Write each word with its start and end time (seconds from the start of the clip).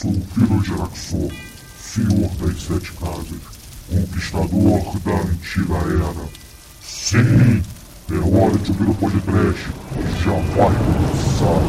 sou 0.00 0.10
o 0.12 0.24
filho 0.34 0.64
Geraxor, 0.64 1.30
senhor 1.78 2.30
das 2.36 2.62
sete 2.62 2.90
casas, 2.92 3.38
conquistador 3.90 4.98
da 5.00 5.12
antiga 5.12 5.74
era. 5.74 6.28
Sim, 6.82 7.62
é 8.10 8.14
hora 8.14 8.56
de 8.56 8.70
ouvir 8.70 8.88
o 8.88 8.94
podcast, 8.94 9.68
já 10.24 10.32
vai 10.56 10.72
começar. 10.78 11.60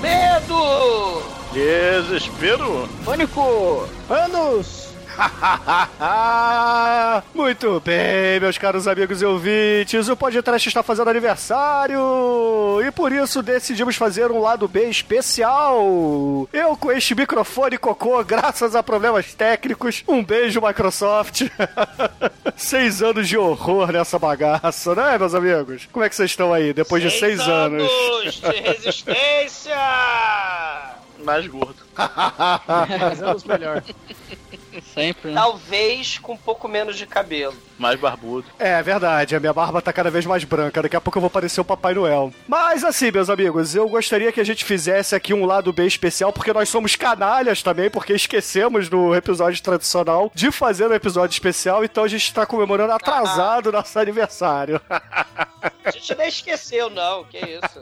Medo! 0.00 1.22
Desespero? 1.52 2.88
Pânico! 3.04 3.86
Anos! 4.08 4.75
Muito 7.34 7.80
bem, 7.80 8.40
meus 8.40 8.58
caros 8.58 8.86
amigos 8.86 9.22
e 9.22 9.24
ouvintes, 9.24 10.08
o 10.08 10.16
podcast 10.16 10.68
está 10.68 10.82
fazendo 10.82 11.10
aniversário 11.10 12.00
e 12.86 12.90
por 12.90 13.12
isso 13.12 13.42
decidimos 13.42 13.96
fazer 13.96 14.30
um 14.30 14.40
lado 14.40 14.68
B 14.68 14.88
especial. 14.88 15.78
Eu 16.52 16.76
com 16.76 16.92
este 16.92 17.14
microfone 17.14 17.78
cocô, 17.78 18.22
graças 18.24 18.74
a 18.74 18.82
problemas 18.82 19.34
técnicos. 19.34 20.04
Um 20.06 20.24
beijo, 20.24 20.60
Microsoft. 20.60 21.42
seis 22.56 23.02
anos 23.02 23.28
de 23.28 23.36
horror 23.36 23.92
nessa 23.92 24.18
bagaça, 24.18 24.94
né, 24.94 25.18
meus 25.18 25.34
amigos? 25.34 25.88
Como 25.92 26.04
é 26.04 26.08
que 26.08 26.16
vocês 26.16 26.30
estão 26.30 26.52
aí 26.52 26.72
depois 26.72 27.02
de 27.02 27.10
seis 27.10 27.40
anos? 27.40 27.82
anos 27.82 28.34
de 28.34 28.60
resistência! 28.60 29.76
Mais 31.24 31.46
gordo. 31.46 31.76
Fazemos 32.98 33.44
melhor. 33.44 33.82
Sempre, 34.96 35.30
né? 35.30 35.34
Talvez 35.38 36.18
com 36.18 36.32
um 36.32 36.36
pouco 36.38 36.66
menos 36.66 36.96
de 36.96 37.04
cabelo. 37.04 37.54
Mais 37.78 38.00
barbudo. 38.00 38.46
É 38.58 38.82
verdade, 38.82 39.36
a 39.36 39.40
minha 39.40 39.52
barba 39.52 39.82
tá 39.82 39.92
cada 39.92 40.10
vez 40.10 40.24
mais 40.24 40.42
branca. 40.42 40.80
Daqui 40.80 40.96
a 40.96 41.00
pouco 41.02 41.18
eu 41.18 41.20
vou 41.20 41.28
parecer 41.28 41.60
o 41.60 41.64
Papai 41.64 41.92
Noel. 41.92 42.32
Mas 42.48 42.82
assim, 42.82 43.10
meus 43.10 43.28
amigos, 43.28 43.74
eu 43.74 43.86
gostaria 43.90 44.32
que 44.32 44.40
a 44.40 44.44
gente 44.44 44.64
fizesse 44.64 45.14
aqui 45.14 45.34
um 45.34 45.44
lado 45.44 45.70
B 45.70 45.86
especial, 45.86 46.32
porque 46.32 46.50
nós 46.50 46.70
somos 46.70 46.96
canalhas 46.96 47.62
também, 47.62 47.90
porque 47.90 48.14
esquecemos 48.14 48.88
no 48.88 49.14
episódio 49.14 49.62
tradicional 49.62 50.32
de 50.34 50.50
fazer 50.50 50.86
um 50.86 50.94
episódio 50.94 51.34
especial, 51.34 51.84
então 51.84 52.02
a 52.02 52.08
gente 52.08 52.32
tá 52.32 52.46
comemorando 52.46 52.94
atrasado 52.94 53.70
nosso 53.70 53.98
aniversário. 53.98 54.80
A 55.84 55.90
gente 55.90 56.14
nem 56.16 56.28
esqueceu, 56.28 56.88
não, 56.88 57.24
que 57.24 57.38
isso. 57.38 57.80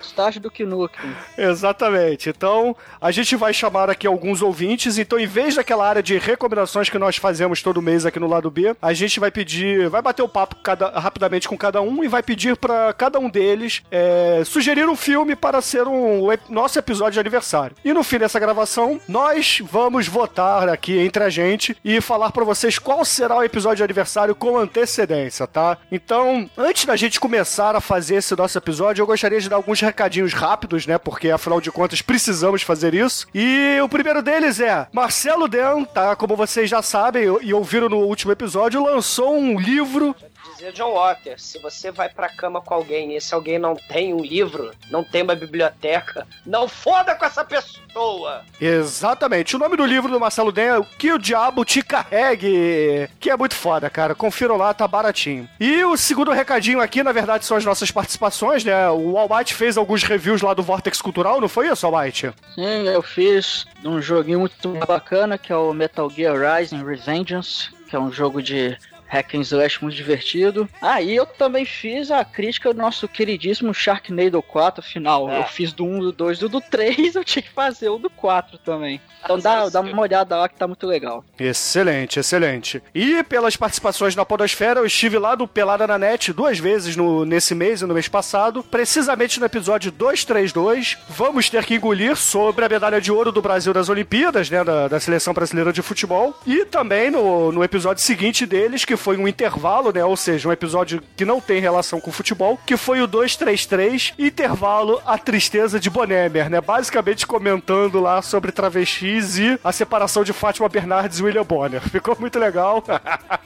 Estágio 0.00 0.40
do 0.40 0.52
Nukem. 0.66 1.16
Exatamente. 1.36 2.28
Então, 2.28 2.76
a 3.00 3.10
gente 3.10 3.34
vai 3.34 3.52
chamar 3.52 3.90
aqui 3.90 4.06
alguns 4.06 4.42
ouvintes. 4.42 4.98
Então, 4.98 5.18
em 5.18 5.26
vez 5.26 5.54
daquela 5.54 5.88
área 5.88 6.02
de 6.02 6.16
recomendações 6.18 6.43
que 6.90 6.98
nós 6.98 7.16
fazemos 7.16 7.62
todo 7.62 7.82
mês 7.82 8.04
aqui 8.06 8.20
no 8.20 8.26
lado 8.28 8.50
B, 8.50 8.74
a 8.80 8.92
gente 8.92 9.18
vai 9.20 9.30
pedir, 9.30 9.88
vai 9.88 10.02
bater 10.02 10.22
o 10.22 10.28
papo 10.28 10.56
cada, 10.56 10.88
rapidamente 10.90 11.48
com 11.48 11.56
cada 11.56 11.80
um 11.80 12.02
e 12.04 12.08
vai 12.08 12.22
pedir 12.22 12.56
para 12.56 12.92
cada 12.92 13.18
um 13.18 13.28
deles 13.30 13.82
é, 13.90 14.42
sugerir 14.44 14.88
um 14.88 14.96
filme 14.96 15.34
para 15.36 15.60
ser 15.60 15.86
um 15.86 16.30
ep- 16.32 16.42
nosso 16.48 16.78
episódio 16.78 17.12
de 17.14 17.20
aniversário. 17.20 17.76
E 17.84 17.92
no 17.92 18.02
fim 18.02 18.18
dessa 18.18 18.38
gravação, 18.38 19.00
nós 19.08 19.60
vamos 19.64 20.06
votar 20.06 20.68
aqui 20.68 20.98
entre 20.98 21.24
a 21.24 21.30
gente 21.30 21.76
e 21.84 22.00
falar 22.00 22.30
para 22.32 22.44
vocês 22.44 22.78
qual 22.78 23.04
será 23.04 23.36
o 23.36 23.42
episódio 23.44 23.78
de 23.78 23.82
aniversário 23.84 24.34
com 24.34 24.56
antecedência, 24.58 25.46
tá? 25.46 25.78
Então, 25.90 26.48
antes 26.56 26.84
da 26.84 26.96
gente 26.96 27.18
começar 27.20 27.74
a 27.76 27.80
fazer 27.80 28.16
esse 28.16 28.36
nosso 28.36 28.58
episódio, 28.58 29.02
eu 29.02 29.06
gostaria 29.06 29.40
de 29.40 29.48
dar 29.48 29.56
alguns 29.56 29.80
recadinhos 29.80 30.32
rápidos, 30.32 30.86
né? 30.86 30.98
Porque 30.98 31.30
afinal 31.30 31.60
de 31.60 31.70
contas 31.70 32.02
precisamos 32.02 32.62
fazer 32.62 32.94
isso. 32.94 33.26
E 33.34 33.78
o 33.82 33.88
primeiro 33.88 34.22
deles 34.22 34.60
é 34.60 34.86
Marcelo 34.92 35.48
Den, 35.48 35.84
tá? 35.84 36.14
Como 36.16 36.33
vocês 36.36 36.68
já 36.68 36.82
sabem 36.82 37.24
e 37.42 37.54
ouviram 37.54 37.88
no 37.88 37.98
último 37.98 38.32
episódio, 38.32 38.82
lançou 38.82 39.36
um 39.36 39.58
livro 39.58 40.14
Dizia 40.54 40.72
John 40.72 40.92
Walker, 40.92 41.34
se 41.36 41.58
você 41.58 41.90
vai 41.90 42.08
pra 42.08 42.28
cama 42.28 42.60
com 42.60 42.74
alguém 42.74 43.12
e 43.12 43.16
esse 43.16 43.34
alguém 43.34 43.58
não 43.58 43.74
tem 43.74 44.14
um 44.14 44.20
livro, 44.20 44.70
não 44.88 45.02
tem 45.02 45.22
uma 45.22 45.34
biblioteca, 45.34 46.26
não 46.46 46.68
foda 46.68 47.14
com 47.16 47.24
essa 47.24 47.44
pessoa! 47.44 48.42
Exatamente. 48.60 49.56
O 49.56 49.58
nome 49.58 49.76
do 49.76 49.84
livro 49.84 50.10
do 50.10 50.20
Marcelo 50.20 50.52
Den 50.52 50.64
é 50.64 50.78
O 50.78 50.84
Que 50.84 51.12
o 51.12 51.18
Diabo 51.18 51.64
Te 51.64 51.82
Carregue, 51.82 53.08
que 53.18 53.30
é 53.30 53.36
muito 53.36 53.54
foda, 53.56 53.90
cara. 53.90 54.14
Confiram 54.14 54.56
lá, 54.56 54.72
tá 54.72 54.86
baratinho. 54.86 55.48
E 55.58 55.84
o 55.84 55.96
segundo 55.96 56.30
recadinho 56.30 56.80
aqui, 56.80 57.02
na 57.02 57.12
verdade, 57.12 57.44
são 57.44 57.56
as 57.56 57.64
nossas 57.64 57.90
participações, 57.90 58.64
né? 58.64 58.88
O 58.90 59.18
Almighty 59.18 59.54
fez 59.54 59.76
alguns 59.76 60.04
reviews 60.04 60.40
lá 60.40 60.54
do 60.54 60.62
Vortex 60.62 61.02
Cultural, 61.02 61.40
não 61.40 61.48
foi 61.48 61.68
isso, 61.68 61.84
Almighty? 61.84 62.32
Sim, 62.54 62.88
eu 62.88 63.02
fiz 63.02 63.66
um 63.84 64.00
joguinho 64.00 64.40
muito 64.40 64.68
bacana 64.86 65.36
que 65.36 65.52
é 65.52 65.56
o 65.56 65.72
Metal 65.72 66.08
Gear 66.08 66.36
Rising 66.58 66.84
Revengeance, 66.84 67.70
que 67.88 67.96
é 67.96 67.98
um 67.98 68.12
jogo 68.12 68.40
de 68.42 68.76
hack 69.14 69.34
and 69.34 69.42
slash 69.42 69.80
muito 69.80 69.94
divertido. 69.94 70.68
Ah, 70.82 71.00
e 71.00 71.14
eu 71.14 71.24
também 71.24 71.64
fiz 71.64 72.10
a 72.10 72.24
crítica 72.24 72.72
do 72.72 72.78
nosso 72.78 73.06
queridíssimo 73.06 73.72
Sharknado 73.72 74.42
4, 74.42 74.80
afinal. 74.84 75.30
É. 75.30 75.38
Eu 75.38 75.44
fiz 75.44 75.72
do 75.72 75.84
1, 75.84 75.98
do 76.00 76.12
2 76.12 76.42
e 76.42 76.48
do 76.48 76.60
3, 76.60 77.14
eu 77.16 77.24
tinha 77.24 77.42
que 77.42 77.50
fazer 77.50 77.88
o 77.88 77.98
do 77.98 78.10
4 78.10 78.58
também. 78.58 79.00
Então 79.24 79.38
dá, 79.38 79.68
dá 79.68 79.80
uma 79.80 80.02
olhada 80.02 80.36
lá 80.36 80.48
que 80.48 80.56
tá 80.56 80.66
muito 80.66 80.86
legal. 80.86 81.24
Excelente, 81.38 82.18
excelente. 82.18 82.82
E 82.94 83.22
pelas 83.24 83.56
participações 83.56 84.14
na 84.14 84.24
Podosfera, 84.24 84.80
eu 84.80 84.86
estive 84.86 85.18
lá 85.18 85.34
do 85.34 85.48
Pelada 85.48 85.86
na 85.86 85.98
Net 85.98 86.32
duas 86.32 86.58
vezes 86.58 86.94
no, 86.94 87.24
nesse 87.24 87.54
mês 87.54 87.80
e 87.80 87.86
no 87.86 87.94
mês 87.94 88.08
passado, 88.08 88.62
precisamente 88.62 89.40
no 89.40 89.46
episódio 89.46 89.90
232. 89.90 90.98
Vamos 91.08 91.48
ter 91.48 91.64
que 91.64 91.74
engolir 91.74 92.16
sobre 92.16 92.64
a 92.64 92.68
medalha 92.68 93.00
de 93.00 93.10
ouro 93.10 93.32
do 93.32 93.40
Brasil 93.40 93.72
das 93.72 93.88
Olimpíadas, 93.88 94.50
né, 94.50 94.62
da, 94.62 94.88
da 94.88 95.00
seleção 95.00 95.32
brasileira 95.32 95.72
de 95.72 95.80
futebol. 95.80 96.34
E 96.46 96.64
também 96.66 97.10
no, 97.10 97.50
no 97.50 97.64
episódio 97.64 98.02
seguinte 98.02 98.44
deles, 98.44 98.84
que 98.84 98.96
foi 99.04 99.18
um 99.18 99.28
intervalo, 99.28 99.92
né, 99.92 100.02
ou 100.02 100.16
seja, 100.16 100.48
um 100.48 100.52
episódio 100.52 101.02
que 101.14 101.26
não 101.26 101.38
tem 101.38 101.60
relação 101.60 102.00
com 102.00 102.10
futebol, 102.10 102.58
que 102.64 102.74
foi 102.74 103.02
o 103.02 103.06
233, 103.06 104.14
intervalo 104.18 104.98
A 105.04 105.18
Tristeza 105.18 105.78
de 105.78 105.90
Bonemer, 105.90 106.48
né, 106.48 106.58
basicamente 106.58 107.26
comentando 107.26 108.00
lá 108.00 108.22
sobre 108.22 108.50
travestis 108.50 109.36
e 109.36 109.60
a 109.62 109.72
separação 109.72 110.24
de 110.24 110.32
Fátima 110.32 110.70
Bernardes 110.70 111.18
e 111.18 111.22
William 111.22 111.44
Bonner. 111.44 111.82
Ficou 111.92 112.16
muito 112.18 112.38
legal. 112.38 112.82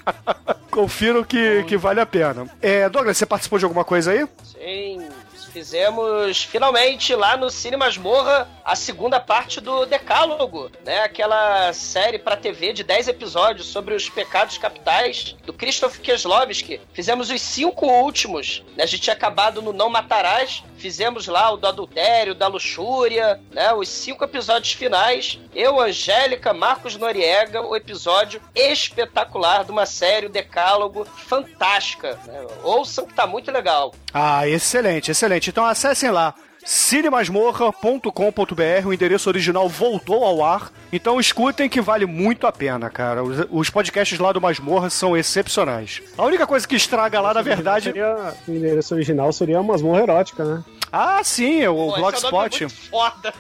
Confiro 0.71 1.25
que, 1.25 1.65
que 1.65 1.77
vale 1.77 1.99
a 1.99 2.07
pena. 2.07 2.47
É, 2.63 2.89
Douglas, 2.89 3.19
você 3.19 3.27
participou 3.27 3.59
de 3.59 3.65
alguma 3.65 3.85
coisa 3.85 4.13
aí? 4.13 4.29
Sim, 4.45 5.09
fizemos 5.49 6.45
finalmente 6.45 7.15
lá 7.15 7.37
no 7.37 7.51
Cine 7.51 7.77
Masmorra 7.77 8.49
a 8.65 8.77
segunda 8.77 9.19
parte 9.19 9.61
do 9.61 9.87
Decálogo, 9.87 10.71
né? 10.85 11.01
Aquela 11.01 11.73
série 11.73 12.19
pra 12.19 12.37
TV 12.37 12.73
de 12.73 12.85
10 12.85 13.09
episódios 13.09 13.67
sobre 13.67 13.95
os 13.95 14.09
pecados 14.09 14.59
capitais 14.59 15.37
do 15.45 15.53
Krzysztof 15.53 16.01
Kieslowski. 16.01 16.81
Fizemos 16.93 17.31
os 17.31 17.41
cinco 17.41 17.87
últimos, 17.87 18.63
né? 18.77 18.85
A 18.85 18.87
gente 18.87 19.03
tinha 19.03 19.17
acabado 19.17 19.63
no 19.63 19.73
Não 19.73 19.89
Matarás, 19.89 20.63
fizemos 20.79 21.27
lá 21.27 21.51
o 21.51 21.57
do 21.57 21.67
adultério, 21.67 22.35
da 22.35 22.47
luxúria, 22.47 23.41
né? 23.51 23.73
Os 23.73 23.89
cinco 23.89 24.25
episódios 24.25 24.73
finais. 24.73 25.39
Eu, 25.55 25.81
Angélica, 25.81 26.55
Marcos 26.55 26.97
Noriega, 26.97 27.61
o 27.61 27.77
episódio 27.77 28.41
espetacular 28.55 29.65
de 29.65 29.71
uma 29.71 29.87
série, 29.87 30.27
o 30.27 30.31
Decálogo, 30.31 31.05
fantástica. 31.05 32.19
Né? 32.27 32.47
Ouçam 32.63 33.07
que 33.07 33.15
tá 33.15 33.27
muito 33.27 33.51
legal. 33.51 33.93
Ah, 34.15 34.47
excelente, 34.49 35.11
excelente. 35.11 35.51
Então 35.51 35.65
acessem 35.65 36.11
lá 36.11 36.35
cinemasmorra.com.br, 36.69 38.87
o 38.87 38.93
endereço 38.93 39.31
original 39.31 39.67
voltou 39.71 40.23
ao 40.23 40.45
ar. 40.45 40.71
Então 40.93 41.19
escutem 41.19 41.67
que 41.67 41.81
vale 41.81 42.05
muito 42.05 42.47
a 42.47 42.53
pena, 42.53 42.91
cara. 42.91 43.23
Os, 43.23 43.47
os 43.51 43.71
podcasts 43.71 44.19
lá 44.19 44.33
do 44.33 44.41
Masmorra 44.41 44.91
são 44.91 45.17
excepcionais. 45.17 46.03
A 46.17 46.27
única 46.27 46.47
coisa 46.47 46.69
que 46.69 46.77
estraga 46.77 47.23
lá, 47.23 47.33
na 47.33 47.41
verdade. 47.41 47.85
Seria, 47.85 48.35
o 48.47 48.53
endereço 48.53 48.95
original 48.95 49.33
seria 49.33 49.59
uma 49.59 49.73
masmorra 49.73 50.03
erótica, 50.03 50.45
né? 50.45 50.63
Ah, 50.93 51.23
sim, 51.25 51.67
o 51.67 51.75
Pô, 51.75 51.97
Blogspot. 51.97 52.65
é 52.65 52.67
um 52.67 52.71
foda. 52.71 53.33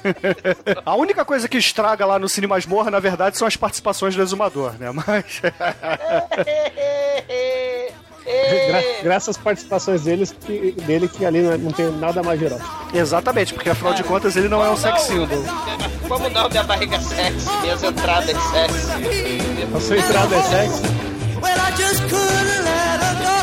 A 0.84 0.94
única 0.94 1.24
coisa 1.26 1.48
que 1.48 1.56
estraga 1.58 2.04
lá 2.06 2.18
no 2.18 2.28
Cine 2.28 2.46
Masmorra, 2.46 2.90
na 2.90 3.00
verdade, 3.00 3.38
são 3.38 3.48
as 3.48 3.56
participações 3.56 4.14
do 4.16 4.22
Exumador, 4.22 4.72
né? 4.78 4.90
Mas. 4.92 5.42
Gra 8.26 8.82
graças 9.02 9.30
às 9.30 9.36
participações 9.36 10.02
deles, 10.02 10.34
que, 10.44 10.72
dele, 10.82 11.08
que 11.08 11.24
ali 11.24 11.42
não, 11.42 11.70
tem 11.70 11.90
nada 11.92 12.22
mais 12.22 12.42
erótico. 12.42 12.68
Exatamente, 12.92 13.54
porque 13.54 13.70
afinal 13.70 13.94
de 13.94 14.02
contas 14.02 14.36
ele 14.36 14.48
não 14.48 14.64
é 14.64 14.70
um 14.70 14.76
sex 14.76 15.02
symbol. 15.02 15.44
Como 16.08 16.28
não? 16.30 16.48
Minha 16.48 16.64
barriga 16.64 16.96
é 16.96 17.00
sexy, 17.00 17.48
minhas 17.62 17.82
entradas 17.82 18.36
sexy. 18.50 18.88
A 19.74 19.80
sua 19.80 19.96
entrada 19.98 20.36
é 20.36 20.42
sexy. 20.42 20.82
Well, 21.40 21.60
I 21.60 21.70
just 21.76 22.02
couldn't 22.02 22.64
let 22.64 23.00
her 23.00 23.14
go. 23.20 23.36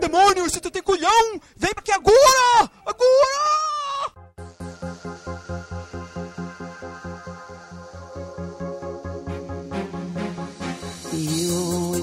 Demônio, 0.00 0.48
se 0.48 0.60
tu 0.60 0.70
tem 0.70 0.82
culhão, 0.82 1.40
vem 1.56 1.72
aqui 1.76 1.92
agora! 1.92 2.70
Agora! 2.86 3.56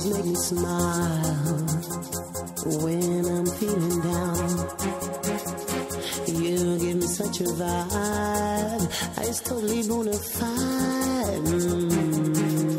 Always 0.04 0.18
make 0.18 0.26
me 0.26 0.36
smile 0.36 1.66
when 2.82 3.26
I'm 3.26 3.46
feeling 3.46 4.02
down. 4.02 4.50
You 6.28 6.80
give 6.80 6.96
me 6.98 7.08
such 7.08 7.42
a 7.42 7.44
vibe 7.44 9.28
It's 9.28 9.42
totally 9.42 9.88
bona 9.88 10.14
fide. 10.14 11.44
Mm. 11.46 12.76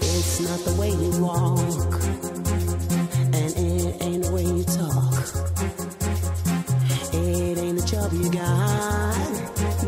It's 0.00 0.40
not 0.40 0.60
the 0.60 0.74
way 0.80 0.90
you 0.90 1.10
walk, 1.22 2.02
and 3.34 3.50
it 3.56 4.02
ain't 4.02 4.24
the 4.24 4.32
way 4.32 4.44
you 4.44 4.64
talk. 4.64 5.26
It 7.14 7.58
ain't 7.58 7.80
the 7.80 7.86
job 7.86 8.12
you 8.12 8.30
got 8.30 9.18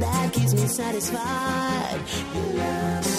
that 0.00 0.32
keeps 0.32 0.55
me 0.55 0.66
satisfied. 0.66 2.00
Love 2.55 3.10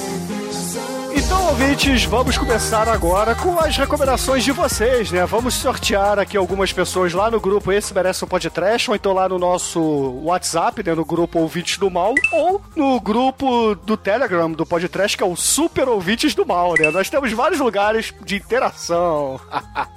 Então, 1.32 1.48
ouvintes, 1.48 2.04
vamos 2.04 2.38
começar 2.38 2.90
agora 2.90 3.34
com 3.34 3.58
as 3.58 3.78
recomendações 3.78 4.44
de 4.44 4.52
vocês, 4.52 5.14
né? 5.14 5.26
Vamos 5.26 5.54
sortear 5.54 6.20
aqui 6.20 6.36
algumas 6.36 6.74
pessoas 6.74 7.14
lá 7.14 7.32
no 7.32 7.40
grupo 7.40 7.72
Esse 7.72 7.94
Merece 7.94 8.26
um 8.26 8.28
Podcast, 8.28 8.90
ou 8.90 8.98
então 8.98 9.14
lá 9.14 9.30
no 9.30 9.40
nosso 9.40 9.80
WhatsApp, 10.26 10.84
né? 10.84 10.94
No 10.94 11.06
grupo 11.06 11.40
Ouvintes 11.40 11.78
do 11.78 11.90
Mal, 11.90 12.16
ou 12.34 12.62
no 12.76 13.00
grupo 13.00 13.76
do 13.76 13.96
Telegram 13.96 14.52
do 14.52 14.66
Podcast, 14.66 15.16
que 15.16 15.24
é 15.24 15.26
o 15.26 15.38
Super 15.38 15.88
Ouvintes 15.88 16.36
do 16.36 16.46
Mal, 16.46 16.74
né? 16.78 16.92
Nós 16.92 17.10
temos 17.10 17.32
vários 17.32 17.62
lugares 17.62 18.14
de 18.26 18.36
interação. 18.36 19.40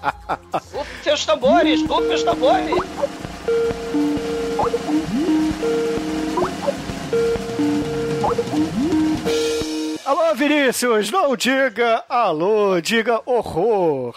Rufem 0.73 1.13
os 1.15 1.27
tambores, 1.27 1.83
rufem 1.85 2.15
os 2.15 2.23
tambores. 2.23 2.77
Alô, 10.05 10.35
Vinícius, 10.35 11.11
não 11.11 11.35
diga 11.35 12.05
alô, 12.09 12.81
diga 12.81 13.21
horror. 13.25 14.15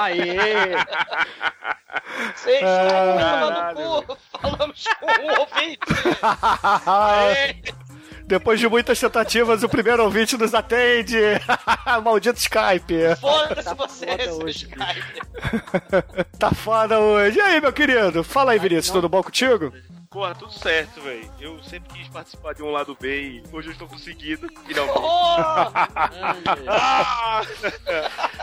Aê! 0.00 0.76
Vocês 2.34 2.56
estão 2.56 3.18
Caralho. 3.18 3.76
tomando 3.76 4.06
cu. 4.06 4.18
Falamos 4.38 4.84
com 5.00 5.06
um 5.06 5.40
ouvinte. 5.40 5.78
Depois 8.26 8.60
de 8.60 8.68
muitas 8.68 9.00
tentativas, 9.00 9.62
o 9.62 9.68
primeiro 9.68 10.04
ouvinte 10.04 10.36
nos 10.36 10.54
atende. 10.54 11.18
Maldito 12.04 12.38
Skype. 12.38 13.16
Foda-se 13.20 13.74
você, 13.74 14.06
foda 14.06 14.34
hoje. 14.44 14.66
Skype. 14.68 15.22
Tá 16.38 16.50
foda 16.50 16.98
hoje. 17.00 17.38
E 17.38 17.40
aí, 17.40 17.60
meu 17.60 17.72
querido? 17.72 18.22
Fala 18.22 18.52
aí, 18.52 18.58
Vinícius, 18.58 18.90
tudo 18.92 19.08
bom 19.08 19.22
contigo? 19.22 19.72
Porra, 20.12 20.34
tudo 20.34 20.52
certo, 20.52 21.00
velho. 21.00 21.30
Eu 21.40 21.62
sempre 21.62 21.94
quis 21.94 22.06
participar 22.08 22.52
de 22.52 22.62
um 22.62 22.70
lado 22.70 22.96
B 23.00 23.22
e 23.22 23.42
hoje 23.50 23.68
eu 23.68 23.72
estou 23.72 23.88
conseguindo, 23.88 24.46
finalmente. 24.66 24.98
Oh! 24.98 25.72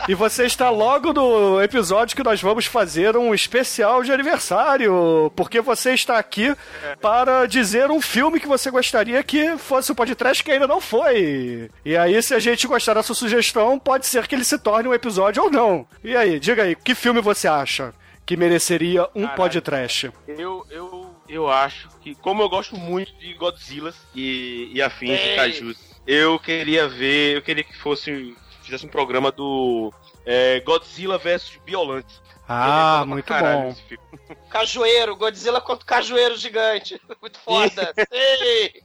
E 0.08 0.14
você 0.14 0.44
está 0.44 0.70
logo 0.70 1.12
no 1.12 1.62
episódio 1.62 2.16
que 2.16 2.22
nós 2.24 2.40
vamos 2.40 2.66
fazer 2.66 3.16
um 3.16 3.34
especial 3.34 4.02
de 4.02 4.10
aniversário, 4.10 5.30
porque 5.36 5.60
você 5.60 5.92
está 5.92 6.18
aqui 6.18 6.56
para 7.00 7.46
dizer 7.46 7.90
um 7.90 8.00
filme 8.00 8.40
que 8.40 8.48
você 8.48 8.70
gostaria 8.70 9.22
que 9.22 9.56
fosse 9.58 9.92
o 9.92 9.94
podcast 9.94 10.42
que 10.42 10.50
ainda 10.50 10.66
não 10.66 10.80
foi. 10.80 11.70
E 11.84 11.96
aí, 11.96 12.20
se 12.22 12.34
a 12.34 12.38
gente 12.38 12.66
gostar 12.66 12.94
da 12.94 13.02
sua 13.02 13.14
sugestão, 13.14 13.78
pode 13.78 14.06
ser 14.06 14.26
que 14.26 14.34
ele 14.34 14.44
se 14.44 14.58
torne 14.58 14.88
um 14.88 14.94
episódio 14.94 15.44
ou 15.44 15.50
não. 15.50 15.86
E 16.02 16.16
aí, 16.16 16.40
diga 16.40 16.64
aí, 16.64 16.74
que 16.74 16.94
filme 16.94 17.20
você 17.20 17.46
acha 17.46 17.94
que 18.26 18.36
mereceria 18.36 19.04
um 19.14 19.22
Caralho. 19.22 19.36
podcast? 19.36 20.12
Eu, 20.26 20.66
eu, 20.70 21.09
eu 21.30 21.48
acho 21.48 21.88
que, 22.00 22.14
como 22.16 22.42
eu 22.42 22.48
gosto 22.48 22.76
muito 22.76 23.12
de 23.14 23.32
Godzilla 23.34 23.94
e, 24.14 24.70
e 24.74 24.82
afins 24.82 25.18
de 25.18 25.36
Kaijus, 25.36 25.78
eu 26.06 26.38
queria 26.38 26.88
ver, 26.88 27.36
eu 27.36 27.42
queria 27.42 27.62
que 27.62 27.76
fosse, 27.76 28.36
fizesse 28.62 28.84
um 28.84 28.88
programa 28.88 29.30
do 29.30 29.92
é, 30.26 30.60
Godzilla 30.60 31.16
vs 31.16 31.60
Biolante. 31.64 32.20
Ah, 32.48 33.04
muito 33.06 33.26
caralho 33.26 33.72
bom. 33.72 34.36
Cajueiro, 34.50 35.14
Godzilla 35.14 35.60
contra 35.60 35.84
o 35.84 35.86
cajueiro 35.86 36.36
gigante. 36.36 37.00
Muito 37.22 37.38
foda. 37.38 37.94
Ei. 38.10 38.82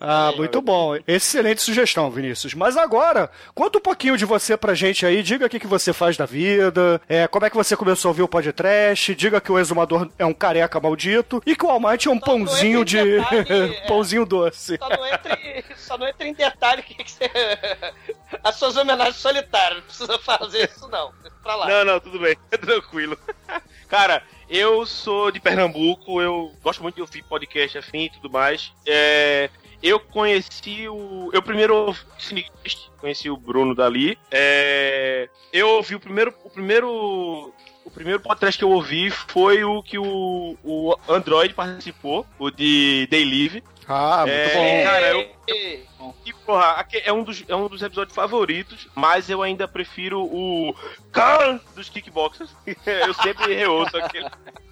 Ah, 0.00 0.32
muito 0.34 0.62
bom. 0.62 0.96
Excelente 1.06 1.60
sugestão, 1.60 2.10
Vinícius. 2.10 2.54
Mas 2.54 2.76
agora, 2.76 3.30
conta 3.54 3.76
um 3.76 3.82
pouquinho 3.82 4.16
de 4.16 4.24
você 4.24 4.56
pra 4.56 4.72
gente 4.72 5.04
aí. 5.04 5.22
Diga 5.22 5.44
o 5.44 5.48
que, 5.48 5.60
que 5.60 5.66
você 5.66 5.92
faz 5.92 6.16
da 6.16 6.24
vida, 6.24 7.00
é, 7.06 7.28
como 7.28 7.44
é 7.44 7.50
que 7.50 7.56
você 7.56 7.76
começou 7.76 8.08
a 8.08 8.10
ouvir 8.10 8.22
o 8.22 8.28
podcast, 8.28 9.14
diga 9.14 9.40
que 9.40 9.52
o 9.52 9.58
exumador 9.58 10.08
é 10.18 10.24
um 10.24 10.32
careca 10.32 10.80
maldito 10.80 11.42
e 11.44 11.54
que 11.54 11.66
o 11.66 11.70
Almighty 11.70 12.08
é 12.08 12.10
um 12.10 12.18
Só 12.18 12.24
pãozinho 12.24 12.82
de... 12.82 12.96
detalhe, 12.96 13.46
é. 13.76 13.86
pãozinho 13.86 14.24
doce. 14.24 14.78
Só 14.78 14.88
não 14.88 15.06
entra 15.06 15.34
em, 15.34 15.64
só 15.76 15.98
não 15.98 16.08
entra 16.08 16.26
em 16.26 16.32
detalhe 16.32 16.82
que, 16.82 16.94
que 16.94 17.10
você... 17.10 17.30
As 18.42 18.56
suas 18.56 18.76
homenagens 18.76 19.16
solitárias. 19.16 19.80
Não 19.80 19.82
precisa 19.82 20.18
fazer 20.18 20.70
isso, 20.70 20.88
não. 20.88 21.12
Pra 21.42 21.56
lá. 21.56 21.68
Não, 21.68 21.84
não, 21.84 22.00
tudo 22.00 22.18
bem, 22.18 22.36
tranquilo. 22.50 23.18
Cara, 23.88 24.22
eu 24.48 24.86
sou 24.86 25.30
de 25.30 25.40
Pernambuco, 25.40 26.22
eu 26.22 26.54
gosto 26.62 26.82
muito 26.82 26.96
de 26.96 27.00
ouvir 27.02 27.22
podcast 27.24 27.78
afim 27.78 28.04
e 28.04 28.10
tudo 28.10 28.30
mais. 28.30 28.72
É, 28.86 29.50
eu 29.82 29.98
conheci 29.98 30.88
o. 30.88 31.30
Eu 31.32 31.42
primeiro 31.42 31.74
ouvi 31.74 32.00
o 32.00 33.00
conheci 33.00 33.30
o 33.30 33.36
Bruno 33.36 33.74
dali. 33.74 34.18
É, 34.30 35.28
eu 35.52 35.68
ouvi 35.70 35.94
o 35.94 36.00
primeiro. 36.00 36.34
O 36.44 36.50
primeiro. 36.50 37.52
O 37.82 37.90
primeiro 37.90 38.20
podcast 38.20 38.58
que 38.58 38.64
eu 38.64 38.70
ouvi 38.70 39.10
foi 39.10 39.64
o 39.64 39.82
que 39.82 39.98
o, 39.98 40.56
o 40.62 40.94
Android 41.08 41.54
participou, 41.54 42.26
o 42.38 42.50
de 42.50 43.08
Day 43.10 43.24
Live. 43.24 43.64
Ah, 43.92 44.24
muito 44.24 44.38
É, 44.38 44.54
bom. 44.54 44.84
cara, 44.84 45.06
eu- 45.08 45.28
Ei. 45.48 45.84
E, 46.24 46.32
porra, 46.32 46.86
é 47.04 47.12
um, 47.12 47.24
dos, 47.24 47.44
é 47.48 47.56
um 47.56 47.66
dos 47.66 47.82
episódios 47.82 48.14
favoritos, 48.14 48.86
mas 48.94 49.28
eu 49.28 49.42
ainda 49.42 49.66
prefiro 49.66 50.22
o 50.22 50.72
Khan 51.12 51.58
dos 51.74 51.88
Kickboxers. 51.88 52.50
eu 52.86 53.12
sempre 53.14 53.52
reouço 53.54 53.96
aquele. 53.96 54.28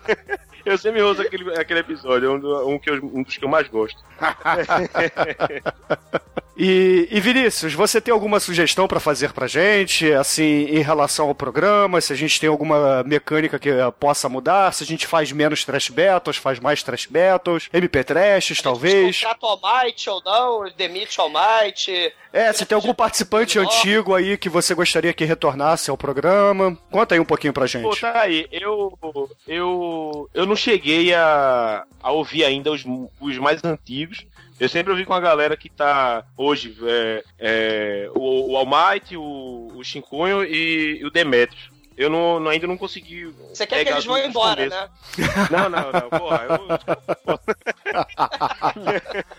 eu 0.64 0.78
sempre 0.78 1.00
reouço 1.00 1.20
aquele, 1.22 1.52
aquele 1.58 1.80
episódio, 1.80 2.28
é 2.28 2.30
um, 2.32 2.38
do- 2.38 2.68
um 2.68 2.78
que 2.78 2.90
eu- 2.90 3.04
um 3.04 3.22
dos 3.24 3.36
que 3.36 3.44
eu 3.44 3.48
mais 3.48 3.66
gosto. 3.68 3.98
E, 6.58 7.06
e 7.08 7.20
Vinícius, 7.20 7.72
você 7.72 8.00
tem 8.00 8.12
alguma 8.12 8.40
sugestão 8.40 8.88
pra 8.88 8.98
fazer 8.98 9.32
pra 9.32 9.46
gente, 9.46 10.12
assim, 10.12 10.64
em 10.64 10.82
relação 10.82 11.28
ao 11.28 11.34
programa? 11.34 12.00
Se 12.00 12.12
a 12.12 12.16
gente 12.16 12.40
tem 12.40 12.48
alguma 12.48 13.04
mecânica 13.04 13.60
que 13.60 13.70
eh, 13.70 13.90
possa 13.92 14.28
mudar? 14.28 14.74
Se 14.74 14.82
a 14.82 14.86
gente 14.86 15.06
faz 15.06 15.30
menos 15.30 15.64
trash 15.64 15.88
battles, 15.88 16.36
faz 16.36 16.58
mais 16.58 16.82
trash 16.82 17.06
battles, 17.06 17.68
MP 17.72 18.02
trashes, 18.02 18.60
talvez? 18.60 19.20
Contrata 19.20 19.46
o 19.46 19.48
Almighty 19.50 20.10
ou 20.10 20.20
não, 20.24 20.68
demite 20.76 21.20
o 21.20 21.22
Almighty. 21.22 22.12
É, 22.32 22.52
se 22.52 22.66
tem 22.66 22.74
algum 22.74 22.92
participante 22.92 23.56
antigo 23.56 24.12
aí 24.12 24.36
que 24.36 24.48
você 24.48 24.74
gostaria 24.74 25.12
que 25.12 25.24
retornasse 25.24 25.90
ao 25.90 25.96
programa, 25.96 26.76
conta 26.90 27.14
aí 27.14 27.20
um 27.20 27.24
pouquinho 27.24 27.52
pra 27.52 27.62
Pô, 27.62 27.68
gente. 27.68 28.00
tá 28.00 28.20
aí, 28.20 28.48
eu. 28.50 28.98
Eu. 29.46 30.28
Eu 30.34 30.44
não 30.44 30.56
cheguei 30.56 31.14
a, 31.14 31.84
a 32.02 32.10
ouvir 32.10 32.44
ainda 32.44 32.72
os, 32.72 32.84
os 33.20 33.38
mais 33.38 33.62
antigos. 33.62 34.26
Eu 34.60 34.68
sempre 34.68 34.90
ouvi 34.90 35.04
com 35.04 35.14
a 35.14 35.20
galera 35.20 35.56
que 35.56 35.68
tá 35.68 36.24
hoje, 36.48 36.76
é, 36.82 37.24
é, 37.38 38.10
o, 38.14 38.52
o 38.52 38.56
Almighty, 38.56 39.16
o, 39.16 39.68
o 39.74 39.84
Shincunho 39.84 40.44
e, 40.44 40.98
e 41.00 41.04
o 41.06 41.10
Demetrius. 41.10 41.70
Eu 41.96 42.08
não, 42.08 42.38
não- 42.38 42.50
ainda 42.52 42.64
não 42.68 42.78
consegui. 42.78 43.24
Você 43.52 43.66
quer 43.66 43.84
que 43.84 43.90
eles 43.90 44.04
vão 44.04 44.16
embora, 44.18 44.68
começos. 44.70 44.88
né? 45.18 45.48
Não, 45.50 45.68
não, 45.68 45.90
não. 45.90 46.08
Porra, 46.10 46.46
eu, 46.48 46.68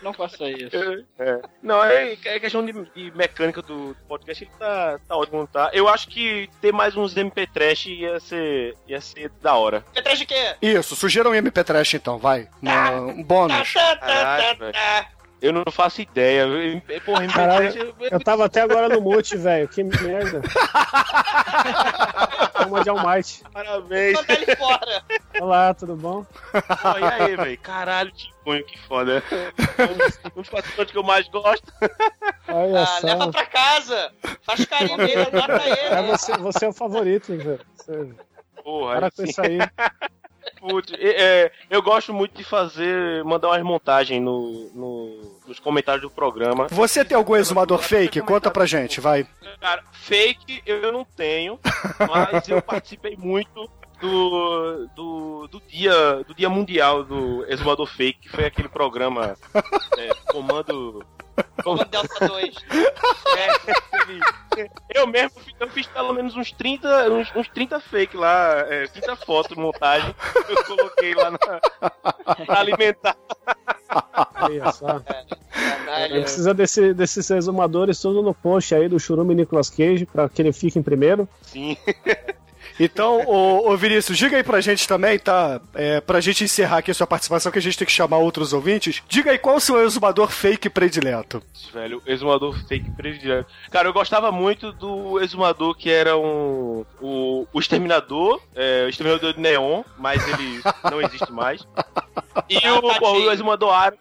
Não 0.04 0.12
faça 0.14 0.50
isso. 0.50 0.76
É. 1.18 1.42
Não, 1.64 1.82
é, 1.82 2.18
é 2.26 2.38
questão 2.40 2.66
de, 2.66 2.74
de 2.74 3.12
mecânica 3.16 3.62
do, 3.62 3.94
do 3.94 3.96
podcast, 4.10 4.44
ele 4.44 4.52
tá, 4.60 5.00
tá 5.08 5.16
ótimo, 5.16 5.48
tá? 5.48 5.70
Eu 5.74 5.88
acho 5.88 6.10
que 6.10 6.50
ter 6.62 6.74
mais 6.74 6.98
uns 6.98 7.16
MP 7.16 7.48
Trash 7.48 7.86
ia 7.86 8.20
ser, 8.20 8.76
ia 8.88 9.00
ser 9.00 9.32
da 9.42 9.56
hora. 9.56 9.86
Atrás 9.96 10.20
de 10.20 10.26
quê? 10.26 10.56
Isso, 10.62 10.98
sugira 10.98 11.30
um 11.30 11.36
MP 11.36 11.64
trash 11.64 11.94
então, 11.94 12.18
vai. 12.18 12.50
Uma- 12.62 12.92
Um 12.92 13.24
bônus. 13.24 13.72
Tá, 13.74 13.96
tá, 13.96 14.06
tá, 14.08 14.56
tá, 14.56 14.72
tá. 14.74 15.08
Eu 15.42 15.54
não 15.54 15.64
faço 15.72 16.02
ideia. 16.02 16.42
Eu- 16.42 16.82
Porra, 17.02 17.26
Caralho, 17.28 17.72
Trash. 17.94 18.12
Eu 18.12 18.20
tava 18.20 18.46
até 18.46 18.62
agora 18.62 18.90
no 18.90 19.00
mute, 19.02 19.38
velho. 19.38 19.68
Que 19.70 19.84
merda. 19.84 20.42
Toma 22.54 22.84
de 22.84 22.90
Almighty. 22.90 23.44
Parabéns. 23.54 24.20
Tá 24.26 24.34
ali 24.34 24.56
fora. 24.58 25.04
Olá, 25.40 25.74
tudo 25.74 25.96
bom? 25.96 26.26
Pô, 26.52 27.00
e 27.00 27.04
aí, 27.04 27.36
velho? 27.38 27.58
Caralho, 27.60 28.12
te 28.12 28.34
ponho, 28.44 28.64
que 28.66 28.78
foda. 28.80 29.24
Um 30.36 30.42
dos 30.42 30.50
participantes 30.50 30.92
que 30.92 30.98
eu 30.98 31.04
mais 31.04 31.28
gosto. 31.30 31.72
Olha 32.48 32.82
Ah, 32.84 32.86
só. 32.86 33.08
leva 33.08 33.32
pra 33.32 33.46
casa. 33.46 34.12
Faz 34.42 34.66
carinho 34.66 34.98
nele, 34.98 35.14
É, 35.14 36.00
ele. 36.00 36.08
você, 36.12 36.34
você 36.38 36.66
é 36.66 36.70
o 36.70 36.74
favorito, 36.74 37.36
velho. 37.38 37.60
Porra, 38.64 38.96
Para 38.96 39.12
com 39.12 39.24
sim. 39.24 39.30
isso 39.30 39.42
aí. 39.42 39.58
Putz, 40.60 40.92
é, 40.98 41.52
eu 41.70 41.82
gosto 41.82 42.14
muito 42.14 42.36
de 42.38 42.44
fazer, 42.44 43.24
mandar 43.24 43.50
umas 43.50 43.64
montagens 43.64 44.22
no, 44.22 44.70
no- 44.74 45.40
nos 45.48 45.60
comentários 45.60 46.02
do 46.02 46.10
programa. 46.10 46.68
Você 46.70 47.04
tem 47.04 47.16
algum 47.18 47.36
exumador 47.36 47.80
fake? 47.82 48.22
Conta 48.22 48.50
pra 48.52 48.66
gente, 48.66 49.00
vai. 49.02 49.26
Cara, 49.60 49.84
fake 49.94 50.62
eu 50.66 50.92
não 50.92 51.04
tenho, 51.06 51.60
mas 52.08 52.48
eu 52.48 52.62
participei 52.62 53.16
muito 53.18 53.70
do, 54.00 54.88
do, 54.96 55.48
do 55.48 55.62
dia 55.68 56.24
do 56.26 56.34
dia 56.34 56.50
mundial 56.50 57.04
do 57.04 57.46
Exumador 57.50 57.86
Fake, 57.86 58.20
que 58.22 58.30
foi 58.30 58.46
aquele 58.46 58.70
programa 58.70 59.36
é, 59.98 60.10
Comando 60.32 61.04
Como 61.64 61.84
Delta 61.86 62.28
2. 62.28 62.56
É, 64.58 64.68
eu 64.94 65.08
mesmo 65.08 65.40
fiz, 65.40 65.54
eu 65.60 65.70
fiz 65.70 65.88
pelo 65.88 66.12
menos 66.14 66.36
uns 66.36 66.52
30, 66.52 67.10
uns, 67.12 67.34
uns 67.36 67.48
30 67.48 67.80
fake 67.80 68.18
lá, 68.18 68.66
é, 68.68 68.88
30 68.88 69.16
fotos, 69.16 69.56
montagem. 69.56 70.14
Eu 70.50 70.64
coloquei 70.66 71.14
lá 71.14 71.32
na, 71.32 71.38
pra 71.38 72.60
alimentar. 72.60 73.16
Olha 74.42 74.72
só. 74.72 75.00
Caralho. 75.86 76.22
Precisa 76.22 76.54
desse- 76.54 76.94
desses 76.94 77.30
resumadores 77.30 78.00
tudo 78.02 78.22
no 78.22 78.34
post 78.34 78.74
aí 78.76 78.90
do 78.90 79.00
Churume 79.00 79.34
Nicolas 79.36 79.70
Cage 79.70 80.06
pra 80.06 80.28
que 80.28 80.42
ele 80.42 80.52
fique 80.52 80.78
em 80.78 80.84
primeiro. 80.84 81.28
Sim. 81.44 81.78
Então, 82.80 83.24
ô, 83.28 83.70
ô 83.72 83.78
Vinícius, 83.78 84.18
diga 84.18 84.38
aí 84.38 84.44
pra 84.44 84.62
gente 84.62 84.88
também, 84.88 85.20
tá? 85.20 85.60
É, 85.74 86.00
pra 86.00 86.22
gente 86.22 86.46
encerrar 86.46 86.78
aqui 86.78 86.92
a 86.92 86.94
sua 86.94 87.06
participação, 87.06 87.52
que 87.52 87.60
a 87.60 87.62
gente 87.62 87.78
tem 87.78 87.86
que 87.86 87.92
chamar 87.92 88.18
outros 88.18 88.54
ouvintes. 88.54 89.04
Diga 89.08 89.32
aí 89.32 89.38
qual 89.38 89.58
o 89.58 89.60
seu 89.60 89.82
exumador 89.84 90.30
fake 90.30 90.70
predileto. 90.70 91.44
Velho, 91.74 92.02
exumador 92.06 92.56
fake 92.68 92.90
predileto. 92.92 93.50
Cara, 93.70 93.90
eu 93.90 93.94
gostava 93.94 94.32
muito 94.32 94.72
do 94.72 95.20
exumador 95.20 95.76
que 95.76 95.92
era 95.92 96.16
um. 96.18 96.86
O, 97.02 97.46
o 97.52 97.60
Exterminador, 97.60 98.42
é, 98.56 98.86
o 98.86 98.90
Exterminador 98.90 99.34
de 99.34 99.40
Neon, 99.42 99.84
mas 99.98 100.26
ele 100.28 100.62
não 100.90 101.02
existe 101.02 101.32
mais. 101.32 101.68
E 102.48 102.58
o, 102.70 102.80
o, 102.80 103.28
o 103.28 103.32
exumador 103.32 103.74
árabe. 103.74 104.00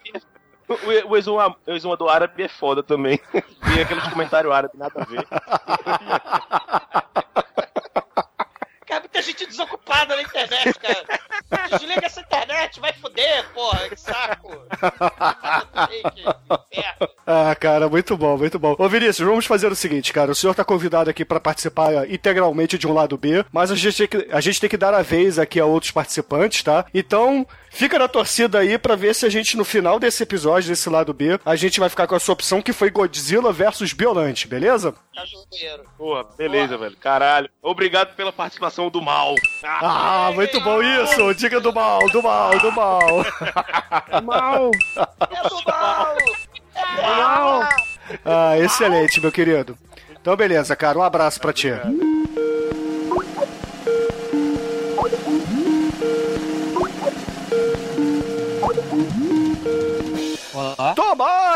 O, 0.68 1.12
o, 1.12 1.16
exuma- 1.16 1.56
o 1.66 1.72
exumador 1.72 2.10
árabe 2.10 2.42
é 2.42 2.48
foda 2.48 2.82
também. 2.82 3.18
Tem 3.32 3.42
aqueles 3.82 4.04
comentários 4.08 4.52
árabes, 4.52 4.78
nada 4.78 5.00
a 5.00 5.04
ver. 5.04 5.26
Muita 9.18 9.22
gente 9.22 9.46
desocupada 9.46 10.14
na 10.14 10.22
internet, 10.22 10.78
cara. 10.78 11.68
Desliga 11.70 12.06
essa 12.06 12.20
internet, 12.20 12.78
vai 12.78 12.92
foder, 12.92 13.44
porra, 13.52 13.88
que 13.88 13.96
saco. 13.96 14.48
Ah, 17.30 17.54
cara, 17.54 17.90
muito 17.90 18.16
bom, 18.16 18.38
muito 18.38 18.58
bom. 18.58 18.74
Ô 18.78 18.88
Vinícius, 18.88 19.28
vamos 19.28 19.44
fazer 19.44 19.70
o 19.70 19.76
seguinte, 19.76 20.14
cara. 20.14 20.30
O 20.30 20.34
senhor 20.34 20.54
tá 20.54 20.64
convidado 20.64 21.10
aqui 21.10 21.26
pra 21.26 21.38
participar 21.38 22.10
integralmente 22.10 22.78
de 22.78 22.86
um 22.86 22.92
lado 22.94 23.18
B, 23.18 23.44
mas 23.52 23.70
a 23.70 23.76
gente, 23.76 24.08
tem 24.08 24.08
que, 24.08 24.28
a 24.32 24.40
gente 24.40 24.58
tem 24.58 24.70
que 24.70 24.78
dar 24.78 24.94
a 24.94 25.02
vez 25.02 25.38
aqui 25.38 25.60
a 25.60 25.66
outros 25.66 25.92
participantes, 25.92 26.62
tá? 26.62 26.86
Então, 26.94 27.46
fica 27.70 27.98
na 27.98 28.08
torcida 28.08 28.58
aí 28.58 28.78
pra 28.78 28.96
ver 28.96 29.14
se 29.14 29.26
a 29.26 29.28
gente, 29.28 29.56
no 29.56 29.64
final 29.64 29.98
desse 29.98 30.22
episódio, 30.22 30.68
desse 30.70 30.88
lado 30.88 31.12
B, 31.12 31.38
a 31.44 31.56
gente 31.56 31.80
vai 31.80 31.88
ficar 31.88 32.06
com 32.06 32.14
a 32.14 32.20
sua 32.20 32.32
opção 32.32 32.62
que 32.62 32.72
foi 32.72 32.90
Godzilla 32.90 33.52
versus 33.52 33.92
Biolante, 33.92 34.46
beleza? 34.46 34.94
Porra, 35.96 36.24
beleza, 36.36 36.76
velho. 36.76 36.96
Caralho. 36.96 37.48
Obrigado 37.62 38.14
pela 38.14 38.32
participação 38.32 38.88
do 38.90 39.02
mal. 39.02 39.34
Ah, 39.64 40.30
muito 40.34 40.60
bom 40.60 40.82
isso! 40.82 41.34
Diga 41.34 41.60
do 41.60 41.72
mal, 41.72 42.08
do 42.10 42.22
mal, 42.22 42.58
do 42.58 42.72
mal. 42.72 43.00
Mal! 44.22 44.70
É 45.30 45.48
do 45.48 45.64
mal! 45.64 46.16
É 46.74 46.96
do 46.96 47.02
Mal! 47.02 47.68
Ah, 48.24 48.58
excelente, 48.58 49.20
meu 49.20 49.30
querido. 49.30 49.76
Então, 50.20 50.36
beleza, 50.36 50.74
cara. 50.74 50.98
Um 50.98 51.02
abraço 51.02 51.40
pra 51.40 51.52
ti. 51.52 51.70
Olá. 51.70 52.07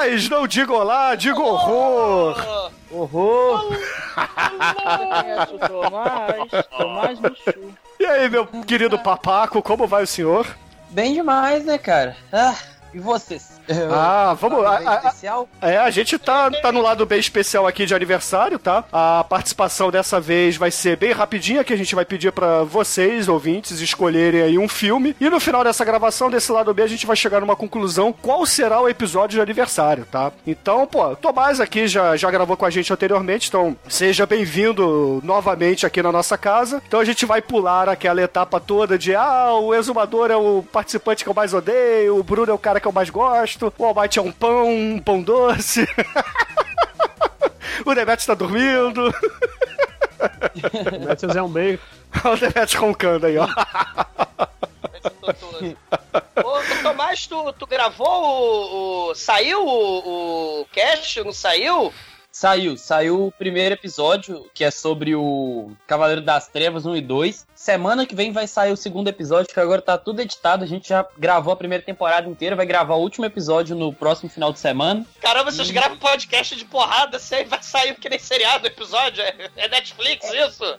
Tomás, 0.03 0.29
não 0.29 0.47
diga 0.49 0.73
olá, 0.73 1.15
diga 1.15 1.39
horror. 1.41 2.73
Horror! 2.91 3.79
Conhece 4.99 5.55
o 5.55 5.59
Tomás? 5.69 6.67
Tomás 6.77 7.21
Michu. 7.21 7.75
E 8.01 8.05
aí, 8.05 8.29
meu 8.29 8.45
querido 8.67 8.99
papaco, 8.99 9.63
como 9.63 9.87
vai 9.87 10.03
o 10.03 10.07
senhor? 10.07 10.45
Bem 10.91 11.15
demais, 11.15 11.65
né, 11.65 11.79
cara? 11.79 12.17
Ah, 12.33 12.57
e 12.93 12.99
vocês? 12.99 13.61
Ah, 13.91 14.35
vamos 14.41 14.63
lá. 14.63 14.79
bem 14.79 14.87
A- 14.89 14.91
a- 14.93 14.97
especial? 14.97 15.49
É, 15.61 15.77
a 15.79 15.91
gente 15.91 16.19
tá, 16.19 16.51
tá 16.51 16.73
no 16.73 16.81
lado 16.83 17.05
bem 17.07 17.19
especial 17.19 17.67
aqui 17.67 17.87
de 17.87 17.95
aniversário, 17.95 18.59
tá? 18.59 18.85
A 18.93 19.25
participação 19.29 19.91
dessa 19.91 20.21
vez 20.21 20.57
vai 20.57 20.71
ser 20.71 20.97
bem 20.97 21.13
rapidinha, 21.13 21.65
que 21.65 21.73
a 21.73 21.77
gente 21.77 21.95
vai 21.95 22.05
pedir 22.05 22.33
pra 22.33 22.63
vocês, 22.65 23.29
ouvintes, 23.29 23.81
escolherem 23.81 24.43
aí 24.43 24.59
um 24.59 24.69
filme. 24.69 25.15
E 25.21 25.29
no 25.31 25.41
final 25.41 25.63
dessa 25.65 25.85
gravação, 25.85 26.31
desse 26.31 26.51
lado 26.53 26.73
B, 26.75 26.83
a 26.83 26.87
gente 26.87 27.07
vai 27.07 27.17
chegar 27.17 27.41
numa 27.41 27.57
conclusão 27.57 28.13
qual 28.13 28.45
será 28.47 28.81
o 28.81 28.89
episódio 28.89 29.37
de 29.37 29.41
aniversário, 29.41 30.07
tá? 30.11 30.33
Então, 30.47 30.87
pô, 30.87 31.15
Tomás 31.17 31.61
aqui 31.61 31.87
já, 31.87 32.17
já 32.17 32.31
gravou 32.31 32.57
com 32.57 32.67
a 32.67 32.71
gente 32.71 32.93
anteriormente, 32.93 33.49
então 33.49 33.77
seja 33.89 34.27
bem-vindo 34.27 35.21
novamente 35.25 35.87
aqui 35.87 36.03
na 36.03 36.13
nossa 36.13 36.37
casa. 36.39 36.83
Então 36.87 37.01
a 37.01 37.05
gente 37.05 37.25
vai 37.27 37.41
pular 37.43 37.89
aquela 37.89 38.23
etapa 38.23 38.61
toda 38.61 38.99
de, 38.99 39.15
ah, 39.15 39.53
o 39.55 39.75
exumador 39.75 40.31
é 40.31 40.37
o 40.37 40.65
participante 40.73 41.25
que 41.25 41.31
eu 41.31 41.35
mais 41.35 41.53
odeio, 41.55 42.17
o 42.19 42.23
Bruno 42.23 42.51
é 42.51 42.55
o 42.55 42.59
cara 42.59 42.81
que 42.81 42.87
eu 42.87 42.93
mais 42.93 43.11
gosto, 43.11 43.52
o 43.61 43.85
Almighty 43.85 44.19
é 44.19 44.23
um 44.23 44.33
pão, 44.33 44.69
um 44.69 44.99
pão 44.99 45.23
doce. 45.23 45.87
o 47.85 47.95
Demetrius 47.95 48.27
tá 48.27 48.35
dormindo. 48.35 49.13
Matthews 51.07 51.37
é 51.37 51.43
um 51.43 51.49
bacon. 51.49 51.83
o 52.31 52.37
Demetrius 52.37 52.75
roncando 52.75 53.27
aí, 53.27 53.37
ó. 53.39 53.47
Ô, 56.37 56.83
Tomás, 56.83 57.27
tu, 57.27 57.53
tu 57.55 57.67
gravou 57.67 58.07
o, 58.07 59.11
o- 59.11 59.15
Saiu 59.15 59.65
o, 59.67 60.61
o 60.63 60.67
cast? 60.73 61.23
Não 61.23 61.33
saiu? 61.33 61.93
Saiu, 62.33 62.79
saiu 62.79 63.27
o 63.27 63.31
primeiro 63.31 63.75
episódio, 63.75 64.51
que 64.55 64.65
é 64.65 64.71
sobre 64.71 65.15
o 65.15 65.71
Cavaleiro 65.87 66.23
das 66.23 66.49
Trevas 66.49 66.87
1 66.87 66.97
e 66.97 67.01
2. 67.03 67.47
Semana 67.55 68.07
que 68.07 68.15
vem 68.15 68.33
vai 68.33 68.47
sair 68.47 68.73
o 68.73 68.77
segundo 68.77 69.09
episódio, 69.09 69.53
que 69.53 69.61
agora 69.61 69.83
tá 69.83 69.99
tudo 69.99 70.23
editado. 70.23 70.65
A 70.65 70.67
gente 70.67 70.89
já 70.89 71.07
gravou 71.19 71.53
a 71.53 71.57
primeira 71.57 71.85
temporada 71.85 72.27
inteira, 72.27 72.57
vai 72.57 72.65
gravar 72.65 72.95
o 72.95 73.03
último 73.03 73.27
episódio 73.27 73.77
no 73.77 73.93
próximo 73.93 74.31
final 74.31 74.51
de 74.51 74.59
semana. 74.59 75.05
Caramba, 75.21 75.51
vocês 75.51 75.71
gravam 75.71 75.99
podcast 75.99 76.57
de 76.57 76.65
porrada, 76.65 77.19
assim, 77.19 77.35
aí 77.35 77.45
vai 77.45 77.63
sair 77.63 77.95
que 77.97 78.09
nem 78.09 78.19
seriado 78.19 78.65
o 78.65 78.67
episódio? 78.67 79.23
É, 79.23 79.51
é 79.55 79.69
Netflix 79.69 80.33
isso? 80.33 80.79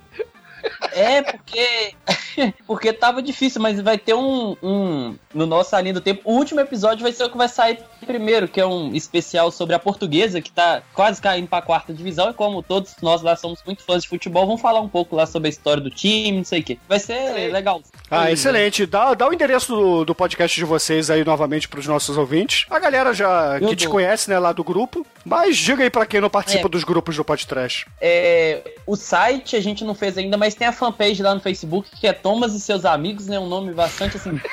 É, 0.91 1.21
porque. 1.21 1.93
porque 2.65 2.93
tava 2.93 3.21
difícil, 3.21 3.61
mas 3.61 3.79
vai 3.81 3.97
ter 3.97 4.13
um, 4.13 4.55
um. 4.61 5.15
No 5.33 5.45
nosso 5.45 5.75
linha 5.79 5.93
do 5.93 6.01
tempo. 6.01 6.21
O 6.23 6.33
último 6.33 6.59
episódio 6.59 7.03
vai 7.03 7.11
ser 7.11 7.23
o 7.23 7.29
que 7.29 7.37
vai 7.37 7.49
sair 7.49 7.79
primeiro, 8.05 8.47
que 8.47 8.59
é 8.59 8.65
um 8.65 8.93
especial 8.93 9.49
sobre 9.51 9.75
a 9.75 9.79
portuguesa, 9.79 10.41
que 10.41 10.51
tá 10.51 10.81
quase 10.93 11.21
caindo 11.21 11.47
pra 11.47 11.61
quarta 11.61 11.93
divisão. 11.93 12.29
E 12.29 12.33
como 12.33 12.61
todos 12.61 12.95
nós 13.01 13.21
lá 13.21 13.35
somos 13.35 13.59
muito 13.65 13.83
fãs 13.83 14.03
de 14.03 14.09
futebol, 14.09 14.45
vamos 14.45 14.61
falar 14.61 14.81
um 14.81 14.89
pouco 14.89 15.15
lá 15.15 15.25
sobre 15.25 15.47
a 15.47 15.49
história 15.49 15.81
do 15.81 15.89
time, 15.89 16.37
não 16.37 16.43
sei 16.43 16.59
o 16.59 16.63
quê. 16.63 16.77
Vai 16.87 16.99
ser 16.99 17.51
legal. 17.51 17.81
Ah, 18.11 18.31
excelente. 18.31 18.85
Dá, 18.85 19.13
dá 19.13 19.27
o 19.27 19.33
endereço 19.33 19.73
do, 19.73 20.05
do 20.05 20.15
podcast 20.15 20.55
de 20.55 20.65
vocês 20.65 21.09
aí 21.09 21.23
novamente 21.23 21.67
pros 21.67 21.87
nossos 21.87 22.17
ouvintes. 22.17 22.65
A 22.69 22.79
galera 22.79 23.13
já 23.13 23.57
Eu 23.59 23.69
que 23.69 23.75
te 23.75 23.87
conhece, 23.87 24.29
né, 24.29 24.37
lá 24.37 24.51
do 24.51 24.63
grupo. 24.63 25.05
Mas 25.25 25.57
diga 25.57 25.83
aí 25.83 25.89
pra 25.89 26.05
quem 26.05 26.19
não 26.21 26.29
participa 26.29 26.67
É. 26.67 26.69
dos 26.69 26.83
grupos 26.83 27.15
do 27.15 27.23
podcast. 27.23 27.87
É, 28.01 28.73
o 28.85 28.95
site 28.95 29.55
a 29.55 29.61
gente 29.61 29.83
não 29.83 29.95
fez 29.95 30.17
ainda, 30.17 30.37
mas 30.37 30.52
tem 30.55 30.67
a 30.67 30.71
fanpage 30.71 31.21
lá 31.23 31.33
no 31.33 31.41
Facebook 31.41 31.89
que 31.95 32.05
é 32.07 32.13
Thomas 32.13 32.53
e 32.53 32.59
seus 32.59 32.85
amigos, 32.85 33.27
né? 33.27 33.39
Um 33.39 33.47
nome 33.47 33.73
bastante 33.73 34.17
assim. 34.17 34.39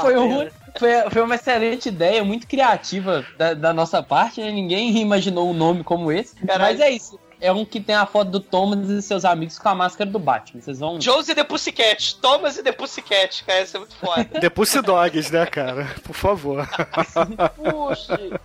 Foi, 0.00 0.16
um- 0.18 0.48
foi, 0.78 1.10
foi 1.10 1.22
uma 1.22 1.34
excelente 1.34 1.88
ideia, 1.88 2.24
muito 2.24 2.46
criativa 2.46 3.24
da, 3.36 3.54
da 3.54 3.72
nossa 3.72 4.02
parte, 4.02 4.40
né? 4.40 4.50
Ninguém 4.50 4.96
imaginou 4.98 5.50
um 5.50 5.54
nome 5.54 5.84
como 5.84 6.10
esse. 6.12 6.34
Caralho. 6.36 6.78
Mas 6.78 6.80
é 6.80 6.90
isso. 6.90 7.18
É 7.40 7.50
um 7.50 7.64
que 7.64 7.80
tem 7.80 7.94
a 7.94 8.04
foto 8.04 8.30
do 8.30 8.40
Thomas 8.40 8.88
e 8.90 9.00
seus 9.00 9.24
amigos 9.24 9.58
com 9.58 9.68
a 9.68 9.74
máscara 9.74 10.10
do 10.10 10.18
Batman. 10.18 10.60
Vocês 10.60 10.78
vão. 10.78 11.00
Josie 11.00 11.34
the 11.34 11.44
Pussycat. 11.44 12.16
Thomas 12.16 12.58
e 12.58 12.62
the 12.62 12.72
Pussycat, 12.72 13.44
cara, 13.44 13.62
isso 13.62 13.76
é 13.76 13.80
muito 13.80 13.94
foda. 13.96 14.24
The 14.24 14.50
Pussy 14.50 14.82
Dogs, 14.82 15.32
né, 15.32 15.46
cara? 15.46 15.88
Por 16.02 16.14
favor. 16.14 16.68
Puxa. 17.56 18.40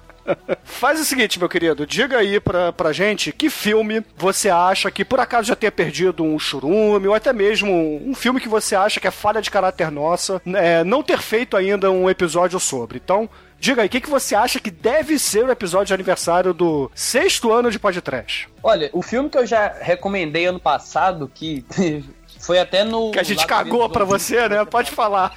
Faz 0.64 1.00
o 1.00 1.06
seguinte, 1.06 1.40
meu 1.40 1.48
querido, 1.48 1.86
diga 1.86 2.18
aí 2.18 2.40
pra, 2.40 2.74
pra 2.74 2.92
gente 2.92 3.32
que 3.32 3.50
filme 3.50 4.04
você 4.18 4.50
acha 4.50 4.90
que 4.90 5.06
por 5.06 5.20
acaso 5.20 5.48
já 5.48 5.56
tenha 5.56 5.72
perdido 5.72 6.24
um 6.24 6.38
churume, 6.40 7.08
ou 7.08 7.14
até 7.14 7.32
mesmo 7.32 7.72
um 7.72 8.14
filme 8.16 8.40
que 8.40 8.50
você 8.50 8.76
acha 8.76 9.00
que 9.00 9.08
é 9.08 9.12
falha 9.12 9.42
de 9.42 9.52
caráter 9.52 9.92
nossa, 9.92 10.42
é, 10.46 10.84
não 10.84 11.04
ter 11.04 11.20
feito 11.20 11.56
ainda 11.56 11.92
um 11.92 12.10
episódio 12.10 12.60
sobre. 12.60 13.00
Então, 13.04 13.30
diga 13.60 13.82
aí, 13.82 13.88
o 13.88 13.90
que, 13.90 14.02
que 14.02 14.10
você 14.10 14.36
acha 14.36 14.60
que 14.60 14.72
deve 14.72 15.20
ser 15.20 15.46
o 15.46 15.52
episódio 15.52 15.88
de 15.88 15.94
aniversário 15.94 16.54
do 16.54 16.92
sexto 16.94 17.52
ano 17.52 17.72
de 17.72 17.80
podcast? 17.80 18.50
Olha, 18.64 18.90
o 18.94 19.02
filme 19.02 19.30
que 19.30 19.38
eu 19.38 19.46
já 19.46 19.74
recomendei 19.80 20.46
ano 20.46 20.60
passado, 20.60 21.30
que 21.34 21.66
foi 22.40 22.60
até 22.60 22.84
no. 22.84 23.12
Que 23.12 23.20
a 23.20 23.24
gente 23.24 23.46
cagou 23.46 23.90
pra 23.90 24.06
você, 24.06 24.48
né? 24.50 24.64
Pode 24.66 24.92
falar. 24.92 25.34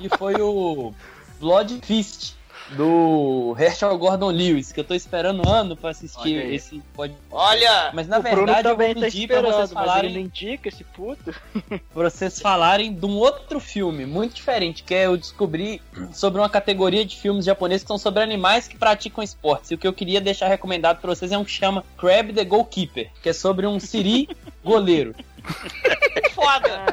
E 0.00 0.08
foi 0.16 0.34
o 0.40 0.94
Blood 1.38 1.80
Fist. 1.84 2.39
Do 2.76 3.56
Herschel 3.58 3.96
Gordon 3.98 4.30
Lewis, 4.30 4.70
que 4.70 4.80
eu 4.80 4.84
tô 4.84 4.94
esperando 4.94 5.46
um 5.46 5.50
ano 5.50 5.76
pra 5.76 5.90
assistir 5.90 6.38
Olha 6.38 6.54
esse 6.54 6.80
pode. 6.94 7.14
Olha, 7.30 7.90
Mas 7.92 8.06
na 8.06 8.18
o 8.18 8.22
Bruno 8.22 8.36
verdade 8.36 8.68
eu 8.68 8.72
também 8.72 8.94
vou 8.94 9.02
tá 9.02 9.08
pedir 9.08 9.26
pra 9.26 9.36
esperando, 9.36 9.56
vocês 9.56 9.72
mas 9.72 9.82
ele 9.82 9.90
falarem 9.90 10.12
não 10.12 10.20
indica 10.20 10.68
esse 10.68 10.84
puto. 10.84 11.34
pra 11.92 12.10
vocês 12.10 12.40
falarem 12.40 12.94
de 12.94 13.06
um 13.06 13.16
outro 13.16 13.58
filme 13.58 14.06
muito 14.06 14.34
diferente, 14.34 14.82
que 14.82 14.94
é 14.94 15.06
eu 15.06 15.16
descobri 15.16 15.82
sobre 16.12 16.40
uma 16.40 16.48
categoria 16.48 17.04
de 17.04 17.16
filmes 17.16 17.44
japoneses 17.44 17.82
que 17.82 17.88
são 17.88 17.98
sobre 17.98 18.22
animais 18.22 18.68
que 18.68 18.76
praticam 18.76 19.22
esportes. 19.22 19.70
E 19.70 19.74
o 19.74 19.78
que 19.78 19.86
eu 19.86 19.92
queria 19.92 20.20
deixar 20.20 20.46
recomendado 20.46 21.00
pra 21.00 21.14
vocês 21.14 21.32
é 21.32 21.38
um 21.38 21.44
que 21.44 21.50
chama 21.50 21.84
Crab 21.96 22.32
the 22.32 22.44
Goalkeeper, 22.44 23.10
que 23.22 23.28
é 23.28 23.32
sobre 23.32 23.66
um 23.66 23.80
siri 23.80 24.28
goleiro. 24.62 25.14
foda. 26.34 26.84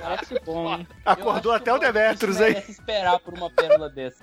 Parece 0.00 0.40
bom, 0.44 0.74
hein? 0.74 0.86
Acordou 1.04 1.52
até 1.52 1.72
o 1.72 1.78
Demetrius, 1.78 2.40
hein? 2.40 2.62
esperar 2.68 3.18
por 3.20 3.34
uma 3.34 3.50
pérola 3.50 3.88
dessa. 3.88 4.22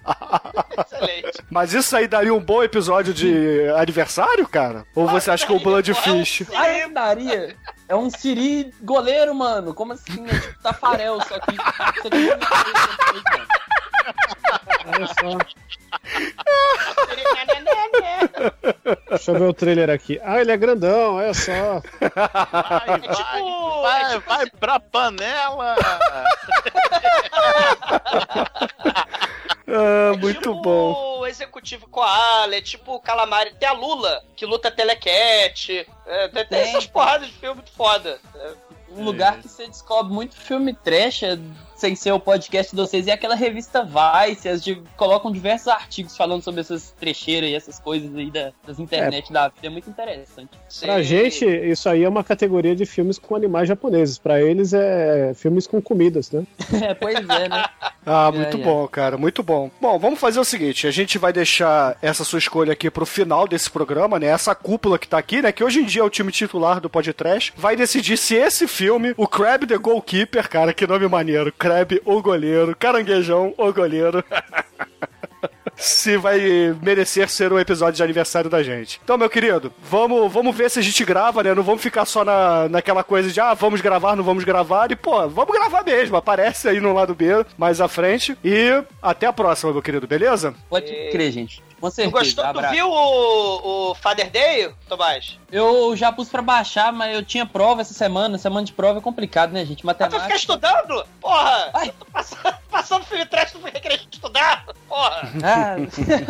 Excelente. 0.80 1.40
Mas 1.50 1.74
isso 1.74 1.96
aí 1.96 2.08
daria 2.08 2.34
um 2.34 2.40
bom 2.40 2.64
episódio 2.64 3.14
de 3.14 3.68
aniversário, 3.78 4.48
cara? 4.48 4.86
Ou 4.96 5.08
você 5.08 5.32
acha 5.32 5.46
que 5.46 5.54
o 5.54 5.60
Bloodfish? 5.60 6.44
Ah, 6.54 6.70
eu 6.70 6.94
daria. 6.94 7.56
É 7.88 7.96
um 7.96 8.10
Siri 8.10 8.74
goleiro, 8.82 9.34
mano. 9.34 9.74
Como 9.74 9.94
assim? 9.94 10.26
É 10.28 10.40
tipo 10.40 10.60
Tafarel, 10.62 11.20
só 11.22 11.40
que. 11.40 11.56
Você 12.02 12.10
não 12.10 12.20
mano. 12.38 13.48
Olha 14.88 15.08
só. 15.08 15.38
Deixa 19.10 19.32
eu 19.32 19.40
ver 19.40 19.46
o 19.46 19.54
trailer 19.54 19.90
aqui. 19.90 20.20
Ah, 20.24 20.40
ele 20.40 20.52
é 20.52 20.58
grandão, 20.58 21.16
olha 21.16 21.34
só. 21.34 21.52
Vai, 21.52 22.96
É 22.96 23.00
tipo- 23.00 23.82
vai, 23.82 24.02
é 24.02 24.04
vai, 24.04 24.14
tipo- 24.16 24.28
vai 24.30 24.46
pra 24.60 24.80
panela! 24.80 25.76
Ah, 29.70 30.14
É 30.14 30.18
muito 30.18 30.40
tipo 30.40 30.54
bom. 30.62 31.20
o 31.20 31.28
executivo 31.28 31.88
Koala, 31.90 32.56
é 32.56 32.62
tipo 32.62 32.96
o 32.96 33.00
Calamari. 33.02 33.54
Tem 33.56 33.68
a 33.68 33.74
Lula, 33.74 34.24
que 34.36 34.46
luta 34.46 34.72
telecat. 34.72 35.86
É, 36.06 36.28
tem, 36.46 36.60
essas 36.62 36.86
porradas 36.88 37.28
de 37.28 37.34
filme 37.34 37.56
muito 37.56 37.72
foda. 37.72 38.20
Um 38.90 39.04
lugar 39.04 39.38
que 39.40 39.50
você 39.50 39.68
descobre 39.68 40.14
muito 40.14 40.36
filme 40.38 40.74
trash, 40.74 41.24
é, 41.24 41.38
sem 41.78 41.96
ser 41.96 42.12
o 42.12 42.20
podcast 42.20 42.76
de 42.76 42.82
vocês, 42.82 43.08
é 43.08 43.12
aquela 43.12 43.36
revista 43.36 43.84
Vice. 43.84 44.48
Eles 44.48 44.64
de- 44.64 44.82
colocam 44.98 45.32
diversos 45.32 45.68
artigos 45.68 46.18
falando 46.18 46.42
sobre 46.42 46.62
essas 46.62 46.92
trecheiras 47.00 47.50
e 47.50 47.56
essas 47.56 47.80
coisas 47.80 48.14
aí 48.16 48.30
da- 48.32 48.52
das 48.66 48.80
internet 48.80 49.32
da 49.32 49.48
vida. 49.50 49.68
É 49.68 49.70
muito 49.70 49.90
interessante. 49.90 50.50
Pra 50.82 50.98
Sim. 50.98 51.04
gente, 51.04 51.46
isso 51.46 51.88
aí 51.88 52.04
é 52.04 52.10
uma 52.10 52.24
categoria 52.24 52.76
de 52.76 52.86
filmes 52.86 53.18
com 53.20 53.36
animais 53.36 53.68
japoneses. 53.68 54.18
Pra 54.18 54.42
eles 54.42 54.74
é 54.74 55.34
filmes 55.36 55.68
com 55.68 55.82
comidas, 55.82 56.32
né? 56.32 56.44
É, 56.88 56.94
pois 56.94 57.16
é, 57.18 57.50
né? 57.50 57.64
Ah, 58.10 58.32
muito 58.32 58.56
É, 58.56 58.62
é. 58.62 58.64
bom, 58.64 58.88
cara, 58.88 59.18
muito 59.18 59.44
bom. 59.44 59.70
Bom, 59.82 60.00
vamos 60.00 60.18
fazer 60.18 60.40
o 60.40 60.46
seguinte: 60.46 60.88
a 60.88 60.92
gente 60.92 61.18
vai 61.18 61.34
deixar 61.34 61.98
essa 62.02 62.24
sua 62.24 62.40
escolha 62.40 62.72
aqui 62.72 62.90
pro 62.90 63.06
final 63.06 63.46
desse 63.46 63.70
programa, 63.70 64.18
né? 64.18 64.28
Essa 64.28 64.56
cúpula 64.56 64.98
que 64.98 65.10
tá 65.10 65.18
aqui, 65.18 65.42
né? 65.42 65.52
Que 65.52 65.62
hoje 65.62 65.80
em 65.82 65.84
dia 65.86 66.02
é 66.02 66.06
o 66.06 66.10
time 66.10 66.32
titular 66.32 66.80
do 66.80 66.90
podcast, 66.90 67.54
vai 67.58 67.76
decidir 67.76 68.16
se 68.18 68.34
esse 68.36 68.66
filme, 68.66 69.14
o 69.18 69.28
Crab 69.28 69.68
the 69.68 69.78
Goalkeeper, 69.78 70.50
cara, 70.50 70.74
que 70.74 70.88
nome 70.88 71.06
maneiro. 71.06 71.52
Crab, 71.68 72.02
o 72.06 72.22
goleiro, 72.22 72.74
caranguejão, 72.74 73.54
o 73.58 73.74
goleiro. 73.74 74.24
se 75.76 76.16
vai 76.16 76.40
merecer 76.82 77.28
ser 77.30 77.52
um 77.52 77.60
episódio 77.60 77.98
de 77.98 78.04
aniversário 78.04 78.50
da 78.50 78.64
gente. 78.64 79.02
Então, 79.04 79.18
meu 79.18 79.30
querido, 79.30 79.72
vamos, 79.84 80.32
vamos 80.32 80.56
ver 80.56 80.72
se 80.72 80.80
a 80.80 80.82
gente 80.82 81.04
grava, 81.04 81.44
né? 81.44 81.54
Não 81.54 81.62
vamos 81.62 81.82
ficar 81.82 82.06
só 82.06 82.24
na, 82.24 82.70
naquela 82.70 83.04
coisa 83.04 83.30
de, 83.30 83.42
ah, 83.42 83.54
vamos 83.54 83.82
gravar, 83.82 84.16
não 84.16 84.24
vamos 84.24 84.46
gravar. 84.46 84.90
E, 84.92 84.96
pô, 84.96 85.28
vamos 85.28 85.54
gravar 85.54 85.84
mesmo. 85.84 86.16
Aparece 86.16 86.70
aí 86.70 86.80
no 86.80 86.94
lado 86.94 87.14
B, 87.14 87.46
mais 87.58 87.82
à 87.82 87.90
frente. 87.90 88.38
E 88.42 88.82
até 89.02 89.28
a 89.28 89.34
próxima, 89.34 89.74
meu 89.74 89.82
querido, 89.82 90.08
beleza? 90.08 90.56
Pode 90.70 90.88
crer, 91.12 91.32
gente. 91.34 91.62
Com 91.80 91.90
Tu 91.90 91.94
certeza. 91.96 92.12
gostou? 92.44 92.54
Tu 92.54 92.70
viu 92.70 92.90
o, 92.90 93.92
o 93.92 93.96
Father 93.96 94.30
Day, 94.32 94.74
Tomás? 94.90 95.38
Eu 95.52 95.96
já 95.96 96.12
pus 96.12 96.28
pra 96.28 96.42
baixar, 96.42 96.92
mas 96.92 97.14
eu 97.16 97.24
tinha 97.24 97.46
prova 97.46 97.82
essa 97.82 97.94
semana. 97.94 98.38
Semana 98.40 98.66
de 98.66 98.74
prova 98.74 98.98
é 98.98 99.02
complicado, 99.02 99.52
né, 99.52 99.64
gente? 99.64 99.82
Ah, 99.88 99.94
tu 99.94 99.98
fica 99.98 100.06
Matemática. 100.10 100.36
estudando? 100.36 101.06
Porra! 101.22 101.70
Ai. 101.74 101.90
Eu 101.90 101.94
tô 101.94 102.06
passando, 102.06 102.56
passando 102.72 103.06
filme 103.06 103.26
trash, 103.28 103.52
tu 103.52 103.60
fica 103.60 103.80
querendo 103.80 104.08
estudar? 104.12 104.66
Porra! 104.90 105.22
Ah, 105.44 105.76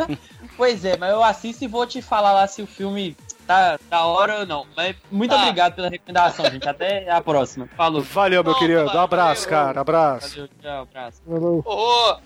pois 0.58 0.84
é, 0.84 0.98
mas 0.98 1.12
eu 1.12 1.24
assisto 1.24 1.64
e 1.64 1.68
vou 1.68 1.88
te 1.88 2.02
falar 2.02 2.34
lá 2.34 2.46
se 2.48 2.62
o 2.62 2.68
filme 2.68 3.16
tá 3.48 3.80
da 3.90 4.06
hora 4.06 4.40
ou 4.40 4.46
não. 4.46 4.66
Mas 4.76 4.98
muito 5.10 5.34
Tá. 5.34 5.42
obrigado 5.42 5.76
pela 5.76 5.88
recomendação, 5.90 6.46
gente. 6.52 6.68
Até 6.68 7.10
a 7.10 7.22
próxima. 7.22 7.70
Falou. 7.78 8.02
Valeu, 8.02 8.44
meu 8.44 8.52
Bom, 8.54 8.60
querido. 8.60 8.84
valeu, 8.86 9.00
Um 9.00 9.04
abraço, 9.04 9.46
valeu. 9.50 9.66
cara. 9.66 9.80
Abraço. 9.82 10.30
Valeu, 10.36 10.50
tchau, 10.62 10.82
abraço. 10.82 11.22
Ô, 11.66 12.18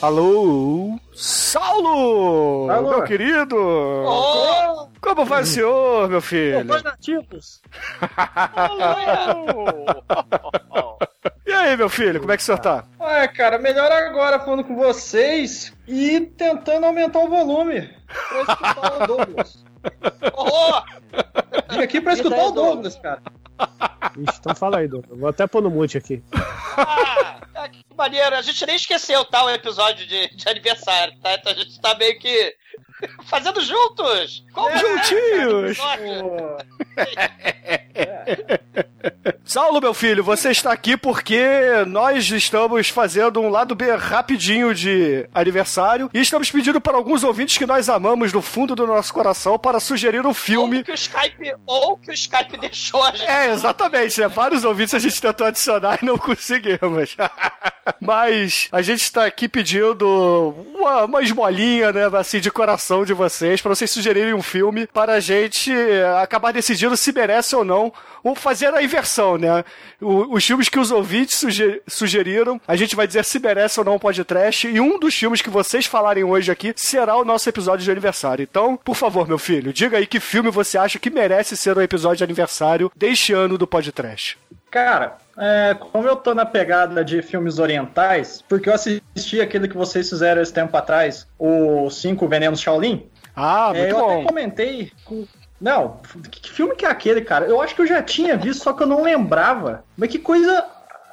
Alô? 0.00 0.98
Saulo! 1.14 2.70
Alô? 2.70 2.90
Meu 2.90 3.02
querido! 3.04 3.56
ô, 3.56 4.88
Como 5.00 5.24
vai 5.26 5.42
o 5.42 5.46
senhor, 5.46 6.08
meu 6.08 6.22
filho? 6.22 6.64
nativos. 6.64 7.60
E 11.46 11.52
aí, 11.52 11.76
meu 11.76 11.90
filho, 11.90 12.20
como 12.20 12.32
é 12.32 12.36
que 12.36 12.42
o 12.42 12.46
senhor 12.46 12.58
tá? 12.58 12.84
Ué, 12.98 13.28
cara, 13.28 13.58
melhor 13.58 13.92
agora 13.92 14.38
falando 14.40 14.64
com 14.64 14.74
vocês 14.74 15.72
e 15.86 16.20
tentando 16.20 16.86
aumentar 16.86 17.18
o 17.18 17.28
volume 17.28 17.94
pra 18.28 18.40
escutar 18.40 19.02
o 19.02 19.06
Douglas. 19.06 19.64
Vim 21.70 21.82
aqui 21.82 22.00
pra 22.00 22.14
escutar 22.14 22.46
o 22.46 22.52
Douglas, 22.52 22.96
cara. 22.96 23.20
Ixi, 24.16 24.38
então 24.40 24.54
fala 24.54 24.78
aí, 24.78 24.88
Douglas. 24.88 25.18
Vou 25.18 25.28
até 25.28 25.46
pôr 25.46 25.62
no 25.62 25.70
mute 25.70 25.98
aqui. 25.98 26.22
ah, 26.32 27.40
ah, 27.54 27.68
que 27.68 27.84
maneiro. 27.96 28.34
A 28.34 28.42
gente 28.42 28.64
nem 28.66 28.76
esqueceu, 28.76 29.24
tá, 29.24 29.52
episódio 29.54 30.06
de, 30.06 30.34
de 30.34 30.48
aniversário, 30.48 31.16
tá? 31.20 31.34
Então 31.34 31.52
a 31.52 31.54
gente 31.54 31.80
tá 31.80 31.94
meio 31.94 32.18
que 32.18 32.56
fazendo 33.24 33.60
juntos. 33.60 34.44
Como 34.52 34.76
Juntinhos! 34.76 35.78
Pô, 35.78 36.60
Saulo, 39.44 39.80
meu 39.80 39.92
filho, 39.92 40.22
você 40.22 40.50
está 40.50 40.72
aqui 40.72 40.96
porque 40.96 41.44
nós 41.88 42.30
estamos 42.30 42.88
fazendo 42.88 43.40
um 43.40 43.48
lado 43.48 43.74
B 43.74 43.94
rapidinho 43.96 44.74
de 44.74 45.28
aniversário 45.34 46.08
e 46.14 46.20
estamos 46.20 46.50
pedindo 46.50 46.80
para 46.80 46.96
alguns 46.96 47.24
ouvintes 47.24 47.58
que 47.58 47.66
nós 47.66 47.88
amamos 47.88 48.32
do 48.32 48.40
fundo 48.40 48.76
do 48.76 48.86
nosso 48.86 49.12
coração 49.12 49.58
para 49.58 49.80
sugerir 49.80 50.24
um 50.24 50.34
filme. 50.34 50.78
Ou 50.78 50.84
que 50.84 50.92
o 50.92 50.94
Skype, 50.94 51.54
ou 51.66 51.96
que 51.96 52.10
o 52.10 52.14
Skype 52.14 52.56
deixou 52.58 53.02
a 53.02 53.10
gente. 53.10 53.28
É, 53.28 53.50
exatamente, 53.50 54.20
né? 54.20 54.28
Vários 54.28 54.64
ouvintes 54.64 54.94
a 54.94 54.98
gente 54.98 55.20
tentou 55.20 55.46
adicionar 55.46 55.98
e 56.00 56.04
não 56.04 56.16
conseguimos. 56.16 57.16
Mas 58.00 58.68
a 58.70 58.82
gente 58.82 59.02
está 59.02 59.26
aqui 59.26 59.48
pedindo 59.48 60.54
uma, 60.74 61.04
uma 61.04 61.22
esmolinha, 61.22 61.92
né, 61.92 62.02
assim, 62.18 62.40
de 62.40 62.50
coração 62.50 62.89
de 63.04 63.12
vocês, 63.14 63.60
para 63.62 63.74
vocês 63.74 63.90
sugerirem 63.90 64.34
um 64.34 64.42
filme 64.42 64.86
para 64.86 65.14
a 65.14 65.20
gente 65.20 65.72
eh, 65.72 66.04
acabar 66.20 66.52
decidindo 66.52 66.96
se 66.96 67.12
merece 67.12 67.54
ou 67.56 67.64
não 67.64 67.92
ou 68.22 68.34
fazer 68.34 68.74
a 68.74 68.82
inversão, 68.82 69.38
né? 69.38 69.64
O- 70.00 70.34
os 70.34 70.44
filmes 70.44 70.68
que 70.68 70.78
os 70.78 70.90
ouvintes 70.90 71.38
suge- 71.38 71.80
sugeriram, 71.88 72.60
a 72.68 72.76
gente 72.76 72.94
vai 72.96 73.06
dizer 73.06 73.24
se 73.24 73.38
merece 73.38 73.78
ou 73.80 73.86
não 73.86 73.94
um 73.94 73.98
podcast, 73.98 74.66
e 74.68 74.80
um 74.80 74.98
dos 74.98 75.14
filmes 75.14 75.40
que 75.40 75.48
vocês 75.48 75.86
falarem 75.86 76.24
hoje 76.24 76.50
aqui 76.50 76.72
será 76.76 77.16
o 77.16 77.24
nosso 77.24 77.48
episódio 77.48 77.84
de 77.84 77.90
aniversário. 77.90 78.42
Então, 78.42 78.76
por 78.76 78.94
favor, 78.96 79.26
meu 79.26 79.38
filho, 79.38 79.72
diga 79.72 79.96
aí 79.96 80.06
que 80.06 80.20
filme 80.20 80.50
você 80.50 80.76
acha 80.76 80.98
que 80.98 81.08
merece 81.08 81.56
ser 81.56 81.76
o 81.76 81.80
episódio 81.82 82.18
de 82.18 82.24
aniversário 82.24 82.90
deste 82.94 83.32
ano 83.32 83.56
do 83.56 83.66
podcast. 83.66 84.36
Cara, 84.70 85.16
é, 85.40 85.74
como 85.74 86.06
eu 86.06 86.14
tô 86.16 86.34
na 86.34 86.44
pegada 86.46 87.04
de 87.04 87.22
filmes 87.22 87.58
orientais, 87.58 88.42
porque 88.48 88.68
eu 88.68 88.74
assisti 88.74 89.40
aquele 89.40 89.66
que 89.66 89.76
vocês 89.76 90.08
fizeram 90.08 90.40
esse 90.42 90.52
tempo 90.52 90.76
atrás, 90.76 91.26
o 91.38 91.88
Cinco 91.90 92.28
Venenos 92.28 92.60
Shaolin, 92.60 93.08
Ah, 93.34 93.72
é, 93.74 93.78
muito 93.78 93.90
eu 93.90 94.04
até 94.04 94.14
bom. 94.16 94.24
comentei 94.26 94.92
com... 95.04 95.26
Não, 95.60 95.98
que 96.30 96.50
filme 96.50 96.74
que 96.74 96.86
é 96.86 96.88
aquele, 96.88 97.20
cara? 97.20 97.44
Eu 97.46 97.60
acho 97.60 97.74
que 97.74 97.82
eu 97.82 97.86
já 97.86 98.02
tinha 98.02 98.36
visto, 98.36 98.62
só 98.62 98.72
que 98.72 98.82
eu 98.82 98.86
não 98.86 99.02
lembrava. 99.02 99.84
Mas 99.94 100.08
que 100.10 100.18
coisa 100.18 100.64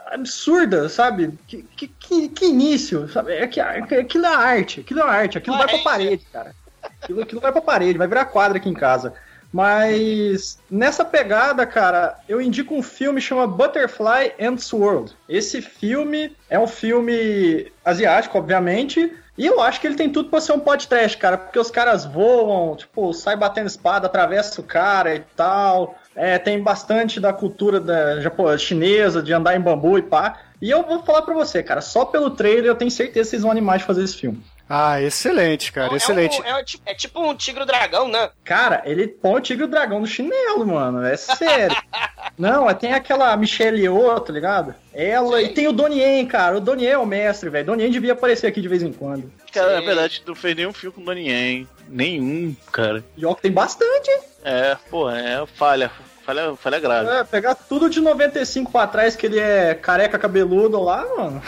absurda, 0.09 0.87
sabe? 0.87 1.37
Que, 1.47 1.63
que, 1.63 2.29
que, 2.29 2.45
início, 2.45 3.09
sabe? 3.09 3.33
É 3.33 3.45
que, 3.47 3.59
é 3.59 3.81
que- 3.81 3.95
aquilo 3.95 4.25
é 4.25 4.33
arte, 4.33 4.79
aquilo 4.79 5.01
é 5.01 5.03
arte, 5.03 5.37
aquilo 5.37 5.57
vai 5.57 5.67
pra 5.67 5.77
parede, 5.79 6.25
cara. 6.31 6.55
Aquilo, 7.01 7.21
aquilo 7.21 7.41
vai 7.41 7.51
pra 7.51 7.61
parede, 7.61 7.97
vai 7.97 8.07
virar 8.07 8.25
quadra 8.25 8.57
aqui 8.57 8.69
em 8.69 8.73
casa. 8.73 9.13
Mas 9.51 10.59
nessa 10.69 11.05
pegada, 11.05 11.65
cara, 11.65 12.17
eu 12.27 12.41
indico 12.41 12.75
um 12.75 12.83
filme 12.83 13.21
chama 13.21 13.47
Butterfly 13.47 14.33
and 14.39 14.57
Sword. 14.57 15.13
Esse 15.27 15.61
filme 15.61 16.35
é 16.49 16.59
um 16.59 16.67
filme 16.67 17.71
asiático, 17.83 18.37
obviamente, 18.37 19.11
e 19.37 19.45
eu 19.45 19.61
acho 19.61 19.79
que 19.79 19.87
ele 19.87 19.95
tem 19.95 20.09
tudo 20.09 20.29
pra 20.29 20.41
ser 20.41 20.51
um 20.53 20.59
podcast, 20.59 21.17
cara, 21.17 21.37
porque 21.37 21.59
os 21.59 21.69
caras 21.69 22.05
voam, 22.05 22.75
tipo, 22.75 23.13
sai 23.13 23.35
batendo 23.35 23.67
espada, 23.67 24.07
atravessa 24.07 24.59
o 24.59 24.63
cara 24.63 25.15
e 25.15 25.19
tal. 25.35 25.95
É, 26.15 26.39
tem 26.39 26.59
bastante 26.61 27.19
da 27.19 27.31
cultura 27.31 27.79
da 27.79 28.19
japo- 28.19 28.57
chinesa, 28.57 29.21
de 29.21 29.31
andar 29.31 29.55
em 29.55 29.61
bambu 29.61 29.97
e 29.99 30.01
pá. 30.01 30.39
E 30.59 30.71
eu 30.71 30.81
vou 30.83 31.03
falar 31.03 31.21
pra 31.21 31.35
você, 31.35 31.61
cara, 31.61 31.81
só 31.81 32.03
pelo 32.03 32.31
trailer 32.31 32.65
eu 32.65 32.75
tenho 32.75 32.89
certeza 32.89 33.25
que 33.25 33.29
vocês 33.29 33.43
vão 33.43 33.51
animar 33.51 33.77
de 33.77 33.83
fazer 33.83 34.03
esse 34.03 34.17
filme. 34.17 34.43
Ah, 34.69 35.01
excelente, 35.01 35.71
cara, 35.71 35.95
excelente. 35.95 36.41
É, 36.45 36.53
um- 36.53 36.57
é 36.57 36.63
tipo- 36.63 36.83
é 36.89 36.93
tipo 36.93 37.21
um 37.21 37.33
tigre 37.35 37.65
dragão, 37.65 38.07
né? 38.09 38.29
Cara, 38.43 38.81
ele 38.85 39.07
põe 39.07 39.35
o 39.35 39.39
tigre 39.41 39.63
e 39.63 39.67
o 39.67 39.69
dragão 39.69 39.99
no 40.01 40.07
chinelo, 40.07 40.67
mano. 40.67 41.05
É 41.05 41.15
sério. 41.15 41.75
Não, 42.37 42.69
é- 42.69 42.73
tem 42.73 42.93
aquela 42.93 43.35
Michelle 43.37 43.79
Yeoh, 43.81 44.19
tá 44.19 44.33
ligado? 44.33 44.75
Ela 44.93 45.41
e 45.41 45.49
tem 45.53 45.67
o 45.67 45.71
Donnie 45.73 45.99
Yen, 46.01 46.25
cara. 46.25 46.57
O 46.57 46.61
Donnie 46.61 46.85
Yen 46.85 46.93
é 46.93 46.97
o 46.97 47.05
mestre, 47.05 47.49
velho. 47.49 47.65
Donnie 47.65 47.85
Yen 47.85 47.91
devia 47.91 48.13
aparecer 48.13 48.47
aqui 48.47 48.61
de 48.61 48.67
vez 48.67 48.83
em 48.83 48.91
quando. 48.91 49.31
Cara, 49.53 49.75
na 49.75 49.81
verdade, 49.81 50.21
tu 50.21 50.27
não 50.29 50.35
fez 50.35 50.55
nenhum 50.55 50.73
filme 50.73 50.93
com 50.95 51.01
o 51.01 51.05
Donnie 51.05 51.29
Yen. 51.29 51.67
Nenhum, 51.87 52.55
cara. 52.71 53.03
E 53.15 53.25
ó, 53.25 53.33
que 53.33 53.43
tem 53.43 53.51
bastante, 53.51 54.09
hein? 54.11 54.19
É, 54.43 54.77
pô, 54.89 55.09
é 55.09 55.45
falha. 55.55 55.89
Falha, 56.27 56.57
falha 56.57 56.77
grave. 56.77 57.09
É, 57.09 57.23
pegar 57.23 57.55
tudo 57.55 57.89
de 57.89 58.01
95 58.01 58.69
pra 58.69 58.85
trás, 58.85 59.15
que 59.15 59.25
ele 59.25 59.39
é 59.39 59.73
careca 59.73 60.19
cabeludo 60.19 60.83
lá, 60.83 61.05
mano. 61.15 61.41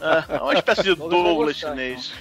É, 0.00 0.36
é 0.36 0.40
uma 0.40 0.54
espécie 0.54 0.82
de 0.82 0.94
Douglas 0.96 1.56
chinês. 1.56 2.12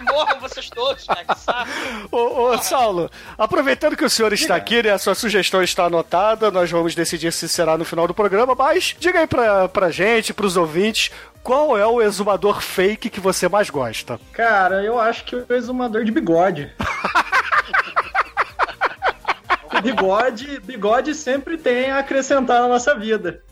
E 0.00 0.04
morram 0.04 0.38
vocês 0.38 0.70
todos, 0.70 1.04
cara, 1.04 1.24
que 1.24 1.38
saco. 1.40 1.68
Ô, 2.12 2.50
ô, 2.50 2.58
Saulo, 2.58 3.10
aproveitando 3.36 3.96
que 3.96 4.04
o 4.04 4.10
senhor 4.10 4.32
está 4.32 4.54
aqui, 4.54 4.84
né? 4.84 4.90
A 4.90 4.98
sua 4.98 5.16
sugestão 5.16 5.60
está 5.60 5.86
anotada, 5.86 6.48
nós 6.52 6.70
vamos 6.70 6.94
decidir 6.94 7.32
se 7.32 7.48
será 7.48 7.76
no 7.76 7.84
final 7.84 8.06
do 8.06 8.14
programa, 8.14 8.54
mas 8.54 8.94
diga 8.98 9.18
aí 9.18 9.26
pra, 9.26 9.68
pra 9.68 9.90
gente, 9.90 10.32
pros 10.32 10.56
ouvintes, 10.56 11.10
qual 11.42 11.76
é 11.76 11.86
o 11.86 12.00
exumador 12.00 12.60
fake 12.60 13.10
que 13.10 13.20
você 13.20 13.48
mais 13.48 13.68
gosta? 13.68 14.18
Cara, 14.32 14.82
eu 14.82 14.98
acho 14.98 15.24
que 15.24 15.34
o 15.34 15.46
exumador 15.50 16.04
de 16.04 16.12
bigode. 16.12 16.72
bigode, 19.82 20.60
bigode 20.60 21.14
sempre 21.14 21.56
tem 21.58 21.90
a 21.90 21.98
acrescentar 21.98 22.60
na 22.60 22.68
nossa 22.68 22.94
vida. 22.94 23.42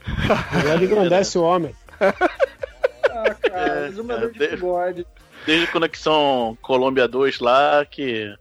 Bigode 0.52 0.84
engrandece 0.84 1.38
o 1.38 1.42
homem. 1.42 1.74
Ah, 2.00 3.34
cara, 3.34 3.86
É, 3.86 3.88
de 3.88 4.02
cara, 4.04 4.28
bigode. 4.28 5.06
Desde 5.46 5.66
Conexão 5.68 6.56
Colômbia 6.62 7.06
2 7.06 7.40
lá, 7.40 7.84
que. 7.84 8.34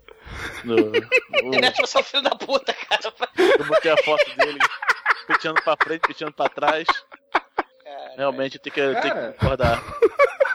No, 0.63 0.75
Ele 1.53 1.65
é 1.65 1.71
tipo 1.71 1.87
seu 1.87 2.03
filho 2.03 2.23
da 2.23 2.31
puta, 2.31 2.73
cara. 2.73 3.13
eu 3.37 3.65
botei 3.65 3.91
a 3.91 3.97
foto 3.97 4.25
dele 4.37 4.59
penteando 5.27 5.61
pra 5.61 5.77
frente, 5.81 6.01
penteando 6.07 6.33
pra 6.33 6.49
trás. 6.49 6.87
Realmente 8.17 8.59
tem 8.59 8.71
que, 8.71 8.81
tem 8.81 9.01
que 9.01 9.09
Cara. 9.09 9.33
concordar. 9.33 9.83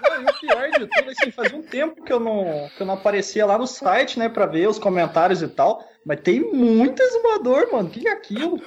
Não, 0.02 0.22
e 0.22 0.24
o 0.24 0.34
pior 0.34 0.70
de 0.70 0.86
tudo, 0.86 1.10
assim, 1.10 1.30
fazia 1.30 1.56
um 1.58 1.62
tempo 1.62 2.04
que 2.04 2.12
eu 2.12 2.20
não, 2.20 2.68
que 2.76 2.82
eu 2.82 2.86
não 2.86 2.94
aparecia 2.94 3.44
lá 3.46 3.58
no 3.58 3.66
site, 3.66 4.18
né, 4.18 4.28
pra 4.28 4.46
ver 4.46 4.68
os 4.68 4.78
comentários 4.78 5.42
e 5.42 5.48
tal. 5.48 5.84
Mas 6.04 6.20
tem 6.20 6.40
muito 6.40 7.02
exumador, 7.02 7.70
mano. 7.72 7.88
O 7.88 7.90
que 7.90 8.06
é 8.08 8.12
aquilo? 8.12 8.60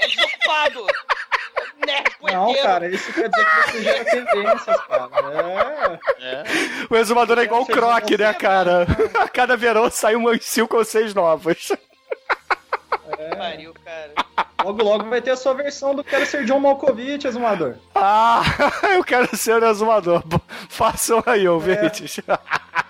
É 0.00 0.06
desocupado. 0.08 0.86
Nerd 1.86 2.16
Não, 2.22 2.54
cara, 2.54 2.88
isso 2.88 3.12
quer 3.12 3.28
dizer 3.28 3.44
que 3.44 3.70
você 3.70 3.82
gera 3.82 4.04
tendências, 4.04 4.80
cara. 4.86 6.00
É. 6.20 6.42
O 6.90 6.96
exumador 6.96 7.38
é 7.38 7.44
igual 7.44 7.62
o 7.62 7.66
Croc, 7.66 8.10
né, 8.18 8.34
cara? 8.34 8.86
A 9.20 9.28
cada 9.28 9.56
verão 9.56 9.90
sai 9.90 10.16
umas 10.16 10.44
5 10.44 10.76
ou 10.76 10.84
6 10.84 11.14
novas. 13.10 13.36
Pariu, 13.36 13.74
cara. 13.84 14.12
Logo, 14.64 14.82
logo 14.82 15.04
vai 15.08 15.22
ter 15.22 15.30
a 15.30 15.36
sua 15.36 15.54
versão 15.54 15.94
do 15.94 16.02
Quero 16.02 16.26
Ser 16.26 16.44
John 16.44 16.60
Malkovich, 16.60 17.26
exumador. 17.26 17.76
Ah, 17.94 18.42
eu 18.94 19.04
quero 19.04 19.34
ser 19.36 19.62
o 19.62 19.66
exumador. 19.66 20.22
Façam 20.68 21.22
aí, 21.26 21.48
ouvintes. 21.48 22.18
É, 22.18 22.38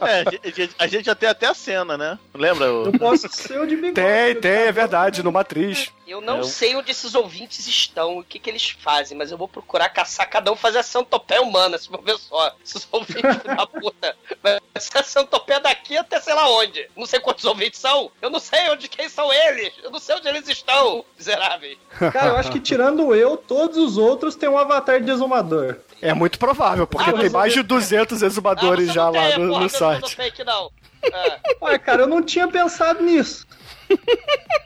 a 0.00 0.30
gente, 0.50 0.74
a 0.78 0.86
gente 0.86 1.04
já 1.06 1.14
tem 1.14 1.28
até 1.28 1.46
a 1.46 1.54
cena, 1.54 1.96
né? 1.96 2.18
Lembra? 2.34 2.66
Eu 2.66 2.92
posso 2.98 3.28
ser 3.28 3.60
o 3.60 3.66
de 3.66 3.76
bigode. 3.76 3.94
Tem, 3.94 4.34
tem, 4.36 4.50
é 4.50 4.72
verdade, 4.72 5.22
no 5.22 5.32
Matriz. 5.32 5.90
Eu 6.06 6.20
não 6.20 6.40
É, 6.40 6.42
sei 6.42 6.76
onde 6.76 6.90
esses 6.90 7.14
ouvintes 7.14 7.66
estão, 7.66 8.18
o 8.18 8.24
que, 8.24 8.38
que 8.38 8.50
eles 8.50 8.76
fazem, 8.78 9.16
mas 9.16 9.30
eu 9.30 9.38
vou 9.38 9.48
procurar 9.48 9.88
caçar 9.88 10.28
cada 10.28 10.52
um 10.52 10.56
fazer 10.56 10.78
a 10.78 10.82
centopeia 10.82 11.40
humana, 11.40 11.78
se 11.78 11.88
for 11.88 12.02
ver 12.02 12.18
só. 12.18 12.54
Esses 12.64 12.86
ouvintes 12.92 13.22
da 13.42 13.66
puta. 13.66 14.16
Vai 14.42 14.60
ser 14.78 14.98
a 14.98 15.02
centopeia 15.02 15.60
daqui 15.60 15.96
até 15.96 16.20
sei 16.20 16.34
lá 16.34 16.48
onde. 16.50 16.86
Não 16.96 17.06
sei 17.06 17.20
quantos 17.20 17.44
ouvintes 17.44 17.80
são. 17.80 18.10
Eu 18.20 18.28
não 18.28 18.38
sei 18.38 18.68
onde 18.70 18.88
quem 18.88 19.08
são 19.08 19.32
eles. 19.32 19.72
Eu 19.82 19.90
não 19.90 19.98
sei 19.98 20.16
onde 20.16 20.28
eles 20.28 20.46
estão, 20.48 21.04
miseráveis. 21.16 21.78
Cara, 22.12 22.28
eu 22.28 22.36
acho 22.36 22.50
que 22.52 22.60
tirando 22.60 23.14
eu, 23.14 23.36
todos 23.36 23.76
os 23.78 23.96
outros 23.96 24.34
têm 24.36 24.48
um 24.48 24.58
avatar 24.58 25.00
de 25.00 25.10
exumador. 25.10 25.78
É 26.04 26.12
muito 26.12 26.38
provável, 26.38 26.86
porque 26.86 27.08
Ah, 27.10 27.14
tem 27.14 27.30
mais 27.30 27.52
de 27.54 27.62
200 27.62 28.20
exumadores 28.22 28.90
Ah, 28.90 28.92
já 28.92 29.08
lá 29.08 29.38
no, 29.38 29.48
porra, 29.48 29.60
no 29.62 29.68
site. 29.70 30.16
fake, 30.16 30.44
não. 30.44 30.70
Ah, 31.12 31.38
Ué, 31.66 31.78
cara, 31.78 32.02
eu 32.02 32.06
não 32.06 32.22
tinha 32.22 32.46
pensado 32.46 33.02
nisso. 33.02 33.46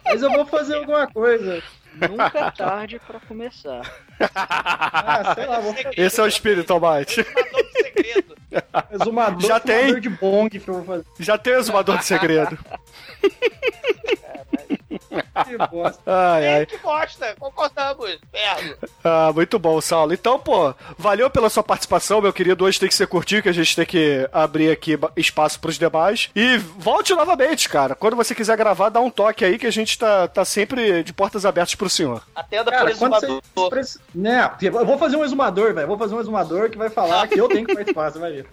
Mas 0.05 0.21
eu 0.23 0.31
vou 0.33 0.45
fazer 0.47 0.77
alguma 0.77 1.07
coisa. 1.07 1.63
Nunca 1.95 2.33
é 2.39 2.51
tarde 2.51 3.01
pra 3.07 3.21
começar. 3.21 3.83
Ah, 4.35 5.33
sei 5.35 5.47
lá, 5.47 5.61
vou 5.61 5.75
fazer 5.75 5.91
Esse 5.97 6.21
é 6.21 6.25
o 6.25 6.27
espírito, 6.27 6.67
Tomate. 6.67 7.25
segredo. 7.83 8.37
exumador, 8.91 9.41
Já 9.49 9.61
tem. 9.61 10.01
de 10.01 10.09
bong 10.09 10.49
que 10.59 10.69
eu 10.69 10.75
vou 10.75 10.85
fazer. 10.85 11.05
Já 11.21 11.39
tem 11.39 11.55
o 11.55 11.59
exumador 11.59 11.99
de 11.99 12.05
segredo. 12.05 12.59
Que 14.89 15.57
bosta. 15.71 16.01
Ai, 16.07 16.45
É 16.45 16.55
ai. 16.59 16.67
que 16.67 16.79
bosta, 16.79 17.35
concordamos. 17.39 18.19
Merda. 18.33 18.79
Ah, 19.05 19.31
muito 19.35 19.59
bom, 19.59 19.81
Saulo. 19.81 20.13
Então, 20.15 20.39
pô, 20.39 20.75
valeu 20.97 21.29
pela 21.31 21.51
sua 21.51 21.63
participação, 21.63 22.21
meu 22.21 22.33
querido. 22.33 22.65
Hoje 22.65 22.81
tem 22.81 22.89
que 22.89 22.95
ser 22.95 23.07
curtinho, 23.07 23.43
que 23.43 23.49
a 23.49 23.53
gente 23.53 23.77
tem 23.77 23.85
que 23.87 24.29
abrir 24.33 24.71
aqui 24.71 24.99
espaço 25.17 25.61
pros 25.61 25.79
demais. 25.79 26.31
E 26.35 26.57
volte 26.57 27.15
novamente, 27.15 27.69
cara. 27.69 27.95
Quando 27.95 28.17
você 28.17 28.35
quiser 28.35 28.57
gravar, 28.57 28.89
dá 28.89 29.01
um 29.01 29.11
toque 29.11 29.45
aí, 29.45 29.59
que 29.59 29.67
a 29.67 29.73
gente 29.73 29.99
tá, 29.99 30.27
tá 30.29 30.45
sempre 30.45 31.03
de 31.03 31.13
portas 31.13 31.45
abertas 31.45 31.75
pro 31.75 31.89
senhor. 31.91 32.23
Atenda 32.35 32.65
por 32.65 32.71
Cara, 32.73 32.95
quando 32.97 33.15
exumador. 33.17 33.71
preci- 33.71 33.99
Né, 34.15 34.51
eu 34.63 34.87
vou 34.87 34.99
fazer 34.99 35.17
um 35.17 35.25
exumador, 35.25 35.75
velho. 35.75 35.87
Vou 35.87 35.99
fazer 35.99 36.15
um 36.15 36.21
exumador 36.21 36.71
que 36.71 36.79
vai 36.79 36.89
falar 36.91 37.27
que 37.29 37.39
eu 37.41 37.49
tenho 37.49 37.67
que 37.67 37.75
participar, 37.75 38.11
você 38.11 38.19
vai 38.19 38.33
ver. 38.33 38.47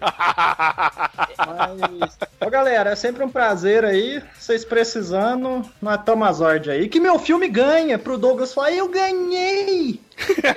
Mas... 2.00 2.18
Ô, 2.40 2.50
galera, 2.50 2.90
é 2.90 2.96
sempre 2.96 3.24
um 3.24 3.28
prazer 3.30 3.84
aí. 3.84 4.22
Vocês 4.38 4.64
precisando, 4.64 5.62
nós 5.80 5.98
estamos 5.98 6.25
ordens 6.40 6.68
aí. 6.74 6.88
Que 6.88 6.98
meu 7.00 7.18
filme 7.18 7.48
ganha 7.48 7.98
pro 7.98 8.16
Douglas 8.18 8.52
falar, 8.54 8.72
eu 8.72 8.88
ganhei! 8.88 10.00
Na 10.42 10.52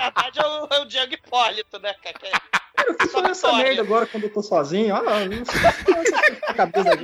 verdade, 0.00 0.38
é 0.38 0.46
o, 0.46 0.68
é 0.72 0.78
o 0.80 0.84
Diego 0.86 1.14
Hipólito, 1.14 1.78
né, 1.80 1.94
cara? 2.02 2.16
É- 2.24 2.32
Eu 2.90 2.94
fiz 3.00 3.10
Só 3.10 3.20
essa 3.24 3.52
merda 3.54 3.80
agora 3.82 4.06
quando 4.06 4.24
eu 4.24 4.32
tô 4.32 4.42
sozinho. 4.42 4.94
Ah, 4.94 5.02
não 5.02 5.44
sei 5.44 5.60
se 6.04 6.14
a 6.46 6.54
cabeça. 6.54 6.90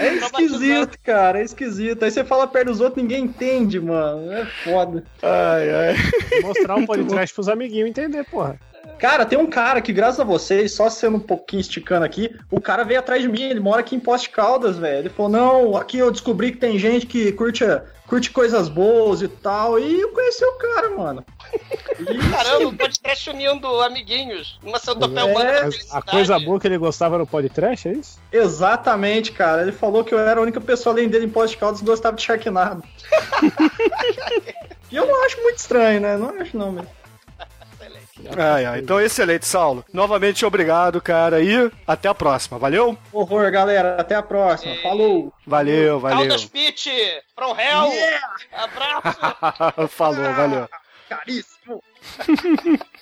É 0.00 0.14
esquisito, 0.14 0.96
cara, 1.02 1.40
é 1.40 1.44
esquisito. 1.44 2.04
Aí 2.04 2.10
você 2.12 2.24
fala 2.24 2.46
perto 2.46 2.68
dos 2.68 2.80
outros, 2.80 3.02
ninguém 3.02 3.24
entende, 3.24 3.80
mano. 3.80 4.30
É 4.32 4.46
foda. 4.46 5.02
Ai, 5.20 5.68
ai. 5.70 5.96
Mostrar 6.40 6.76
um 6.76 6.86
podcast 6.86 7.34
pros 7.34 7.48
amiguinhos 7.48 7.88
entender, 7.90 8.22
porra. 8.30 8.60
Cara, 8.98 9.24
tem 9.24 9.38
um 9.38 9.46
cara 9.46 9.80
que, 9.80 9.92
graças 9.92 10.18
a 10.18 10.24
vocês, 10.24 10.74
só 10.74 10.90
sendo 10.90 11.18
um 11.18 11.20
pouquinho 11.20 11.60
esticando 11.60 12.04
aqui, 12.04 12.34
o 12.50 12.60
cara 12.60 12.84
veio 12.84 12.98
atrás 12.98 13.22
de 13.22 13.28
mim, 13.28 13.42
ele 13.42 13.60
mora 13.60 13.80
aqui 13.80 13.94
em 13.94 14.00
Poste 14.00 14.28
Caldas, 14.30 14.76
velho. 14.76 14.98
Ele 14.98 15.08
falou, 15.08 15.30
não, 15.30 15.76
aqui 15.76 15.98
eu 15.98 16.10
descobri 16.10 16.50
que 16.50 16.58
tem 16.58 16.78
gente 16.78 17.06
que 17.06 17.30
curte, 17.32 17.64
curte 18.08 18.30
coisas 18.30 18.68
boas 18.68 19.22
e 19.22 19.28
tal. 19.28 19.78
E 19.78 20.00
eu 20.00 20.10
conheci 20.10 20.44
o 20.44 20.52
cara, 20.52 20.90
mano. 20.90 21.24
E, 22.00 22.04
Caramba, 22.30 22.68
o 22.68 22.76
podcast 22.76 23.30
unindo 23.30 23.80
amiguinhos. 23.82 24.58
Uma 24.64 24.80
centopeia 24.80 25.20
É, 25.20 25.24
humana 25.24 25.70
a 25.92 26.02
coisa 26.02 26.38
boa 26.40 26.58
que 26.58 26.66
ele 26.66 26.78
gostava 26.78 27.18
no 27.18 27.26
podcast, 27.26 27.88
é 27.88 27.92
isso? 27.92 28.18
Exatamente, 28.32 29.30
cara. 29.30 29.62
Ele 29.62 29.72
falou 29.72 30.02
que 30.02 30.12
eu 30.12 30.18
era 30.18 30.40
a 30.40 30.42
única 30.42 30.60
pessoa 30.60 30.92
além 30.92 31.08
dele 31.08 31.26
em 31.26 31.30
Poste 31.30 31.56
Caldas 31.56 31.80
que 31.80 31.86
gostava 31.86 32.16
de 32.16 32.22
Sharknado. 32.22 32.82
e 34.90 34.96
eu 34.96 35.06
não 35.06 35.24
acho 35.24 35.40
muito 35.40 35.58
estranho, 35.58 36.00
né? 36.00 36.16
Não 36.16 36.30
acho 36.40 36.56
não, 36.56 36.72
mesmo. 36.72 36.97
Ai, 38.36 38.64
ai. 38.64 38.80
Então, 38.80 39.00
excelente, 39.00 39.46
Saulo. 39.46 39.84
Novamente, 39.92 40.44
obrigado, 40.44 41.00
cara. 41.00 41.40
E 41.40 41.70
até 41.86 42.08
a 42.08 42.14
próxima. 42.14 42.58
Valeu? 42.58 42.98
Horror, 43.12 43.50
galera. 43.50 43.96
Até 44.00 44.14
a 44.14 44.22
próxima. 44.22 44.74
Falou! 44.82 45.32
Valeu, 45.46 46.00
valeu. 46.00 46.18
Caldas 46.18 46.44
Pitch, 46.44 46.88
From 47.34 47.56
Hell, 47.58 47.92
abraço. 48.52 49.88
Falou, 49.94 50.34
valeu. 50.34 50.68
Caríssimo! 51.08 51.82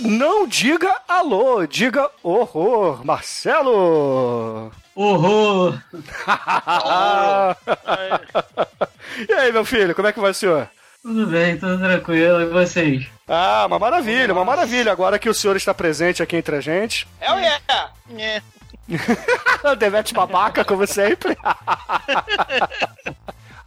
Não 0.00 0.46
diga 0.46 0.94
alô, 1.08 1.66
diga 1.66 2.08
horror. 2.22 3.04
Marcelo! 3.04 4.70
Horror! 4.94 5.80
e 9.28 9.32
aí, 9.32 9.52
meu 9.52 9.64
filho, 9.64 9.94
como 9.94 10.08
é 10.08 10.12
que 10.12 10.20
vai 10.20 10.30
o 10.30 10.34
senhor? 10.34 10.68
Tudo 11.02 11.26
bem, 11.26 11.58
tudo 11.58 11.78
tranquilo. 11.78 12.42
E 12.42 12.46
vocês? 12.46 13.06
Ah, 13.26 13.64
uma 13.66 13.78
maravilha, 13.78 14.32
uma 14.32 14.44
maravilha. 14.44 14.92
Agora 14.92 15.18
que 15.18 15.28
o 15.28 15.34
senhor 15.34 15.56
está 15.56 15.72
presente 15.72 16.22
aqui 16.22 16.36
entre 16.36 16.56
a 16.56 16.60
gente. 16.60 17.06
É 17.20 17.32
o 17.32 17.38
é. 17.38 18.42
O 19.64 19.74
Devete 19.74 20.14
babaca, 20.14 20.64
como 20.64 20.86
sempre. 20.86 21.36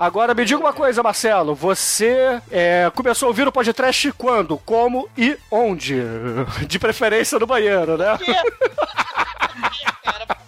Agora 0.01 0.33
me 0.33 0.43
diga 0.43 0.59
uma 0.59 0.73
coisa, 0.73 1.03
Marcelo. 1.03 1.53
Você 1.53 2.41
é, 2.49 2.91
começou 2.95 3.27
a 3.27 3.29
ouvir 3.29 3.47
o 3.47 3.51
podcast 3.51 4.11
quando, 4.13 4.57
como 4.57 5.07
e 5.15 5.37
onde? 5.51 6.01
De 6.65 6.79
preferência 6.79 7.37
no 7.37 7.45
banheiro, 7.45 7.99
né? 7.99 8.17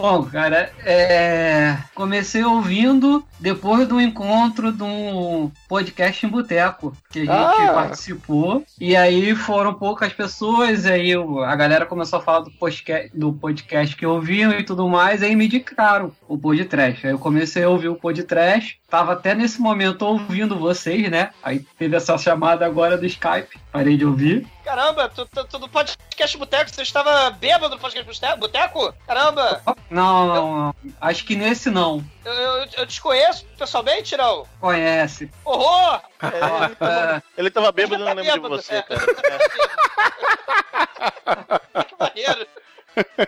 Bom, 0.00 0.24
cara, 0.24 0.70
é... 0.86 1.76
comecei 1.94 2.42
ouvindo 2.42 3.22
depois 3.38 3.86
do 3.86 4.00
encontro 4.00 4.72
de 4.72 4.82
um 4.82 5.50
podcast 5.68 6.24
em 6.24 6.28
boteco 6.30 6.96
que 7.10 7.20
a 7.20 7.24
gente 7.24 7.30
Ah. 7.68 7.72
participou. 7.74 8.64
E 8.80 8.96
aí 8.96 9.34
foram 9.34 9.74
poucas 9.74 10.10
pessoas, 10.12 10.86
aí 10.86 11.14
o- 11.16 11.40
a 11.42 11.54
galera 11.54 11.84
começou 11.84 12.18
a 12.18 12.22
falar 12.22 12.40
do 12.40 12.50
podcast, 12.52 13.10
do 13.14 13.32
podcast 13.34 13.94
que 13.94 14.06
ouviam 14.06 14.52
e 14.52 14.62
tudo 14.64 14.88
mais, 14.88 15.22
aí 15.22 15.36
me 15.36 15.44
indicaram 15.46 16.10
o 16.26 16.38
podcast. 16.38 17.06
Aí 17.06 17.12
eu 17.12 17.18
comecei 17.18 17.62
a 17.64 17.68
ouvir 17.68 17.88
o 17.88 17.94
podcast 17.96 18.80
tava 18.92 19.14
até 19.14 19.34
nesse 19.34 19.58
momento 19.58 20.02
ouvindo 20.02 20.58
vocês, 20.58 21.10
né? 21.10 21.30
Aí 21.42 21.60
teve 21.78 21.96
essa 21.96 22.18
chamada 22.18 22.66
agora 22.66 22.98
do 22.98 23.06
Skype, 23.06 23.58
parei 23.72 23.96
de 23.96 24.04
ouvir. 24.04 24.46
Caramba, 24.62 25.08
tu, 25.08 25.24
tu, 25.24 25.44
tu 25.46 25.58
no 25.58 25.66
podcast 25.66 26.36
Boteco, 26.36 26.70
você 26.70 26.82
estava 26.82 27.30
bêbado 27.30 27.74
no 27.74 27.80
podcast 27.80 28.36
Boteco? 28.36 28.92
Caramba! 29.06 29.62
Não, 29.88 30.26
não, 30.26 30.56
não. 30.58 30.74
Acho 31.00 31.24
que 31.24 31.34
nesse 31.34 31.70
não. 31.70 32.04
Eu, 32.22 32.34
eu, 32.34 32.66
eu 32.76 32.86
desconheço 32.86 33.46
pessoalmente, 33.56 34.14
não? 34.14 34.46
Conhece. 34.60 35.30
Horror! 35.42 36.02
É, 36.22 37.20
Ele 37.36 37.50
tava 37.50 37.72
bêbado, 37.72 38.00
eu 38.00 38.06
não 38.06 38.14
lembro 38.14 38.24
de 38.24 38.30
Bêbado, 38.30 38.62
você, 38.62 38.76
é. 38.76 38.82
cara. 38.82 39.00
Que 41.88 41.96
maneiro! 41.98 42.46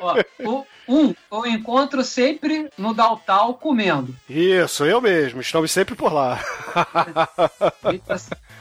Ó, 0.00 0.22
o, 0.40 0.66
um, 0.88 1.14
eu 1.30 1.46
encontro 1.46 2.04
sempre 2.04 2.70
no 2.76 2.94
Daltal 2.94 3.54
comendo. 3.54 4.14
Isso, 4.28 4.84
eu 4.84 5.00
mesmo. 5.00 5.40
Estamos 5.40 5.70
sempre 5.70 5.94
por 5.94 6.12
lá. 6.12 6.40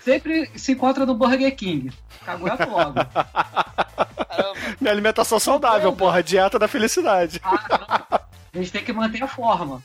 Sempre 0.01 0.51
se 0.55 0.73
encontra 0.73 1.05
no 1.05 1.15
Burger 1.15 1.55
King. 1.55 1.91
Cagueta 2.25 2.65
logo. 2.65 2.93
Minha 4.79 4.91
alimentação 4.91 5.39
saudável, 5.39 5.93
porra. 5.93 6.23
Dieta 6.23 6.57
da 6.59 6.67
felicidade. 6.67 7.41
A 7.43 8.57
gente 8.57 8.71
tem 8.71 8.83
que 8.83 8.93
manter 8.93 9.23
a 9.23 9.27
forma. 9.27 9.83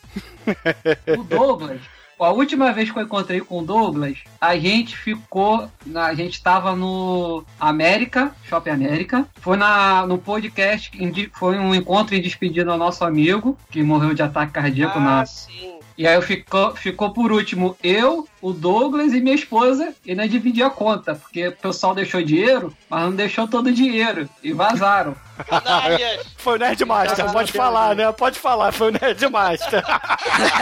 O 1.18 1.22
Douglas, 1.24 1.80
a 2.20 2.30
última 2.30 2.72
vez 2.72 2.90
que 2.90 2.98
eu 2.98 3.02
encontrei 3.02 3.40
com 3.40 3.58
o 3.60 3.64
Douglas, 3.64 4.18
a 4.40 4.56
gente 4.56 4.96
ficou. 4.96 5.68
na- 5.86 6.06
A 6.06 6.14
gente 6.14 6.42
tava 6.42 6.74
no 6.74 7.44
América, 7.60 8.34
Shopping 8.44 8.70
América. 8.70 9.26
Foi 9.40 9.56
na, 9.56 10.06
no 10.06 10.18
podcast, 10.18 10.90
foi 11.34 11.58
um 11.58 11.74
encontro 11.74 12.14
em 12.14 12.20
despedida 12.22 12.70
ao 12.70 12.78
nosso 12.78 13.04
amigo, 13.04 13.56
que 13.70 13.82
morreu 13.82 14.14
de 14.14 14.22
ataque 14.22 14.52
cardíaco 14.52 14.98
na. 15.00 15.20
Ah, 15.20 15.26
sim. 15.26 15.77
E 15.98 16.06
aí 16.06 16.22
ficou, 16.22 16.76
ficou 16.76 17.10
por 17.10 17.32
último 17.32 17.76
eu, 17.82 18.28
o 18.40 18.52
Douglas 18.52 19.12
e 19.12 19.20
minha 19.20 19.34
esposa, 19.34 19.92
e 20.06 20.14
nós 20.14 20.30
dividir 20.30 20.62
a 20.62 20.70
conta, 20.70 21.16
porque 21.16 21.48
o 21.48 21.56
pessoal 21.56 21.92
deixou 21.92 22.22
dinheiro, 22.22 22.72
mas 22.88 23.02
não 23.02 23.10
deixou 23.10 23.48
todo 23.48 23.66
o 23.66 23.72
dinheiro. 23.72 24.28
E 24.40 24.52
vazaram. 24.52 25.16
Foi 26.38 26.54
o 26.54 26.58
Nerdmaster, 26.58 27.32
pode 27.32 27.50
falar, 27.50 27.96
né? 27.96 28.12
Pode 28.12 28.38
falar, 28.38 28.72
foi 28.72 28.90
o 28.90 28.92
Nerdmaster. 28.92 29.82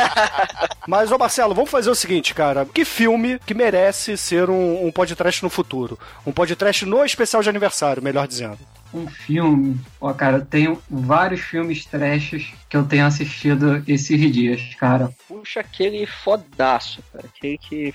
Mas, 0.87 1.11
ô 1.11 1.18
Marcelo, 1.18 1.55
vamos 1.55 1.70
fazer 1.70 1.90
o 1.90 1.94
seguinte, 1.94 2.35
cara. 2.35 2.66
Que 2.66 2.85
filme 2.85 3.38
que 3.44 3.55
merece 3.55 4.16
ser 4.16 4.51
um, 4.51 4.87
um 4.87 4.92
podcast 4.92 5.42
no 5.42 5.51
futuro? 5.51 5.99
Um 6.27 6.33
podcast 6.33 6.85
no 6.85 7.05
especial 7.05 7.42
de 7.42 7.49
aniversário, 7.49 8.03
melhor 8.03 8.29
dizendo. 8.29 8.59
Um 8.97 9.07
filme. 9.09 9.79
Ó, 10.01 10.13
cara, 10.15 10.39
eu 10.39 10.45
tenho 10.47 10.83
vários 10.91 11.41
filmes 11.41 11.85
trashes 11.85 12.53
que 12.69 12.77
eu 12.77 12.85
tenho 12.85 13.05
assistido 13.05 13.83
esses 13.87 14.33
dias, 14.33 14.75
cara. 14.79 15.11
Puxa 15.29 15.61
aquele 15.61 16.07
fodaço, 16.07 17.03
cara. 17.13 17.27
Aquele 17.27 17.59
que. 17.59 17.95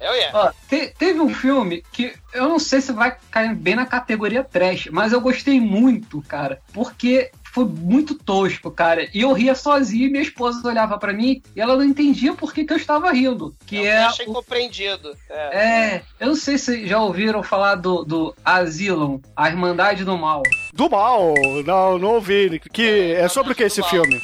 Eu 0.00 0.14
ia. 0.16 0.30
Ó, 0.32 0.50
te- 0.68 0.92
teve 0.98 1.20
um 1.20 1.32
filme 1.32 1.84
que 1.92 2.12
eu 2.34 2.48
não 2.48 2.58
sei 2.58 2.80
se 2.80 2.92
vai 2.92 3.16
cair 3.30 3.54
bem 3.54 3.74
na 3.76 3.86
categoria 3.86 4.42
trash, 4.42 4.88
mas 4.90 5.12
eu 5.12 5.20
gostei 5.20 5.60
muito, 5.60 6.20
cara, 6.22 6.60
porque 6.72 7.30
foi 7.52 7.64
muito 7.64 8.14
tosco, 8.14 8.70
cara. 8.70 9.08
E 9.12 9.20
eu 9.22 9.32
ria 9.32 9.54
sozinho 9.54 10.06
e 10.06 10.10
minha 10.10 10.22
esposa 10.22 10.66
olhava 10.66 10.96
pra 10.98 11.12
mim 11.12 11.42
e 11.54 11.60
ela 11.60 11.76
não 11.76 11.84
entendia 11.84 12.32
por 12.34 12.52
que, 12.52 12.64
que 12.64 12.72
eu 12.72 12.76
estava 12.76 13.10
rindo. 13.12 13.54
Que 13.66 13.86
é. 13.86 13.98
Achei 14.04 14.26
o- 14.26 14.32
compreendido. 14.32 15.16
É. 15.28 15.56
É, 15.96 16.02
eu 16.20 16.28
não 16.28 16.36
sei 16.36 16.56
se 16.58 16.86
já 16.86 16.98
ouviram 17.00 17.42
falar 17.42 17.74
do, 17.74 18.04
do 18.04 18.34
Asylum, 18.44 19.20
a 19.36 19.48
Irmandade 19.48 20.04
do 20.04 20.16
Mal. 20.16 20.42
Do 20.72 20.88
mal, 20.88 21.34
não, 21.66 21.98
não 21.98 22.08
ouvi. 22.14 22.60
Que, 22.72 23.12
é 23.14 23.26
sobre 23.28 23.52
o 23.52 23.54
que 23.56 23.64
esse 23.64 23.80
mal. 23.80 23.90
filme? 23.90 24.22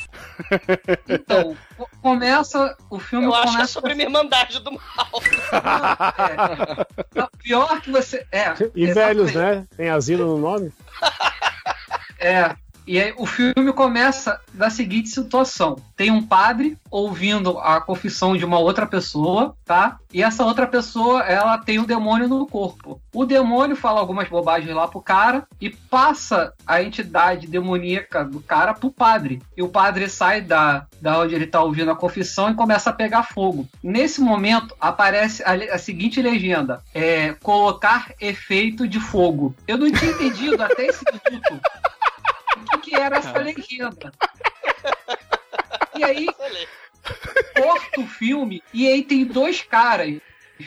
Então, 1.08 1.56
co- 1.76 1.88
começa, 2.00 2.76
o 2.90 2.98
filme 2.98 3.26
Eu 3.26 3.34
acho 3.34 3.42
que 3.42 3.48
é 3.48 3.52
começa... 3.52 3.72
sobre 3.72 3.94
minha 3.94 4.06
irmandade 4.06 4.60
do 4.60 4.70
mal. 4.72 5.20
É, 5.52 7.18
Não, 7.20 7.28
pior 7.42 7.80
que 7.80 7.90
você... 7.90 8.24
É, 8.30 8.54
E 8.74 8.84
exatamente. 8.84 8.94
velhos, 8.94 9.32
né? 9.34 9.66
Tem 9.76 9.88
asilo 9.90 10.26
no 10.26 10.38
nome? 10.38 10.72
É. 12.18 12.54
E 12.86 13.00
aí 13.00 13.12
o 13.18 13.26
filme 13.26 13.72
começa 13.72 14.40
da 14.54 14.70
seguinte 14.70 15.08
situação: 15.08 15.76
tem 15.96 16.10
um 16.10 16.22
padre 16.22 16.78
ouvindo 16.88 17.58
a 17.58 17.80
confissão 17.80 18.36
de 18.36 18.44
uma 18.44 18.58
outra 18.58 18.86
pessoa, 18.86 19.56
tá? 19.64 19.98
E 20.12 20.22
essa 20.22 20.44
outra 20.44 20.66
pessoa, 20.66 21.22
ela 21.22 21.58
tem 21.58 21.80
um 21.80 21.84
demônio 21.84 22.28
no 22.28 22.46
corpo. 22.46 23.00
O 23.12 23.24
demônio 23.24 23.74
fala 23.74 23.98
algumas 23.98 24.28
bobagens 24.28 24.74
lá 24.74 24.86
pro 24.86 25.00
cara 25.00 25.46
e 25.60 25.68
passa 25.68 26.54
a 26.66 26.80
entidade 26.82 27.48
demoníaca 27.48 28.24
do 28.24 28.40
cara 28.40 28.72
pro 28.72 28.90
padre. 28.90 29.42
E 29.56 29.62
o 29.62 29.68
padre 29.68 30.08
sai 30.08 30.40
da, 30.40 30.86
da 31.00 31.18
onde 31.20 31.34
ele 31.34 31.46
tá 31.46 31.60
ouvindo 31.60 31.90
a 31.90 31.96
confissão 31.96 32.50
e 32.50 32.54
começa 32.54 32.90
a 32.90 32.92
pegar 32.92 33.24
fogo. 33.24 33.68
Nesse 33.82 34.20
momento 34.20 34.74
aparece 34.80 35.42
a, 35.42 35.74
a 35.74 35.78
seguinte 35.78 36.22
legenda: 36.22 36.82
é, 36.94 37.32
colocar 37.42 38.12
efeito 38.20 38.86
de 38.86 39.00
fogo. 39.00 39.54
Eu 39.66 39.76
não 39.76 39.90
tinha 39.90 40.12
entendido 40.12 40.62
até 40.62 40.86
esse 40.86 41.04
minuto 41.04 41.60
o 42.74 42.78
que, 42.78 42.94
era 42.94 43.18
essa 43.18 43.38
legenda. 43.38 44.12
E 45.96 46.02
aí, 46.04 46.26
corta 47.54 48.00
o 48.00 48.06
filme 48.06 48.62
e 48.72 48.88
aí 48.88 49.02
tem 49.02 49.24
dois 49.24 49.62
caras 49.62 50.20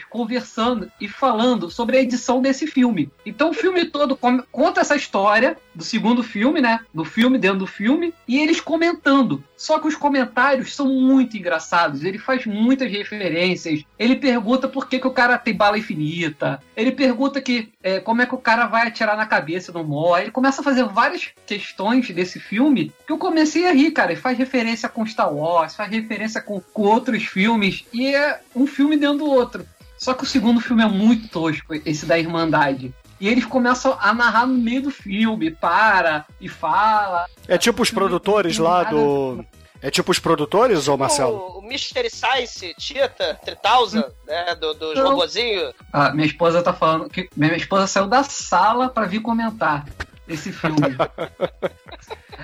conversando 0.10 0.92
e 1.02 1.08
falando 1.08 1.70
sobre 1.70 1.98
a 1.98 2.02
edição 2.02 2.42
desse 2.42 2.68
filme. 2.68 3.12
Então 3.26 3.50
o 3.50 3.54
filme 3.54 3.86
todo 3.86 4.18
conta 4.52 4.82
essa 4.82 4.96
história 4.96 5.58
do 5.80 5.84
segundo 5.86 6.22
filme, 6.22 6.62
né? 6.62 6.82
Do 6.94 7.04
filme 7.04 7.40
dentro 7.40 7.60
do 7.60 7.68
filme 7.68 8.14
e 8.28 8.38
eles 8.38 8.60
comentando. 8.60 9.44
Só 9.58 9.80
que 9.80 9.88
os 9.88 9.96
comentários 9.96 10.76
são 10.76 10.88
muito 10.88 11.38
engraçados. 11.38 12.04
Ele 12.04 12.20
faz 12.20 12.46
muitas 12.46 12.92
referências. 12.92 13.84
Ele 13.98 14.16
pergunta 14.16 14.68
por 14.68 14.88
que, 14.88 15.00
que 15.00 15.08
o 15.08 15.12
cara 15.12 15.38
tem 15.38 15.54
bala 15.54 15.78
infinita. 15.78 16.62
Ele 16.76 16.92
pergunta 16.92 17.42
que 17.42 17.70
é, 17.82 18.00
como 18.00 18.22
é 18.22 18.26
que 18.26 18.36
o 18.36 18.40
cara 18.40 18.68
vai 18.68 18.88
atirar 18.88 19.18
na 19.18 19.26
cabeça 19.26 19.72
do 19.72 19.84
morre. 19.84 20.24
Ele 20.24 20.32
começa 20.32 20.62
a 20.62 20.64
fazer 20.64 20.84
várias 20.84 21.30
questões 21.48 22.10
desse 22.12 22.40
filme 22.40 22.92
que 23.08 23.12
eu 23.12 23.18
comecei 23.18 23.68
a 23.68 23.72
rir, 23.72 23.92
cara. 23.92 24.12
Ele 24.12 24.22
faz 24.22 24.38
referência 24.38 24.90
com 24.90 25.06
Star 25.06 25.34
Wars, 25.34 25.76
faz 25.76 25.90
referência 25.90 26.42
com, 26.42 26.60
com 26.60 26.82
outros 26.84 27.24
filmes 27.24 27.86
e 27.94 28.08
é 28.08 28.42
um 28.56 28.68
filme 28.68 28.98
dentro 28.98 29.20
do 29.20 29.26
outro. 29.26 29.66
Só 29.98 30.14
que 30.14 30.24
o 30.24 30.28
segundo 30.28 30.62
filme 30.62 30.82
é 30.82 30.88
muito 30.88 31.28
tosco, 31.28 31.74
esse 31.86 32.06
da 32.06 32.18
Irmandade. 32.18 32.94
E 33.20 33.28
eles 33.28 33.46
começam 33.46 33.98
a 34.00 34.14
narrar 34.14 34.46
no 34.48 34.54
meio 34.54 34.84
do 34.84 34.92
filme, 34.92 35.52
para 35.52 36.26
e 36.40 36.48
fala. 36.48 37.26
É 37.48 37.58
tipo 37.58 37.82
os 37.82 37.92
produtores 37.92 38.58
lá 38.58 38.84
do. 38.84 39.44
É 39.82 39.90
tipo 39.90 40.12
os 40.12 40.20
produtores, 40.20 40.88
ô 40.90 40.98
Marcelo? 40.98 41.38
O, 41.38 41.60
o 41.60 41.62
Mystery 41.62 42.10
Science, 42.10 42.76
Tita, 42.78 43.40
3000, 43.46 44.04
né? 44.28 44.56
Do, 44.56 44.74
dos 44.74 44.96
Não. 44.96 45.12
robozinhos. 45.12 45.74
Ah, 45.94 46.12
minha 46.12 46.28
esposa 46.28 46.62
tá 46.62 46.74
falando 46.74 47.10
que 47.10 47.30
minha 47.36 47.56
esposa 47.56 47.88
saiu 47.88 48.08
da 48.08 48.22
sala 48.24 48.90
pra 48.90 49.06
vir 49.06 49.22
comentar 49.22 49.86
esse 50.30 50.52
filme. 50.52 50.78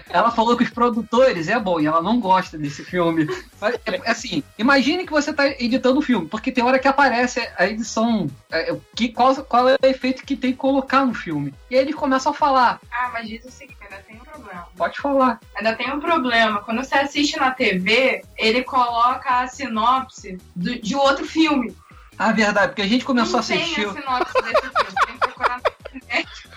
ela 0.09 0.31
falou 0.31 0.55
que 0.57 0.63
os 0.63 0.69
produtores 0.69 1.47
é 1.47 1.59
bom 1.59 1.79
e 1.79 1.85
ela 1.85 2.01
não 2.01 2.19
gosta 2.19 2.57
desse 2.57 2.83
filme. 2.83 3.27
Mas, 3.59 3.75
é, 3.85 4.09
Assim, 4.09 4.43
imagine 4.57 5.05
que 5.05 5.11
você 5.11 5.33
tá 5.33 5.47
editando 5.47 5.99
o 5.99 6.01
filme, 6.01 6.27
porque 6.27 6.51
tem 6.51 6.63
hora 6.63 6.79
que 6.79 6.87
aparece 6.87 7.47
a 7.57 7.65
edição, 7.67 8.29
é, 8.51 8.75
que, 8.95 9.09
qual, 9.09 9.35
qual 9.43 9.69
é 9.69 9.75
o 9.81 9.85
efeito 9.85 10.23
que 10.25 10.35
tem 10.35 10.51
que 10.51 10.57
colocar 10.57 11.05
no 11.05 11.13
filme. 11.13 11.53
E 11.69 11.75
aí 11.75 11.81
eles 11.81 11.95
começam 11.95 12.31
a 12.31 12.35
falar. 12.35 12.79
Ah, 12.91 13.09
mas 13.13 13.27
diz 13.27 13.43
o 13.45 13.51
seguinte, 13.51 13.77
ainda 13.81 13.97
tem 14.07 14.15
um 14.17 14.19
problema. 14.23 14.67
Pode 14.77 14.97
falar. 14.99 15.39
Ainda 15.55 15.75
tem 15.75 15.91
um 15.91 15.99
problema. 15.99 16.61
Quando 16.61 16.83
você 16.83 16.95
assiste 16.95 17.37
na 17.37 17.51
TV, 17.51 18.23
ele 18.37 18.63
coloca 18.63 19.41
a 19.41 19.47
sinopse 19.47 20.37
do- 20.55 20.79
de 20.81 20.95
outro 20.95 21.25
filme. 21.25 21.75
Ah, 22.17 22.31
verdade, 22.31 22.67
porque 22.69 22.81
a 22.81 22.87
gente 22.87 23.03
começou 23.03 23.31
Não 23.33 23.37
a 23.39 23.41
assistir. 23.41 23.75
tem 23.75 23.85
a 23.85 23.93
sinopse 23.93 24.33
desse 24.41 24.61
filme. 24.61 25.05
Tem 25.05 25.13
que 25.15 25.19
procurar 25.19 25.49
na 25.61 25.97
internet. 25.97 26.29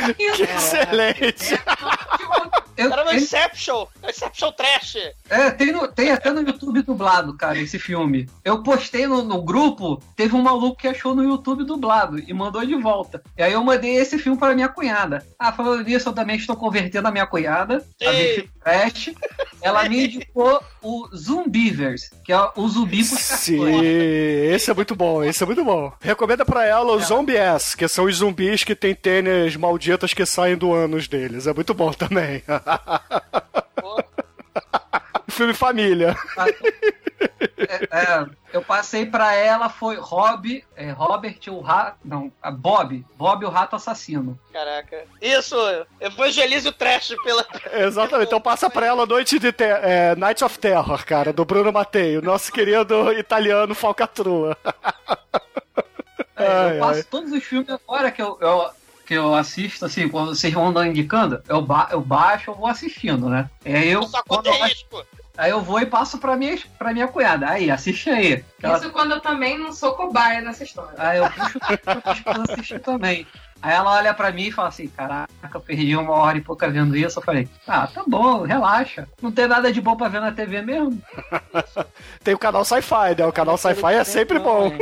Que 0.16 0.42
excelente! 0.42 1.60
Era 2.76 3.04
no 3.04 3.12
Inception. 3.12 3.86
Inception 4.06 4.54
Trash. 4.56 4.96
É, 5.30 5.50
tem, 5.50 5.72
no- 5.72 5.86
tem 5.88 6.10
até 6.10 6.30
no 6.32 6.40
YouTube 6.40 6.82
dublado, 6.82 7.34
cara, 7.34 7.58
esse 7.58 7.78
filme. 7.78 8.28
Eu 8.44 8.62
postei 8.62 9.06
no, 9.06 9.22
no 9.22 9.40
grupo, 9.42 10.02
teve 10.16 10.34
um 10.34 10.42
maluco 10.42 10.76
que 10.76 10.88
achou 10.88 11.14
no 11.14 11.22
YouTube 11.22 11.64
dublado 11.64 12.18
e 12.18 12.34
mandou 12.34 12.64
de 12.66 12.74
volta. 12.74 13.22
E 13.38 13.42
aí 13.42 13.52
eu 13.52 13.62
mandei 13.62 13.94
esse 13.96 14.18
filme 14.18 14.36
para 14.38 14.54
minha 14.54 14.68
cunhada. 14.68 15.24
Ah, 15.38 15.52
falando 15.52 15.84
nisso, 15.84 16.08
eu 16.08 16.12
também 16.12 16.36
estou 16.36 16.56
convertendo 16.56 17.06
a 17.08 17.12
minha 17.12 17.26
cunhada 17.26 17.84
a 18.02 18.60
trash. 18.64 19.10
Ela 19.62 19.88
me 19.88 20.04
indicou 20.06 20.60
o 20.82 21.08
Zumbivers, 21.14 22.10
que 22.24 22.32
é 22.32 22.38
o 22.56 22.68
zumbi 22.68 22.98
com 22.98 23.16
Sim, 23.16 23.80
esse 23.84 24.70
é 24.70 24.74
muito 24.74 24.96
bom, 24.96 25.22
esse 25.22 25.42
é 25.42 25.46
muito 25.46 25.64
bom. 25.64 25.92
Recomenda 26.00 26.44
pra 26.44 26.64
ela 26.66 26.96
os 26.96 27.06
Zombie 27.06 27.36
Ass, 27.38 27.74
que 27.74 27.86
são 27.86 28.06
os 28.06 28.16
zumbis 28.16 28.64
que 28.64 28.74
tem 28.74 28.94
tênis 28.94 29.56
malditas 29.56 30.12
que 30.14 30.24
saem 30.26 30.56
do 30.56 30.72
ânus 30.72 31.06
deles. 31.08 31.46
É 31.46 31.52
muito 31.52 31.74
bom 31.74 31.92
também. 31.92 32.42
Filme 35.40 35.54
família. 35.54 36.14
é, 37.90 38.26
eu 38.52 38.60
passei 38.60 39.06
pra 39.06 39.34
ela, 39.34 39.70
foi 39.70 39.96
Rob, 39.96 40.62
é, 40.76 40.90
Robert 40.90 41.38
o 41.48 41.60
rato. 41.60 41.96
Não, 42.04 42.30
a 42.42 42.50
Bob. 42.50 43.02
Bob 43.16 43.46
o 43.46 43.48
rato 43.48 43.74
assassino. 43.74 44.38
Caraca. 44.52 45.04
Isso, 45.20 45.56
evangelize 45.98 46.68
o 46.68 46.72
trash 46.72 47.14
pela. 47.24 47.46
Exatamente, 47.72 48.26
então 48.26 48.38
passa 48.40 48.68
pra 48.68 48.84
ela 48.86 49.06
Noite 49.06 49.38
de 49.38 49.50
Te 49.50 49.64
é, 49.64 50.14
Night 50.14 50.44
of 50.44 50.58
Terror, 50.58 51.02
cara, 51.06 51.32
do 51.32 51.44
Bruno 51.46 51.72
Matei, 51.72 52.20
nosso 52.20 52.52
querido 52.52 53.10
italiano 53.14 53.74
falcatrua. 53.74 54.54
É, 56.36 56.46
Ai, 56.46 56.76
eu 56.76 56.80
passo 56.80 56.98
ai. 56.98 57.02
todos 57.04 57.32
os 57.32 57.42
filmes 57.44 57.70
agora 57.70 58.10
que 58.10 58.20
eu, 58.20 58.36
eu- 58.42 58.70
que 59.06 59.14
eu 59.14 59.34
assisto, 59.34 59.84
assim, 59.86 60.06
quando 60.08 60.34
vocês 60.36 60.52
vão 60.54 60.68
andando 60.68 60.86
indicando, 60.86 61.42
eu, 61.48 61.60
ba 61.60 61.88
eu 61.90 62.00
baixo, 62.00 62.50
eu 62.50 62.54
vou 62.54 62.66
assistindo, 62.68 63.28
né? 63.28 63.50
Aí 63.64 63.88
eu, 63.88 64.04
Só 64.04 64.22
quando 64.22 64.46
eu, 64.46 64.52
risco. 64.62 65.04
Aí 65.40 65.50
eu 65.50 65.60
vou 65.60 65.80
e 65.80 65.86
passo 65.86 66.18
pra 66.18 66.36
minha, 66.36 66.58
pra 66.78 66.92
minha 66.92 67.08
cunhada. 67.08 67.48
Aí, 67.48 67.70
assiste 67.70 68.08
aí. 68.10 68.44
Ela- 68.62 68.78
Isso 68.78 68.90
quando 68.90 69.12
eu 69.12 69.20
também 69.20 69.58
não 69.58 69.72
sou 69.72 69.94
cobaia 69.94 70.40
nessa 70.40 70.62
história. 70.64 70.94
Aí 70.98 71.18
eu 71.18 71.30
puxo 71.30 71.58
pra 71.60 72.12
esposa 72.12 72.52
assistir 72.52 72.78
também. 72.80 73.26
Aí 73.62 73.74
ela 73.74 73.92
olha 73.96 74.14
pra 74.14 74.32
mim 74.32 74.44
e 74.44 74.52
fala 74.52 74.68
assim: 74.68 74.88
Caraca, 74.88 75.28
eu 75.52 75.60
perdi 75.60 75.94
uma 75.96 76.12
hora 76.12 76.38
e 76.38 76.40
pouca 76.40 76.70
vendo 76.70 76.96
isso. 76.96 77.18
Eu 77.18 77.22
falei: 77.22 77.46
Ah, 77.68 77.86
tá 77.86 78.02
bom, 78.06 78.42
relaxa. 78.42 79.06
Não 79.20 79.30
tem 79.30 79.46
nada 79.46 79.70
de 79.72 79.80
bom 79.82 79.96
pra 79.96 80.08
ver 80.08 80.20
na 80.20 80.32
TV 80.32 80.62
mesmo. 80.62 81.00
Tem 82.24 82.32
o 82.34 82.38
canal 82.38 82.64
Sci-Fi, 82.64 83.14
né? 83.18 83.26
O 83.26 83.32
canal 83.32 83.56
Sci-Fi 83.58 83.94
é 83.94 84.04
sempre 84.04 84.38
bom. 84.38 84.72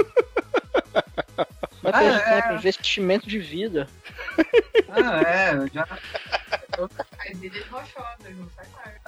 Mas 1.82 1.94
Ah, 1.94 1.98
tem 1.98 2.08
é. 2.08 2.52
um 2.52 2.54
investimento 2.56 3.28
de 3.28 3.38
vida. 3.38 3.88
Ah, 4.90 5.22
é, 5.28 5.52
eu 5.54 5.68
já. 5.68 5.86
As 5.86 7.42
Ilhas 7.42 7.66
Rochosas, 7.66 8.36
não 8.36 8.48
mais. 8.56 8.57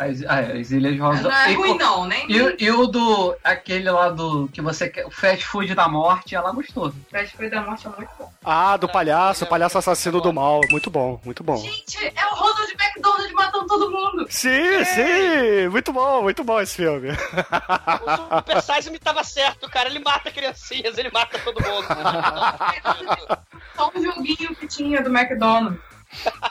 As, 0.00 0.22
ah, 0.26 0.40
as 0.58 0.70
Ilhas 0.70 0.98
Rosas. 0.98 1.22
Não 1.24 1.30
é 1.30 1.52
E, 1.52 1.54
ruim, 1.54 1.76
não, 1.76 2.06
nem 2.06 2.24
E, 2.32 2.40
o- 2.40 2.56
e 2.58 2.70
o 2.70 2.86
do. 2.86 3.36
aquele 3.44 3.90
lá 3.90 4.08
do. 4.08 4.48
que 4.50 4.62
você 4.62 4.88
quer. 4.88 5.04
O 5.04 5.10
fast 5.10 5.44
food 5.46 5.74
da 5.74 5.86
morte, 5.88 6.34
ela 6.34 6.50
gostou. 6.52 6.90
Fast 7.10 7.36
Food 7.36 7.50
da 7.50 7.60
Morte 7.60 7.86
é 7.86 7.90
muito 7.90 8.10
bom. 8.18 8.32
Ah, 8.42 8.78
do 8.78 8.88
palhaço, 8.88 9.44
o 9.44 9.46
palhaço 9.46 9.76
assassino 9.76 10.18
do 10.22 10.32
mal. 10.32 10.62
Muito 10.70 10.90
bom, 10.90 11.20
muito 11.22 11.44
bom. 11.44 11.58
Gente, 11.58 11.98
é 12.02 12.26
o 12.32 12.34
Ronald 12.34 12.72
McDonald 12.80 13.32
matando 13.34 13.66
todo 13.66 13.90
mundo. 13.90 14.26
Sim, 14.30 14.84
sim! 14.86 15.68
Muito 15.70 15.92
bom, 15.92 16.22
muito 16.22 16.42
bom 16.42 16.58
esse 16.60 16.76
filme. 16.76 17.10
O 17.10 18.36
Super 18.38 18.62
Size 18.62 18.90
me 18.90 18.98
tava 18.98 19.22
certo, 19.22 19.68
cara. 19.68 19.90
Ele 19.90 19.98
mata 19.98 20.30
criancinhas, 20.30 20.96
ele 20.96 21.10
mata 21.12 21.38
todo 21.40 21.60
mundo. 21.62 21.86
Só 23.76 23.90
um 23.94 24.02
joguinho 24.02 24.54
que 24.56 24.66
tinha 24.66 25.02
do 25.02 25.10
McDonald's. 25.14 25.78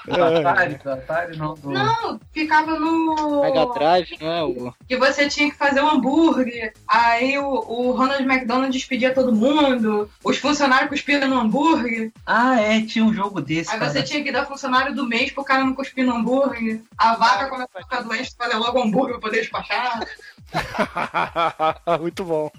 Do 0.05 0.23
Atari, 0.23 0.75
do 0.75 0.91
Atari 0.91 1.37
não. 1.37 1.53
Do... 1.53 1.69
Não, 1.69 2.19
ficava 2.31 2.79
no. 2.79 3.41
Mega 3.41 3.65
Drive, 3.73 4.17
não 4.19 4.31
é? 4.31 4.43
O... 4.43 4.73
Que 4.87 4.97
você 4.97 5.27
tinha 5.27 5.49
que 5.51 5.57
fazer 5.57 5.81
um 5.81 5.89
hambúrguer. 5.89 6.73
Aí 6.87 7.37
o, 7.37 7.45
o 7.45 7.91
Ronald 7.91 8.23
McDonald 8.23 8.71
despedia 8.71 9.13
todo 9.13 9.35
mundo. 9.35 10.09
Os 10.23 10.37
funcionários 10.37 10.89
cuspiam 10.89 11.27
no 11.27 11.39
hambúrguer. 11.39 12.11
Ah, 12.25 12.59
é, 12.59 12.81
tinha 12.81 13.03
um 13.03 13.13
jogo 13.13 13.41
desse. 13.41 13.71
Aí 13.71 13.79
cara. 13.79 13.91
você 13.91 14.01
tinha 14.01 14.23
que 14.23 14.31
dar 14.31 14.45
funcionário 14.45 14.95
do 14.95 15.05
mês 15.05 15.31
pro 15.31 15.43
cara 15.43 15.63
não 15.63 15.73
cuspir 15.73 16.05
no 16.05 16.15
hambúrguer. 16.15 16.81
A 16.97 17.15
vaca 17.15 17.47
começa 17.47 17.69
a 17.75 17.81
ficar 17.81 18.01
doente, 18.01 18.31
tu 18.31 18.37
fazia 18.37 18.57
logo 18.57 18.81
hambúrguer 18.81 19.19
pra 19.19 19.29
poder 19.29 19.41
despachar. 19.41 20.07
muito 21.99 22.23
bom. 22.23 22.51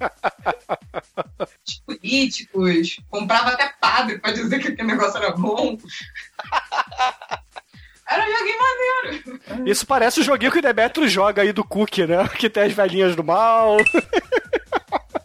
Políticos. 1.87 3.01
Comprava 3.09 3.51
até 3.51 3.73
padre 3.81 4.19
pra 4.19 4.33
dizer 4.33 4.61
que 4.61 4.69
aquele 4.69 4.89
negócio 4.89 5.17
era 5.19 5.33
bom. 5.33 5.77
Era 8.09 8.25
um 8.25 8.39
joguinho 8.39 8.59
maneiro. 8.59 9.71
Isso 9.71 9.87
parece 9.87 10.21
o 10.21 10.25
joguinho 10.25 10.51
que 10.51 10.59
o 10.59 10.63
Demetrio 10.63 11.09
joga 11.09 11.43
aí 11.43 11.53
do 11.53 11.65
Cookie, 11.65 12.07
né? 12.07 12.29
Que 12.39 12.51
tem 12.51 12.65
as 12.65 12.73
velhinhas 12.73 13.15
do 13.15 13.23
mal. 13.23 13.77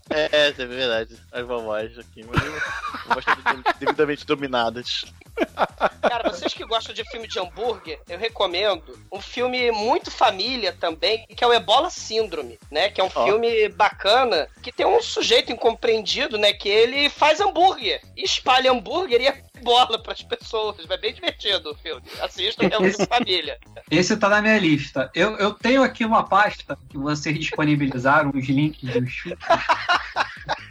É, 0.09 0.29
é, 0.31 0.47
é 0.49 0.65
verdade. 0.65 1.15
As 1.31 1.45
vovós 1.45 1.97
aqui, 1.97 2.23
mas 2.25 2.43
eu 2.43 2.53
eu 3.09 3.15
gosto 3.15 3.31
de 3.35 3.79
devidamente 3.79 4.25
dominadas. 4.25 5.05
Cara, 6.01 6.33
gostam 6.75 6.93
de 6.93 7.09
filme 7.09 7.25
de 7.25 7.39
hambúrguer, 7.39 8.01
eu 8.09 8.19
recomendo 8.19 8.99
um 9.09 9.21
filme 9.21 9.71
muito 9.71 10.11
família 10.11 10.73
também, 10.73 11.25
que 11.25 11.41
é 11.41 11.47
o 11.47 11.53
Ebola 11.53 11.89
Síndrome, 11.89 12.59
né? 12.69 12.89
Que 12.89 12.99
é 12.99 13.03
um 13.03 13.09
Ó. 13.15 13.25
filme 13.25 13.69
bacana, 13.69 14.49
que 14.61 14.73
tem 14.73 14.85
um 14.85 15.01
sujeito 15.01 15.53
incompreendido, 15.53 16.37
né? 16.37 16.51
Que 16.51 16.67
ele 16.67 17.09
faz 17.09 17.39
hambúrguer, 17.39 18.01
e 18.17 18.23
espalha 18.23 18.71
hambúrguer 18.71 19.21
e 19.21 19.27
ebola 19.57 19.97
pras 19.97 20.21
pessoas. 20.21 20.75
É 20.89 20.97
bem 20.97 21.13
divertido 21.13 21.71
o 21.71 21.75
filme. 21.75 22.01
Assistam, 22.21 22.67
é 22.69 22.77
um 22.77 22.91
filme 22.91 23.07
família. 23.07 23.57
Esse 23.89 24.17
tá 24.17 24.27
na 24.27 24.41
minha 24.41 24.59
lista. 24.59 25.09
Eu, 25.15 25.37
eu 25.37 25.53
tenho 25.53 25.81
aqui 25.81 26.03
uma 26.03 26.27
pasta 26.27 26.77
que 26.89 26.97
vocês 26.97 27.39
disponibilizaram, 27.39 28.31
os 28.35 28.47
links 28.49 28.81
dos 28.81 29.13
filmes. 29.13 29.39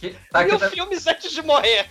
Que- 0.00 0.16
tá 0.32 0.40
aqui 0.40 0.50
Mil 0.56 0.70
filmes 0.70 1.06
antes 1.06 1.30
de 1.30 1.42
morrer. 1.42 1.86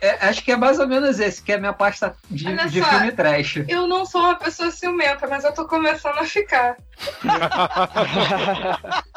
é, 0.00 0.26
acho 0.28 0.42
que 0.42 0.50
é 0.52 0.56
mais 0.56 0.78
ou 0.80 0.88
menos 0.88 1.20
esse, 1.20 1.40
que 1.40 1.52
é 1.52 1.54
a 1.54 1.58
minha 1.58 1.72
pasta 1.72 2.16
de, 2.28 2.48
Olha 2.48 2.66
de 2.68 2.82
só. 2.82 2.88
filme 2.90 3.12
trash. 3.12 3.56
Eu 3.68 3.86
não 3.86 4.04
sou 4.04 4.20
uma 4.22 4.34
pessoa 4.34 4.70
ciumenta, 4.72 5.26
mas 5.28 5.44
eu 5.44 5.52
tô 5.54 5.66
começando 5.66 6.18
a 6.18 6.24
ficar. 6.24 6.76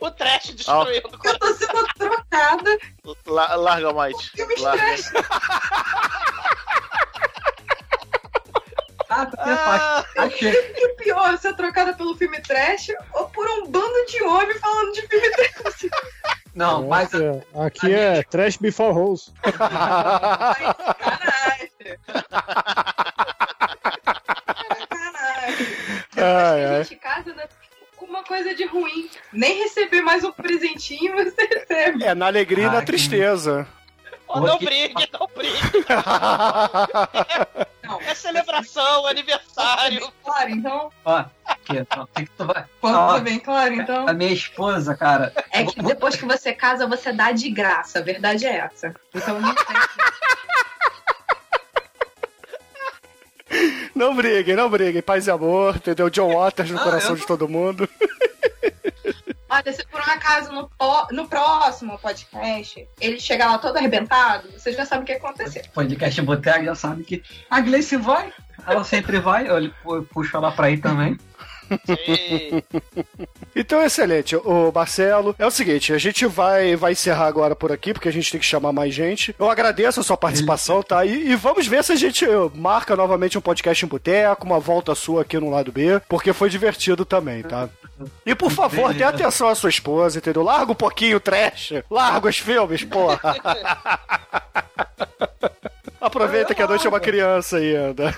O 0.00 0.10
trash 0.12 0.54
destruindo 0.54 1.08
o 1.08 1.26
Eu 1.28 1.38
tô 1.40 1.54
sendo 1.54 1.84
trocada. 1.98 2.78
La- 3.26 3.56
larga, 3.56 3.92
Mike. 3.92 4.30
Filmes 4.30 4.60
Larga. 4.60 4.78
trash. 4.80 5.10
Ah, 9.10 9.26
pasta. 9.26 10.06
Achei. 10.22 10.52
E 10.78 10.94
pior, 11.02 11.38
ser 11.38 11.54
trocada 11.54 11.94
pelo 11.94 12.16
filme 12.16 12.40
trash 12.40 12.88
ou 13.14 13.28
por 13.30 13.46
um 13.48 13.66
bando 13.66 14.06
de 14.06 14.22
homem 14.22 14.58
falando 14.58 14.92
de 14.92 15.02
filme 15.06 15.30
trash. 15.30 15.86
Não, 16.54 16.86
mas 16.88 17.10
Nossa, 17.12 17.44
aqui 17.66 17.92
é 17.92 18.22
Trash 18.24 18.56
Before 18.56 18.92
Rose. 18.92 19.32
Ai, 26.16 26.64
a 26.64 26.70
ai. 26.70 26.84
gente 26.84 26.96
casa, 27.00 27.32
né? 27.34 27.44
Com 27.96 28.06
uma 28.06 28.22
coisa 28.24 28.54
de 28.54 28.64
ruim. 28.66 29.08
Nem 29.32 29.62
receber 29.62 30.02
mais 30.02 30.24
um 30.24 30.32
presentinho 30.32 31.14
você 31.24 31.46
recebe. 31.46 32.04
É 32.04 32.14
na 32.14 32.26
alegria 32.26 32.64
e 32.66 32.70
na 32.70 32.80
que- 32.80 32.86
tristeza. 32.86 33.66
Oh, 34.30 34.40
não 34.40 34.58
brigue, 34.58 35.08
não 35.10 35.26
brigue. 35.34 35.86
É 38.06 38.14
celebração, 38.14 39.06
aniversário. 39.06 40.12
Claro, 40.24 40.50
então. 40.50 40.90
Ó, 41.04 41.24
aqui, 41.46 41.86
ó, 41.96 42.06
tem 42.06 42.26
que 42.26 42.32
tomar- 42.32 42.68
Ó, 42.82 43.18
bem 43.20 43.38
claro, 43.38 43.74
então. 43.74 44.08
A 44.08 44.12
minha 44.12 44.32
esposa, 44.32 44.94
cara. 44.94 45.32
É 45.50 45.64
que 45.64 45.82
depois 45.82 46.16
que 46.16 46.24
você 46.24 46.52
casa, 46.52 46.86
você 46.86 47.12
dá 47.12 47.32
de 47.32 47.48
graça. 47.50 47.98
A 47.98 48.02
verdade 48.02 48.46
é 48.46 48.56
essa. 48.56 48.94
Então 49.14 49.40
não 49.40 49.54
tem. 49.54 49.76
Não 53.94 54.14
briguem, 54.14 54.54
não 54.54 54.68
briguem. 54.68 55.02
Paz 55.02 55.26
e 55.26 55.30
amor, 55.30 55.76
entendeu? 55.76 56.08
John 56.10 56.34
Waters 56.34 56.70
no 56.70 56.78
Ah, 56.78 56.84
coração 56.84 57.10
eu 57.10 57.16
de 57.16 57.26
todo 57.26 57.48
mundo. 57.48 57.88
Olha, 59.48 59.72
se 59.72 59.86
por 59.86 60.00
um 60.00 60.10
acaso 60.10 60.52
no, 60.52 60.70
no 61.10 61.28
próximo 61.28 61.98
podcast 61.98 62.86
ele 63.00 63.18
chegar 63.18 63.46
lá 63.46 63.58
todo 63.58 63.76
arrebentado, 63.76 64.50
você 64.52 64.72
já 64.72 64.84
sabe 64.84 65.02
o 65.02 65.06
que 65.06 65.12
aconteceu. 65.12 65.62
Podcast 65.72 66.20
Boteco 66.22 66.64
já 66.64 66.74
sabe 66.74 67.02
que 67.04 67.22
a 67.48 67.60
Gleice 67.60 67.96
vai. 67.96 68.32
Ela 68.66 68.84
sempre 68.84 69.18
vai. 69.18 69.48
Eu 69.48 69.72
puxo 70.12 70.36
ela 70.36 70.52
pra 70.52 70.70
ir 70.70 70.78
também. 70.78 71.16
Então, 73.54 73.82
excelente. 73.82 74.36
O 74.36 74.70
Marcelo, 74.72 75.34
é 75.38 75.46
o 75.46 75.50
seguinte, 75.50 75.92
a 75.92 75.98
gente 75.98 76.26
vai, 76.26 76.76
vai 76.76 76.92
encerrar 76.92 77.26
agora 77.26 77.56
por 77.56 77.72
aqui, 77.72 77.92
porque 77.92 78.08
a 78.08 78.12
gente 78.12 78.30
tem 78.30 78.40
que 78.40 78.46
chamar 78.46 78.72
mais 78.72 78.94
gente. 78.94 79.34
Eu 79.38 79.50
agradeço 79.50 80.00
a 80.00 80.02
sua 80.02 80.16
participação, 80.16 80.82
tá? 80.82 81.04
E, 81.04 81.30
e 81.30 81.34
vamos 81.34 81.66
ver 81.66 81.82
se 81.82 81.92
a 81.92 81.96
gente 81.96 82.24
eh, 82.24 82.50
marca 82.54 82.94
novamente 82.94 83.36
um 83.36 83.40
podcast 83.40 83.84
em 83.84 83.88
boteco, 83.88 84.46
uma 84.46 84.60
volta 84.60 84.94
sua 84.94 85.22
aqui 85.22 85.38
no 85.38 85.50
lado 85.50 85.72
B, 85.72 86.00
porque 86.08 86.32
foi 86.32 86.48
divertido 86.48 87.04
também, 87.04 87.42
tá? 87.42 87.68
E 88.24 88.34
por 88.34 88.50
favor, 88.50 88.94
dê 88.94 89.02
atenção 89.02 89.48
à 89.48 89.54
sua 89.54 89.70
esposa, 89.70 90.18
entendeu? 90.18 90.42
Larga 90.42 90.72
um 90.72 90.76
pouquinho 90.76 91.16
o 91.16 91.20
trash, 91.20 91.72
larga 91.90 92.28
os 92.28 92.38
filmes, 92.38 92.84
porra. 92.84 93.20
Aproveita 96.08 96.54
que 96.54 96.62
a 96.62 96.66
noite 96.66 96.86
é 96.86 96.88
uma 96.88 97.00
criança 97.00 97.58
ainda. 97.58 98.14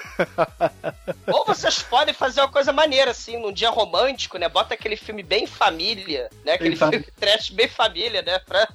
Ou 1.26 1.44
vocês 1.44 1.82
podem 1.82 2.14
fazer 2.14 2.40
uma 2.40 2.48
coisa 2.48 2.72
maneira, 2.72 3.10
assim, 3.10 3.36
num 3.36 3.52
dia 3.52 3.68
romântico, 3.68 4.38
né? 4.38 4.48
Bota 4.48 4.74
aquele 4.74 4.96
filme 4.96 5.22
bem 5.22 5.46
família, 5.46 6.30
né? 6.44 6.52
Aquele 6.52 6.76
família. 6.76 7.04
filme 7.04 7.12
trash 7.18 7.50
bem 7.50 7.68
família, 7.68 8.22
né? 8.22 8.38
Pra 8.38 8.68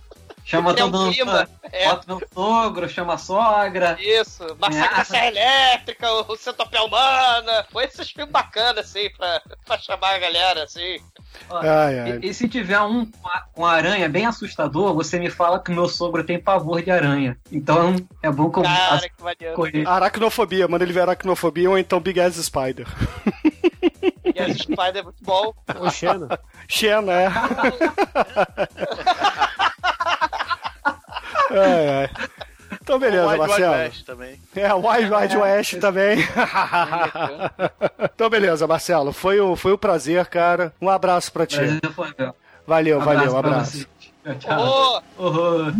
Chama 0.48 0.76
todo 0.76 0.96
mundo. 0.96 1.12
clima. 1.12 1.50
É. 1.72 1.88
Bota 1.90 2.04
meu 2.08 2.22
sogro, 2.32 2.88
chama 2.88 3.16
a 3.16 3.18
sogra. 3.18 3.98
Isso, 4.00 4.44
Massacre 4.60 4.94
É. 4.94 4.98
da 4.98 5.04
Serra 5.04 5.28
Elétrica, 5.28 6.12
o 6.12 6.36
Centopia 6.38 6.84
Humana. 6.84 7.66
Foi 7.72 7.86
esses 7.86 8.10
filmes 8.12 8.32
bacanas, 8.32 8.86
assim, 8.86 9.10
pra, 9.18 9.42
pra 9.66 9.78
chamar 9.80 10.14
a 10.16 10.20
galera, 10.20 10.64
assim. 10.64 11.00
Ai, 11.50 12.00
ai. 12.00 12.20
E, 12.22 12.30
e 12.30 12.34
se 12.34 12.48
tiver 12.48 12.80
um 12.82 13.10
com 13.54 13.66
aranha 13.66 14.08
bem 14.08 14.28
assustador, 14.28 14.94
você 14.94 15.18
me 15.18 15.32
fala 15.32 15.60
que 15.60 15.72
o 15.72 15.74
meu 15.76 15.90
sogro 15.90 16.24
tem 16.24 16.40
pavor 16.40 16.82
de 16.84 16.92
aranha. 16.92 17.36
Então 17.52 17.96
é 18.22 18.30
bom 18.30 18.52
que 18.52 18.60
eu 18.60 18.64
Cara, 18.64 18.96
as- 18.96 19.06
que. 19.72 19.84
Aracnofobia, 19.86 20.68
manda 20.68 20.84
ele 20.84 20.94
ver 20.94 21.02
aracnofobia 21.02 21.70
ou 21.72 21.78
então 21.78 22.00
Big 22.00 22.22
Ass 22.22 22.36
Spider. 22.36 22.88
E 24.24 24.40
as 24.40 24.58
Spider 24.58 24.98
é 24.98 25.02
muito 25.02 25.24
bom. 25.24 25.54
O 25.80 25.90
Xena. 25.92 26.40
Xena, 26.68 27.12
é. 27.14 27.28
ai, 31.56 31.88
ai. 31.90 32.10
Então, 32.82 33.00
beleza, 33.00 33.26
Wild 33.28 33.40
Marcelo. 33.40 33.74
West 33.74 34.06
também. 34.06 34.40
É, 34.56 34.74
Wild 34.74 35.14
Wild 35.14 35.38
West 35.38 35.80
também. 35.80 36.18
então, 38.14 38.30
beleza, 38.30 38.68
Marcelo. 38.68 39.12
Foi 39.14 39.40
um, 39.40 39.56
foi 39.56 39.74
um 39.74 39.78
prazer, 39.78 40.26
cara. 40.28 40.74
Um 40.82 40.90
abraço 40.90 41.32
pra 41.32 41.46
ti. 41.46 41.58
Prazer 41.58 41.82
foi 41.96 42.14
meu. 42.18 42.36
Valeu, 42.68 43.00
valeu, 43.00 43.28
um 43.36 43.40
pra 43.40 43.40
abraço. 43.40 43.88
Tchau. 44.40 45.04
Horror. 45.18 45.74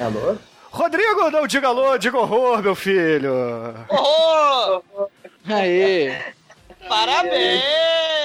Alô? 0.00 0.36
Rodrigo, 0.70 1.30
não 1.30 1.46
diga 1.46 1.68
alô, 1.68 1.98
diga 1.98 2.18
horror, 2.18 2.62
meu 2.62 2.74
filho. 2.74 3.32
Horror! 3.88 4.82
Aê! 5.48 6.16
Parabéns! 6.88 7.62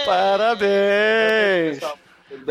Parabéns. 0.06 1.80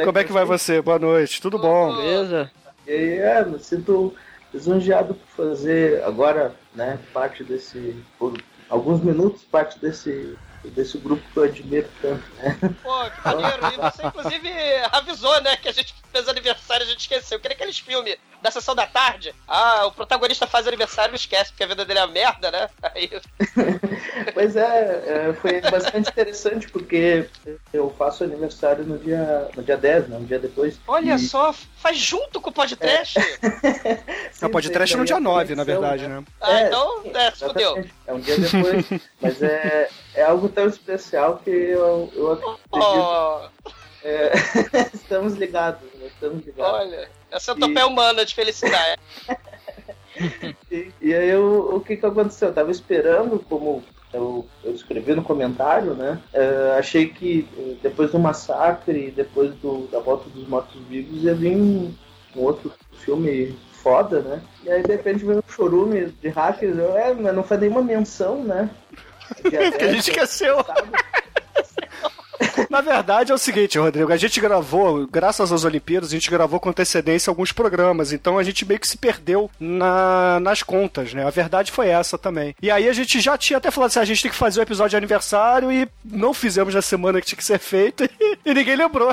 Como 0.04 0.18
é 0.18 0.24
que 0.24 0.32
vai 0.32 0.44
você? 0.44 0.80
Boa 0.80 0.98
noite, 0.98 1.40
tudo 1.40 1.58
bom? 1.58 1.96
Beleza? 1.96 2.50
E 2.86 2.90
aí, 2.90 3.18
é, 3.18 3.44
me 3.44 3.58
sinto 3.58 4.14
lisonjeado 4.52 5.14
por 5.14 5.46
fazer 5.46 6.02
agora, 6.04 6.54
né, 6.74 6.98
parte 7.12 7.42
desse, 7.42 7.96
por 8.18 8.36
alguns 8.68 9.02
minutos, 9.02 9.42
parte 9.42 9.78
desse, 9.78 10.36
desse 10.64 10.98
grupo 10.98 11.22
que 11.32 11.38
eu 11.38 11.44
admiro 11.44 11.88
tanto, 12.00 12.24
né? 12.36 12.58
Pô, 12.82 13.10
que 13.10 13.24
maneiro. 13.24 13.74
E 13.74 13.76
você, 13.80 14.06
inclusive, 14.06 14.50
avisou, 14.92 15.40
né, 15.40 15.56
que 15.56 15.68
a 15.68 15.72
gente 15.72 15.94
fez 16.12 16.28
aniversário 16.28 16.84
e 16.84 16.86
a 16.86 16.90
gente 16.90 17.00
esqueceu. 17.00 17.40
Que 17.40 17.48
nem 17.48 17.56
aqueles 17.56 17.78
filmes 17.78 18.16
da 18.42 18.50
sessão 18.50 18.74
da 18.74 18.86
tarde. 18.86 19.34
Ah, 19.46 19.86
o 19.86 19.92
protagonista 19.92 20.46
faz 20.46 20.66
aniversário 20.66 21.14
e 21.14 21.16
esquece, 21.16 21.50
porque 21.52 21.62
a 21.64 21.66
vida 21.68 21.84
dele 21.84 22.00
é 22.00 22.04
uma 22.04 22.12
merda, 22.12 22.50
né? 22.50 22.68
Aí, 22.82 23.08
Pois 24.34 24.56
é, 24.56 25.02
é, 25.30 25.32
foi 25.40 25.60
bastante 25.60 26.10
interessante 26.10 26.68
porque 26.68 27.28
eu 27.72 27.90
faço 27.96 28.24
aniversário 28.24 28.84
no 28.84 28.98
dia, 28.98 29.48
no 29.56 29.62
dia 29.62 29.76
10, 29.76 30.08
né, 30.08 30.16
um 30.16 30.24
dia 30.24 30.38
depois. 30.38 30.78
olha 30.86 31.14
E- 31.14 31.18
só, 31.18 31.52
faz 31.52 31.96
junto 31.98 32.40
com 32.40 32.50
o 32.50 32.52
podcast. 32.52 33.18
Não, 34.42 34.50
pode 34.50 34.70
trash 34.70 34.94
no 34.94 35.04
dia 35.04 35.20
9, 35.20 35.54
na 35.54 35.64
verdade, 35.64 36.06
né? 36.08 36.22
Ah, 36.40 36.52
É, 36.60 36.66
então, 36.66 37.02
é, 37.14 37.30
se 37.30 37.44
fudeu. 37.46 37.78
Exatamente. 37.78 37.94
É 38.06 38.12
um 38.12 38.20
dia 38.20 38.38
depois. 38.38 39.00
mas 39.20 39.42
é, 39.42 39.88
é 40.14 40.22
algo 40.24 40.48
tão 40.48 40.66
especial 40.66 41.38
que 41.44 41.50
eu, 41.50 42.10
eu 42.14 42.32
acredito. 42.32 42.60
Oh, 42.72 43.40
é, 44.04 44.32
estamos 44.94 45.34
ligados, 45.34 45.82
né? 45.94 46.06
Estamos 46.06 46.44
ligados. 46.44 46.72
olha, 46.72 47.08
essa 47.32 47.54
centopeia 47.54 47.86
humana 47.86 48.24
de 48.24 48.34
felicidade. 48.34 49.00
E, 50.70 50.90
e 51.00 51.14
aí 51.14 51.30
eu- 51.30 51.74
o 51.74 51.80
que 51.80 51.96
que 51.96 52.04
aconteceu? 52.04 52.48
Eu 52.48 52.54
tava 52.54 52.70
esperando, 52.70 53.38
como 53.48 53.82
eu, 54.12 54.46
eu 54.62 54.74
escrevi 54.74 55.14
no 55.14 55.22
comentário, 55.24 55.94
né? 55.94 56.20
eh, 56.34 56.76
achei 56.78 57.08
que 57.08 57.48
eh, 57.56 57.76
depois 57.82 58.10
do 58.12 58.18
massacre, 58.18 59.10
depois 59.10 59.54
do, 59.54 59.88
da 59.90 60.00
volta 60.00 60.28
dos 60.28 60.46
mortos-vivos, 60.46 61.24
ia 61.24 61.34
vir 61.34 61.56
um, 61.56 61.94
um 62.36 62.40
outro 62.42 62.70
filme 62.98 63.56
foda, 63.82 64.20
né? 64.20 64.42
E 64.62 64.70
aí 64.70 64.82
de 64.82 64.92
repente 64.92 65.24
veio 65.24 65.38
um 65.38 65.50
chorume 65.52 66.06
de 66.20 66.28
hackers, 66.28 66.76
eu, 66.76 66.94
é, 66.96 67.14
mas 67.14 67.34
não 67.34 67.42
foi 67.42 67.56
nenhuma 67.56 67.82
menção, 67.82 68.44
né? 68.44 68.68
Porque 69.40 69.56
a 69.56 69.70
10, 69.70 69.92
gente 69.94 70.10
esqueceu. 70.10 70.58
Na 72.72 72.80
verdade 72.80 73.30
é 73.30 73.34
o 73.34 73.38
seguinte, 73.38 73.78
Rodrigo, 73.78 74.10
a 74.10 74.16
gente 74.16 74.40
gravou, 74.40 75.06
graças 75.06 75.52
às 75.52 75.62
Olimpíadas, 75.62 76.08
a 76.08 76.12
gente 76.12 76.30
gravou 76.30 76.58
com 76.58 76.70
antecedência 76.70 77.30
alguns 77.30 77.52
programas, 77.52 78.14
então 78.14 78.38
a 78.38 78.42
gente 78.42 78.64
meio 78.64 78.80
que 78.80 78.88
se 78.88 78.96
perdeu 78.96 79.50
na- 79.60 80.40
nas 80.40 80.62
contas, 80.62 81.12
né? 81.12 81.22
A 81.26 81.28
verdade 81.28 81.70
foi 81.70 81.88
essa 81.88 82.16
também. 82.16 82.56
E 82.62 82.70
aí 82.70 82.88
a 82.88 82.92
gente 82.94 83.20
já 83.20 83.36
tinha 83.36 83.58
até 83.58 83.70
falado 83.70 83.90
assim, 83.90 83.98
a 84.00 84.04
gente 84.06 84.22
tem 84.22 84.30
que 84.30 84.36
fazer 84.38 84.60
o 84.60 84.62
episódio 84.62 84.88
de 84.88 84.96
aniversário 84.96 85.70
e 85.70 85.86
não 86.02 86.32
fizemos 86.32 86.74
na 86.74 86.80
semana 86.80 87.20
que 87.20 87.26
tinha 87.26 87.36
que 87.36 87.44
ser 87.44 87.58
feito 87.58 88.04
e, 88.04 88.38
e 88.50 88.54
ninguém 88.54 88.74
lembrou. 88.76 89.12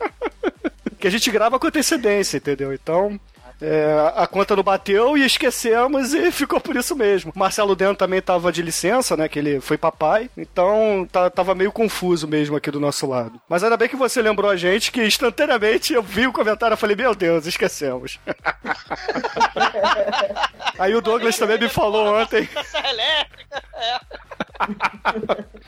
que 0.98 1.06
a 1.06 1.10
gente 1.10 1.30
grava 1.30 1.58
com 1.58 1.66
antecedência, 1.66 2.38
entendeu? 2.38 2.72
Então, 2.72 3.20
é, 3.62 4.12
a 4.16 4.26
conta 4.26 4.56
não 4.56 4.62
bateu 4.62 5.16
e 5.16 5.24
esquecemos 5.24 6.12
e 6.12 6.30
ficou 6.32 6.60
por 6.60 6.74
isso 6.76 6.96
mesmo. 6.96 7.32
Marcelo 7.34 7.76
Deno 7.76 7.94
também 7.94 8.20
tava 8.20 8.50
de 8.50 8.60
licença, 8.60 9.16
né? 9.16 9.28
Que 9.28 9.38
ele 9.38 9.60
foi 9.60 9.78
papai. 9.78 10.28
Então 10.36 11.06
tá- 11.10 11.30
tava 11.30 11.54
meio 11.54 11.70
confuso 11.70 12.26
mesmo 12.26 12.56
aqui 12.56 12.70
do 12.70 12.80
nosso 12.80 13.06
lado. 13.06 13.40
Mas 13.48 13.62
ainda 13.62 13.76
bem 13.76 13.88
que 13.88 13.96
você 13.96 14.20
lembrou 14.20 14.50
a 14.50 14.56
gente 14.56 14.90
que 14.90 15.04
instantaneamente 15.04 15.92
eu 15.94 16.02
vi 16.02 16.26
o 16.26 16.32
comentário 16.32 16.74
e 16.74 16.76
falei, 16.76 16.96
meu 16.96 17.14
Deus, 17.14 17.46
esquecemos. 17.46 18.18
Aí 20.78 20.94
o 20.94 21.00
Douglas 21.00 21.38
também 21.38 21.58
me 21.58 21.68
falou 21.68 22.20
ontem. 22.20 22.48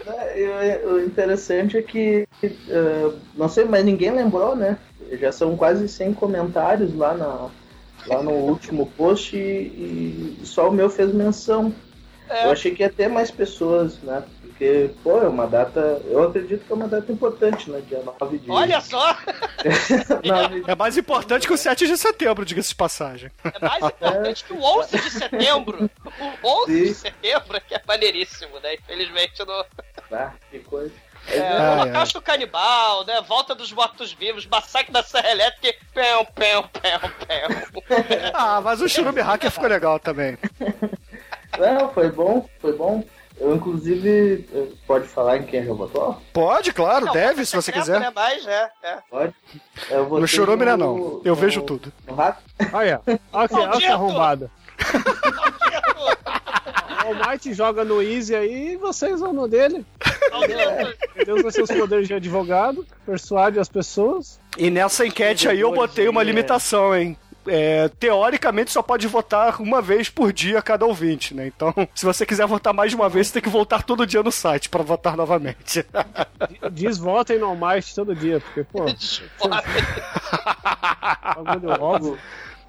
É, 0.07 0.81
o- 0.87 1.01
interessante 1.01 1.77
é 1.77 1.83
que, 1.83 2.27
eh, 2.43 3.11
não 3.35 3.49
sei, 3.49 3.65
mas 3.65 3.85
ninguém 3.85 4.11
lembrou, 4.11 4.55
né? 4.57 4.77
Já 5.13 5.31
são 5.33 5.57
quase 5.57 5.89
100 5.89 6.15
comentários 6.15 6.95
lá, 6.97 7.15
na, 7.15 7.49
lá 8.07 8.23
no 8.23 8.33
último 8.33 8.87
post 8.97 9.37
e, 9.37 10.39
e 10.41 10.47
só 10.47 10.69
o 10.69 10.73
meu 10.73 10.89
fez 10.91 11.13
menção. 11.13 11.75
É. 12.29 12.47
Eu 12.47 12.53
achei 12.53 12.75
que 12.75 12.83
ia 12.83 12.91
ter 12.91 13.09
mais 13.09 13.31
pessoas, 13.31 13.99
né? 13.99 14.23
Porque, 14.41 14.91
pô, 15.03 15.19
é 15.21 15.29
uma 15.29 15.47
data. 15.47 16.01
Eu 16.07 16.23
acredito 16.23 16.65
que 16.65 16.73
é 16.73 16.77
uma 16.77 16.89
data 16.89 17.11
importante, 17.13 17.69
né? 17.69 17.83
Dia 17.87 18.03
9 18.21 18.39
de. 18.39 18.51
Olha 18.51 18.81
só, 18.83 19.17
9 20.25 20.65
É 20.67 20.75
mais 20.75 20.97
importante 20.97 21.47
que 21.47 21.53
o 21.53 21.57
7 21.59 21.87
de 21.87 21.99
setembro, 21.99 22.45
diga-se 22.45 22.71
de 22.71 22.75
passagem. 22.77 23.31
é 23.45 23.59
mais 23.59 23.85
importante 23.85 24.45
que 24.45 24.53
o 24.53 24.63
11 24.63 24.97
de 24.97 25.11
setembro. 25.11 25.91
O 26.43 26.63
11 26.63 26.73
de 26.73 26.87
Sim. 26.89 26.95
setembro, 26.95 27.61
que 27.67 27.75
é 27.75 27.83
maneiríssimo, 27.87 28.59
né? 28.61 28.75
Infelizmente 28.75 29.45
no. 29.45 29.65
Ah, 30.13 30.33
que 30.51 30.61
coisa. 30.61 30.95
É, 31.29 31.41
Ai, 31.41 31.81
Holocausto 31.81 32.21
Canibal, 32.21 33.05
né? 33.07 33.21
Volta 33.23 33.55
dos 33.55 33.73
Mortos-Vivos, 33.73 34.47
Massacre 34.47 34.93
da 34.93 35.03
Serra 35.03 35.31
Elétrica 35.31 35.69
e 35.69 35.73
pão, 35.95 36.25
pão, 36.27 36.69
pão, 36.69 37.11
pão. 37.27 38.31
Ah, 38.35 38.61
mas 38.61 38.81
o 38.81 38.89
Churume 38.89 39.21
Hacker 39.21 39.51
ficou 39.51 39.69
legal 39.69 39.99
também. 39.99 40.37
Não, 41.59 41.93
foi 41.93 42.11
bom, 42.11 42.49
foi 42.61 42.73
bom. 42.77 43.03
Eu, 43.41 43.55
inclusive, 43.57 44.47
pode 44.87 45.09
falar 45.09 45.39
em 45.39 45.43
quem 45.43 45.65
votou? 45.67 46.21
Pode, 46.33 46.73
claro, 46.73 47.07
Não, 47.07 47.13
deve, 47.13 47.45
se 47.45 47.57
você 47.57 47.73
tempo, 47.73 47.85
quiser. 47.85 47.99
Né? 48.01 48.13
Mas, 48.15 48.47
é, 48.47 48.71
é. 48.83 48.99
Pode. 49.11 49.35
No 50.21 50.29
Churume, 50.29 50.65
né, 50.65 50.77
no- 50.77 50.79
não. 50.79 51.21
Eu 51.25 51.35
no- 51.35 51.41
vejo 51.41 51.63
tudo. 51.63 51.93
No 52.07 52.15
hack? 52.15 52.39
Olha, 52.73 53.01
olha 53.33 53.49
que, 53.77 53.87
arrombada. 53.87 54.51
O 57.05 57.09
Almighty 57.09 57.53
joga 57.53 57.85
no 57.85 58.03
Easy 58.03 58.35
aí 58.35 58.73
e 58.73 58.77
vocês 58.77 59.21
vão 59.21 59.33
no 59.33 59.47
dele. 59.47 59.85
Ele 61.15 61.33
usa 61.33 61.51
seus 61.51 61.71
poderes 61.71 62.09
de 62.09 62.15
advogado, 62.15 62.87
persuade 63.05 63.59
as 63.59 63.69
pessoas. 63.69 64.41
E 64.57 64.71
nessa 64.71 65.07
enquete 65.07 65.49
aí 65.49 65.61
eu 65.61 65.73
botei 65.73 66.09
uma 66.09 66.23
limitação, 66.23 66.97
hein? 66.97 67.17
É, 67.47 67.91
teoricamente 68.01 68.73
só 68.73 68.83
pode 68.83 69.07
votar 69.07 69.61
uma 69.61 69.83
vez 69.83 70.09
por 70.09 70.33
dia 70.33 70.63
cada 70.63 70.87
ouvinte, 70.87 71.35
né? 71.35 71.47
Então, 71.47 71.75
se 71.95 72.07
você 72.07 72.25
quiser 72.25 72.47
votar 72.47 72.73
mais 72.73 72.91
de 72.91 72.97
uma 72.97 73.11
vez, 73.11 73.27
você 73.27 73.35
tem 73.35 73.43
que 73.43 73.51
voltar 73.51 73.83
todo 73.83 74.07
dia 74.07 74.23
no 74.23 74.33
site 74.33 74.71
pra 74.71 74.83
votar 74.83 75.15
novamente. 75.15 75.85
Diz 76.73 76.97
votem 76.97 77.39
no 77.39 77.47
Almighty 77.47 77.95
todo 77.95 78.15
dia, 78.15 78.41
porque, 78.41 78.65
pô, 78.65 78.87
bagulho 81.45 82.19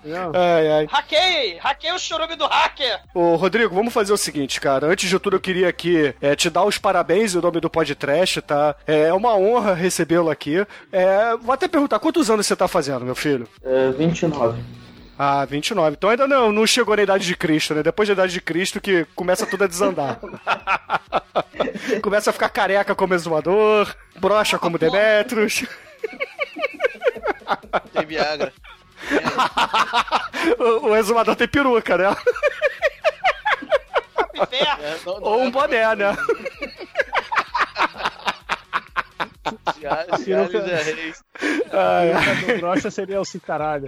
Entendeu? 0.05 0.31
ai, 0.35 0.71
ai. 0.71 0.87
Hackei! 0.87 1.57
Hackei 1.57 1.91
o 1.91 1.97
churume 1.97 2.35
do 2.35 2.45
hacker! 2.45 2.99
Ô, 3.13 3.35
Rodrigo, 3.35 3.73
vamos 3.73 3.91
fazer 3.91 4.13
o 4.13 4.17
seguinte, 4.17 4.61
cara. 4.61 4.85
Antes 4.85 5.09
de 5.09 5.17
tudo, 5.17 5.35
eu 5.35 5.39
queria 5.39 5.67
aqui 5.67 6.13
é, 6.21 6.35
te 6.35 6.47
dar 6.47 6.63
os 6.63 6.77
parabéns 6.77 7.33
em 7.33 7.41
nome 7.41 7.59
do 7.59 7.69
podcast, 7.69 8.39
tá? 8.41 8.75
É 8.85 9.11
uma 9.11 9.35
honra 9.35 9.73
recebê-lo 9.73 10.29
aqui. 10.29 10.65
É, 10.91 11.35
vou 11.41 11.53
até 11.53 11.67
perguntar, 11.67 11.97
quantos 11.97 12.29
anos 12.29 12.45
você 12.45 12.55
tá 12.55 12.67
fazendo, 12.67 13.03
meu 13.03 13.15
filho? 13.15 13.47
Eh, 13.63 13.91
29. 13.97 14.61
Ah, 15.17 15.43
29. 15.45 15.95
Então 15.97 16.09
ainda 16.09 16.27
não, 16.27 16.51
não 16.51 16.67
chegou 16.67 16.95
na 16.95 17.01
idade 17.01 17.25
de 17.25 17.35
Cristo, 17.35 17.73
né? 17.73 17.81
Depois 17.81 18.07
da 18.07 18.13
idade 18.13 18.33
de 18.33 18.41
Cristo 18.41 18.79
que 18.79 19.05
começa 19.15 19.45
tudo 19.45 19.63
a 19.63 19.67
desandar. 19.67 20.19
começa 22.03 22.29
a 22.29 22.33
ficar 22.33 22.49
careca 22.49 22.93
como 22.93 23.13
exumador, 23.13 23.95
brocha 24.19 24.59
como 24.59 24.77
Demetrius. 24.79 25.63
Tem 27.93 28.05
Viagra. 28.05 28.53
O, 30.59 30.87
o 30.87 30.95
exumador 30.95 31.35
tem 31.35 31.47
peruca, 31.47 31.97
né? 31.97 32.15
É, 34.51 34.97
não, 35.05 35.19
não 35.19 35.27
Ou 35.27 35.41
é 35.41 35.43
um 35.43 35.51
boné, 35.51 35.95
né? 35.95 36.17
Cialis, 39.73 40.21
Cialis 40.21 40.53
é 40.55 40.81
reis. 40.83 41.23
Ai, 41.71 42.11
ai. 42.11 42.55
O 42.55 42.59
brocha 42.59 42.91
seria 42.91 43.21
o 43.21 43.25
citaralho. 43.25 43.87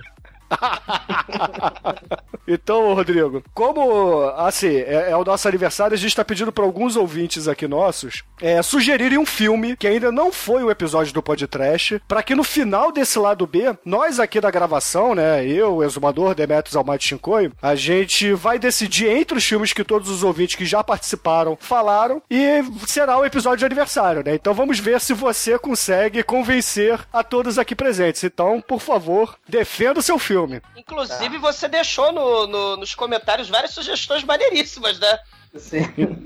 Então, 2.47 2.93
Rodrigo, 2.93 3.43
como 3.53 4.21
assim, 4.37 4.77
é, 4.77 5.09
é 5.11 5.17
o 5.17 5.25
nosso 5.25 5.47
aniversário, 5.49 5.93
a 5.93 5.97
gente 5.97 6.11
está 6.11 6.23
pedindo 6.23 6.51
para 6.51 6.63
alguns 6.63 6.95
ouvintes 6.95 7.45
aqui 7.45 7.67
nossos 7.67 8.23
é, 8.41 8.61
sugerirem 8.61 9.17
um 9.17 9.25
filme 9.25 9.75
que 9.75 9.85
ainda 9.85 10.11
não 10.11 10.31
foi 10.31 10.63
o 10.63 10.71
episódio 10.71 11.13
do 11.13 11.21
podcast, 11.21 12.01
para 12.07 12.23
que 12.23 12.35
no 12.35 12.45
final 12.45 12.89
desse 12.91 13.19
lado 13.19 13.45
B, 13.45 13.77
nós 13.83 14.17
aqui 14.19 14.39
da 14.39 14.49
gravação, 14.49 15.13
né, 15.13 15.45
eu, 15.45 15.75
o 15.75 15.83
Exumador, 15.83 16.33
Demetrios 16.33 16.77
Almighty 16.77 17.09
Shinkoio, 17.09 17.51
a 17.61 17.75
gente 17.75 18.31
vai 18.33 18.57
decidir 18.57 19.09
entre 19.09 19.37
os 19.37 19.43
filmes 19.43 19.73
que 19.73 19.83
todos 19.83 20.09
os 20.09 20.23
ouvintes 20.23 20.55
que 20.55 20.65
já 20.65 20.81
participaram 20.81 21.57
falaram 21.59 22.21
e 22.31 22.63
será 22.85 23.17
o 23.17 23.25
episódio 23.25 23.59
de 23.59 23.65
aniversário, 23.65 24.23
né? 24.23 24.35
Então 24.35 24.53
vamos 24.53 24.79
ver 24.79 25.01
se 25.01 25.13
você 25.13 25.59
consegue 25.59 26.23
convencer 26.23 26.99
a 27.11 27.23
todos 27.23 27.59
aqui 27.59 27.75
presentes. 27.75 28.23
Então, 28.23 28.61
por 28.61 28.79
favor, 28.79 29.35
defenda 29.49 29.99
o 29.99 30.03
seu 30.03 30.17
filme. 30.17 30.36
Inclusive, 30.75 31.38
você 31.38 31.67
deixou 31.67 32.11
no, 32.11 32.45
no- 32.47 32.77
nos 32.77 32.93
comentários 32.93 33.49
várias 33.49 33.71
sugestões 33.71 34.23
maneiríssimas, 34.23 34.99
né? 34.99 35.17
Sim, 35.55 35.81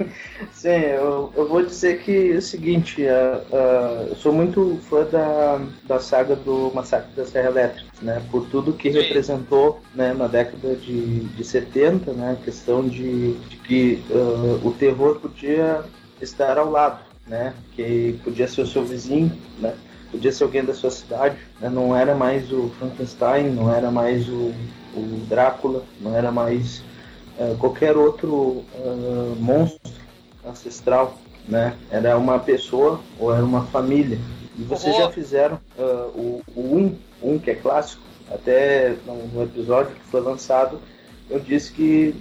Sim 0.52 0.70
eu, 0.70 1.32
eu 1.38 1.48
vou 1.48 1.64
dizer 1.64 2.02
que 2.02 2.34
é 2.34 2.36
o 2.36 2.42
seguinte, 2.42 3.08
ah, 3.08 3.42
ah, 3.54 4.06
eu 4.10 4.16
sou 4.16 4.34
muito 4.34 4.80
fã 4.90 5.06
da, 5.06 5.62
da 5.84 6.00
saga 6.00 6.36
do 6.36 6.72
Massacre 6.74 7.12
da 7.16 7.26
Serra 7.26 7.50
Elétrica, 7.50 7.88
né? 8.02 8.22
Por 8.32 8.48
tudo 8.50 8.74
que 8.74 8.90
representou 8.90 9.82
né, 9.94 10.14
na 10.14 10.28
década 10.28 10.76
de, 10.76 11.20
de 11.22 11.44
70, 11.44 12.12
né? 12.14 12.36
A 12.40 12.44
questão 12.44 12.88
de, 12.88 13.34
de 13.34 13.58
que 13.58 14.04
ah, 14.12 14.60
o 14.68 14.72
terror 14.74 15.20
podia 15.20 15.84
estar 16.20 16.58
ao 16.58 16.70
lado, 16.70 17.00
né? 17.28 17.54
Que 17.76 18.20
podia 18.24 18.48
ser 18.48 18.62
o 18.62 18.68
seu 18.68 18.84
vizinho, 18.84 19.32
né? 19.60 19.74
Podia 20.12 20.32
ser 20.32 20.44
alguém 20.44 20.64
da 20.66 20.74
sua 20.74 20.92
cidade, 20.92 21.38
né? 21.60 21.70
não 21.70 21.96
era 21.96 22.14
mais 22.14 22.52
o 22.52 22.70
Frankenstein, 22.78 23.50
não 23.52 23.74
era 23.74 23.90
mais 23.90 24.28
o, 24.28 24.54
o 24.94 25.26
Drácula, 25.30 25.84
não 26.02 26.16
era 26.16 26.32
mais 26.32 26.84
eh, 27.40 27.56
qualquer 27.58 27.96
outro 27.96 28.64
eh, 28.76 29.34
monstro 29.40 29.92
ancestral, 30.46 31.18
né? 31.48 31.76
Era 31.90 32.18
uma 32.18 32.38
pessoa 32.40 33.00
ou 33.18 33.34
era 33.34 33.44
uma 33.44 33.64
família. 33.68 34.20
E 34.60 34.64
vocês 34.64 34.96
já 34.96 35.10
fizeram 35.10 35.60
ah, 35.80 36.10
o, 36.14 36.42
o 36.56 36.60
um, 36.60 36.96
um 37.24 37.40
que 37.40 37.52
é 37.52 37.56
clássico, 37.56 38.04
até 38.30 38.96
no, 39.06 39.44
episódio 39.44 39.96
que 39.96 40.02
foi 40.12 40.20
lançado, 40.20 40.80
eu 41.30 41.40
disse 41.40 41.72
que 41.72 42.14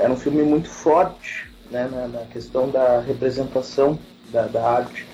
era 0.00 0.12
um 0.12 0.16
filme 0.16 0.42
muito 0.42 0.68
forte, 0.68 1.50
né? 1.70 1.88
Na, 1.90 2.06
na 2.06 2.26
questão 2.26 2.68
da 2.68 3.00
representação 3.00 3.98
da, 4.30 4.42
da 4.42 4.68
arte 4.68 5.06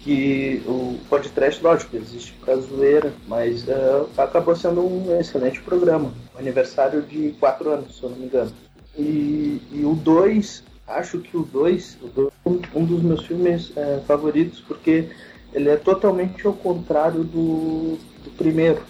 que 0.00 0.62
o 0.66 0.98
podcast, 1.08 1.62
lógico, 1.62 1.96
existe 1.96 2.32
causa 2.44 2.66
zoeira, 2.66 3.12
mas 3.26 3.68
eh, 3.68 4.04
acabou 4.16 4.56
sendo 4.56 4.80
um 4.80 5.18
excelente 5.18 5.60
programa. 5.60 6.12
Um 6.34 6.38
aniversário 6.38 7.02
de 7.02 7.34
quatro 7.38 7.70
anos, 7.70 7.96
se 7.96 8.02
eu 8.02 8.10
não 8.10 8.16
me 8.16 8.26
engano. 8.26 8.52
E, 8.96 9.60
e 9.72 9.84
o 9.84 9.94
2, 9.94 10.64
acho 10.86 11.18
que 11.18 11.36
o 11.36 11.42
2, 11.42 11.98
um, 12.46 12.60
um 12.74 12.84
dos 12.84 13.02
meus 13.02 13.26
filmes 13.26 13.72
eh, 13.76 14.00
favoritos, 14.06 14.60
porque 14.60 15.08
ele 15.52 15.68
é 15.68 15.76
totalmente 15.76 16.46
ao 16.46 16.52
contrário 16.52 17.24
do, 17.24 17.98
do 18.24 18.30
primeiro, 18.36 18.82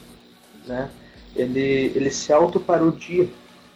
né? 0.66 0.90
Ele, 1.34 1.92
ele 1.94 2.10
se 2.10 2.32
autoparodia, 2.32 3.28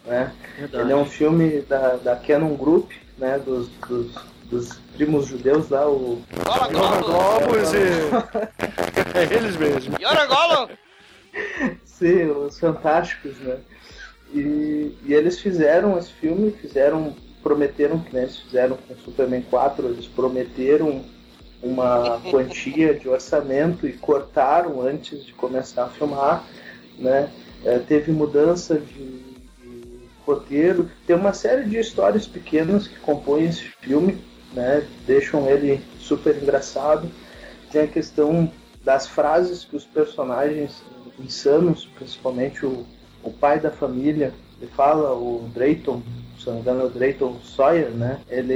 né? 0.05 0.31
Verdade. 0.57 0.83
Ele 0.83 0.91
é 0.93 0.95
um 0.95 1.05
filme 1.05 1.61
da, 1.61 1.95
da 1.95 2.15
Canon 2.15 2.55
Group, 2.55 2.91
né? 3.17 3.39
Dos, 3.39 3.67
dos, 3.87 4.13
dos 4.49 4.73
primos 4.95 5.27
judeus 5.27 5.69
lá, 5.69 5.87
o... 5.87 6.21
Globos 6.71 7.73
e... 7.73 9.15
É 9.15 9.33
eles 9.33 9.55
mesmos. 9.55 9.97
Yora 9.99 10.25
Gollum! 10.25 10.67
Sim, 11.85 12.25
os 12.31 12.59
fantásticos, 12.59 13.37
né? 13.39 13.57
E, 14.33 14.93
e 15.05 15.13
eles 15.13 15.39
fizeram 15.39 15.97
esse 15.97 16.11
filme, 16.11 16.51
fizeram, 16.51 17.15
prometeram 17.41 17.99
que 17.99 18.13
né, 18.13 18.23
eles 18.23 18.37
fizeram 18.37 18.77
com 18.77 18.95
Superman 18.97 19.41
4, 19.43 19.87
eles 19.87 20.05
prometeram 20.07 21.05
uma 21.63 22.19
quantia 22.29 22.93
de 22.93 23.07
orçamento 23.07 23.87
e 23.87 23.93
cortaram 23.93 24.81
antes 24.81 25.25
de 25.25 25.33
começar 25.33 25.85
a 25.85 25.89
filmar, 25.89 26.43
né? 26.99 27.29
É, 27.63 27.79
teve 27.79 28.11
mudança 28.11 28.77
de, 28.77 29.19
de 29.63 29.99
roteiro, 30.25 30.89
tem 31.07 31.15
uma 31.15 31.33
série 31.33 31.63
de 31.63 31.79
histórias 31.79 32.27
pequenas 32.27 32.87
que 32.87 32.99
compõem 32.99 33.45
esse 33.45 33.63
filme, 33.81 34.17
né? 34.55 34.87
Deixam 35.05 35.47
ele 35.49 35.81
super 35.99 36.35
engraçado. 36.41 37.09
Tem 37.71 37.81
a 37.81 37.87
questão 37.87 38.51
das 38.83 39.07
frases 39.07 39.65
que 39.65 39.75
os 39.75 39.83
personagens 39.83 40.81
insanos, 41.19 41.85
principalmente 41.95 42.65
o, 42.65 42.85
o 43.23 43.31
pai 43.31 43.59
da 43.59 43.71
família, 43.71 44.33
ele 44.61 44.71
fala, 44.71 45.13
o 45.13 45.49
Drayton, 45.53 46.01
se 46.39 46.47
não 46.47 46.55
me 46.55 46.61
engano, 46.61 46.81
é 46.81 46.85
o 46.85 46.89
Drayton 46.89 47.35
Sawyer, 47.43 47.89
né? 47.89 48.19
Ele, 48.29 48.53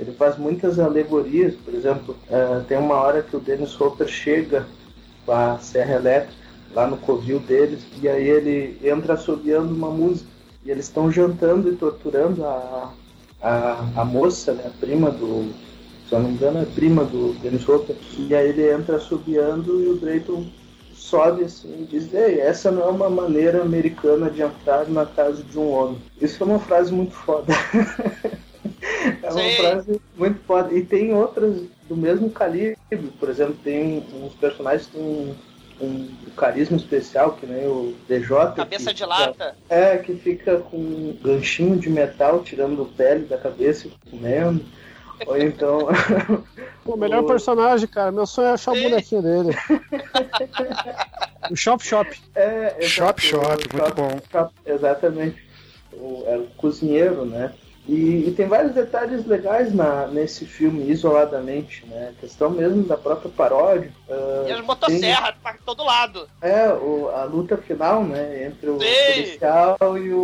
ele 0.00 0.14
faz 0.18 0.36
muitas 0.36 0.78
alegorias, 0.78 1.54
por 1.54 1.74
exemplo, 1.74 2.16
eh, 2.28 2.62
tem 2.66 2.78
uma 2.78 2.96
hora 2.96 3.22
que 3.22 3.36
o 3.36 3.40
Dennis 3.40 3.78
Hopper 3.80 4.08
chega 4.08 4.66
com 5.24 5.32
a 5.32 5.58
serra 5.58 5.94
elétrica 5.94 6.34
lá 6.74 6.86
no 6.86 6.96
covil 6.96 7.38
deles, 7.38 7.80
e 8.02 8.08
aí 8.08 8.28
ele 8.28 8.78
entra 8.82 9.14
assobiando 9.14 9.72
uma 9.72 9.90
música, 9.90 10.28
e 10.64 10.70
eles 10.70 10.86
estão 10.86 11.10
jantando 11.10 11.70
e 11.72 11.76
torturando 11.76 12.44
a, 12.44 12.92
a, 13.40 13.84
a 13.96 14.04
moça, 14.04 14.52
né, 14.52 14.64
a 14.66 14.80
prima 14.80 15.10
do, 15.10 15.52
se 16.08 16.14
eu 16.14 16.20
não 16.20 16.28
me 16.28 16.34
engano, 16.34 16.60
é 16.60 16.64
prima 16.64 17.04
do 17.04 17.34
Dennis 17.40 17.68
Hopper, 17.68 17.96
e 18.18 18.34
aí 18.34 18.48
ele 18.48 18.70
entra 18.70 18.96
assobiando 18.96 19.80
e 19.82 19.88
o 19.88 19.96
Drayton 19.96 20.44
sobe 20.94 21.44
assim 21.44 21.82
e 21.82 21.84
diz, 21.84 22.12
Ei, 22.12 22.40
essa 22.40 22.70
não 22.70 22.82
é 22.82 22.88
uma 22.90 23.08
maneira 23.08 23.62
americana 23.62 24.28
de 24.30 24.42
entrar 24.42 24.88
na 24.88 25.06
casa 25.06 25.42
de 25.42 25.58
um 25.58 25.70
homem. 25.70 25.98
Isso 26.20 26.42
é 26.42 26.46
uma 26.46 26.58
frase 26.58 26.92
muito 26.92 27.14
foda. 27.14 27.52
é 29.22 29.32
uma 29.32 29.42
Sim. 29.42 29.56
frase 29.56 30.00
muito 30.16 30.40
foda. 30.44 30.74
E 30.74 30.84
tem 30.84 31.14
outras 31.14 31.62
do 31.88 31.96
mesmo 31.96 32.28
calibre, 32.30 32.76
por 33.18 33.28
exemplo, 33.30 33.56
tem 33.64 34.04
uns 34.12 34.34
personagens 34.34 34.86
que 34.86 34.98
têm 34.98 35.34
um, 35.80 36.08
um 36.26 36.30
carisma 36.36 36.76
especial, 36.76 37.32
que 37.32 37.46
nem 37.46 37.66
o 37.66 37.94
DJ. 38.08 38.52
Cabeça 38.56 38.92
de 38.92 39.04
lata. 39.04 39.56
É, 39.68 39.96
que 39.98 40.14
fica 40.14 40.58
com 40.58 40.76
um 40.76 41.18
ganchinho 41.22 41.76
de 41.76 41.88
metal 41.88 42.42
tirando 42.42 42.84
pele 42.96 43.26
da 43.26 43.38
cabeça 43.38 43.88
e 43.88 44.10
comendo. 44.10 44.64
Ou 45.26 45.36
então. 45.36 45.88
O 46.84 46.96
melhor 46.96 47.22
personagem, 47.24 47.86
cara. 47.86 48.10
Meu 48.10 48.26
sonho 48.26 48.48
é 48.48 48.52
achar 48.52 48.72
o 48.72 48.80
bonequinho 48.80 49.20
dele. 49.20 49.54
o 51.50 51.54
Shop 51.54 51.84
Shop. 51.84 52.18
É, 52.34 52.80
Shop 52.80 53.20
Shop, 53.20 53.44
o 53.44 53.76
muito 53.76 53.94
bom. 53.94 54.18
Shop, 54.32 54.54
exatamente. 54.64 55.36
O, 55.92 56.24
era 56.26 56.40
o 56.40 56.46
cozinheiro, 56.56 57.26
né? 57.26 57.52
E, 57.88 58.28
e 58.28 58.34
tem 58.36 58.46
vários 58.46 58.74
detalhes 58.74 59.24
legais 59.26 59.72
na, 59.74 60.06
nesse 60.08 60.44
filme, 60.44 60.90
isoladamente, 60.90 61.86
né? 61.86 62.12
A 62.14 62.20
questão 62.20 62.50
mesmo 62.50 62.82
da 62.82 62.98
própria 62.98 63.30
paródia. 63.30 63.90
ah, 64.10 64.44
E 64.46 64.52
as 64.52 64.60
motosserras 64.60 65.34
pra 65.42 65.54
todo 65.64 65.82
lado. 65.82 66.28
É, 66.42 66.68
o, 66.68 67.08
a 67.08 67.24
luta 67.24 67.56
final, 67.56 68.04
né? 68.04 68.44
Entre 68.44 68.68
o 68.68 68.78
Sim. 68.78 68.86
policial 69.06 69.78
e 69.96 70.12
o, 70.12 70.18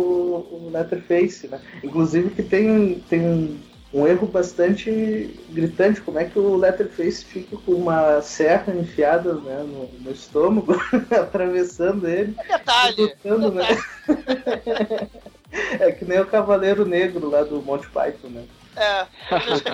o 0.51 0.69
Letterface, 0.71 1.47
né? 1.47 1.59
Inclusive 1.83 2.29
que 2.29 2.43
tem, 2.43 3.03
tem 3.09 3.21
um, 3.21 3.59
um 3.91 4.05
erro 4.05 4.27
bastante 4.27 5.39
gritante, 5.49 6.01
como 6.01 6.19
é 6.19 6.25
que 6.25 6.37
o 6.37 6.55
Letterface 6.55 7.25
fica 7.25 7.57
com 7.57 7.71
uma 7.71 8.21
serra 8.21 8.75
enfiada 8.75 9.33
né, 9.33 9.63
no, 9.67 9.89
no 10.01 10.11
estômago, 10.11 10.75
atravessando 11.09 12.07
ele. 12.07 12.35
Detalhe. 12.47 13.01
lutando, 13.01 13.51
né? 13.51 13.67
É 15.79 15.91
que 15.91 16.05
nem 16.05 16.19
o 16.19 16.25
Cavaleiro 16.25 16.85
Negro 16.85 17.29
lá 17.29 17.43
do 17.43 17.61
Monty 17.61 17.87
Python, 17.87 18.27
né? 18.29 18.45
É, 18.75 19.05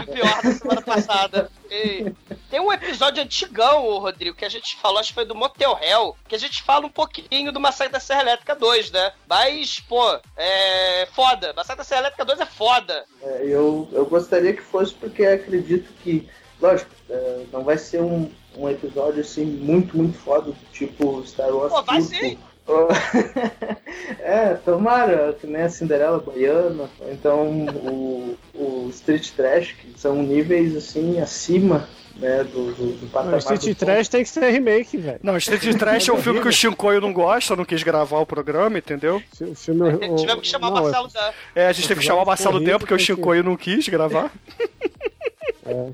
pior 0.05 0.41
da 0.43 0.51
semana 0.51 0.82
passada. 0.82 1.51
E 1.71 2.13
tem 2.49 2.59
um 2.59 2.71
episódio 2.71 3.23
antigão, 3.23 3.97
Rodrigo, 3.97 4.36
que 4.36 4.45
a 4.45 4.49
gente 4.49 4.77
falou, 4.77 4.99
acho 4.99 5.09
que 5.09 5.15
foi 5.15 5.25
do 5.25 5.34
Motel 5.34 5.77
Hell, 5.82 6.15
que 6.27 6.36
a 6.36 6.39
gente 6.39 6.61
fala 6.61 6.86
um 6.86 6.89
pouquinho 6.89 7.51
do 7.51 7.59
Massacre 7.59 7.93
da 7.93 7.99
Serra 7.99 8.21
Elétrica 8.21 8.55
2, 8.55 8.91
né? 8.91 9.11
Mas, 9.27 9.79
pô, 9.79 10.19
é 10.38 11.07
foda. 11.13 11.51
Massacre 11.53 11.79
da 11.79 11.84
Serra 11.84 12.01
Elétrica 12.01 12.25
2 12.25 12.41
é 12.41 12.45
foda. 12.45 13.05
É, 13.23 13.41
eu, 13.43 13.89
eu 13.91 14.05
gostaria 14.05 14.53
que 14.53 14.61
fosse 14.61 14.93
porque 14.93 15.25
acredito 15.25 15.91
que, 16.03 16.29
lógico, 16.61 16.91
é, 17.09 17.45
não 17.51 17.63
vai 17.63 17.79
ser 17.79 18.01
um, 18.01 18.32
um 18.55 18.69
episódio 18.69 19.21
assim 19.21 19.45
muito, 19.45 19.97
muito 19.97 20.17
foda, 20.19 20.51
do 20.51 20.71
tipo 20.71 21.25
Star 21.25 21.49
Wars. 21.49 21.73
Pô, 21.73 21.82
vai 21.82 22.01
sim. 22.01 22.38
é, 24.20 24.53
tomara, 24.66 25.36
que 25.39 25.47
nem 25.47 25.64
a 25.64 25.70
Cinderela 25.70 26.20
Baiana, 26.20 26.89
então 27.12 27.66
o, 27.68 28.38
o 28.53 28.89
Street 28.91 29.30
Trash, 29.32 29.74
que 29.74 29.99
são 29.99 30.22
níveis 30.24 30.76
assim 30.76 31.20
acima 31.20 31.88
né, 32.16 32.43
do, 32.43 32.72
do, 32.74 32.91
do 32.97 33.07
patamar. 33.07 33.32
Não, 33.32 33.39
Street 33.39 33.66
do 33.66 33.76
Trash 33.76 34.07
tem 34.07 34.24
que 34.24 34.30
ser 34.30 34.49
remake, 34.49 34.97
velho. 34.97 35.20
Não, 35.24 35.38
Street 35.38 35.78
Trash 35.78 36.07
é 36.07 36.14
um 36.14 36.18
filme 36.22 36.41
que 36.41 36.47
o 36.47 36.51
Shinkoio 36.51 37.01
não 37.01 37.12
gosta, 37.12 37.55
não 37.55 37.66
quis 37.66 37.84
gravar 37.84 38.20
o 38.20 38.26
programa, 38.26 38.78
entendeu? 38.78 39.22
O 39.41 39.55
filme, 39.55 39.93
o- 39.93 40.16
Tivemos 40.16 40.41
que 40.41 40.47
chamar 40.47 40.70
o 40.70 40.76
não, 40.76 40.84
Marcelo 40.84 41.07
da. 41.09 41.34
É, 41.55 41.68
a 41.68 41.72
gente 41.74 41.88
teve 41.88 41.99
que 42.01 42.05
chamar 42.05 42.24
o 42.24 42.26
Marcelo 42.26 42.64
Tempo, 42.64 42.80
porque 42.80 42.93
o 42.93 42.99
Shinkoio 42.99 43.43
não 43.43 43.57
quis 43.57 43.88
gravar. 43.88 44.32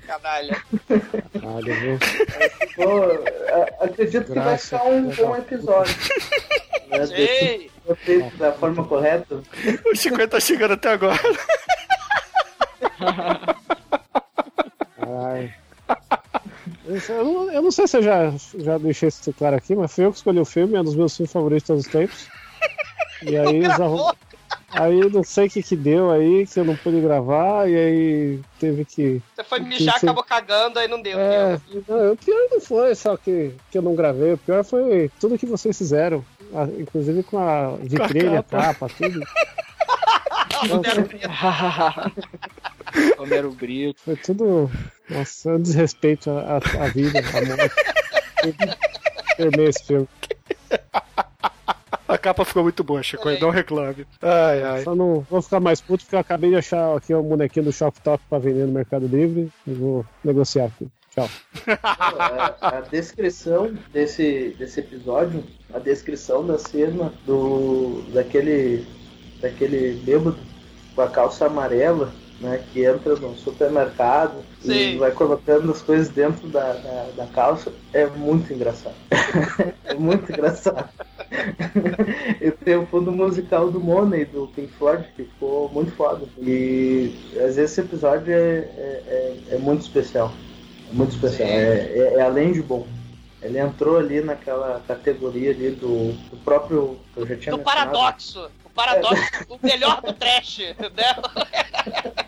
Canalha. 0.06 0.62
Caralho, 1.34 1.76
viu? 1.80 2.00
Pô, 2.76 3.02
a- 3.82 3.86
acredito 3.86 4.32
que 4.34 4.40
vai 4.40 4.58
ficar 4.58 4.84
um 4.86 5.10
bom 5.10 5.36
episódio. 5.36 5.96
feito 7.96 8.38
da 8.38 8.52
forma 8.54 8.84
correta. 8.86 9.42
O 9.86 9.96
Chico 9.96 10.28
tá 10.28 10.40
chegando 10.40 10.74
até 10.74 10.90
agora. 10.94 11.20
Ai. 15.30 15.54
Eu 17.10 17.26
não, 17.26 17.52
eu 17.52 17.62
não 17.62 17.72
sei 17.72 17.88
se 17.88 17.98
eu 17.98 18.04
já, 18.04 18.34
já 18.56 18.78
deixei 18.78 19.10
isso 19.10 19.34
claro 19.34 19.56
aqui, 19.58 19.76
mas 19.76 19.94
fui 19.94 20.06
eu 20.06 20.12
que 20.12 20.18
escolhi 20.18 20.40
o 20.40 20.46
filme, 20.46 20.76
é 20.76 20.82
um 20.82 20.84
dos 20.86 20.96
meus 20.96 21.16
filmes 21.16 21.32
favoritos 21.32 21.64
de 21.64 21.68
todos 21.68 21.86
os 21.86 21.92
tempos. 21.92 22.28
E 23.24 23.38
aí, 23.38 23.66
arrum- 23.66 24.12
aí 24.72 25.10
não 25.10 25.24
sei 25.24 25.48
o 25.48 25.50
que 25.50 25.64
que 25.64 25.76
deu 25.76 26.12
aí, 26.12 26.46
que 26.46 26.60
eu 26.60 26.66
não 26.66 26.76
pude 26.76 27.00
gravar, 27.02 27.68
e 27.70 27.76
aí 27.76 28.40
teve 28.60 28.86
que. 28.86 29.22
Você 29.36 29.44
foi 29.44 29.60
mijar, 29.60 30.00
que- 30.00 30.06
acabou 30.06 30.24
cagando, 30.24 30.80
aí 30.80 30.88
não 30.88 31.02
deu. 31.02 31.18
É, 31.20 31.60
não, 31.88 32.14
o 32.14 32.18
pior 32.18 32.48
não 32.52 32.62
foi 32.62 32.96
só 32.96 33.18
que, 33.18 33.54
que 33.72 33.78
eu 33.78 33.82
não 33.82 33.96
gravei, 33.96 34.34
o 34.34 34.38
pior 34.38 34.64
foi 34.64 35.10
tudo 35.20 35.38
que 35.38 35.46
vocês 35.46 35.78
fizeram, 35.78 36.24
inclusive 36.80 37.24
com 37.24 37.38
a 37.38 37.76
vitrine, 37.78 38.38
a 38.38 38.44
capa, 38.44 38.88
tudo. 38.90 39.22
Homero 43.20 43.52
Brito. 43.52 44.00
Foi 44.04 44.16
tudo. 44.16 44.72
Nossa, 45.10 45.52
um 45.52 45.62
desrespeito 45.62 46.32
à, 46.32 46.58
à- 46.58 46.88
vida, 46.88 47.20
à 47.20 47.46
morte. 47.46 47.76
Eu 49.38 49.52
esse 49.70 49.84
filme. 49.86 50.08
A 52.10 52.18
capa 52.18 52.46
ficou 52.46 52.64
muito 52.64 52.84
boa, 52.84 53.04
Chico, 53.04 53.30
não 53.40 53.50
reclame. 53.50 54.08
Ai, 54.22 54.64
ai. 54.64 54.84
Só 54.84 54.96
não 54.96 55.20
vou 55.30 55.42
ficar 55.42 55.60
mais 55.60 55.82
puto 55.82 56.04
porque 56.04 56.16
eu 56.16 56.20
acabei 56.20 56.50
de 56.52 56.56
achar 56.56 56.96
aqui 56.96 57.14
um 57.14 57.24
bonequinho 57.24 57.66
do 57.66 57.74
Shop 57.74 58.00
Top 58.02 58.24
pra 58.30 58.40
vender 58.40 58.66
no 58.66 58.72
Mercado 58.72 59.08
Livre 59.08 59.52
e 59.66 59.74
vou 59.74 60.06
negociar 60.24 60.66
aqui. 60.66 60.88
Tchau. 61.14 61.30
a, 61.84 62.78
a 62.78 62.82
descrição 62.82 63.74
desse, 63.92 64.56
desse 64.58 64.80
episódio, 64.80 65.44
a 65.74 65.80
descrição 65.80 66.46
da 66.46 66.58
cena 66.60 67.12
do 67.26 68.04
daquele 68.14 68.86
daquele 69.42 70.00
bêbado 70.04 70.38
com 70.96 71.02
a 71.02 71.08
calça 71.08 71.46
amarela, 71.46 72.12
né, 72.40 72.64
que 72.72 72.84
entra 72.84 73.16
no 73.16 73.36
supermercado 73.36 74.44
e 74.64 74.68
Sim. 74.68 74.98
vai 74.98 75.12
colocando 75.12 75.72
as 75.72 75.82
coisas 75.82 76.10
dentro 76.10 76.48
da, 76.48 76.74
da, 76.74 77.10
da 77.18 77.26
calça, 77.28 77.72
é 77.94 78.06
muito 78.08 78.52
engraçado. 78.54 78.96
é 79.86 79.94
muito 79.94 80.32
engraçado. 80.32 80.90
E 82.42 82.52
tem 82.52 82.76
o 82.76 82.86
fundo 82.88 83.12
musical 83.12 83.70
do 83.72 83.80
Money, 83.80 84.26
do 84.26 84.48
Pink 84.48 84.72
Floyd, 84.74 85.06
que 85.16 85.24
ficou 85.24 85.70
muito 85.70 85.92
foda. 85.92 86.26
E 86.40 87.14
às 87.36 87.56
vezes 87.56 87.72
esse 87.72 87.82
episódio 87.82 88.34
é, 88.34 88.38
é, 88.38 89.04
é, 89.52 89.56
é 89.56 89.58
muito 89.58 89.82
especial. 89.82 90.32
É 90.90 90.94
muito 90.94 91.12
especial. 91.14 91.48
É, 91.50 91.54
é- 91.54 92.14
é 92.18 92.22
além 92.22 92.54
de 92.54 92.62
bom. 92.62 92.88
Ele 93.42 93.60
entrou 93.60 93.98
ali 93.98 94.22
naquela 94.22 94.82
categoria 94.88 95.52
ali 95.52 95.72
do, 95.72 96.12
do 96.30 96.38
próprio. 96.44 96.98
que 97.14 97.20
Eu 97.22 97.28
já 97.28 97.36
tinha 97.38 97.52
Do 97.56 97.60
mencionado. 97.60 97.92
paradoxo. 97.92 98.50
O 98.66 98.70
paradoxo, 98.70 99.24
o 99.50 99.60
melhor 99.66 100.02
do 100.02 100.14
trash, 100.14 100.60
né? 100.80 102.26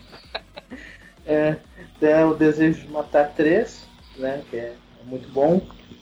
É, 1.26 1.56
tem 2.00 2.24
o 2.24 2.34
Desejo 2.34 2.80
de 2.80 2.90
Matar 2.90 3.28
Três, 3.36 3.86
né? 4.16 4.42
Que 4.50 4.56
é 4.56 4.72
muito 5.04 5.28
bom. 5.32 5.60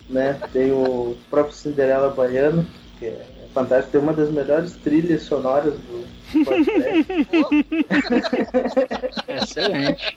Né? 0.09 0.41
Tem 0.55 0.73
o 0.73 1.19
próprio 1.29 1.55
Cinderela 1.55 2.09
Baiano, 2.09 2.67
que 2.99 3.07
é 3.07 3.27
fantástico. 3.55 3.93
Tem 3.93 4.01
uma 4.01 4.13
das 4.13 4.31
melhores 4.31 4.73
trilhas 4.77 5.23
sonoras 5.23 5.75
do 5.75 6.45
podcast. 6.45 7.07
Excelente. 9.43 10.17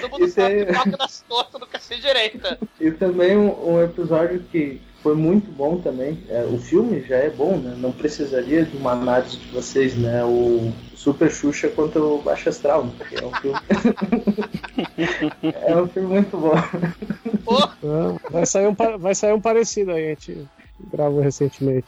Todo 0.00 0.10
mundo 0.12 0.28
sabe 0.28 0.66
que 0.66 0.72
toca 0.72 0.96
das 0.96 1.20
tortas 1.28 1.60
do 1.60 1.66
cacete 1.66 2.00
direita. 2.00 2.58
E 2.80 2.90
também 2.90 3.36
um, 3.36 3.74
um 3.74 3.82
episódio 3.82 4.42
que 4.50 4.80
foi 5.02 5.14
muito 5.14 5.50
bom 5.52 5.78
também. 5.78 6.18
É, 6.30 6.42
o 6.44 6.58
filme 6.58 7.02
já 7.02 7.16
é 7.16 7.28
bom, 7.28 7.58
né? 7.58 7.74
Não 7.78 7.92
precisaria 7.92 8.64
de 8.64 8.76
uma 8.76 8.92
análise 8.92 9.36
de 9.36 9.50
vocês, 9.50 9.94
né? 9.96 10.24
O 10.24 10.72
Super 10.96 11.30
Xuxa 11.30 11.68
contra 11.68 12.02
o 12.02 12.22
Baixo 12.22 12.48
Astral, 12.48 12.86
né? 12.86 12.92
que 13.08 13.22
é 13.22 13.26
um 13.26 13.34
filme. 13.34 13.60
é 15.66 15.76
um 15.76 15.88
filme 15.88 16.08
muito 16.08 16.36
bom. 16.36 16.52
Ah, 16.56 18.18
Vai 18.30 18.46
sair, 18.46 18.66
um, 18.66 18.74
vai 18.98 19.14
sair 19.14 19.32
um 19.32 19.40
parecido 19.40 19.92
aí, 19.92 20.06
a 20.06 20.08
gente 20.10 20.46
gravou 20.92 21.20
recentemente. 21.20 21.86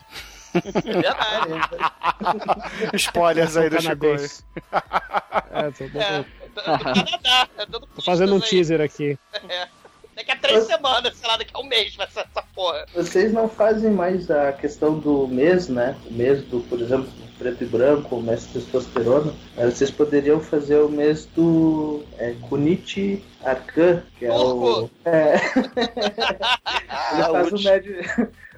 Spoilers 2.94 3.56
aí 3.56 3.70
do 3.70 3.80
Chico. 3.80 4.06
É, 4.06 5.70
tô, 5.70 5.88
tô- 5.88 5.98
É, 6.00 6.24
do 6.54 6.62
Canadá. 6.62 7.48
É 7.58 7.66
tô 7.66 8.02
fazendo 8.04 8.32
um 8.34 8.36
aí. 8.36 8.42
teaser 8.42 8.80
aqui. 8.80 9.18
É. 9.48 9.68
Daqui 10.14 10.30
a 10.32 10.36
três 10.36 10.64
semanas, 10.64 11.14
sei 11.16 11.28
lá, 11.28 11.36
daqui 11.36 11.50
a 11.54 11.58
um 11.58 11.64
mês 11.66 11.94
vai 11.94 12.08
ser 12.08 12.20
essa 12.20 12.42
porra. 12.54 12.86
Vocês 12.94 13.32
não 13.34 13.48
fazem 13.50 13.90
mais 13.90 14.30
a 14.30 14.50
questão 14.52 14.98
do 14.98 15.28
mês, 15.28 15.68
né? 15.68 15.94
O 16.06 16.12
mês 16.14 16.42
do, 16.44 16.60
por 16.60 16.80
exemplo, 16.80 17.08
preto 17.38 17.64
e 17.64 17.66
branco, 17.66 18.16
o 18.16 18.22
mês 18.22 18.44
testosterona. 18.46 19.32
Vocês 19.56 19.90
poderiam 19.90 20.40
fazer 20.40 20.78
o 20.78 20.88
mês 20.88 21.26
do 21.26 22.02
é, 22.18 22.34
Kunichi 22.48 23.22
Arkan, 23.44 24.02
que 24.18 24.26
é 24.26 24.32
o. 24.32 24.88
É. 25.04 25.36
Ele 27.12 27.22
faz 27.22 27.52
o 27.52 27.62
Mad, 27.62 27.84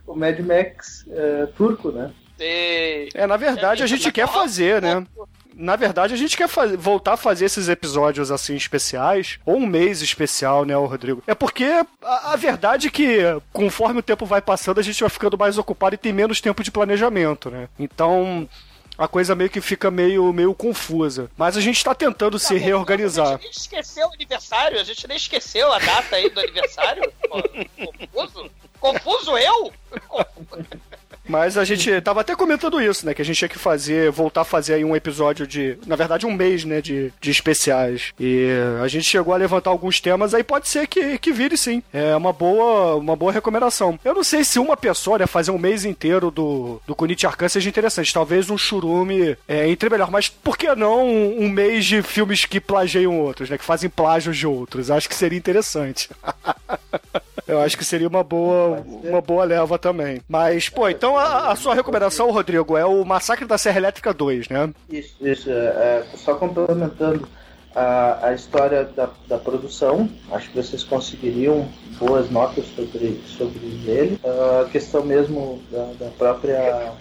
o 0.06 0.14
Mad 0.14 0.38
Max 0.40 1.06
eh, 1.10 1.48
turco, 1.56 1.90
né? 1.90 2.10
É, 2.40 3.26
na 3.26 3.36
verdade 3.36 3.82
a 3.82 3.86
gente 3.86 4.12
quer 4.12 4.28
fazer, 4.28 4.80
né? 4.80 5.04
Na 5.54 5.74
verdade, 5.74 6.14
a 6.14 6.16
gente 6.16 6.36
quer 6.36 6.46
faz- 6.48 6.72
voltar 6.76 7.14
a 7.14 7.16
fazer 7.16 7.44
esses 7.46 7.68
episódios 7.68 8.30
assim 8.30 8.54
especiais, 8.54 9.40
ou 9.44 9.56
um 9.56 9.66
mês 9.66 10.00
especial, 10.00 10.64
né, 10.64 10.72
Rodrigo? 10.76 11.20
É 11.26 11.34
porque 11.34 11.64
a, 12.00 12.32
a 12.32 12.36
verdade 12.36 12.86
é 12.86 12.90
que, 12.90 13.18
conforme 13.52 13.98
o 13.98 14.02
tempo 14.02 14.24
vai 14.24 14.40
passando, 14.40 14.78
a 14.78 14.84
gente 14.84 15.00
vai 15.00 15.10
ficando 15.10 15.36
mais 15.36 15.58
ocupado 15.58 15.96
e 15.96 15.98
tem 15.98 16.12
menos 16.12 16.40
tempo 16.40 16.62
de 16.62 16.70
planejamento, 16.70 17.50
né? 17.50 17.68
Então. 17.76 18.48
A 18.98 19.06
coisa 19.06 19.32
meio 19.36 19.48
que 19.48 19.60
fica 19.60 19.92
meio, 19.92 20.32
meio 20.32 20.52
confusa. 20.52 21.30
Mas 21.36 21.56
a 21.56 21.60
gente 21.60 21.82
tá 21.84 21.94
tentando 21.94 22.36
se 22.36 22.56
A 22.56 22.58
reorganizar. 22.58 23.40
gente 23.40 23.56
esqueceu 23.56 24.08
o 24.08 24.12
aniversário, 24.12 24.80
a 24.80 24.82
gente 24.82 25.06
nem 25.06 25.16
esqueceu 25.16 25.72
a 25.72 25.78
data 25.78 26.16
aí 26.16 26.28
do 26.28 26.40
aniversário. 26.40 27.12
Confuso? 28.10 28.50
Confuso 28.80 29.38
eu? 29.38 29.72
Mas 31.28 31.58
a 31.58 31.64
gente 31.64 32.00
tava 32.00 32.22
até 32.22 32.34
comentando 32.34 32.80
isso, 32.80 33.04
né? 33.04 33.14
Que 33.14 33.22
a 33.22 33.24
gente 33.24 33.36
tinha 33.36 33.48
que 33.48 33.58
fazer, 33.58 34.10
voltar 34.10 34.40
a 34.40 34.44
fazer 34.44 34.74
aí 34.74 34.84
um 34.84 34.96
episódio 34.96 35.46
de. 35.46 35.78
Na 35.86 35.94
verdade, 35.96 36.26
um 36.26 36.32
mês, 36.32 36.64
né? 36.64 36.80
De, 36.80 37.12
de 37.20 37.30
especiais. 37.30 38.12
E 38.18 38.48
a 38.82 38.88
gente 38.88 39.04
chegou 39.04 39.34
a 39.34 39.36
levantar 39.36 39.70
alguns 39.70 40.00
temas, 40.00 40.34
aí 40.34 40.42
pode 40.42 40.68
ser 40.68 40.86
que, 40.86 41.18
que 41.18 41.32
vire 41.32 41.56
sim. 41.56 41.82
É 41.92 42.16
uma 42.16 42.32
boa, 42.32 42.96
uma 42.96 43.14
boa 43.14 43.30
recomendação. 43.32 43.98
Eu 44.04 44.14
não 44.14 44.24
sei 44.24 44.42
se 44.42 44.58
uma 44.58 44.76
pessoa, 44.76 45.18
né, 45.18 45.26
fazer 45.26 45.50
um 45.50 45.58
mês 45.58 45.84
inteiro 45.84 46.30
do, 46.30 46.80
do 46.86 46.94
Kunichi 46.94 47.26
Arcan 47.26 47.48
seja 47.48 47.68
interessante. 47.68 48.12
Talvez 48.12 48.48
um 48.50 48.58
churume 48.58 49.36
é, 49.46 49.68
entre 49.68 49.90
melhor. 49.90 50.10
Mas 50.10 50.28
por 50.28 50.56
que 50.56 50.74
não 50.74 51.06
um, 51.06 51.44
um 51.44 51.48
mês 51.48 51.84
de 51.84 52.02
filmes 52.02 52.44
que 52.44 52.60
plagiam 52.60 53.18
outros, 53.20 53.50
né? 53.50 53.58
Que 53.58 53.64
fazem 53.64 53.90
plágios 53.90 54.36
de 54.36 54.46
outros? 54.46 54.90
Acho 54.90 55.08
que 55.08 55.14
seria 55.14 55.38
interessante. 55.38 56.08
Eu 57.48 57.60
acho 57.60 57.76
que 57.78 57.84
seria 57.84 58.06
uma 58.06 58.22
boa, 58.22 58.84
uma 59.02 59.20
boa 59.20 59.44
leva 59.44 59.78
também. 59.78 60.20
Mas, 60.28 60.68
pô, 60.68 60.88
então 60.88 61.16
a, 61.16 61.50
a 61.50 61.56
sua 61.56 61.74
recomendação, 61.74 62.30
Rodrigo, 62.30 62.76
é 62.76 62.84
o 62.84 63.04
Massacre 63.04 63.46
da 63.46 63.56
Serra 63.56 63.78
Elétrica 63.78 64.12
2, 64.12 64.48
né? 64.48 64.70
Isso, 64.90 65.14
isso. 65.20 65.50
É, 65.50 65.54
é, 65.54 66.06
só 66.16 66.34
complementando 66.34 67.26
a, 67.74 68.28
a 68.28 68.34
história 68.34 68.84
da, 68.84 69.08
da 69.26 69.38
produção, 69.38 70.08
acho 70.32 70.50
que 70.50 70.56
vocês 70.56 70.84
conseguiriam 70.84 71.66
boas 71.98 72.30
notas 72.30 72.66
sobre, 72.76 73.20
sobre 73.26 73.60
ele. 73.86 74.20
A 74.24 74.68
questão 74.68 75.02
mesmo 75.04 75.62
da, 75.70 75.84
da 76.04 76.10
própria 76.10 76.92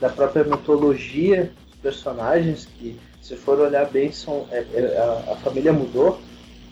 da 0.00 0.08
própria 0.08 0.42
mitologia 0.42 1.52
dos 1.68 1.76
personagens, 1.80 2.66
que 2.76 2.98
se 3.22 3.36
for 3.36 3.60
olhar 3.60 3.86
bem, 3.86 4.10
são, 4.10 4.46
é- 4.50 4.66
é- 4.74 4.98
a, 5.28 5.32
a 5.32 5.36
família 5.36 5.72
mudou, 5.72 6.20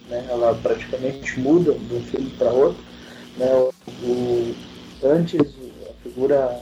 né? 0.09 0.27
ela 0.29 0.53
praticamente 0.61 1.39
muda 1.39 1.71
de 1.71 1.93
um 1.95 2.01
filme 2.01 2.29
para 2.31 2.49
outro. 2.51 2.90
Né? 3.37 3.51
O, 3.53 3.71
o- 4.03 4.55
antes, 5.03 5.39
a 5.41 5.93
figura, 6.03 6.59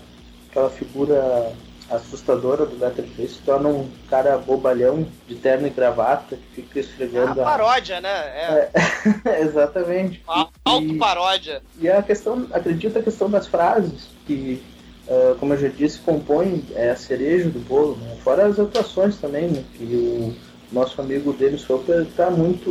aquela 0.49 0.70
figura 0.70 1.51
assustadora 1.89 2.65
do 2.67 2.78
Letterface 2.80 3.30
se 3.36 3.39
torna 3.39 3.67
um 3.70 3.89
cara 4.09 4.38
bobalhão 4.38 5.07
de 5.28 5.36
terno 5.36 5.65
e 5.65 5.72
gravata 5.72 6.36
que 6.36 6.61
fica 6.61 6.80
esfregando 6.80 7.41
a... 7.41 7.43
paródia, 7.43 7.99
né? 7.99 8.09
É. 8.09 8.70
Exatamente. 9.41 10.24
Auto-paródia. 10.63 11.61
E 11.80 11.89
a 11.89 12.01
questão, 12.03 12.47
acredito 12.53 12.97
a 12.99 13.01
questão 13.01 13.30
das 13.30 13.47
frases, 13.47 14.07
que, 14.28 14.61
ah, 15.09 15.36
como 15.39 15.53
eu 15.55 15.57
já 15.57 15.67
disse, 15.67 15.97
compõem 15.99 16.63
é, 16.76 16.91
a 16.91 16.95
cereja 16.95 17.49
do 17.49 17.59
bolo, 17.59 17.95
né? 17.97 18.15
Fora 18.24 18.45
as 18.45 18.59
atuações 18.59 19.17
também, 19.17 19.47
né? 19.47 19.63
Que 19.76 19.84
o 19.84 20.36
nosso 20.72 21.01
amigo 21.01 21.34
Dennis 21.34 21.67
Hopper 21.67 22.05
tá 22.15 22.30
muito. 22.30 22.70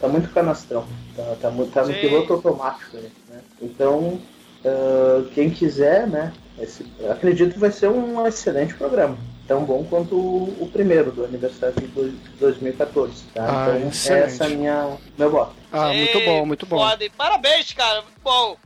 Tá 0.00 0.08
muito 0.08 0.28
canastrão. 0.32 0.86
Tá, 1.16 1.22
tá, 1.40 1.50
tá 1.72 1.80
no 1.84 1.92
Sim. 1.94 2.00
piloto 2.00 2.32
automático 2.32 2.96
aí, 2.96 3.10
né? 3.28 3.40
Então, 3.60 4.20
ah, 4.64 5.24
quem 5.34 5.50
quiser, 5.50 6.06
né? 6.06 6.32
esse- 6.58 6.84
acredito 7.10 7.54
que 7.54 7.58
vai 7.58 7.70
ser 7.72 7.88
um 7.88 8.26
excelente 8.26 8.74
programa. 8.74 9.16
tão 9.48 9.64
bom 9.64 9.82
quanto 9.84 10.14
o, 10.14 10.56
o 10.60 10.70
primeiro 10.72 11.10
do 11.10 11.24
aniversário 11.24 11.74
de 11.74 11.86
dois- 11.88 12.12
2014. 12.38 13.24
Tá? 13.34 13.44
Ah, 13.66 13.74
então 13.78 13.88
excelente. 13.88 14.24
essa 14.26 14.44
é 14.44 14.46
a 14.46 14.50
minha 14.50 14.96
meu 15.18 15.28
voto. 15.30 15.54
Ah, 15.72 15.92
muito 15.92 16.20
bom, 16.20 16.46
muito 16.46 16.66
bom. 16.66 16.78
Foda, 16.78 17.04
e 17.04 17.10
parabéns, 17.10 17.72
cara. 17.72 18.02
Muito 18.02 18.20
bom. 18.22 18.56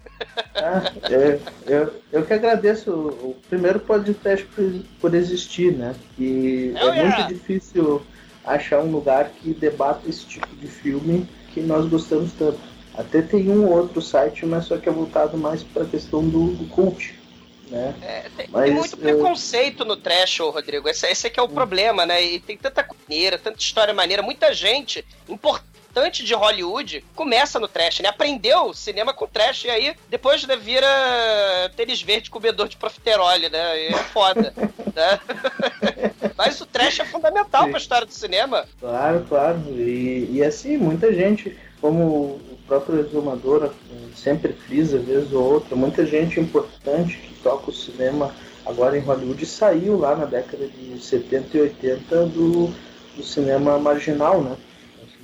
Eu, 1.11 1.41
eu, 1.67 1.95
eu 2.13 2.25
que 2.27 2.33
agradeço 2.33 2.91
o 2.91 3.31
o 3.31 3.37
primeiro 3.49 3.81
podcast 3.81 4.45
por, 4.47 4.73
por 5.01 5.15
existir, 5.15 5.73
né? 5.73 5.95
E 6.19 6.73
é 6.77 7.03
muito 7.03 7.29
difícil 7.29 8.03
achar 8.45 8.81
um 8.81 8.91
lugar 8.91 9.31
que 9.31 9.53
debata 9.55 10.09
esse 10.09 10.25
tipo 10.27 10.55
de 10.57 10.67
filme 10.67 11.27
que 11.53 11.61
nós 11.61 11.87
gostamos 11.89 12.33
tanto. 12.33 12.59
Até 12.95 13.23
tem 13.23 13.49
um 13.51 13.67
outro 13.69 14.01
site, 14.01 14.47
mas 14.47 14.67
só 14.67 14.77
que 14.77 14.89
é 14.89 14.93
voltado 14.93 15.37
mais 15.37 15.63
para 15.63 15.83
a 15.83 15.87
questão 15.87 16.23
do, 16.29 16.53
do 16.55 16.69
cult, 16.69 17.15
né? 17.69 17.95
Tem, 18.37 18.47
Mas, 18.51 18.65
tem 18.65 18.75
muito 18.75 18.95
eu- 18.97 18.99
preconceito 18.99 19.85
no 19.85 19.97
trash, 19.97 20.39
Rodrigo. 20.41 20.89
Esse, 20.89 21.07
esse 21.07 21.27
aqui 21.27 21.41
é 21.41 21.43
o 21.43 21.49
problema, 21.49 22.05
né? 22.07 22.23
E 22.23 22.39
tem 22.39 22.57
tanta 22.57 22.87
maneira, 23.09 23.39
tanta 23.39 23.59
história 23.59 23.93
maneira, 23.95 24.23
muita 24.23 24.53
gente 24.53 25.05
importante 25.29 25.74
de 26.25 26.35
Hollywood 26.35 27.05
começa 27.15 27.61
no 27.61 27.69
trash, 27.69 28.01
né? 28.01 28.09
Aprendeu 28.09 28.75
cinema 28.75 29.15
com 29.15 29.27
trash 29.27 29.65
e 29.65 29.71
aí 29.71 29.97
depois 30.09 30.45
né, 30.45 30.57
vira 30.57 30.87
tênis 31.77 32.03
verde 32.03 32.31
comedor 32.31 32.69
de 32.69 32.77
profiterole, 32.77 33.49
né? 33.49 33.89
E 33.89 33.95
é 33.95 33.99
foda. 33.99 34.53
né? 34.95 35.21
Mas 36.37 36.61
o 36.61 36.67
trash 36.67 37.01
é 37.01 37.05
fundamental 37.05 37.69
pra 37.69 37.79
história 37.79 38.07
do 38.07 38.13
cinema. 38.13 38.67
Claro, 38.81 39.25
claro. 39.29 39.61
E, 39.71 40.29
e 40.33 40.43
assim, 40.43 40.77
muita 40.77 41.13
gente, 41.13 41.57
como 41.81 42.03
o 42.03 42.59
próprio 42.67 43.01
exumador 43.01 43.67
eh, 43.67 43.97
sempre 44.17 44.53
frisa, 44.53 44.99
vez 44.99 45.33
ou 45.33 45.55
outra, 45.55 45.77
muita 45.77 46.05
gente 46.05 46.41
importante 46.41 47.17
que 47.17 47.35
toca 47.43 47.71
o 47.71 47.75
cinema 47.75 48.35
agora 48.67 48.97
em 48.97 49.01
Hollywood 49.01 49.45
saiu 49.47 49.99
lá 49.99 50.17
na 50.17 50.25
década 50.25 50.67
de 50.67 50.99
70 50.99 51.57
e 51.57 51.61
80 51.61 52.27
do, 52.27 52.75
do 53.17 53.23
cinema 53.23 53.79
marginal, 53.79 54.43
né? 54.43 54.57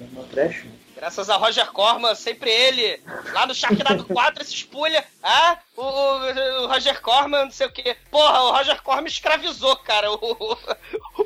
Cinema 0.00 0.26
trash. 0.30 0.64
Graças 0.96 1.30
a 1.30 1.36
Roger 1.36 1.66
Corman, 1.72 2.14
sempre 2.14 2.50
ele, 2.50 3.02
lá 3.32 3.46
no 3.46 3.54
Sharknado 3.54 4.04
4, 4.12 4.44
se 4.44 4.54
espulha. 4.54 5.04
Ah, 5.22 5.58
o, 5.76 5.82
o- 5.82 6.62
o 6.64 6.66
Roger 6.68 7.00
Corman, 7.00 7.44
não 7.44 7.50
sei 7.50 7.66
o 7.66 7.72
quê. 7.72 7.96
Porra, 8.10 8.42
o 8.42 8.50
Roger 8.52 8.82
Corman 8.82 9.06
escravizou, 9.06 9.76
cara. 9.76 10.10
O, 10.12 10.16
o, 10.16 10.58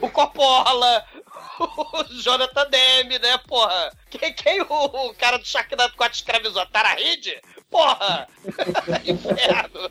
o 0.07 0.11
Coppola, 0.11 1.05
o 1.59 2.05
Jonathan 2.21 2.67
Demme, 2.69 3.19
né, 3.19 3.37
porra? 3.49 3.93
Quem, 4.11 4.33
quem 4.33 4.61
o, 4.63 4.67
o 4.69 5.15
cara 5.15 5.39
do 5.39 5.45
Sharknado 5.47 5.95
4 5.97 6.17
escravizou? 6.17 6.63
A 6.63 6.67
Tara 6.67 6.91
Reid? 6.95 7.41
Porra! 7.71 8.29
Inferno! 9.05 9.91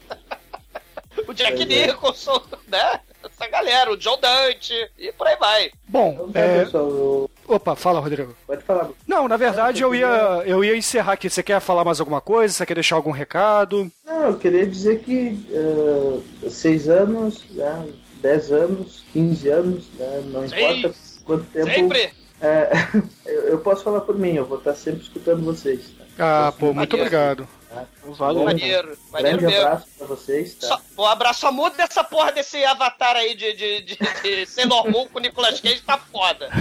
O 1.27 1.33
Jack 1.33 1.61
é. 1.61 1.65
Nicholson, 1.65 2.41
né? 2.67 2.99
Essa 3.23 3.47
galera, 3.47 3.91
o 3.91 3.97
John 3.97 4.17
Dante, 4.19 4.73
e 4.97 5.11
por 5.13 5.27
aí 5.27 5.35
vai. 5.37 5.71
Bom, 5.87 6.29
Tá, 6.31 6.39
é... 6.39 6.63
pessoal, 6.65 6.89
eu- 6.89 7.31
Opa, 7.47 7.75
fala, 7.75 7.99
Rodrigo. 7.99 8.35
pode 8.47 8.63
falar. 8.63 8.89
Não, 9.07 9.27
na 9.27 9.37
verdade 9.37 9.81
eu 9.83 9.93
ia, 9.93 10.43
eu 10.45 10.63
ia 10.63 10.75
encerrar 10.77 11.13
aqui. 11.13 11.29
Você 11.29 11.43
quer 11.43 11.59
falar 11.59 11.83
mais 11.83 11.99
alguma 11.99 12.21
coisa? 12.21 12.53
Você 12.53 12.65
quer 12.65 12.73
deixar 12.75 12.95
algum 12.95 13.11
recado? 13.11 13.91
Não, 14.05 14.27
eu 14.29 14.37
queria 14.37 14.65
dizer 14.65 14.99
que 14.99 15.45
eh, 15.51 16.49
seis 16.49 16.87
anos, 16.87 17.43
né, 17.51 17.85
dez 18.21 18.51
anos, 18.51 19.03
15 19.11 19.49
anos, 19.49 19.89
né, 19.99 20.23
não 20.27 20.47
Seis. 20.47 20.77
importa 20.79 20.95
quanto 21.25 21.43
tempo. 21.45 21.69
Sempre! 21.69 22.09
É, 22.41 22.69
eu, 23.25 23.41
eu 23.43 23.57
posso 23.59 23.83
falar 23.83 24.01
por 24.01 24.17
mim, 24.17 24.35
eu 24.35 24.45
vou 24.45 24.57
estar 24.57 24.75
sempre 24.75 25.01
escutando 25.01 25.43
vocês. 25.43 25.81
Tá? 26.17 26.47
Ah, 26.47 26.51
pô, 26.51 26.73
muito 26.73 26.95
obrigado. 26.95 27.47
Tá? 27.73 27.85
Valeu. 28.05 28.43
Maneiro, 28.45 28.95
maneiro 29.11 29.39
Grande 29.39 29.53
mesmo. 29.55 29.67
abraço 29.67 29.87
pra 29.97 30.07
vocês. 30.07 30.53
Tá? 30.55 30.67
Só, 30.67 30.81
pô, 30.95 31.05
abraço, 31.05 31.39
só 31.39 31.51
muda 31.51 31.75
dessa 31.75 32.03
porra 32.03 32.31
desse 32.31 32.63
avatar 32.63 33.15
aí 33.15 33.33
de, 33.33 33.53
de, 33.53 33.81
de, 33.81 33.97
de 33.97 34.45
Sailor 34.51 34.89
Moon 34.91 35.07
com 35.07 35.17
o 35.17 35.21
Nicolas 35.21 35.59
Cage, 35.59 35.81
tá 35.81 35.97
foda. 35.97 36.49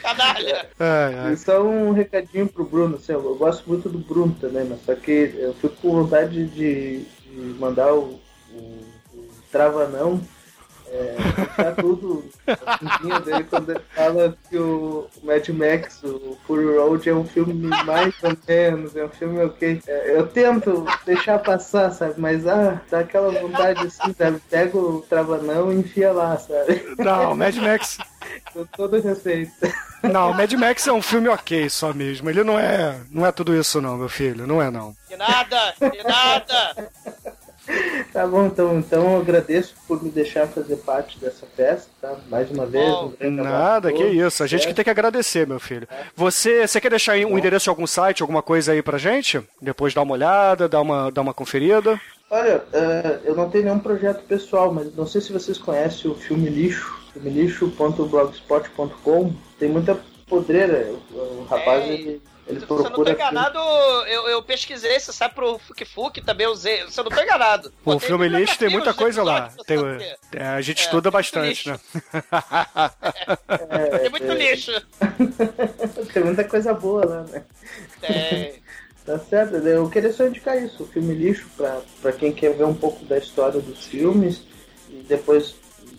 Canalha. 0.00 0.70
Ai. 0.78 1.32
E 1.32 1.36
só 1.36 1.62
um 1.62 1.92
recadinho 1.92 2.48
pro 2.48 2.64
Bruno, 2.64 2.96
assim, 2.96 3.12
eu 3.12 3.34
gosto 3.36 3.68
muito 3.68 3.88
do 3.88 3.98
Bruno 3.98 4.34
também, 4.40 4.64
mas 4.64 4.80
só 4.84 4.94
que 4.94 5.34
eu 5.36 5.52
fico 5.54 5.76
com 5.76 6.02
vontade 6.02 6.46
de, 6.46 7.04
de 7.04 7.36
mandar 7.58 7.92
o, 7.92 8.18
o, 8.52 8.56
o 9.14 9.28
Travanão 9.50 10.20
é, 10.92 11.14
puxar 11.46 11.74
tudo 11.76 12.24
dele 13.24 13.44
quando 13.44 13.70
ele 13.70 13.80
fala 13.94 14.36
que 14.48 14.58
o 14.58 15.08
Mad 15.22 15.48
Max, 15.48 16.02
o 16.04 16.38
Fury 16.46 16.76
Road, 16.76 17.08
é 17.08 17.14
um 17.14 17.24
filme 17.24 17.54
mais 17.84 18.14
ou 18.22 18.36
menos, 18.46 18.94
é 18.94 19.04
um 19.04 19.08
filme 19.08 19.42
ok. 19.42 19.82
É, 19.86 20.16
eu 20.16 20.26
tento 20.26 20.84
deixar 21.06 21.38
passar, 21.38 21.90
sabe? 21.90 22.14
Mas 22.18 22.46
ah, 22.46 22.80
dá 22.90 23.00
aquela 23.00 23.30
vontade 23.30 23.86
assim, 23.86 24.12
sabe? 24.12 24.40
Pega 24.50 24.76
o 24.76 25.00
Travanão 25.08 25.72
e 25.72 25.76
enfia 25.76 26.12
lá, 26.12 26.36
sabe? 26.36 26.94
Não, 26.98 27.34
Mad 27.34 27.56
Max. 27.56 27.98
Com 28.52 28.64
todo 28.66 29.00
respeito. 29.00 29.52
Não, 30.02 30.32
Mad 30.32 30.52
Max 30.54 30.86
é 30.86 30.92
um 30.92 31.02
filme 31.02 31.28
ok 31.28 31.70
só 31.70 31.92
mesmo. 31.92 32.28
Ele 32.28 32.44
não 32.44 32.58
é, 32.58 33.00
não 33.10 33.26
é 33.26 33.32
tudo 33.32 33.56
isso 33.56 33.80
não, 33.80 33.96
meu 33.96 34.08
filho. 34.08 34.46
Não 34.46 34.60
é 34.60 34.70
não. 34.70 34.94
De 35.08 35.16
nada, 35.16 35.74
de 35.80 36.02
nada. 36.04 36.90
Tá 38.12 38.26
bom, 38.26 38.44
então, 38.44 38.78
então 38.78 39.14
eu 39.14 39.22
agradeço 39.22 39.74
por 39.88 40.02
me 40.02 40.10
deixar 40.10 40.46
fazer 40.46 40.76
parte 40.76 41.18
dessa 41.18 41.46
festa, 41.56 41.88
tá? 42.00 42.14
Mais 42.28 42.50
uma 42.50 42.66
vez, 42.66 42.90
um 42.90 43.14
grande 43.18 43.40
abraço 43.40 43.58
Nada, 43.58 43.90
que 43.90 43.98
todos, 43.98 44.14
isso. 44.14 44.42
A 44.42 44.46
gente 44.46 44.66
que 44.66 44.74
tem 44.74 44.84
que 44.84 44.90
agradecer, 44.90 45.46
meu 45.46 45.58
filho. 45.58 45.88
Você, 46.14 46.66
você 46.66 46.78
quer 46.78 46.90
deixar 46.90 47.12
aí 47.12 47.24
um 47.24 47.38
endereço 47.38 47.64
de 47.64 47.70
algum 47.70 47.86
site, 47.86 48.20
alguma 48.20 48.42
coisa 48.42 48.72
aí 48.72 48.82
pra 48.82 48.98
gente? 48.98 49.40
Depois 49.62 49.94
dar 49.94 50.02
uma 50.02 50.12
olhada, 50.12 50.68
dar 50.68 50.82
uma, 50.82 51.10
dar 51.10 51.22
uma 51.22 51.32
conferida. 51.32 51.98
Olha, 52.28 52.62
eh, 52.72 53.20
eu 53.24 53.34
não 53.34 53.48
tenho 53.48 53.64
nenhum 53.64 53.78
projeto 53.78 54.22
pessoal, 54.24 54.70
mas 54.72 54.94
não 54.94 55.06
sei 55.06 55.22
se 55.22 55.32
vocês 55.32 55.56
conhecem 55.56 56.10
o 56.10 56.14
Filme 56.14 56.50
Lixo, 56.50 56.94
filmelixo.blogspot.com. 57.14 59.32
Tem 59.58 59.70
muita 59.70 59.98
podreira. 60.28 60.92
O, 61.12 61.16
o 61.16 61.46
rapaz, 61.48 61.88
ele, 61.88 62.20
ele 62.52 62.60
Se 62.60 62.66
eu 62.70 62.76
não 62.76 62.76
tô 62.76 62.82
procura... 62.90 63.12
enganado, 63.12 63.58
eu, 64.06 64.28
eu 64.28 64.42
pesquisei, 64.42 64.98
você 65.00 65.12
sabe 65.12 65.34
pro 65.34 65.58
Fuk 65.58 65.84
Fuk, 65.84 66.20
também 66.22 66.46
usei. 66.46 66.86
Se 66.90 66.98
eu 67.00 67.04
não 67.04 67.10
tô 67.10 67.20
enganado. 67.22 67.68
O 67.84 67.92
Pô, 67.92 67.98
filme 67.98 68.28
lixo 68.28 68.58
tem 68.58 68.68
muita 68.70 68.94
coisa 68.94 69.22
lá. 69.22 69.50
Tem, 69.66 69.78
é, 70.32 70.46
a 70.48 70.60
gente 70.60 70.82
É, 70.82 70.84
estuda 70.84 71.10
bastante, 71.10 71.48
lixo. 71.48 71.70
né? 71.70 71.80
É, 73.70 73.98
Tem 73.98 74.10
muito 74.10 74.32
lixo. 74.32 74.72
tem 76.12 76.24
muita 76.24 76.44
coisa 76.44 76.72
boa 76.74 77.04
lá, 77.04 77.22
né? 77.24 77.44
Tem. 78.00 78.62
Tá 79.04 79.18
certo, 79.18 79.56
eu 79.56 79.90
queria 79.90 80.12
só 80.12 80.24
indicar 80.28 80.62
isso, 80.62 80.84
o 80.84 80.86
filme 80.86 81.12
lixo, 81.12 81.48
pra, 81.56 81.80
pra 82.00 82.12
quem 82.12 82.30
quer 82.32 82.54
ver 82.54 82.62
um 82.62 82.72
pouco 82.74 83.04
da 83.04 83.18
história 83.18 83.60
dos 83.60 83.84
filmes 83.84 84.42
e 84.88 85.02
depois 85.08 85.56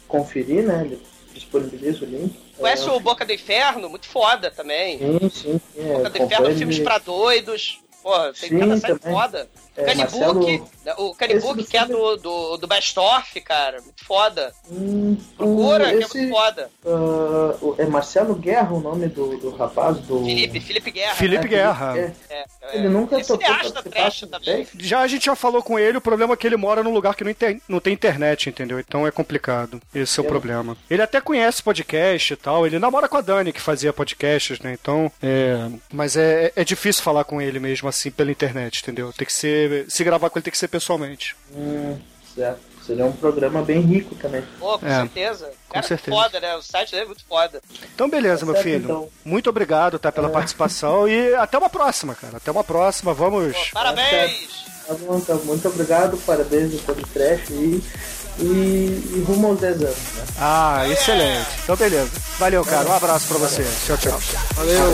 conferir, 0.07 0.63
né? 0.63 0.83
Ele 0.85 1.01
disponibiliza 1.33 2.05
o 2.05 2.07
link. 2.07 2.33
Conhece 2.57 2.87
É, 2.87 2.91
o 2.91 2.99
Boca 2.99 3.25
do 3.25 3.33
Inferno? 3.33 3.89
Muito 3.89 4.07
foda 4.07 4.51
também. 4.51 4.99
Sim, 4.99 5.29
sim, 5.29 5.61
sim. 5.73 5.89
é, 5.89 5.93
Boca 5.93 6.09
do 6.09 6.23
Inferno, 6.23 6.55
filmes 6.55 6.79
pra 6.79 6.97
doidos. 6.97 7.82
Porra, 8.03 8.33
tem 8.33 8.49
Sim, 8.49 8.59
cada 8.59 8.77
série 8.77 8.99
também. 8.99 9.17
foda. 9.17 9.49
É, 9.75 9.85
Canibook, 9.85 10.11
Marcelo- 10.19 10.69
né, 10.85 10.93
o 10.99 11.15
Canibook 11.15 11.59
Esse 11.61 11.71
que 11.71 11.77
é 11.77 11.85
do, 11.87 12.15
do, 12.17 12.57
do 12.57 12.67
Best 12.67 12.99
Of, 12.99 13.41
cara. 13.41 13.81
Muito 13.81 14.05
foda. 14.05 14.53
Hum, 14.69 15.17
Procura, 15.35 15.85
o- 15.85 15.87
que 15.89 15.95
é 15.95 15.99
esse, 15.99 16.17
muito 16.17 16.31
foda. 16.35 16.69
o- 16.85 17.75
é 17.79 17.85
Marcelo 17.85 18.35
Guerra 18.35 18.71
o 18.73 18.79
nome 18.79 19.07
do, 19.07 19.37
do 19.37 19.49
rapaz? 19.55 19.97
Do... 19.99 20.23
Felipe, 20.23 20.59
Felipe 20.59 20.91
Guerra. 20.91 21.15
Felipe 21.15 21.43
né? 21.45 21.49
Guerra. 21.49 21.97
É. 21.97 22.11
É, 22.29 22.45
Ele 22.77 22.89
nunca 22.89 23.19
Esse 23.19 23.35
participar 23.37 23.83
trash 23.83 24.19
com 24.21 24.27
também. 24.27 24.67
Já 24.77 24.99
a 25.01 25.07
gente 25.07 25.25
já 25.25 25.35
falou 25.35 25.63
com 25.63 25.79
ele, 25.79 25.97
o 25.97 26.01
problema 26.01 26.33
é 26.33 26.37
que 26.37 26.45
ele 26.45 26.57
mora 26.57 26.83
num 26.83 26.93
lugar 26.93 27.15
que 27.15 27.23
não, 27.23 27.31
inter- 27.31 27.59
não 27.67 27.79
tem 27.79 27.93
internet, 27.93 28.49
entendeu? 28.49 28.79
Então 28.79 29.07
é 29.07 29.11
complicado. 29.11 29.81
Esse 29.95 30.19
é 30.19 30.23
o 30.23 30.25
É. 30.25 30.29
problema. 30.29 30.77
Ele 30.89 31.01
até 31.01 31.19
conhece 31.19 31.63
podcast 31.63 32.31
e 32.33 32.35
tal, 32.35 32.65
ele 32.67 32.77
namora 32.77 33.07
com 33.07 33.17
a 33.17 33.21
Dani, 33.21 33.51
que 33.53 33.61
fazia 33.61 33.91
podcasts, 33.93 34.59
né? 34.59 34.77
Então, 34.79 35.11
é... 35.21 35.67
Mas 35.91 36.15
é, 36.15 36.51
é 36.55 36.63
difícil 36.63 37.01
falar 37.03 37.23
com 37.23 37.41
ele 37.41 37.59
mesmo 37.59 37.89
assim 37.93 38.11
pela 38.11 38.31
internet, 38.31 38.81
entendeu? 38.81 39.11
Tem 39.13 39.25
que 39.25 39.33
ser. 39.33 39.85
Se 39.89 40.03
gravar 40.03 40.29
com 40.29 40.37
ele 40.37 40.43
tem 40.43 40.51
que 40.51 40.57
ser 40.57 40.67
pessoalmente. 40.67 41.35
Hum, 41.55 41.97
certo. 42.35 42.59
Seria 42.85 43.05
um 43.05 43.13
programa 43.13 43.61
bem 43.61 43.79
rico 43.79 44.13
também. 44.15 44.43
Pô, 44.59 44.77
com 44.77 44.85
É, 44.85 44.95
certeza. 44.99 45.45
com 45.69 45.73
Cara, 45.75 45.87
certeza. 45.87 46.17
foda, 46.17 46.39
né? 46.41 46.53
O 46.55 46.61
site 46.61 46.91
dele 46.91 47.03
é 47.03 47.05
muito 47.05 47.23
foda. 47.23 47.61
Então, 47.95 48.09
beleza, 48.09 48.45
meu 48.45 48.53
certo, 48.55 48.63
filho. 48.65 48.83
então. 48.83 49.09
Muito 49.23 49.49
obrigado, 49.49 49.97
tá, 49.97 50.11
pela 50.11 50.29
participação 50.29 51.07
e 51.07 51.33
até 51.35 51.57
uma 51.57 51.69
próxima, 51.69 52.13
cara. 52.13 52.35
Até 52.37 52.51
uma 52.51 52.63
próxima. 52.63 53.13
Vamos. 53.13 53.55
Pô, 53.55 53.63
parabéns! 53.73 54.63
Tá 54.85 54.93
bom, 54.95 55.17
então, 55.17 55.37
muito 55.45 55.65
obrigado, 55.69 56.17
parabéns 56.25 56.81
pelo 56.81 57.07
trash 57.07 57.49
e, 57.51 57.81
e, 58.39 58.43
e 59.15 59.23
rumo 59.25 59.47
aos 59.47 59.59
10 59.61 59.75
anos, 59.81 59.95
né? 59.95 60.25
Ah, 60.37 60.83
excelente. 60.89 61.47
Então, 61.63 61.77
beleza. 61.77 62.11
Valeu, 62.37 62.65
cara. 62.65 62.89
Um 62.89 62.93
abraço 62.93 63.29
pra 63.29 63.37
você. 63.37 63.63
Tchau, 63.85 63.97
tchau. 63.97 64.19
Valeu. 64.55 64.93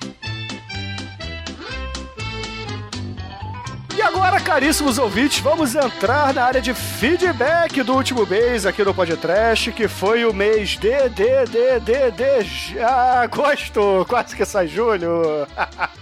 E 4.01 4.03
agora, 4.03 4.39
caríssimos 4.39 4.97
ouvintes, 4.97 5.37
vamos 5.41 5.75
entrar 5.75 6.33
na 6.33 6.45
área 6.45 6.59
de 6.59 6.73
feedback 6.73 7.83
do 7.83 7.93
último 7.93 8.25
mês 8.25 8.65
aqui 8.65 8.83
no 8.83 8.95
Podcast, 8.95 9.71
que 9.73 9.87
foi 9.87 10.25
o 10.25 10.33
mês 10.33 10.71
de, 10.71 11.07
de, 11.09 11.45
de, 11.45 11.79
de, 11.79 12.11
de 12.11 12.79
agosto, 12.79 14.03
quase 14.09 14.35
que 14.35 14.43
sai 14.43 14.67
julho. 14.67 15.47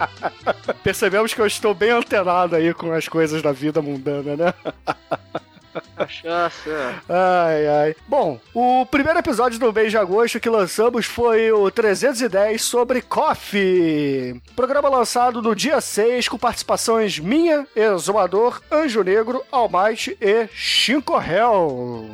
Percebemos 0.81 1.33
que 1.33 1.41
eu 1.41 1.45
estou 1.45 1.73
bem 1.73 1.89
antenado 1.89 2.55
aí 2.55 2.73
com 2.73 2.89
as 2.93 3.05
coisas 3.05 3.41
da 3.41 3.51
vida 3.51 3.81
mundana, 3.81 4.37
né? 4.37 4.53
Cachaça. 5.95 6.95
Ai, 7.07 7.67
ai. 7.67 7.95
Bom, 8.07 8.39
o 8.53 8.85
primeiro 8.85 9.19
episódio 9.19 9.59
do 9.59 9.71
mês 9.73 9.91
de 9.91 9.97
agosto 9.97 10.39
que 10.39 10.49
lançamos 10.49 11.05
foi 11.05 11.51
o 11.51 11.69
310 11.69 12.61
sobre 12.61 13.01
Coffee. 13.01 14.41
Programa 14.55 14.89
lançado 14.89 15.41
no 15.41 15.55
dia 15.55 15.79
6 15.81 16.27
com 16.27 16.37
participações 16.37 17.19
minha, 17.19 17.67
Exumador, 17.75 18.61
Anjo 18.71 19.03
Negro, 19.03 19.43
Almighty 19.51 20.17
e 20.19 20.47
Shinkorel. 20.53 22.05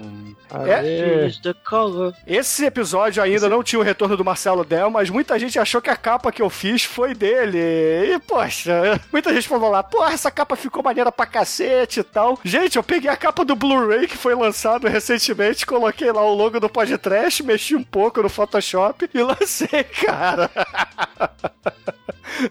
É, 0.53 1.27
esse 2.27 2.65
episódio 2.65 3.21
ainda 3.21 3.49
não 3.49 3.63
tinha 3.63 3.79
o 3.79 3.83
retorno 3.83 4.15
do 4.15 4.23
Marcelo 4.23 4.63
Del, 4.63 4.89
mas 4.89 5.09
muita 5.09 5.37
gente 5.39 5.57
achou 5.57 5.81
que 5.81 5.89
a 5.89 5.95
capa 5.95 6.31
que 6.31 6.41
eu 6.41 6.49
fiz 6.49 6.83
foi 6.83 7.13
dele. 7.13 7.57
E, 7.57 8.19
poxa, 8.19 8.99
muita 9.11 9.33
gente 9.33 9.47
falou 9.47 9.69
lá, 9.69 9.81
porra, 9.81 10.13
essa 10.13 10.29
capa 10.29 10.55
ficou 10.55 10.83
maneira 10.83 11.11
pra 11.11 11.25
cacete 11.25 12.01
e 12.01 12.03
tal. 12.03 12.39
Gente, 12.43 12.77
eu 12.77 12.83
peguei 12.83 13.09
a 13.09 13.17
capa 13.17 13.43
do 13.43 13.55
Blu-ray 13.55 14.07
que 14.07 14.17
foi 14.17 14.35
lançado 14.35 14.87
recentemente, 14.87 15.65
coloquei 15.65 16.11
lá 16.11 16.21
o 16.21 16.33
logo 16.33 16.59
do 16.59 16.69
podcast, 16.69 17.41
mexi 17.43 17.75
um 17.75 17.83
pouco 17.83 18.21
no 18.21 18.29
Photoshop 18.29 19.09
e 19.13 19.21
lancei, 19.21 19.83
cara. 20.05 20.49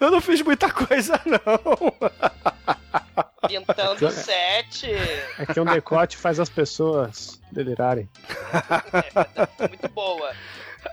Eu 0.01 0.11
não 0.11 0.21
fiz 0.21 0.43
muita 0.43 0.71
coisa, 0.71 1.21
não. 1.25 2.75
Pintando 3.49 4.11
sete. 4.11 4.91
É 5.39 5.47
que 5.47 5.61
um 5.61 5.65
decote 5.65 6.17
faz 6.17 6.41
as 6.41 6.49
pessoas 6.49 7.41
delirarem. 7.51 8.09
Muito 9.69 9.89
boa. 9.89 10.33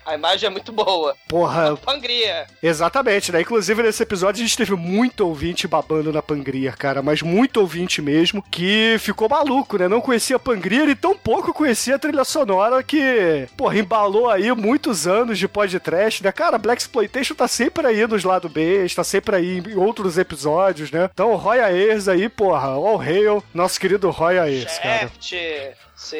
A 0.05 0.15
imagem 0.15 0.47
é 0.47 0.49
muito 0.49 0.71
boa. 0.71 1.15
Porra, 1.27 1.77
Pangria. 1.77 2.47
Exatamente, 2.61 3.31
né? 3.31 3.41
Inclusive 3.41 3.83
nesse 3.83 4.03
episódio 4.03 4.43
a 4.43 4.45
gente 4.45 4.57
teve 4.57 4.75
muito 4.75 5.27
ouvinte 5.27 5.67
babando 5.67 6.11
na 6.11 6.21
Pangria, 6.21 6.71
cara, 6.71 7.01
mas 7.01 7.21
muito 7.21 7.57
ouvinte 7.61 8.01
mesmo, 8.01 8.41
que 8.41 8.97
ficou 8.99 9.29
maluco, 9.29 9.77
né? 9.77 9.87
Não 9.87 10.01
conhecia 10.01 10.35
a 10.35 10.39
Pangria 10.39 10.83
e 10.85 10.95
tão 10.95 11.15
pouco 11.15 11.53
conhecia 11.53 11.95
a 11.95 11.99
trilha 11.99 12.23
sonora 12.23 12.81
que, 12.81 13.47
porra, 13.55 13.77
embalou 13.77 14.29
aí 14.29 14.51
muitos 14.53 15.05
anos 15.05 15.37
de 15.37 15.47
podcast, 15.47 16.23
né? 16.23 16.31
Cara, 16.31 16.57
Black 16.57 16.81
Exploitation 16.81 17.35
tá 17.35 17.47
sempre 17.47 17.85
aí 17.85 18.07
nos 18.07 18.23
lado 18.23 18.49
B, 18.49 18.83
está 18.85 19.03
sempre 19.03 19.35
aí 19.35 19.59
em 19.59 19.75
outros 19.75 20.17
episódios, 20.17 20.91
né? 20.91 21.09
Então, 21.13 21.35
Roy 21.35 21.59
Ayers 21.59 22.07
aí, 22.07 22.27
porra, 22.27 22.69
all 22.69 22.97
hail, 22.97 23.43
nosso 23.53 23.79
querido 23.79 24.09
Roy 24.09 24.39
Ayers, 24.39 24.79
cara. 24.79 25.11
Sim. 25.95 26.17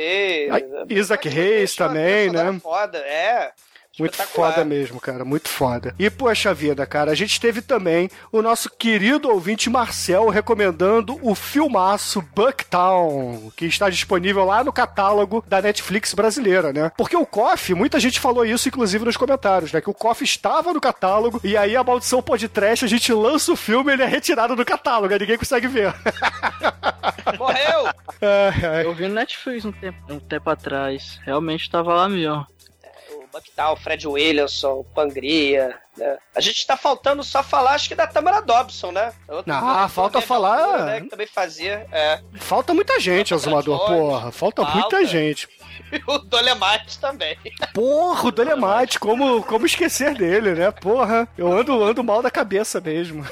Isaac 0.90 1.28
Reis 1.28 1.76
também, 1.76 2.30
né? 2.30 2.60
Foda, 2.62 3.00
é. 3.00 3.52
Muito 4.00 4.16
foda 4.16 4.64
mesmo, 4.64 5.00
cara, 5.02 5.26
muito 5.26 5.50
foda. 5.50 5.94
E 6.00 6.10
poxa 6.10 6.54
vida, 6.54 6.86
cara, 6.86 7.12
a 7.12 7.16
gente 7.16 7.40
teve 7.40 7.62
também 7.62 8.10
o 8.32 8.42
nosso 8.42 8.70
querido 8.70 9.30
ouvinte 9.30 9.70
Marcel 9.70 10.30
recomendando 10.30 11.20
o 11.22 11.36
filmaço 11.36 12.22
Bucktown, 12.34 13.52
que 13.56 13.66
está 13.66 13.90
disponível 13.90 14.46
lá 14.46 14.64
no 14.64 14.72
catálogo 14.72 15.44
da 15.46 15.62
Netflix 15.62 16.14
brasileira, 16.14 16.72
né? 16.72 16.92
Porque 16.98 17.18
o 17.18 17.26
KOF, 17.26 17.74
muita 17.74 18.00
gente 18.00 18.20
falou 18.20 18.46
isso, 18.46 18.70
inclusive 18.70 19.04
nos 19.04 19.18
comentários, 19.18 19.74
né? 19.74 19.82
Que 19.82 19.90
o 19.90 19.94
KOF 19.94 20.24
estava 20.24 20.74
no 20.74 20.80
catálogo 20.80 21.42
e 21.44 21.58
aí 21.58 21.76
a 21.76 21.84
maldição 21.84 22.22
podcast, 22.22 22.86
a 22.86 22.88
gente 22.88 23.12
lança 23.12 23.52
o 23.52 23.58
filme 23.58 23.92
e 23.92 23.94
ele 23.94 24.04
é 24.04 24.08
retirado 24.08 24.56
do 24.56 24.66
catálogo, 24.66 25.14
aí 25.14 25.20
ninguém 25.20 25.38
consegue 25.38 25.68
ver. 25.68 25.94
Morreu! 27.38 27.88
Ai, 28.22 28.66
ai. 28.66 28.86
Eu 28.86 28.94
vi 28.94 29.08
no 29.08 29.16
Netflix 29.16 29.66
um 29.66 29.72
tempo, 29.72 29.98
um 30.10 30.20
tempo 30.20 30.50
atrás. 30.50 31.20
Realmente 31.26 31.70
tava 31.70 31.94
lá 31.94 32.08
mesmo. 32.08 32.46
Bucktal, 33.32 33.76
Fred 33.78 34.08
Williamson, 34.08 34.84
Pangria, 34.96 35.76
né? 35.98 36.18
A 36.36 36.42
gente 36.42 36.66
tá 36.66 36.76
faltando 36.78 37.24
só 37.24 37.42
falar, 37.44 37.72
acho 37.76 37.88
que 37.90 37.96
da 37.96 38.08
Tamara 38.08 38.42
Dobson, 38.42 38.92
né? 38.92 39.14
Outro- 39.28 39.54
Ah, 39.54 39.88
falta 39.88 40.18
outro 40.18 40.28
falar- 40.28 40.86
Né, 40.86 41.02
que 41.02 41.08
também 41.08 41.28
fazia, 41.28 41.86
é. 41.92 42.20
Falta 42.40 42.74
muita 42.74 43.00
gente, 43.00 43.34
Azumador, 43.34 43.80
porra. 43.86 44.32
Falta, 44.32 44.62
Falta. 44.64 44.78
muita 44.80 45.06
gente. 45.06 45.48
O 46.08 46.18
Dolemite 46.18 47.00
também. 47.00 47.38
Porra, 47.74 48.28
o 48.28 48.32
Dolemite, 48.32 49.00
como, 49.00 49.44
como 49.44 49.66
esquecer 49.66 50.16
dele, 50.16 50.54
né? 50.54 50.72
Porra, 50.72 51.28
eu 51.38 51.52
ando, 51.52 51.84
ando 51.84 52.04
mal 52.04 52.22
da 52.22 52.32
cabeça 52.32 52.80
mesmo. 52.80 53.26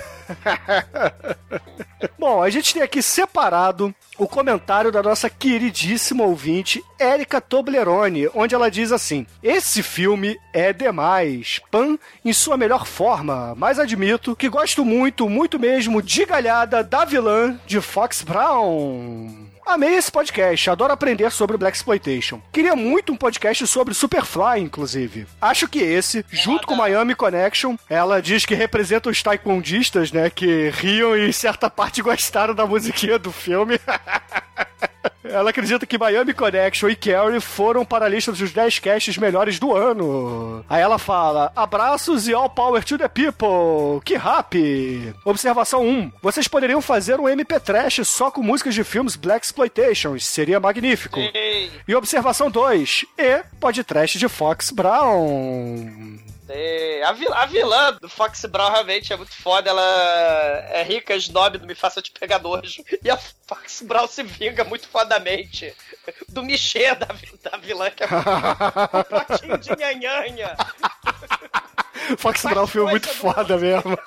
Bom, 2.18 2.44
a 2.44 2.50
gente 2.50 2.74
tem 2.74 2.84
aqui 2.84 3.02
separado 3.02 3.94
o 4.18 4.28
comentário 4.28 4.92
da 4.92 5.02
nossa 5.02 5.30
queridíssima 5.30 6.24
ouvinte, 6.24 6.84
Érica 7.00 7.42
Toblerone, 7.42 8.30
onde 8.36 8.54
ela 8.54 8.70
diz 8.70 8.92
assim: 8.92 9.26
Esse 9.42 9.82
filme 9.82 10.38
é 10.54 10.72
demais, 10.72 11.60
Pan 11.72 11.98
em 12.24 12.34
sua 12.34 12.58
melhor 12.58 12.86
forma, 12.86 13.56
mas 13.56 13.80
admito 13.80 14.36
que 14.36 14.50
gosto 14.50 14.86
muito, 14.86 15.28
muito 15.30 15.58
mesmo 15.58 16.02
de 16.02 16.26
galhada 16.26 16.84
da 16.84 17.06
vilã 17.06 17.60
de 17.66 17.82
Fox 17.82 18.22
Brown. 18.22 19.49
Amei 19.70 19.98
esse 19.98 20.12
podcast, 20.12 20.68
adoro 20.68 20.92
aprender 20.92 21.32
sobre 21.32 21.56
Black 21.56 21.78
Exploitation. 21.78 22.42
Queria 22.52 22.76
muito 22.76 23.14
um 23.14 23.16
podcast 23.16 23.68
sobre 23.68 23.94
Superfly, 23.94 24.62
inclusive. 24.62 25.28
Acho 25.40 25.68
que 25.68 25.78
esse, 25.78 26.26
junto 26.32 26.66
com 26.66 26.76
Miami 26.76 27.14
Connection, 27.14 27.76
ela 27.88 28.20
diz 28.20 28.48
que 28.48 28.56
representa 28.56 29.12
os 29.12 29.22
taekwondistas, 29.22 30.12
né, 30.12 30.32
que 30.32 30.72
riam 30.72 31.16
e 31.16 31.30
em 31.30 31.32
certa 31.32 31.70
parte 31.70 32.02
gostaram 32.02 32.56
da 32.56 32.66
musiquinha 32.66 33.20
do 33.20 33.32
filme. 33.32 33.80
Ela 35.32 35.52
acredita 35.52 35.86
que 35.86 35.98
Miami 35.98 36.34
Connection 36.34 36.90
e 36.90 36.96
Carrie 36.96 37.40
foram 37.40 37.86
para 37.86 38.06
a 38.06 38.10
lista 38.10 38.32
dos 38.32 38.52
10 38.52 38.80
casts 38.80 39.18
melhores 39.18 39.60
do 39.60 39.76
ano. 39.76 40.66
Aí 40.70 40.82
ela 40.82 40.98
fala: 40.98 41.52
abraços 41.56 42.28
e 42.28 42.34
all 42.34 42.50
power 42.50 42.84
to 42.84 42.98
the 42.98 43.08
people. 43.08 44.02
Que 44.04 44.16
rap! 44.16 45.14
Observação 45.24 45.86
1. 45.88 46.12
Vocês 46.22 46.48
poderiam 46.48 46.82
fazer 46.82 47.20
um 47.20 47.30
MP 47.30 47.60
Trash 47.60 48.02
só 48.06 48.32
com 48.32 48.42
músicas 48.42 48.74
de 48.74 48.84
filmes 48.84 49.16
Black 49.16 49.46
Exploitation. 49.46 50.18
Seria 50.20 50.60
magnífico. 50.60 51.20
E 51.88 51.96
observação 51.96 52.50
2. 52.50 53.06
E 53.18 53.44
podcast 53.60 54.18
de 54.18 54.28
Fox 54.28 54.72
Brown. 54.72 56.18
É, 56.52 57.04
a, 57.04 57.12
vil- 57.12 57.34
a 57.34 57.46
vilã 57.46 57.94
do 58.02 58.10
Fox 58.10 58.44
Brown 58.46 58.72
realmente 58.72 59.14
é 59.14 59.16
muito 59.18 59.34
foda. 59.36 59.70
Ela 59.70 59.82
é 60.72 60.84
rica, 60.84 61.16
snob, 61.16 61.58
não 61.60 61.68
me 61.68 61.76
faça 61.76 62.02
te 62.02 62.12
pegar 62.12 62.40
nojo. 62.40 62.84
E 63.04 63.10
a 63.10 63.18
Fox 63.48 63.82
Brown 63.84 64.08
se 64.08 64.24
vinga 64.24 64.64
muito 64.64 64.88
fodamente 64.90 65.74
do 66.28 66.44
Michê 66.44 66.94
da, 66.96 67.08
da 67.44 67.58
vilã, 67.58 67.90
que 67.92 68.04
é 68.04 68.08
um 68.08 69.04
potinho 69.28 69.58
de 69.58 69.70
nhanhanha. 69.76 70.56
Fox 72.18 72.42
Brown 72.44 72.68
foi 72.68 72.84
muito 72.84 73.08
foda 73.08 73.58
mesmo. 73.58 73.98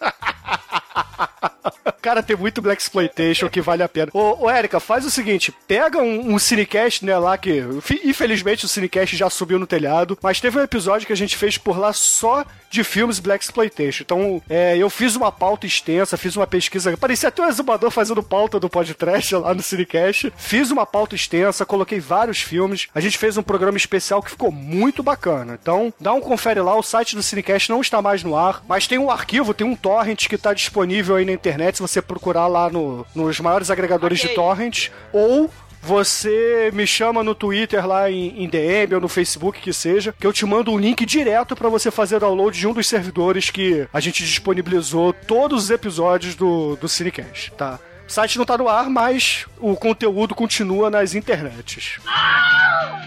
Cara, 2.02 2.20
tem 2.20 2.36
muito 2.36 2.60
Black 2.60 2.82
Exploitation 2.82 3.48
que 3.48 3.60
vale 3.60 3.84
a 3.84 3.88
pena. 3.88 4.10
Ô, 4.12 4.44
ô 4.44 4.50
Érica, 4.50 4.80
faz 4.80 5.06
o 5.06 5.10
seguinte: 5.10 5.54
pega 5.68 5.98
um, 6.00 6.34
um 6.34 6.38
Cinecast, 6.38 7.04
né, 7.04 7.16
lá 7.16 7.38
que. 7.38 7.62
Infelizmente 8.04 8.64
o 8.64 8.68
Cinecast 8.68 9.16
já 9.16 9.30
subiu 9.30 9.58
no 9.58 9.68
telhado, 9.68 10.18
mas 10.20 10.40
teve 10.40 10.58
um 10.58 10.62
episódio 10.62 11.06
que 11.06 11.12
a 11.12 11.16
gente 11.16 11.36
fez 11.36 11.56
por 11.56 11.78
lá 11.78 11.92
só 11.92 12.44
de 12.72 12.82
filmes 12.82 13.20
Black 13.20 13.44
Exploitation. 13.44 14.02
Então, 14.02 14.42
é, 14.48 14.76
eu 14.78 14.88
fiz 14.88 15.14
uma 15.14 15.30
pauta 15.30 15.66
extensa, 15.66 16.16
fiz 16.16 16.34
uma 16.34 16.46
pesquisa. 16.46 16.96
Parecia 16.96 17.28
até 17.28 17.42
um 17.42 17.48
exumador 17.48 17.90
fazendo 17.90 18.22
pauta 18.22 18.58
do 18.58 18.68
podcast 18.68 19.36
lá 19.36 19.52
no 19.54 19.62
Cinecast. 19.62 20.32
Fiz 20.36 20.70
uma 20.70 20.86
pauta 20.86 21.14
extensa, 21.14 21.66
coloquei 21.66 22.00
vários 22.00 22.40
filmes. 22.40 22.88
A 22.94 23.00
gente 23.00 23.18
fez 23.18 23.36
um 23.36 23.42
programa 23.42 23.76
especial 23.76 24.22
que 24.22 24.30
ficou 24.30 24.50
muito 24.50 25.02
bacana. 25.02 25.58
Então, 25.60 25.92
dá 26.00 26.14
um 26.14 26.20
confere 26.20 26.60
lá. 26.60 26.74
O 26.74 26.82
site 26.82 27.14
do 27.14 27.22
Cinecast 27.22 27.68
não 27.68 27.82
está 27.82 28.00
mais 28.00 28.24
no 28.24 28.34
ar, 28.34 28.64
mas 28.66 28.86
tem 28.86 28.98
um 28.98 29.10
arquivo, 29.10 29.52
tem 29.52 29.66
um 29.66 29.76
torrent 29.76 30.26
que 30.26 30.34
está 30.34 30.54
disponível 30.54 31.16
aí 31.16 31.26
na 31.26 31.32
internet. 31.32 31.76
Se 31.76 31.82
você 31.82 31.91
procurar 32.00 32.46
lá 32.46 32.70
no- 32.70 33.04
nos 33.14 33.38
maiores 33.40 33.70
agregadores 33.70 34.20
de 34.20 34.28
torrent, 34.28 34.88
ou 35.12 35.50
você 35.84 36.70
me 36.72 36.86
chama 36.86 37.24
no 37.24 37.34
Twitter 37.34 37.84
lá 37.84 38.08
em, 38.08 38.44
em 38.44 38.48
DM 38.48 38.94
ou 38.94 39.00
no 39.00 39.08
Facebook 39.08 39.60
que 39.60 39.72
seja, 39.72 40.14
que 40.18 40.24
eu 40.26 40.32
te 40.32 40.46
mando 40.46 40.70
um 40.70 40.78
link 40.78 41.04
direto 41.04 41.56
para 41.56 41.68
você 41.68 41.90
fazer 41.90 42.20
download 42.20 42.56
de 42.56 42.68
um 42.68 42.72
dos 42.72 42.86
servidores 42.86 43.50
que 43.50 43.86
a 43.92 43.98
gente 43.98 44.22
disponibilizou 44.24 45.12
todos 45.12 45.64
os 45.64 45.70
episódios 45.70 46.36
do, 46.36 46.76
do 46.76 46.88
Cinecast, 46.88 47.50
tá? 47.58 47.80
O 48.12 48.14
site 48.14 48.36
não 48.36 48.44
tá 48.44 48.58
no 48.58 48.68
ar, 48.68 48.90
mas 48.90 49.46
o 49.58 49.74
conteúdo 49.74 50.34
continua 50.34 50.90
nas 50.90 51.14
internets. 51.14 51.98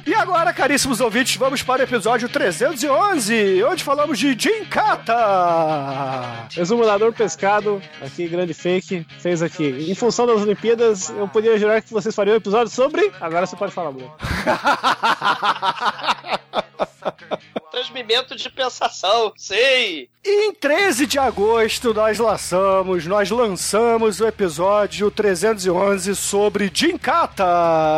E 0.04 0.16
agora, 0.16 0.52
caríssimos 0.52 1.00
ouvintes, 1.00 1.36
vamos 1.36 1.62
para 1.62 1.82
o 1.82 1.84
episódio 1.84 2.28
311, 2.28 3.64
onde 3.66 3.84
falamos 3.84 4.18
de 4.18 4.36
Jim 4.36 4.66
Kata. 4.66 6.48
Exumador 6.58 7.14
Pescado, 7.14 7.80
aqui, 8.02 8.28
grande 8.28 8.56
fake, 8.56 9.06
fez 9.20 9.44
aqui. 9.44 9.86
Em 9.88 9.94
função 9.94 10.26
das 10.26 10.42
Olimpíadas, 10.42 11.10
eu 11.10 11.28
podia 11.28 11.56
jurar 11.60 11.84
que 11.84 11.94
vocês 11.94 12.16
fariam 12.16 12.34
um 12.34 12.38
episódio 12.38 12.74
sobre. 12.74 13.12
Agora 13.22 13.46
você 13.46 13.56
pode 13.56 13.74
falar, 13.74 13.92
Bruno. 13.92 14.12
momento 17.96 18.36
de 18.36 18.50
pensação. 18.50 19.34
E 19.52 20.08
em 20.24 20.54
13 20.54 21.06
de 21.06 21.20
agosto 21.20 21.94
nós 21.94 22.20
lançamos, 22.20 23.06
nós 23.06 23.30
lançamos 23.30 24.20
o 24.20 24.28
episódio 24.28 25.12
311 25.12 26.16
sobre 26.16 26.72
Jinkata, 26.74 27.46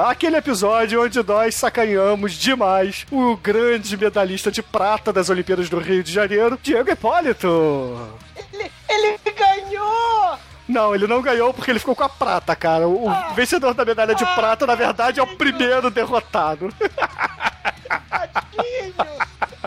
aquele 0.07 0.37
episódio 0.37 1.03
onde 1.03 1.21
nós 1.23 1.55
sacaneamos 1.55 2.33
demais 2.33 3.05
o 3.11 3.35
grande 3.37 3.95
medalhista 3.97 4.51
de 4.51 4.61
prata 4.61 5.13
das 5.13 5.29
Olimpíadas 5.29 5.69
do 5.69 5.79
Rio 5.79 6.03
de 6.03 6.11
Janeiro, 6.11 6.59
Diego 6.61 6.89
Hipólito. 6.89 8.17
Ele, 8.53 8.71
ele 8.89 9.19
ganhou! 9.35 10.37
Não, 10.67 10.93
ele 10.93 11.07
não 11.07 11.21
ganhou 11.21 11.53
porque 11.53 11.71
ele 11.71 11.79
ficou 11.79 11.95
com 11.95 12.03
a 12.03 12.09
prata, 12.09 12.55
cara. 12.55 12.87
O 12.87 13.09
vencedor 13.33 13.73
da 13.73 13.85
medalha 13.85 14.13
de 14.13 14.25
prata, 14.35 14.67
na 14.67 14.75
verdade, 14.75 15.19
é 15.19 15.23
o 15.23 15.37
primeiro 15.37 15.89
derrotado. 15.89 16.69
Tadinho! 17.87 19.17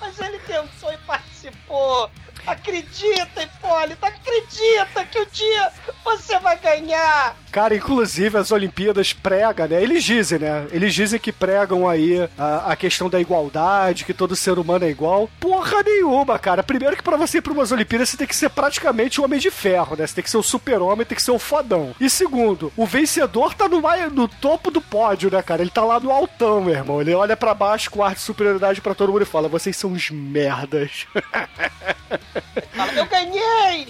Mas 0.01 0.18
ele 0.21 0.39
pensou 0.41 0.93
e 0.93 0.99
participou. 0.99 2.11
Acredita, 2.51 3.44
Hipólito, 3.44 4.05
acredita 4.05 5.05
que 5.05 5.20
um 5.20 5.26
dia 5.32 5.70
você 6.05 6.36
vai 6.40 6.59
ganhar. 6.59 7.36
Cara, 7.53 7.76
inclusive 7.76 8.36
as 8.36 8.51
Olimpíadas 8.51 9.12
pregam, 9.12 9.68
né? 9.68 9.80
Eles 9.80 10.03
dizem, 10.03 10.40
né? 10.40 10.66
Eles 10.72 10.92
dizem 10.92 11.18
que 11.20 11.30
pregam 11.30 11.88
aí 11.88 12.28
a, 12.36 12.72
a 12.72 12.76
questão 12.76 13.09
da 13.09 13.20
igualdade, 13.20 14.05
que 14.05 14.12
todo 14.12 14.34
ser 14.34 14.59
humano 14.59 14.84
é 14.84 14.90
igual. 14.90 15.30
Porra 15.38 15.82
nenhuma, 15.84 16.38
cara. 16.40 16.62
Primeiro 16.62 16.96
que 16.96 17.03
pra 17.05 17.16
você 17.16 17.38
ir 17.38 17.40
pra 17.40 17.53
umas 17.53 17.70
Olimpíadas 17.70 18.11
você 18.11 18.16
tem 18.16 18.26
que 18.26 18.34
ser 18.34 18.51
praticamente 18.51 19.20
o 19.20 19.24
homem 19.24 19.38
de 19.38 19.51
ferro, 19.51 19.94
né? 19.96 20.05
Você 20.05 20.16
tem 20.16 20.24
que 20.24 20.30
ser 20.30 20.36
o 20.36 20.42
super-homem, 20.42 21.07
tem 21.07 21.16
que 21.16 21.22
ser 21.22 21.30
o 21.30 21.38
fodão. 21.38 21.94
E 22.01 22.11
segundo, 22.11 22.72
o 22.76 22.84
vencedor 22.84 23.55
tá 23.55 23.68
no, 23.68 23.80
no 24.12 24.26
topo 24.26 24.72
do 24.72 24.80
pódio, 24.80 25.30
né, 25.30 25.40
cara? 25.40 25.62
Ele 25.62 25.70
tá 25.70 25.84
lá 25.84 26.01
no 26.01 26.11
altão, 26.11 26.62
meu 26.62 26.74
irmão. 26.74 27.01
Ele 27.01 27.14
olha 27.14 27.36
pra 27.36 27.55
baixo 27.55 27.90
com 27.90 28.03
ar 28.03 28.14
de 28.14 28.20
superioridade 28.20 28.80
pra 28.80 28.94
todo 28.94 29.12
mundo 29.12 29.22
e 29.22 29.26
fala: 29.26 29.48
vocês 29.48 29.76
são 29.76 29.90
uns 29.90 30.11
merdas. 30.11 31.07
Fala, 32.74 32.93
eu 32.93 33.07
ganhei! 33.07 33.88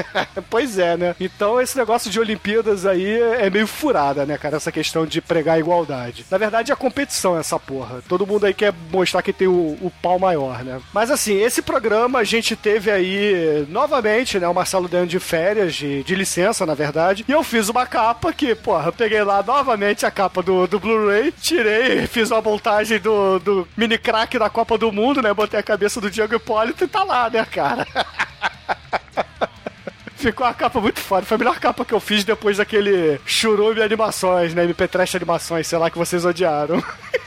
pois 0.50 0.78
é, 0.78 0.96
né? 0.96 1.14
Então 1.20 1.60
esse 1.60 1.76
negócio 1.76 2.10
de 2.10 2.18
Olimpíadas 2.18 2.86
aí 2.86 3.20
é 3.20 3.50
meio 3.50 3.66
furada, 3.66 4.24
né, 4.24 4.38
cara? 4.38 4.56
Essa 4.56 4.72
questão 4.72 5.06
de 5.06 5.20
pregar 5.20 5.58
igualdade. 5.58 6.24
Na 6.30 6.38
verdade, 6.38 6.72
é 6.72 6.76
competição 6.76 7.38
essa 7.38 7.58
porra. 7.58 8.02
Todo 8.08 8.26
mundo 8.26 8.46
aí 8.46 8.54
quer 8.54 8.72
mostrar 8.90 9.22
que 9.22 9.32
tem 9.32 9.48
o, 9.48 9.76
o 9.80 9.92
pau 10.02 10.18
maior, 10.18 10.64
né? 10.64 10.80
Mas 10.92 11.10
assim, 11.10 11.40
esse 11.40 11.62
programa 11.62 12.20
a 12.20 12.24
gente 12.24 12.56
teve 12.56 12.90
aí 12.90 13.66
novamente, 13.68 14.38
né? 14.38 14.48
O 14.48 14.54
Marcelo 14.54 14.88
dando 14.88 15.08
de 15.08 15.20
férias, 15.20 15.74
de, 15.74 16.02
de 16.02 16.14
licença, 16.14 16.64
na 16.66 16.74
verdade. 16.74 17.24
E 17.28 17.32
eu 17.32 17.42
fiz 17.42 17.68
uma 17.68 17.86
capa 17.86 18.32
que, 18.32 18.54
porra, 18.54 18.86
eu 18.86 18.92
peguei 18.92 19.22
lá 19.22 19.42
novamente 19.42 20.06
a 20.06 20.10
capa 20.10 20.42
do, 20.42 20.66
do 20.66 20.78
Blu-ray, 20.78 21.32
tirei, 21.32 22.06
fiz 22.06 22.30
uma 22.30 22.40
montagem 22.40 22.98
do, 22.98 23.38
do 23.38 23.68
mini 23.76 23.98
crack 23.98 24.38
da 24.38 24.50
Copa 24.50 24.78
do 24.78 24.92
Mundo, 24.92 25.22
né? 25.22 25.32
Botei 25.32 25.58
a 25.58 25.62
cabeça 25.62 26.00
do 26.00 26.10
Diego 26.10 26.34
Hipólito 26.34 26.84
e 26.84 26.88
tá 26.88 27.04
lá, 27.04 27.28
né, 27.28 27.44
cara? 27.44 27.86
Ficou 30.16 30.46
uma 30.46 30.54
capa 30.54 30.80
muito 30.80 31.00
foda. 31.00 31.26
Foi 31.26 31.34
a 31.34 31.38
melhor 31.38 31.58
capa 31.58 31.84
que 31.84 31.92
eu 31.92 31.98
fiz 31.98 32.22
depois 32.22 32.58
daquele 32.58 33.20
churume 33.26 33.82
animações, 33.82 34.54
né? 34.54 34.62
MP 34.64 34.86
Trash 34.86 35.16
animações, 35.16 35.66
sei 35.66 35.78
lá, 35.78 35.90
que 35.90 35.98
vocês 35.98 36.24
odiaram. 36.24 36.80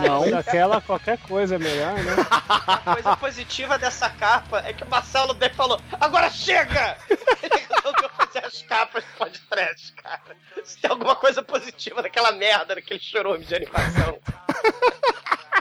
Não. 0.00 0.30
Daquela, 0.30 0.80
qualquer 0.80 1.18
coisa 1.18 1.56
é 1.56 1.58
melhor, 1.58 1.94
né? 1.94 2.14
A 2.58 2.94
coisa 2.94 3.16
positiva 3.16 3.78
dessa 3.78 4.08
capa 4.10 4.62
é 4.64 4.72
que 4.72 4.84
o 4.84 4.88
Marcelo 4.88 5.34
bem 5.34 5.50
falou: 5.50 5.80
agora 6.00 6.30
chega! 6.30 6.96
Ele 7.42 7.62
resolveu 7.70 8.08
fazer 8.10 8.44
as 8.44 8.62
capas 8.62 9.04
do 9.04 9.10
podcast, 9.18 9.92
cara. 9.92 10.36
Se 10.64 10.78
tem 10.78 10.90
alguma 10.90 11.16
coisa 11.16 11.42
positiva 11.42 12.02
daquela 12.02 12.32
merda, 12.32 12.74
daquele 12.74 13.00
chorume 13.00 13.44
de 13.44 13.54
animação. 13.54 14.18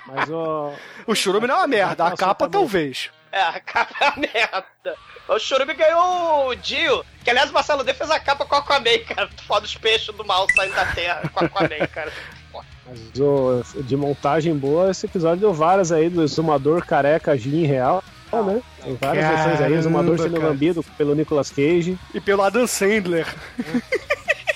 Mas 0.07 0.29
o. 0.29 0.73
O 1.07 1.15
churume 1.15 1.47
não 1.47 1.55
é 1.55 1.57
uma 1.59 1.67
merda, 1.67 2.07
a 2.07 2.15
capa 2.15 2.49
talvez. 2.49 3.09
É, 3.31 3.41
a 3.41 3.59
capa 3.59 3.95
é 4.01 4.07
a 4.07 4.13
merda. 4.17 4.95
O 5.27 5.39
Churume 5.39 5.73
ganhou 5.73 6.49
o 6.49 6.55
Dio, 6.55 7.05
que 7.23 7.29
aliás 7.29 7.49
o 7.49 7.53
Marcelo 7.53 7.83
D 7.83 7.93
fez 7.93 8.11
a 8.11 8.19
capa 8.19 8.45
com 8.45 8.55
a 8.55 8.59
Aquaman, 8.59 8.99
cara. 9.07 9.29
Foda 9.47 9.65
os 9.65 9.75
peixes 9.75 10.13
do 10.13 10.25
mal 10.25 10.45
saindo 10.55 10.75
da 10.75 10.85
terra 10.87 11.21
com 11.33 11.43
a 11.43 11.47
Aquaman, 11.47 11.87
cara. 11.93 12.11
Mas 12.53 13.85
de 13.85 13.95
montagem 13.95 14.53
boa, 14.55 14.91
esse 14.91 15.05
episódio 15.05 15.39
deu 15.39 15.53
várias 15.53 15.91
aí 15.93 16.09
do 16.09 16.23
exumador 16.23 16.85
careca 16.85 17.37
Jim 17.37 17.65
real, 17.65 18.03
né? 18.33 18.61
Tem 18.83 18.95
várias 18.95 19.25
Caramba, 19.25 19.47
versões 19.47 19.61
aí, 19.61 19.73
exumador 19.73 20.17
sendo 20.19 20.35
cara. 20.35 20.47
lambido 20.49 20.83
pelo 20.97 21.15
Nicolas 21.15 21.49
Cage 21.49 21.97
E 22.13 22.19
pelo 22.19 22.41
Adam 22.41 22.67
Sandler. 22.67 23.27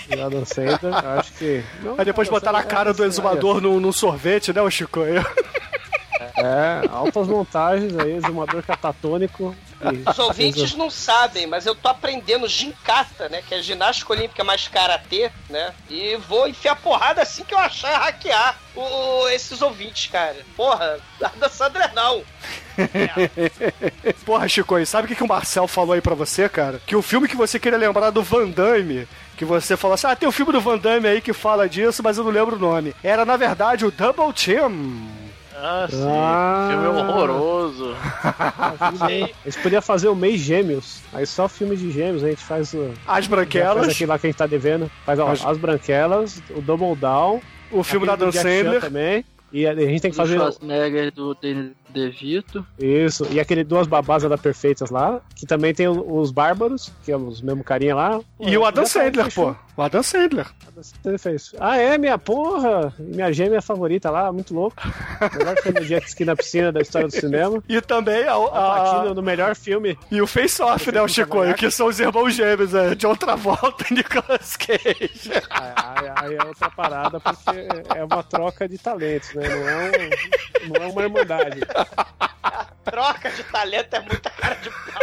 e 0.10 0.20
Adam 0.20 0.44
Sandler, 0.44 0.94
acho 1.18 1.32
que... 1.34 1.64
Não, 1.82 1.96
Aí 1.98 2.04
depois 2.04 2.28
botaram 2.28 2.60
a 2.60 2.64
cara 2.64 2.94
do 2.94 3.06
exumador 3.06 3.62
num, 3.62 3.80
num 3.80 3.94
sorvete, 3.94 4.52
né, 4.52 4.62
o 4.62 4.70
Chico? 4.70 5.00
É, 6.38 6.88
altas 6.92 7.28
montagens 7.28 7.98
aí, 7.98 8.14
exumador 8.18 8.62
catatônico. 8.64 9.56
e- 9.82 10.10
Os 10.10 10.20
ouvintes 10.20 10.76
não 10.76 10.90
sabem, 10.90 11.48
mas 11.48 11.66
eu 11.66 11.74
tô 11.76 11.88
aprendendo 11.88 12.48
gincata, 12.48 13.30
né? 13.30 13.42
Que 13.48 13.56
é 13.56 13.62
ginástica 13.62 14.12
olímpica 14.14 14.44
mais 14.44 14.68
karatê, 14.68 15.32
né? 15.50 15.74
E 15.90 16.18
vou 16.28 16.48
enfiar 16.48 16.76
porrada 16.76 17.22
assim 17.22 17.44
que 17.44 17.54
eu 17.54 17.60
achar 17.60 17.98
hackear 18.00 18.58
o, 18.76 18.82
o- 18.82 19.30
esses 19.30 19.62
ouvintes, 19.62 20.08
cara. 20.12 20.36
Porra, 20.58 20.98
da 21.38 21.48
Sandra 21.50 21.90
não. 21.96 22.22
Porra, 24.26 24.48
Chico, 24.48 24.78
e 24.78 24.86
sabe 24.86 25.06
o 25.06 25.08
que, 25.08 25.16
que 25.16 25.24
o 25.24 25.28
Marcel 25.28 25.68
falou 25.68 25.94
aí 25.94 26.02
pra 26.02 26.16
você, 26.16 26.50
cara? 26.50 26.82
Que 26.86 26.96
o 26.96 27.02
filme 27.02 27.28
que 27.28 27.36
você 27.36 27.60
queria 27.60 27.78
lembrar 27.80 28.10
do 28.10 28.22
Van 28.24 28.50
Damme, 28.50 29.08
que 29.38 29.46
você 29.46 29.78
falou 29.78 29.96
assim, 29.96 30.08
ah, 30.08 30.16
tem 30.16 30.28
o 30.28 30.32
filme 30.32 30.52
do 30.52 30.62
Van 30.62 30.78
Damme 30.78 31.08
aí 31.08 31.22
que 31.22 31.34
fala 31.34 31.70
disso, 31.70 32.02
mas 32.04 32.18
eu 32.18 32.24
não 32.24 32.32
lembro 32.32 32.56
o 32.56 32.60
nome. 32.60 32.94
Era, 33.04 33.24
na 33.26 33.38
verdade, 33.38 33.86
o 33.86 33.92
Double 33.92 34.34
Team. 34.34 35.25
Ah, 35.58 35.88
sim. 35.90 36.04
Ah. 36.08 36.68
Filme 36.72 36.88
horroroso. 36.88 37.96
Eles 39.44 39.56
podiam 39.58 39.82
fazer 39.82 40.08
o 40.10 40.16
mês 40.16 40.40
gêmeos. 40.42 41.02
Aí 41.14 41.26
só 41.26 41.48
filme 41.48 41.76
de 41.78 41.92
gêmeos, 41.92 42.24
a 42.24 42.30
gente 42.30 42.44
faz 42.44 42.74
o. 42.74 42.92
As 43.08 43.28
Branquelas. 43.28 43.86
Faz 43.86 43.90
aquilo 43.96 44.10
lá 44.10 44.20
que 44.20 44.28
a 44.28 44.30
gente 44.30 44.38
tá 44.38 44.48
devendo. 44.48 44.92
Faz 45.06 45.20
ó, 45.20 45.30
As- 45.32 45.46
as... 45.46 45.58
branquelas, 45.58 46.42
o 46.50 46.62
Double 46.62 46.96
Down. 46.96 47.42
O 47.72 47.84
filme 47.84 48.06
da 48.06 48.16
Dan 48.16 48.32
Sandler. 48.32 48.82
também. 48.82 49.26
E 49.52 49.66
a 49.66 49.72
a 49.72 49.76
gente 49.76 50.02
tem 50.02 50.12
que 50.12 50.18
fazer. 50.18 50.36
Do 50.36 50.42
Schwarzenegger 50.42 51.12
do 51.14 51.34
De, 51.96 52.10
De 52.10 52.10
Vito. 52.10 52.66
Isso, 52.78 53.26
e 53.32 53.40
aquele 53.40 53.64
Duas 53.64 53.88
Babás 53.88 54.24
da 54.24 54.38
Perfeitas 54.38 54.90
lá, 54.90 55.22
que 55.36 55.46
também 55.46 55.74
tem 55.74 55.88
os 55.88 56.32
Bárbaros, 56.32 56.92
que 57.04 57.12
é 57.12 57.18
os 57.18 57.42
mesmo 57.42 57.64
carinha 57.64 57.96
lá. 57.96 58.20
E 58.40 58.58
o 58.58 58.66
Adam 58.66 58.86
Sandler, 58.86 59.34
pô. 59.34 59.56
O 59.78 59.82
Adam 59.82 60.04
Sandler. 60.04 60.48
Ele 61.06 61.18
fez. 61.18 61.54
Ah, 61.60 61.78
é, 61.78 61.98
minha 61.98 62.18
porra! 62.18 62.94
Minha 62.98 63.32
gêmea 63.32 63.62
favorita 63.62 64.10
lá, 64.10 64.32
muito 64.32 64.54
louco. 64.54 64.76
Melhor 65.38 65.58
filme 65.58 65.82
de 65.82 65.88
jet 65.88 66.08
ski 66.08 66.24
na 66.26 66.36
piscina 66.36 66.72
da 66.72 66.82
história 66.82 67.08
do 67.08 67.14
cinema. 67.14 67.64
E 67.68 67.82
também 67.82 68.24
a, 68.24 68.38
Patino 68.38 69.12
a, 69.12 69.14
no 69.14 69.22
melhor 69.22 69.56
filme. 69.56 69.98
e 70.12 70.22
o 70.22 70.28
Face 70.28 70.62
Off, 70.62 70.92
né, 70.92 71.02
o 71.02 71.08
Chico? 71.08 71.38
Que 71.56 71.70
são 71.70 71.88
os 71.88 72.00
irmãos 72.00 72.34
gêmeos, 72.34 72.74
é, 72.74 72.96
John 72.96 73.16
Travolta 73.16 73.86
e 73.92 73.94
Nicolas 73.96 74.56
Cage. 74.56 75.32
Aí, 75.50 76.12
aí 76.16 76.36
é 76.36 76.46
outra 76.46 76.70
parada, 76.70 77.20
porque 77.20 77.68
é 77.96 78.04
uma 78.04 78.24
troca 78.24 78.68
de 78.68 78.78
talentos, 78.78 79.34
né? 79.34 79.48
Não 79.50 79.70
é, 79.70 79.90
um, 79.90 80.70
não 80.70 80.84
é 80.84 80.88
uma 80.88 81.02
irmandade. 81.04 81.60
Troca 82.84 83.32
de 83.32 83.44
talento 83.44 83.94
é 83.94 84.00
muita 84.02 84.30
cara 84.30 84.56
de 84.56 84.70
pau. 84.70 85.02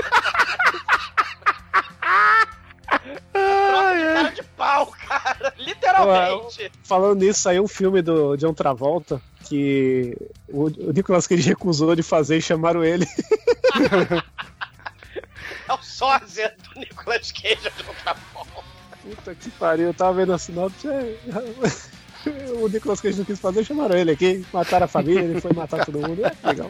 Troca 3.33 3.99
de 3.99 4.14
cara 4.14 4.30
de 4.30 4.43
pau, 4.43 4.87
cara. 4.87 5.55
Literalmente. 5.59 6.72
Falando 6.85 7.20
nisso, 7.20 7.41
saiu 7.41 7.64
um 7.64 7.68
filme 7.68 8.03
do 8.03 8.37
John 8.37 8.55
Travolta 8.55 9.20
que 9.49 10.16
o, 10.49 10.68
Nicolas 10.68 11.26
Cage 11.26 11.49
recusou 11.49 11.95
de 11.95 12.03
fazer 12.03 12.39
e 12.39 12.43
chamaram 12.43 12.85
ele. 12.85 13.07
É 15.68 15.74
o 15.74 15.83
sósia 15.83 16.55
do 16.59 16.80
Nicolas 16.80 17.30
Cage 17.33 17.57
de 17.61 17.87
outra 17.87 18.14
forma. 18.14 18.62
Puta 19.03 19.35
que 19.35 19.51
pariu, 19.51 19.87
eu 19.87 19.95
tava 19.95 20.14
vendo 20.14 20.33
a 20.33 20.39
sinopse. 20.39 20.89
É, 22.27 22.53
O 22.53 22.68
Nicolas 22.68 23.01
Cage 23.01 23.18
não 23.18 23.25
quis 23.25 23.39
fazer, 23.41 23.64
chamaram 23.64 23.97
ele 23.97 24.11
aqui, 24.12 24.45
mataram 24.53 24.85
a 24.85 24.89
família, 24.89 25.20
ele 25.20 25.41
foi 25.41 25.53
matar 25.53 25.85
todo 25.85 25.99
mundo. 25.99 26.23
É 26.25 26.47
legal. 26.49 26.68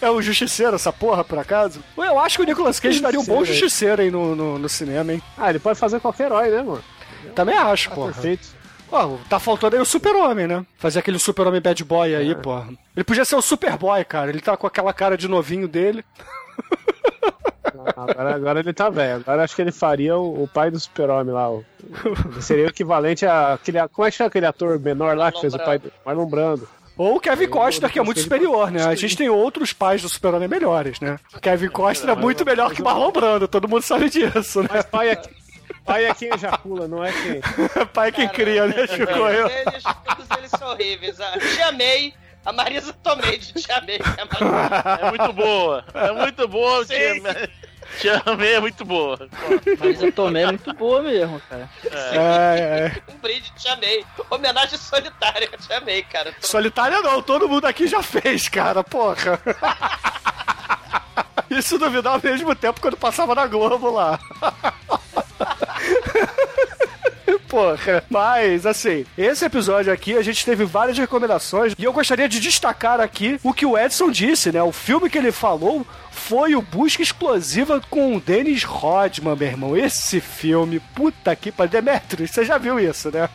É 0.00 0.10
o 0.10 0.20
Justiceiro, 0.20 0.74
essa 0.76 0.92
porra, 0.92 1.22
por 1.24 1.38
acaso? 1.38 1.82
Eu 1.96 2.18
acho 2.18 2.36
que 2.36 2.42
o 2.42 2.46
Nicolas 2.46 2.80
Cage 2.80 3.00
daria 3.00 3.20
um 3.20 3.24
bom 3.24 3.44
Justiceiro, 3.44 4.02
aí 4.02 4.10
no, 4.10 4.34
no, 4.34 4.58
no 4.58 4.68
cinema, 4.68 5.12
hein? 5.12 5.22
Ah, 5.38 5.50
ele 5.50 5.58
pode 5.58 5.78
fazer 5.78 6.00
qualquer 6.00 6.26
herói, 6.26 6.48
né, 6.50 6.62
mano? 6.62 6.82
Também 7.34 7.56
acho, 7.56 7.88
Tá 7.88 7.94
porra. 7.94 8.12
perfeito. 8.12 8.48
Ó, 8.90 9.16
tá 9.28 9.38
faltando 9.40 9.74
aí 9.76 9.80
o 9.80 9.86
Super-Homem, 9.86 10.46
né? 10.46 10.66
Fazer 10.76 10.98
aquele 10.98 11.18
Super-Homem 11.18 11.62
bad 11.62 11.82
boy 11.84 12.12
É. 12.12 12.16
aí, 12.18 12.34
porra. 12.34 12.68
Ele 12.94 13.04
podia 13.04 13.24
ser 13.24 13.36
o 13.36 13.40
Superboy, 13.42 14.04
cara. 14.04 14.28
Ele 14.28 14.40
tá 14.40 14.54
com 14.56 14.66
aquela 14.66 14.92
cara 14.92 15.16
de 15.16 15.26
novinho 15.28 15.66
dele. 15.66 16.04
Agora, 17.96 18.34
agora 18.34 18.60
ele 18.60 18.72
tá 18.72 18.88
velho. 18.90 19.20
Agora 19.20 19.44
acho 19.44 19.54
que 19.56 19.62
ele 19.62 19.72
faria 19.72 20.16
o, 20.16 20.44
o 20.44 20.48
pai 20.48 20.70
do 20.70 20.78
super-homem 20.80 21.32
lá. 21.34 21.50
o- 21.50 21.64
seria 22.40 22.66
o 22.66 22.68
equivalente 22.68 23.24
a 23.26 23.54
aquele. 23.54 23.78
Como 23.88 24.06
é 24.06 24.10
que 24.10 24.16
chama 24.16 24.28
aquele 24.28 24.46
ator 24.46 24.78
menor 24.78 25.16
lá 25.16 25.30
que 25.32 25.40
fez 25.40 25.54
o 25.54 25.58
pai 25.58 25.78
do. 25.78 25.92
Marlon 26.04 26.26
Brando. 26.26 26.68
Ou 26.96 27.16
o 27.16 27.20
Kevin 27.20 27.48
Costner, 27.48 27.90
que 27.90 27.98
é 27.98 28.02
muito 28.02 28.20
superior, 28.20 28.70
né? 28.70 28.84
A 28.84 28.94
gente 28.94 29.16
tem 29.16 29.28
outros 29.28 29.72
pais 29.72 30.02
do 30.02 30.08
Super-Homem 30.10 30.46
melhores, 30.46 31.00
né? 31.00 31.18
O 31.34 31.40
Kevin 31.40 31.68
Costner 31.68 32.16
é 32.16 32.20
muito 32.20 32.44
melhor 32.44 32.70
que 32.72 32.82
Marlon 32.82 33.10
Brando, 33.10 33.48
todo 33.48 33.66
mundo 33.66 33.82
sabe 33.82 34.10
disso, 34.10 34.62
né? 34.62 34.68
Mas 34.70 34.84
pai 34.84 35.08
é, 35.08 35.22
pai 35.86 36.04
é 36.04 36.14
quem 36.14 36.28
ejacula, 36.34 36.86
não 36.86 37.02
é 37.02 37.10
quem. 37.10 37.40
pai 37.94 38.08
é 38.10 38.12
quem 38.12 38.28
cria, 38.28 38.66
né, 38.66 38.86
Chico? 38.86 39.10
Eu- 39.10 39.48
Eles, 39.48 39.82
todos 39.82 40.26
eles 40.36 40.50
são 40.50 40.68
horríveis. 40.68 41.18
Ah, 41.18 41.32
Te 41.38 41.62
amei, 41.62 42.12
A 42.44 42.52
Marisa 42.52 42.92
Tomei 43.02 43.38
de 43.38 43.52
Te 43.52 43.72
Amei. 43.72 43.98
é 43.98 45.06
É 45.06 45.10
muito 45.10 45.32
boa. 45.32 45.84
É 45.94 46.12
muito 46.12 46.48
boa. 46.48 46.84
Sim. 46.84 46.94
Te 46.94 47.04
amei, 47.20 47.48
te 48.00 48.08
amei 48.26 48.54
é 48.54 48.60
muito 48.60 48.84
boa. 48.84 49.18
Eu 50.00 50.12
tomei 50.12 50.42
é 50.42 50.46
muito 50.46 50.72
boa 50.74 51.02
mesmo, 51.02 51.40
cara. 51.48 51.68
É, 51.84 52.16
é. 52.96 53.02
Um 53.12 53.18
brinde, 53.18 53.52
Te 53.56 53.68
Amei. 53.68 54.04
Homenagem 54.30 54.78
solitária, 54.78 55.48
Te 55.48 55.72
Amei, 55.72 56.02
cara. 56.02 56.34
Solitária 56.40 57.00
não, 57.00 57.22
todo 57.22 57.48
mundo 57.48 57.66
aqui 57.66 57.86
já 57.86 58.02
fez, 58.02 58.48
cara, 58.48 58.82
porra. 58.82 59.40
Isso 61.50 61.78
duvidar 61.78 62.14
ao 62.14 62.22
mesmo 62.22 62.54
tempo 62.54 62.80
quando 62.80 62.96
passava 62.96 63.34
na 63.34 63.46
Globo 63.46 63.90
lá. 63.90 64.18
Porra, 67.52 68.02
mas 68.08 68.64
assim, 68.64 69.04
esse 69.16 69.44
episódio 69.44 69.92
aqui 69.92 70.16
a 70.16 70.22
gente 70.22 70.42
teve 70.42 70.64
várias 70.64 70.96
recomendações 70.96 71.74
e 71.78 71.84
eu 71.84 71.92
gostaria 71.92 72.26
de 72.26 72.40
destacar 72.40 72.98
aqui 72.98 73.38
o 73.44 73.52
que 73.52 73.66
o 73.66 73.76
Edson 73.76 74.10
disse, 74.10 74.50
né? 74.50 74.62
O 74.62 74.72
filme 74.72 75.10
que 75.10 75.18
ele 75.18 75.30
falou 75.30 75.86
foi 76.10 76.54
o 76.54 76.62
Busca 76.62 77.02
Explosiva 77.02 77.78
com 77.90 78.16
o 78.16 78.20
Dennis 78.20 78.64
Rodman, 78.64 79.36
meu 79.36 79.48
irmão. 79.48 79.76
Esse 79.76 80.18
filme, 80.18 80.80
puta 80.94 81.36
que 81.36 81.52
pariu. 81.52 81.72
Demetrius, 81.72 82.30
você 82.30 82.42
já 82.42 82.56
viu 82.56 82.80
isso, 82.80 83.10
né? 83.10 83.28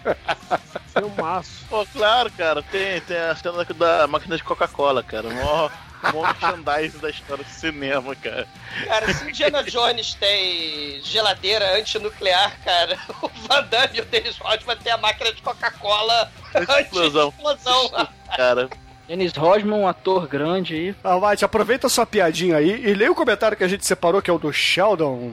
Filmaço. 0.97 1.63
Pô, 1.69 1.85
claro, 1.93 2.31
cara. 2.31 2.63
Tem, 2.63 2.99
tem 3.01 3.17
a 3.17 3.35
cena 3.35 3.63
da 3.65 4.07
máquina 4.07 4.35
de 4.35 4.43
Coca-Cola, 4.43 5.03
cara. 5.03 5.29
Mó, 5.29 5.69
mó 6.13 6.21
merchandising 6.27 6.99
da 6.99 7.09
história 7.09 7.43
do 7.43 7.49
cinema, 7.49 8.15
cara. 8.15 8.47
Cara, 8.85 9.13
se 9.13 9.27
Indiana 9.27 9.63
Jones 9.63 10.13
tem 10.15 11.01
geladeira 11.03 11.77
antinuclear, 11.77 12.57
cara, 12.63 12.97
o 13.21 13.29
Van 13.47 13.63
Damme 13.63 13.97
e 13.97 14.01
o 14.01 14.05
Dennis 14.05 14.37
Rodman 14.37 14.77
tem 14.77 14.91
a 14.91 14.97
máquina 14.97 15.33
de 15.33 15.41
Coca-Cola 15.41 16.31
Explosão. 16.79 17.27
anti-explosão. 17.27 18.07
Cara, 18.35 18.69
Dennis 19.07 19.33
Rodman, 19.33 19.79
um 19.79 19.87
ator 19.87 20.27
grande 20.27 20.75
aí. 20.75 20.95
Almighty, 21.03 21.45
aproveita 21.45 21.87
sua 21.87 22.05
piadinha 22.05 22.57
aí 22.57 22.85
e 22.85 22.93
leia 22.93 23.11
o 23.11 23.15
comentário 23.15 23.55
que 23.55 23.63
a 23.63 23.67
gente 23.67 23.85
separou, 23.85 24.21
que 24.21 24.29
é 24.29 24.33
o 24.33 24.37
do 24.37 24.51
Sheldon. 24.51 25.31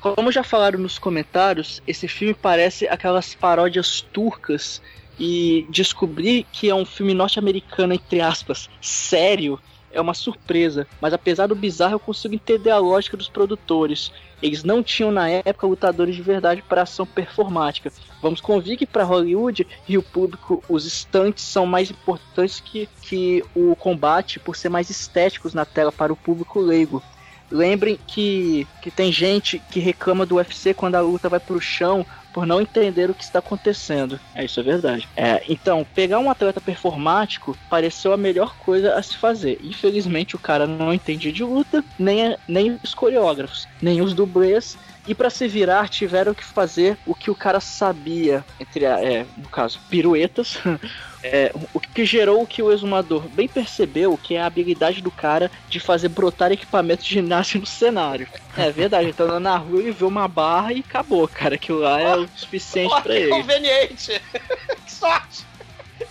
Como 0.00 0.30
já 0.30 0.44
falaram 0.44 0.78
nos 0.78 0.98
comentários, 0.98 1.82
esse 1.86 2.06
filme 2.06 2.34
parece 2.34 2.86
aquelas 2.86 3.34
paródias 3.34 4.00
turcas 4.00 4.80
e 5.18 5.66
descobrir 5.70 6.46
que 6.52 6.68
é 6.68 6.74
um 6.74 6.84
filme 6.84 7.14
norte-americano, 7.14 7.94
entre 7.94 8.20
aspas, 8.20 8.68
sério, 8.80 9.58
é 9.96 10.00
uma 10.00 10.14
surpresa. 10.14 10.86
Mas 11.00 11.12
apesar 11.12 11.46
do 11.46 11.54
bizarro, 11.54 11.94
eu 11.94 12.00
consigo 12.00 12.34
entender 12.34 12.70
a 12.70 12.78
lógica 12.78 13.16
dos 13.16 13.28
produtores. 13.28 14.12
Eles 14.42 14.62
não 14.62 14.82
tinham 14.82 15.10
na 15.10 15.28
época 15.28 15.66
lutadores 15.66 16.14
de 16.14 16.22
verdade 16.22 16.62
para 16.62 16.82
ação 16.82 17.06
performática. 17.06 17.90
Vamos 18.20 18.40
convir 18.40 18.76
que 18.76 18.86
para 18.86 19.04
Hollywood 19.04 19.66
e 19.88 19.96
o 19.96 20.02
público, 20.02 20.62
os 20.68 20.84
stunts 20.84 21.42
são 21.42 21.64
mais 21.64 21.90
importantes 21.90 22.60
que, 22.60 22.88
que 23.00 23.42
o 23.54 23.74
combate 23.74 24.38
por 24.38 24.54
ser 24.54 24.68
mais 24.68 24.90
estéticos 24.90 25.54
na 25.54 25.64
tela 25.64 25.90
para 25.90 26.12
o 26.12 26.16
público 26.16 26.60
leigo. 26.60 27.02
Lembrem 27.50 27.98
que, 28.06 28.66
que 28.82 28.90
tem 28.90 29.12
gente 29.12 29.58
que 29.58 29.80
reclama 29.80 30.26
do 30.26 30.36
UFC 30.36 30.74
quando 30.74 30.96
a 30.96 31.00
luta 31.00 31.28
vai 31.28 31.40
pro 31.40 31.60
chão 31.60 32.04
por 32.36 32.44
não 32.44 32.60
entender 32.60 33.08
o 33.08 33.14
que 33.14 33.24
está 33.24 33.38
acontecendo. 33.38 34.20
É, 34.34 34.44
isso 34.44 34.60
é 34.60 34.62
verdade. 34.62 35.08
É, 35.16 35.42
então, 35.48 35.86
pegar 35.94 36.18
um 36.18 36.30
atleta 36.30 36.60
performático 36.60 37.56
pareceu 37.70 38.12
a 38.12 38.16
melhor 38.18 38.54
coisa 38.58 38.94
a 38.94 39.02
se 39.02 39.16
fazer. 39.16 39.58
Infelizmente, 39.62 40.36
o 40.36 40.38
cara 40.38 40.66
não 40.66 40.92
entende 40.92 41.32
de 41.32 41.42
luta, 41.42 41.82
nem, 41.98 42.36
nem 42.46 42.78
os 42.84 42.92
coreógrafos, 42.92 43.66
nem 43.80 44.02
os 44.02 44.12
dublês. 44.12 44.76
E 45.08 45.14
para 45.14 45.30
se 45.30 45.48
virar, 45.48 45.88
tiveram 45.88 46.34
que 46.34 46.44
fazer 46.44 46.98
o 47.06 47.14
que 47.14 47.30
o 47.30 47.34
cara 47.34 47.58
sabia, 47.58 48.44
entre 48.60 48.84
é, 48.84 49.24
no 49.34 49.48
caso, 49.48 49.80
piruetas. 49.88 50.58
É, 51.32 51.50
o 51.74 51.80
que 51.80 52.04
gerou 52.04 52.42
o 52.42 52.46
que 52.46 52.62
o 52.62 52.70
exumador 52.72 53.28
bem 53.28 53.48
percebeu, 53.48 54.16
que 54.16 54.34
é 54.36 54.40
a 54.40 54.46
habilidade 54.46 55.00
do 55.02 55.10
cara 55.10 55.50
de 55.68 55.80
fazer 55.80 56.08
brotar 56.08 56.52
equipamento 56.52 57.02
de 57.02 57.08
ginásio 57.14 57.58
no 57.60 57.66
cenário. 57.66 58.28
É 58.56 58.70
verdade, 58.70 59.08
então 59.08 59.26
andando 59.26 59.42
na 59.42 59.56
rua 59.56 59.80
ele 59.80 59.90
vê 59.90 60.04
uma 60.04 60.28
barra 60.28 60.72
e 60.72 60.80
acabou, 60.80 61.26
cara. 61.26 61.56
Aquilo 61.56 61.80
lá 61.80 62.00
é 62.00 62.16
o 62.16 62.28
suficiente 62.36 62.90
Pô, 62.94 63.00
pra 63.02 63.12
que 63.14 63.18
ele. 63.20 63.30
conveniente. 63.30 64.12
que 64.84 64.92
sorte. 64.92 65.44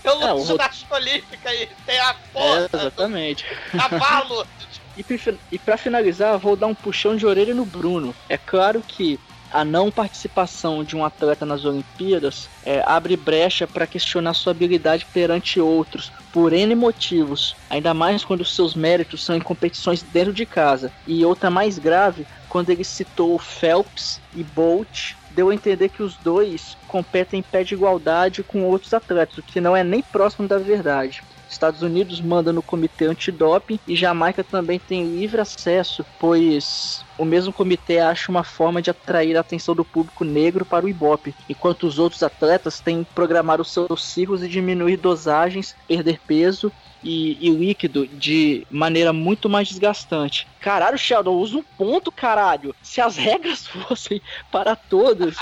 Eu 0.04 0.22
É, 0.22 0.34
o 0.34 0.38
luto 0.38 0.48
ginástica 0.52 0.96
olímpica 0.96 1.54
e 1.54 1.68
tem 1.86 2.00
a 2.00 2.10
É, 2.10 2.16
porra, 2.34 2.70
exatamente. 2.74 3.46
cavalo. 3.72 4.46
E 4.98 5.04
pra 5.04 5.18
fi- 5.18 5.40
E 5.52 5.60
pra 5.60 5.76
finalizar, 5.78 6.38
vou 6.38 6.56
dar 6.56 6.68
um 6.68 6.74
puxão 6.74 7.18
de 7.18 7.26
orelha 7.26 7.54
no 7.54 7.66
Bruno. 7.66 8.16
É 8.30 8.38
claro 8.38 8.82
que 8.82 9.20
a 9.52 9.64
não 9.64 9.92
participação 9.92 10.84
de 10.84 10.96
um 10.96 11.06
atleta 11.06 11.46
nas 11.46 11.66
Olimpíadas 11.66 12.50
é, 12.66 12.84
abre 12.86 13.16
brecha 13.16 13.68
para 13.68 13.88
questionar 13.88 14.34
sua 14.34 14.52
habilidade 14.52 15.06
perante 15.14 15.60
outros, 15.60 16.12
por 16.32 16.52
N 16.54 16.76
motivos, 16.76 17.56
ainda 17.70 17.94
mais 17.94 18.26
quando 18.26 18.44
seus 18.44 18.76
méritos 18.76 19.24
são 19.24 19.36
em 19.36 19.42
competições 19.42 20.02
dentro 20.02 20.34
de 20.34 20.46
casa. 20.46 20.92
E 21.08 21.24
outra 21.24 21.50
mais 21.50 21.80
grave, 21.80 22.28
quando 22.50 22.70
ele 22.70 22.84
citou 22.84 23.38
Phelps 23.40 24.20
e 24.36 24.44
Bolt, 24.44 25.14
deu 25.32 25.50
a 25.50 25.56
entender 25.56 25.90
que 25.90 26.04
os 26.04 26.16
dois 26.16 26.78
competem 26.88 27.40
em 27.40 27.44
pé 27.44 27.64
de 27.64 27.74
igualdade 27.74 28.44
com 28.44 28.64
outros 28.64 28.94
atletas, 28.94 29.38
o 29.38 29.44
que 29.44 29.62
não 29.62 29.76
é 29.76 29.84
nem 29.84 30.02
próximo 30.02 30.48
da 30.48 30.58
verdade. 30.58 31.24
Estados 31.50 31.82
Unidos 31.82 32.20
manda 32.20 32.52
no 32.52 32.62
comitê 32.62 33.06
antidoping 33.06 33.80
e 33.88 33.96
Jamaica 33.96 34.44
também 34.44 34.80
tem 34.80 35.06
livre 35.06 35.40
acesso, 35.40 36.06
pois 36.20 37.05
o 37.18 37.26
mesmo 37.26 37.54
comitê 37.54 38.00
acha 38.00 38.32
uma 38.32 38.44
forma 38.44 38.82
de 38.82 38.90
atrair 38.90 39.38
a 39.38 39.42
atenção 39.42 39.76
do 39.76 39.86
público 39.86 40.24
negro 40.24 40.66
para 40.66 40.86
o 40.86 40.90
Ibope, 40.90 41.34
enquanto 41.50 41.88
os 41.88 42.00
outros 42.00 42.24
atletas 42.24 42.80
têm 42.80 43.04
programar 43.04 43.62
os 43.62 43.72
seus 43.72 44.04
ciclos 44.04 44.44
e 44.44 44.48
diminuir 44.48 44.98
dosagens, 44.98 45.76
perder 45.88 46.20
peso 46.28 46.72
e, 47.06 47.38
e 47.40 47.52
líquido 47.52 48.08
de 48.08 48.66
maneira 48.70 49.14
muito 49.14 49.48
mais 49.48 49.70
desgastante. 49.70 50.48
Caralho, 50.60 50.98
Sheldon, 50.98 51.36
usa 51.36 51.60
um 51.60 51.64
ponto, 51.78 52.12
caralho. 52.12 52.76
Se 52.82 53.00
as 53.00 53.16
regras 53.16 53.68
fossem 53.70 54.20
para 54.52 54.76
todos, 54.76 55.36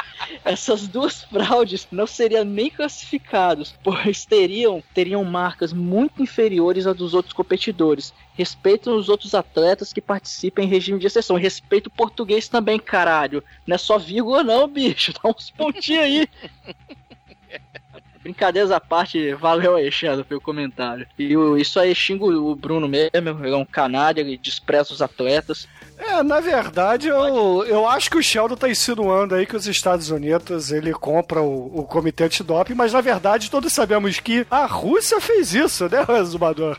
essas 0.43 0.87
duas 0.87 1.23
fraudes 1.23 1.87
não 1.89 2.05
seriam 2.05 2.43
nem 2.43 2.69
classificados, 2.69 3.73
pois 3.81 4.25
teriam, 4.25 4.83
teriam 4.93 5.23
marcas 5.23 5.71
muito 5.71 6.21
inferiores 6.21 6.85
às 6.85 6.95
dos 6.95 7.13
outros 7.13 7.33
competidores. 7.33 8.13
Respeitam 8.35 8.95
os 8.97 9.09
outros 9.09 9.35
atletas 9.35 9.93
que 9.93 10.01
participam 10.01 10.63
em 10.63 10.67
regime 10.67 10.99
de 10.99 11.07
exceção. 11.07 11.35
Respeita 11.35 11.87
o 11.87 11.91
português 11.91 12.47
também, 12.47 12.79
caralho. 12.79 13.43
Não 13.65 13.75
é 13.75 13.77
só 13.77 13.97
vírgula, 13.97 14.43
não, 14.43 14.67
bicho. 14.67 15.13
Dá 15.21 15.29
uns 15.29 15.51
pontinhos 15.51 16.03
aí. 16.03 16.27
Brincadeiras 18.23 18.71
à 18.71 18.79
parte, 18.79 19.33
valeu 19.33 19.75
aí, 19.75 19.91
Sheldon, 19.91 20.23
pelo 20.23 20.39
comentário. 20.41 21.05
E 21.19 21.35
o- 21.35 21.57
isso 21.57 21.79
aí 21.79 21.93
xingo 21.93 22.31
o 22.31 22.55
Bruno 22.55 22.87
mesmo, 22.87 23.09
ele 23.45 23.53
é 23.53 23.57
um 23.57 23.65
canalha, 23.65 24.21
ele 24.21 24.37
despreza 24.37 24.93
os 24.93 25.01
atletas. 25.01 25.67
É, 25.97 26.23
na 26.23 26.39
verdade, 26.39 27.07
eu, 27.07 27.63
eu 27.67 27.87
acho 27.87 28.09
que 28.09 28.17
o 28.17 28.23
Sheldon 28.23 28.55
tá 28.55 28.67
insinuando 28.67 29.35
aí 29.35 29.45
que 29.45 29.55
os 29.55 29.67
Estados 29.67 30.09
Unidos 30.09 30.71
ele 30.71 30.91
compra 30.93 31.41
o, 31.41 31.79
o 31.79 31.83
comitê 31.83 32.23
antidoping, 32.25 32.73
mas 32.73 32.91
na 32.93 32.99
verdade 33.01 33.49
todos 33.49 33.71
sabemos 33.71 34.19
que 34.19 34.45
a 34.49 34.65
Rússia 34.65 35.21
fez 35.21 35.53
isso, 35.53 35.87
né, 35.89 36.05
Exumador? 36.19 36.77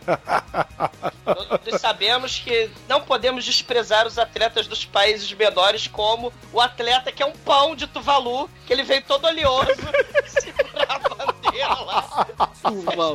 Todos 1.24 1.80
sabemos 1.80 2.38
que 2.40 2.68
não 2.88 3.00
podemos 3.00 3.44
desprezar 3.44 4.06
os 4.06 4.18
atletas 4.18 4.66
dos 4.66 4.84
países 4.84 5.32
menores, 5.32 5.86
como 5.86 6.32
o 6.52 6.60
atleta 6.60 7.12
que 7.12 7.22
é 7.22 7.26
um 7.26 7.32
pão 7.32 7.74
de 7.76 7.86
Tuvalu, 7.86 8.50
que 8.66 8.72
ele 8.72 8.82
veio 8.82 9.02
todo 9.02 9.26
oleoso 9.26 9.70
segurar 10.26 11.00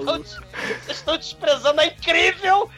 Vocês 0.06 0.98
estão, 0.98 1.18
desprezando 1.18 1.82
a 1.82 1.86
incrível 1.86 2.70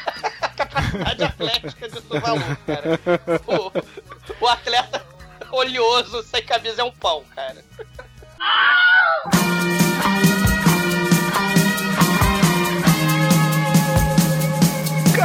capacidade 0.56 1.24
atlética 1.24 1.88
de 1.88 2.00
Tuvalu, 2.00 2.40
cara. 2.66 3.00
O, 3.46 4.44
o 4.44 4.48
atleta 4.48 5.04
oleoso 5.52 6.22
sem 6.22 6.42
camisa 6.44 6.82
é 6.82 6.84
um 6.84 6.92
pão, 6.92 7.24
cara. 7.34 7.64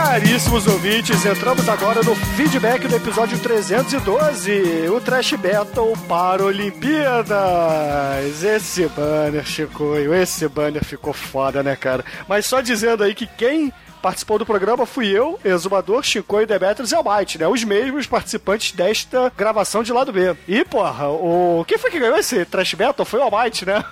Caríssimos 0.05 0.67
ouvintes, 0.67 1.25
entramos 1.25 1.67
agora 1.67 2.01
no 2.03 2.15
feedback 2.15 2.87
do 2.87 2.95
episódio 2.95 3.39
312, 3.39 4.87
o 4.87 5.01
Trash 5.01 5.33
Battle 5.33 5.93
para 6.07 6.45
Olimpíadas. 6.45 8.43
Esse 8.43 8.87
banner, 8.87 9.43
Chicoio, 9.43 10.13
esse 10.13 10.47
banner 10.47 10.85
ficou 10.85 11.11
foda, 11.11 11.63
né, 11.63 11.75
cara? 11.75 12.05
Mas 12.29 12.45
só 12.45 12.61
dizendo 12.61 13.03
aí 13.03 13.15
que 13.15 13.25
quem 13.25 13.73
participou 13.99 14.37
do 14.37 14.45
programa 14.45 14.85
fui 14.85 15.07
eu, 15.07 15.39
Exumador, 15.43 16.03
Chicoio, 16.03 16.45
Demetrius 16.45 16.91
e 16.91 16.95
Almighty, 16.95 17.39
né? 17.39 17.47
Os 17.47 17.63
mesmos 17.63 18.05
participantes 18.05 18.73
desta 18.73 19.33
gravação 19.35 19.81
de 19.81 19.91
lado 19.91 20.13
B. 20.13 20.35
E, 20.47 20.63
porra, 20.63 21.09
o... 21.09 21.65
Quem 21.67 21.79
foi 21.79 21.89
que 21.89 21.99
ganhou 21.99 22.15
esse 22.15 22.45
Trash 22.45 22.75
Battle? 22.75 23.05
Foi 23.05 23.19
o 23.19 23.23
Almighty, 23.23 23.65
né? 23.65 23.83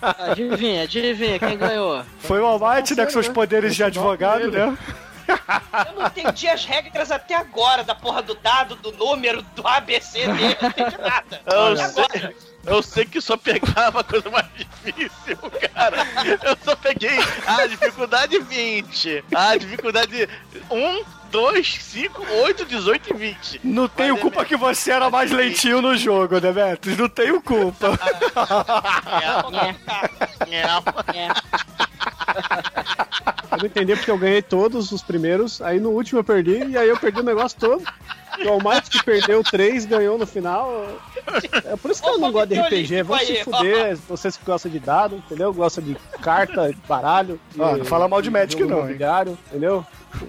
Adivinha, 0.00 0.84
adivinha 0.84 1.40
quem 1.40 1.58
ganhou? 1.58 2.04
Foi 2.20 2.40
o 2.40 2.46
Almighty, 2.46 2.94
né? 2.94 3.04
Com 3.04 3.10
seus 3.10 3.28
poderes 3.28 3.74
de 3.74 3.82
advogado, 3.82 4.48
né? 4.48 4.78
Eu 5.86 5.94
não 6.00 6.06
entendi 6.06 6.48
as 6.48 6.64
regras 6.64 7.10
até 7.10 7.34
agora 7.34 7.82
da 7.84 7.94
porra 7.94 8.22
do 8.22 8.34
dado, 8.34 8.76
do 8.76 8.92
número, 8.92 9.42
do 9.54 9.66
ABC 9.66 10.26
dele, 10.26 10.56
não 10.60 10.68
entendi 10.68 10.98
nada. 10.98 11.42
Eu 11.46 11.76
sei, 11.76 12.36
eu 12.66 12.82
sei 12.82 13.04
que 13.04 13.20
só 13.20 13.36
pegava 13.36 14.00
a 14.00 14.04
coisa 14.04 14.30
mais 14.30 14.46
difícil, 14.54 15.36
cara. 15.74 16.06
Eu 16.42 16.56
só 16.64 16.76
peguei 16.76 17.18
a 17.46 17.66
dificuldade 17.66 18.38
20, 18.38 19.24
a 19.34 19.56
dificuldade 19.56 20.28
1, 20.70 21.04
2, 21.30 21.74
5, 21.82 22.26
8, 22.28 22.64
18 22.66 23.10
e 23.10 23.16
20. 23.16 23.60
Não 23.64 23.88
tenho 23.88 24.18
culpa 24.18 24.44
que 24.44 24.56
você 24.56 24.90
era 24.90 25.08
mais 25.08 25.30
lentinho 25.30 25.80
no 25.80 25.96
jogo, 25.96 26.40
Demetrius. 26.40 26.98
Não 26.98 27.08
tenho 27.08 27.40
culpa. 27.40 27.98
Eu 29.22 29.50
não 33.60 33.66
entendi 33.66 33.94
porque 33.96 34.10
eu 34.10 34.18
ganhei 34.18 34.42
todos 34.42 34.90
os 34.92 35.02
primeiros, 35.02 35.60
aí 35.62 35.78
no 35.78 35.90
último 35.90 36.20
eu 36.20 36.24
perdi, 36.24 36.64
e 36.64 36.76
aí 36.76 36.88
eu 36.88 36.98
perdi 36.98 37.20
o 37.20 37.24
negócio 37.24 37.58
todo. 37.58 37.82
O 38.44 38.48
Almighty 38.48 38.90
que 38.90 39.04
perdeu 39.04 39.42
três 39.42 39.84
ganhou 39.84 40.16
no 40.16 40.26
final. 40.26 40.86
É 41.64 41.76
por 41.76 41.90
isso 41.90 42.00
que 42.02 42.08
eu 42.08 42.18
não 42.18 42.30
gosto 42.32 42.48
de 42.48 42.60
RPG. 42.60 43.02
Vão 43.02 43.18
se 43.18 43.44
fuder, 43.44 43.96
vocês 44.08 44.36
que 44.36 44.44
gostam 44.44 44.70
de 44.70 44.78
dado, 44.78 45.16
entendeu? 45.16 45.52
Gostam 45.52 45.82
de 45.84 45.94
carta, 46.22 46.68
de 46.72 46.76
baralho. 46.88 47.38
Ah, 47.58 47.76
não 47.76 47.84
fala 47.84 48.08
mal 48.08 48.22
de 48.22 48.30
Magic 48.30 48.62
não, 48.62 48.68
hein? 48.70 48.78
imobiliário, 48.84 49.36
entendeu? 49.48 49.84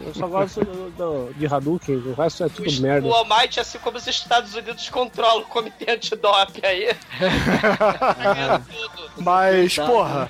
Eu 0.05 0.13
só 0.13 0.27
gosto 0.27 0.63
do, 0.65 0.91
do- 0.91 1.33
de 1.35 1.45
Hadouken, 1.47 1.95
o 1.95 2.13
resto 2.13 2.43
é 2.43 2.49
tudo 2.49 2.71
merda. 2.81 3.07
O 3.07 3.13
Almighty, 3.13 3.59
assim 3.59 3.79
como 3.79 3.97
os 3.97 4.05
Estados 4.05 4.53
Unidos 4.55 4.89
controlam 4.89 5.39
o 5.41 5.45
comitê 5.45 5.91
antidoping 5.91 6.61
aí. 6.63 6.89
Mas, 9.17 9.75
porra. 9.75 10.29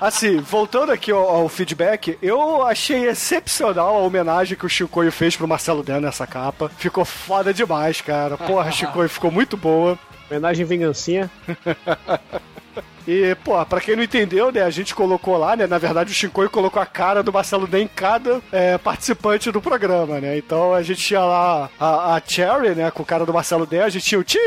Assim, 0.00 0.38
voltando 0.40 0.90
aqui 0.90 1.12
ao, 1.12 1.22
ao 1.22 1.48
feedback, 1.48 2.18
eu 2.20 2.66
achei 2.66 3.08
excepcional 3.08 3.96
a 3.96 4.00
homenagem 4.00 4.58
que 4.58 4.66
o 4.66 4.68
Chicoio 4.68 5.12
fez 5.12 5.36
pro 5.36 5.46
Marcelo 5.46 5.82
Dan 5.82 6.00
nessa 6.00 6.26
capa. 6.26 6.68
Ficou 6.76 7.04
foda 7.04 7.54
demais, 7.54 8.00
cara. 8.00 8.36
Porra, 8.36 8.70
Chicoio, 8.72 9.08
ficou 9.08 9.30
muito 9.30 9.56
boa. 9.56 9.98
Homenagem 10.28 10.64
vingancinha. 10.66 11.30
E, 13.06 13.34
pô, 13.44 13.64
pra 13.66 13.80
quem 13.80 13.96
não 13.96 14.02
entendeu, 14.02 14.52
né, 14.52 14.62
a 14.62 14.70
gente 14.70 14.94
colocou 14.94 15.36
lá, 15.36 15.56
né, 15.56 15.66
na 15.66 15.78
verdade 15.78 16.12
o 16.12 16.14
Chicoio 16.14 16.48
colocou 16.48 16.80
a 16.80 16.86
cara 16.86 17.22
do 17.22 17.32
Marcelo 17.32 17.66
Dan 17.66 17.80
em 17.80 17.88
cada 17.88 18.40
é, 18.52 18.78
participante 18.78 19.50
do 19.50 19.60
programa, 19.60 20.20
né, 20.20 20.38
então 20.38 20.72
a 20.72 20.82
gente 20.82 21.02
tinha 21.02 21.20
lá 21.20 21.68
a, 21.80 22.14
a 22.14 22.22
Cherry, 22.24 22.76
né, 22.76 22.90
com 22.92 23.02
o 23.02 23.06
cara 23.06 23.26
do 23.26 23.32
Marcelo 23.32 23.66
Dan, 23.66 23.84
a 23.84 23.88
gente 23.88 24.04
tinha 24.04 24.20
o 24.20 24.24
time 24.24 24.40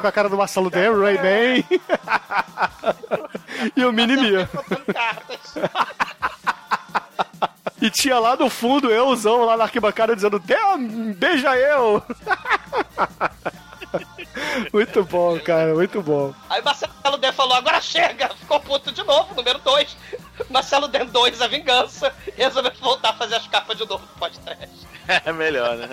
com 0.00 0.06
a 0.06 0.12
cara 0.12 0.28
do 0.28 0.36
Marcelo 0.36 0.70
Dan, 0.70 0.92
o 0.92 1.02
Rayman 1.02 1.64
e 3.76 3.84
o 3.84 3.92
Minimi. 3.92 4.46
E 7.82 7.90
tinha 7.90 8.18
lá 8.18 8.36
no 8.36 8.50
fundo 8.50 8.90
euzão 8.90 9.44
lá 9.44 9.56
na 9.56 9.64
arquibancada 9.64 10.14
dizendo, 10.14 10.38
Damn, 10.38 11.12
beija 11.14 11.56
eu! 11.56 12.02
muito 14.72 15.04
bom, 15.04 15.38
cara, 15.40 15.74
muito 15.74 16.02
bom. 16.02 16.34
Aí 16.48 16.62
Marcelo 16.62 17.18
Den 17.18 17.32
falou, 17.32 17.54
agora 17.54 17.80
chega! 17.80 18.28
Ficou 18.30 18.60
puto 18.60 18.92
de 18.92 19.02
novo, 19.02 19.34
número 19.34 19.58
2. 19.58 19.96
Marcelo 20.48 20.88
Den 20.88 21.06
2, 21.06 21.40
a 21.40 21.46
vingança. 21.48 22.12
Resolveu 22.36 22.72
voltar 22.80 23.10
a 23.10 23.14
fazer 23.14 23.36
as 23.36 23.46
capas 23.46 23.76
de 23.76 23.86
novo 23.86 24.06
do 24.06 24.18
podcast. 24.18 24.90
É 25.24 25.32
melhor, 25.32 25.76
né? 25.76 25.88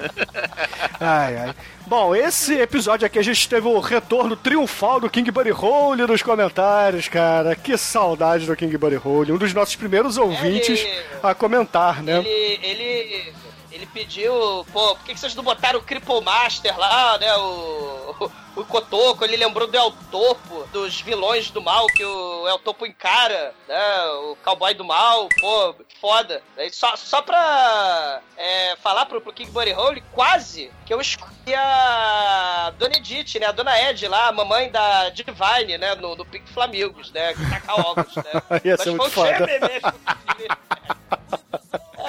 Ai, 0.99 1.37
ai. 1.37 1.55
Bom, 1.87 2.15
esse 2.15 2.59
episódio 2.59 3.07
aqui 3.07 3.17
a 3.17 3.23
gente 3.23 3.49
teve 3.49 3.67
o 3.67 3.79
retorno 3.79 4.35
triunfal 4.35 4.99
do 4.99 5.09
King 5.09 5.31
Buddy 5.31 5.51
Hole 5.51 6.05
nos 6.05 6.21
comentários, 6.21 7.07
cara. 7.07 7.55
Que 7.55 7.77
saudade 7.77 8.45
do 8.45 8.55
King 8.55 8.77
Buddy 8.77 8.99
Hole. 9.03 9.31
Um 9.31 9.37
dos 9.37 9.53
nossos 9.55 9.75
primeiros 9.75 10.17
ouvintes 10.17 10.85
a 11.23 11.33
comentar, 11.33 12.03
né? 12.03 12.19
Ele, 12.19 12.59
ele, 12.61 13.33
ele 13.77 13.85
pediu, 13.85 14.65
pô, 14.73 14.95
por 14.95 15.05
que 15.05 15.13
que 15.13 15.19
vocês 15.19 15.35
não 15.35 15.43
botaram 15.43 15.79
o 15.79 15.83
Cripple 15.83 16.21
Master 16.21 16.77
lá, 16.77 17.17
né? 17.19 17.35
O, 17.37 18.31
o 18.55 18.65
Cotoco, 18.65 19.23
ele 19.23 19.37
lembrou 19.37 19.67
do 19.67 19.77
El 19.77 19.93
Topo, 20.09 20.67
dos 20.73 20.99
vilões 20.99 21.51
do 21.51 21.61
mal 21.61 21.85
que 21.85 22.03
o 22.03 22.47
El 22.47 22.57
Topo 22.57 22.87
encara, 22.87 23.53
né? 23.67 24.03
O 24.23 24.35
cowboy 24.43 24.73
do 24.73 24.83
mal, 24.83 25.29
pô, 25.39 25.75
foda. 26.01 26.41
Só, 26.71 26.95
só 26.95 27.21
pra 27.21 28.19
é, 28.35 28.75
falar 28.77 29.05
pro, 29.05 29.21
pro 29.21 29.31
King 29.31 29.51
Buddy 29.51 29.73
Hole, 29.73 30.03
quase 30.11 30.71
que 30.83 30.91
eu 30.91 30.99
escolhi 30.99 31.53
a 31.53 32.73
Dona 32.79 32.97
Edith, 32.97 33.39
né? 33.39 33.45
A 33.45 33.51
Dona 33.51 33.79
Ed 33.79 34.07
lá, 34.07 34.29
a 34.29 34.31
mamãe 34.31 34.71
da 34.71 35.09
Divine, 35.09 35.77
né? 35.77 35.93
No, 35.93 36.15
no 36.15 36.25
Pink 36.25 36.49
Flamingos, 36.49 37.11
né? 37.11 37.35
Que 37.35 37.47
taca 37.47 37.79
ovos, 37.79 38.15
né? 38.15 38.23
Ia 38.65 38.71
Mas 38.71 38.81
ser 38.81 38.89
foi 38.89 38.93
muito 38.95 39.11
foda. 39.11 39.37
Charme 39.37 39.59
mesmo. 39.59 39.93
É, 39.97 40.27
o 40.27 40.33
time, 40.33 42.06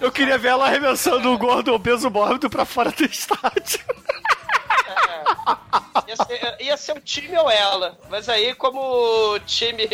Eu 0.00 0.10
queria 0.12 0.38
ver 0.38 0.48
ela 0.48 0.66
arremessando 0.66 1.32
o 1.32 1.38
gordo 1.38 1.72
obeso 1.72 2.10
mórbido 2.10 2.48
pra 2.50 2.64
fora 2.64 2.90
do 2.90 3.04
estádio. 3.04 3.80
Ia 6.08 6.16
ser, 6.16 6.56
ia 6.60 6.76
ser 6.76 6.92
o 6.96 7.00
time 7.00 7.36
ou 7.38 7.50
ela. 7.50 7.98
Mas 8.10 8.28
aí, 8.28 8.54
como 8.54 8.80
o 8.80 9.38
time. 9.40 9.88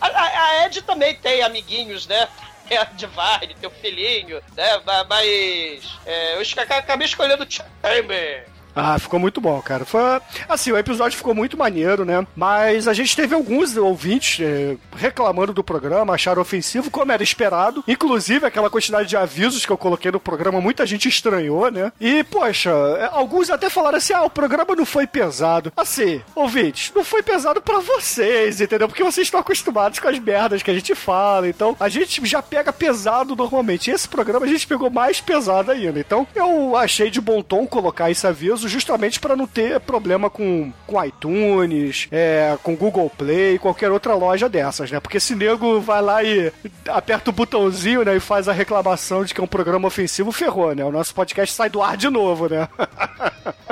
A, 0.00 0.06
a- 0.06 0.66
Ed 0.66 0.82
também 0.82 1.14
tem 1.16 1.42
amiguinhos, 1.42 2.06
né? 2.06 2.28
Tem 2.68 2.76
a 2.78 2.84
Divine, 2.84 3.54
tem 3.60 3.68
o 3.68 3.72
filhinho, 3.72 4.42
né? 4.56 4.80
Ma- 4.84 5.04
Mas. 5.04 5.98
é, 6.06 6.36
eu 6.36 6.42
acabei 6.78 7.06
escolhendo 7.06 7.44
o 7.44 7.48
Chamber. 7.50 8.46
Ah, 8.80 8.98
ficou 8.98 9.18
muito 9.18 9.40
bom, 9.40 9.60
cara. 9.60 9.84
Foi 9.84 10.00
assim, 10.48 10.70
o 10.70 10.78
episódio 10.78 11.18
ficou 11.18 11.34
muito 11.34 11.56
maneiro, 11.56 12.04
né? 12.04 12.24
Mas 12.36 12.86
a 12.86 12.92
gente 12.92 13.16
teve 13.16 13.34
alguns 13.34 13.76
ouvintes 13.76 14.38
eh, 14.40 14.76
reclamando 14.96 15.52
do 15.52 15.64
programa, 15.64 16.14
acharam 16.14 16.40
ofensivo, 16.40 16.88
como 16.88 17.10
era 17.10 17.22
esperado. 17.22 17.82
Inclusive, 17.88 18.46
aquela 18.46 18.70
quantidade 18.70 19.08
de 19.08 19.16
avisos 19.16 19.66
que 19.66 19.72
eu 19.72 19.76
coloquei 19.76 20.12
no 20.12 20.20
programa, 20.20 20.60
muita 20.60 20.86
gente 20.86 21.08
estranhou, 21.08 21.70
né? 21.72 21.92
E, 22.00 22.22
poxa, 22.22 22.70
eh, 22.70 23.10
alguns 23.12 23.50
até 23.50 23.68
falaram 23.68 23.98
assim: 23.98 24.12
ah, 24.12 24.22
o 24.22 24.30
programa 24.30 24.76
não 24.76 24.86
foi 24.86 25.08
pesado. 25.08 25.72
Assim, 25.76 26.22
ouvintes, 26.36 26.92
não 26.94 27.02
foi 27.02 27.20
pesado 27.20 27.60
pra 27.60 27.80
vocês, 27.80 28.60
entendeu? 28.60 28.86
Porque 28.86 29.02
vocês 29.02 29.26
estão 29.26 29.40
acostumados 29.40 29.98
com 29.98 30.06
as 30.06 30.20
merdas 30.20 30.62
que 30.62 30.70
a 30.70 30.74
gente 30.74 30.94
fala. 30.94 31.48
Então, 31.48 31.76
a 31.80 31.88
gente 31.88 32.24
já 32.24 32.40
pega 32.40 32.72
pesado 32.72 33.34
normalmente. 33.34 33.90
Esse 33.90 34.08
programa 34.08 34.46
a 34.46 34.48
gente 34.48 34.68
pegou 34.68 34.88
mais 34.88 35.20
pesado 35.20 35.72
ainda. 35.72 35.98
Então, 35.98 36.26
eu 36.32 36.76
achei 36.76 37.10
de 37.10 37.20
bom 37.20 37.42
tom 37.42 37.66
colocar 37.66 38.08
esse 38.08 38.24
aviso 38.24 38.67
justamente 38.68 39.18
para 39.18 39.36
não 39.36 39.46
ter 39.46 39.80
problema 39.80 40.30
com, 40.30 40.72
com 40.86 41.04
iTunes, 41.04 42.08
é, 42.10 42.56
com 42.62 42.76
Google 42.76 43.10
Play, 43.10 43.58
qualquer 43.58 43.90
outra 43.90 44.14
loja 44.14 44.48
dessas, 44.48 44.90
né? 44.90 45.00
Porque 45.00 45.16
esse 45.16 45.34
nego 45.34 45.80
vai 45.80 46.02
lá 46.02 46.22
e 46.22 46.52
aperta 46.88 47.30
o 47.30 47.32
botãozinho, 47.32 48.04
né? 48.04 48.16
E 48.16 48.20
faz 48.20 48.48
a 48.48 48.52
reclamação 48.52 49.24
de 49.24 49.34
que 49.34 49.40
é 49.40 49.44
um 49.44 49.48
programa 49.48 49.88
ofensivo, 49.88 50.32
ferrou, 50.32 50.74
né? 50.74 50.84
O 50.84 50.92
nosso 50.92 51.14
podcast 51.14 51.54
sai 51.54 51.68
do 51.68 51.82
ar 51.82 51.96
de 51.96 52.08
novo, 52.08 52.48
né? 52.48 52.68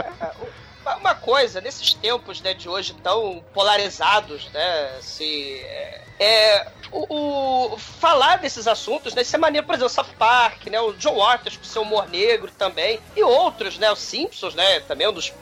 Coisa, 1.26 1.60
nesses 1.60 1.92
tempos 1.92 2.40
né, 2.40 2.54
de 2.54 2.68
hoje 2.68 2.94
tão 3.02 3.44
polarizados, 3.52 4.48
né? 4.52 4.98
Se, 5.00 5.58
é, 5.64 6.02
é, 6.20 6.66
o, 6.92 7.72
o- 7.74 7.76
falar 7.76 8.38
desses 8.38 8.68
assuntos, 8.68 9.12
né? 9.12 9.22
Isso 9.22 9.34
é 9.34 9.38
maneiro, 9.38 9.66
por 9.66 9.74
exemplo, 9.74 9.88
o 9.88 9.94
South 9.94 10.14
Park, 10.16 10.66
né? 10.68 10.80
O 10.80 10.92
John 10.92 11.16
Waters 11.16 11.56
com 11.56 11.64
seu 11.64 11.82
humor 11.82 12.08
negro 12.08 12.48
também. 12.56 13.00
E 13.16 13.24
outros, 13.24 13.76
né? 13.76 13.90
Os 13.90 13.98
Simpsons, 13.98 14.54
né? 14.54 14.78
Também 14.80 15.08
um 15.08 15.12
dos, 15.12 15.32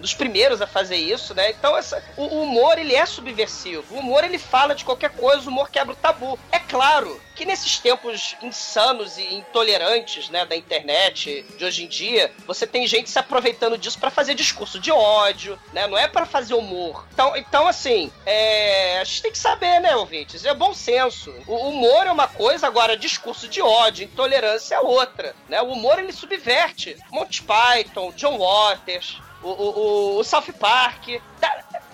dos 0.00 0.12
primeiros 0.14 0.60
a 0.60 0.66
fazer 0.66 0.96
isso, 0.96 1.32
né? 1.32 1.50
Então, 1.52 1.76
essa, 1.76 2.02
o, 2.16 2.24
o 2.24 2.42
humor, 2.42 2.76
ele 2.76 2.96
é 2.96 3.06
subversivo. 3.06 3.94
O 3.94 4.00
humor, 4.00 4.24
ele 4.24 4.36
fala 4.38 4.74
de 4.74 4.84
qualquer 4.84 5.10
coisa, 5.10 5.46
o 5.48 5.52
humor 5.52 5.70
quebra 5.70 5.92
o 5.94 5.96
tabu. 5.96 6.36
É 6.50 6.58
claro 6.58 7.20
que 7.40 7.46
nesses 7.46 7.78
tempos 7.78 8.36
insanos 8.42 9.16
e 9.16 9.34
intolerantes, 9.34 10.28
né? 10.28 10.44
Da 10.44 10.54
internet 10.54 11.42
de 11.56 11.64
hoje 11.64 11.84
em 11.84 11.88
dia, 11.88 12.30
você 12.46 12.66
tem 12.66 12.86
gente 12.86 13.08
se 13.08 13.18
aproveitando 13.18 13.78
disso 13.78 13.98
pra 13.98 14.10
fazer 14.10 14.34
discurso 14.34 14.78
de 14.78 14.92
ódio, 14.92 15.58
né? 15.72 15.86
Não 15.86 15.96
é 15.96 16.06
pra 16.06 16.26
fazer 16.26 16.52
humor. 16.52 17.06
Então, 17.14 17.34
então 17.34 17.66
assim, 17.66 18.12
é, 18.26 18.98
a 19.00 19.04
gente 19.04 19.22
tem 19.22 19.32
que 19.32 19.38
saber, 19.38 19.80
né, 19.80 19.96
ouvintes? 19.96 20.44
É 20.44 20.52
bom 20.52 20.74
senso. 20.74 21.32
O 21.46 21.54
humor 21.70 22.06
é 22.06 22.12
uma 22.12 22.28
coisa, 22.28 22.66
agora 22.66 22.94
discurso 22.94 23.48
de 23.48 23.62
ódio, 23.62 24.04
intolerância 24.04 24.74
é 24.74 24.80
outra, 24.80 25.34
né? 25.48 25.62
O 25.62 25.68
humor 25.72 25.98
ele 25.98 26.12
subverte. 26.12 26.94
Monty 27.10 27.42
Python, 27.42 28.12
John 28.16 28.36
Waters, 28.36 29.16
o, 29.42 29.48
o- 29.48 30.18
o 30.18 30.24
South 30.24 30.52
Park. 30.58 31.08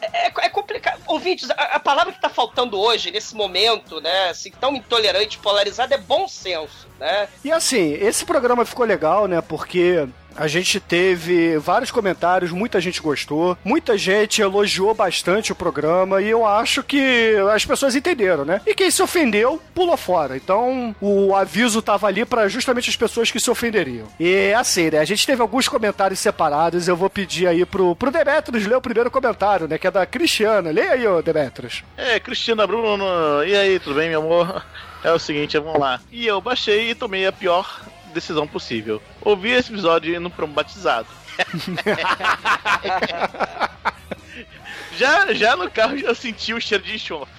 Tá- 0.00 0.08
É, 0.12 0.26
é 0.26 0.48
complicado. 0.48 1.00
Ouvintes, 1.06 1.50
a, 1.50 1.54
a 1.76 1.80
palavra 1.80 2.12
que 2.12 2.20
tá 2.20 2.28
faltando 2.28 2.78
hoje, 2.78 3.10
nesse 3.10 3.34
momento, 3.34 4.00
né, 4.00 4.28
assim, 4.30 4.50
tão 4.50 4.74
intolerante, 4.76 5.38
polarizado, 5.38 5.94
é 5.94 5.98
bom 5.98 6.26
senso, 6.28 6.86
né? 6.98 7.28
E 7.44 7.50
assim, 7.52 7.92
esse 7.94 8.24
programa 8.24 8.64
ficou 8.64 8.84
legal, 8.86 9.26
né? 9.26 9.40
Porque 9.40 10.06
a 10.36 10.46
gente 10.46 10.78
teve 10.78 11.58
vários 11.58 11.90
comentários, 11.90 12.50
muita 12.50 12.80
gente 12.80 13.00
gostou, 13.00 13.56
muita 13.64 13.96
gente 13.96 14.40
elogiou 14.40 14.94
bastante 14.94 15.52
o 15.52 15.54
programa 15.54 16.20
e 16.20 16.28
eu 16.28 16.46
acho 16.46 16.82
que 16.82 17.34
as 17.52 17.64
pessoas 17.64 17.94
entenderam, 17.94 18.44
né? 18.44 18.60
E 18.66 18.74
quem 18.74 18.90
se 18.90 19.02
ofendeu, 19.02 19.60
pulou 19.74 19.96
fora. 19.96 20.36
Então, 20.36 20.94
o 21.00 21.34
aviso 21.34 21.82
tava 21.82 22.06
ali 22.06 22.24
para 22.24 22.48
justamente 22.48 22.90
as 22.90 22.96
pessoas 22.96 23.30
que 23.30 23.40
se 23.40 23.50
ofenderiam. 23.50 24.06
E 24.18 24.52
assim, 24.54 24.90
né? 24.90 24.98
A 24.98 25.04
gente 25.04 25.26
teve 25.26 25.42
alguns 25.42 25.68
comentários 25.68 26.20
separados, 26.20 26.88
eu 26.88 26.96
vou 26.96 27.10
pedir 27.10 27.46
aí 27.46 27.64
pro, 27.64 27.96
pro 27.96 28.10
Demetrius 28.10 28.66
ler 28.66 28.76
o 28.76 28.80
primeiro 28.80 29.10
comentário, 29.10 29.66
né? 29.66 29.78
Que 29.78 29.86
é 29.86 29.90
da 29.90 30.06
Cristiana. 30.06 30.70
Leia 30.70 30.92
aí, 30.92 31.06
ô 31.06 31.22
Demetrius. 31.22 31.82
É, 31.96 32.20
Cristina 32.20 32.66
Bruno, 32.66 33.04
e 33.44 33.56
aí, 33.56 33.78
tudo 33.78 33.96
bem, 33.96 34.08
meu 34.08 34.20
amor? 34.20 34.64
É 35.02 35.12
o 35.12 35.18
seguinte, 35.18 35.58
vamos 35.58 35.80
lá. 35.80 36.00
E 36.10 36.26
eu 36.26 36.40
baixei 36.40 36.90
e 36.90 36.94
tomei 36.94 37.26
a 37.26 37.32
pior 37.32 37.80
decisão 38.16 38.48
possível. 38.48 39.00
Ouvi 39.20 39.50
esse 39.50 39.70
episódio 39.70 40.14
indo 40.14 40.30
pra 40.30 40.44
um 40.44 40.52
batizado. 40.52 41.06
já, 44.96 45.32
já 45.34 45.56
no 45.56 45.70
carro 45.70 45.96
eu 45.96 46.14
senti 46.14 46.54
o 46.54 46.60
cheiro 46.60 46.82
de 46.82 46.94
enxofre. 46.94 47.34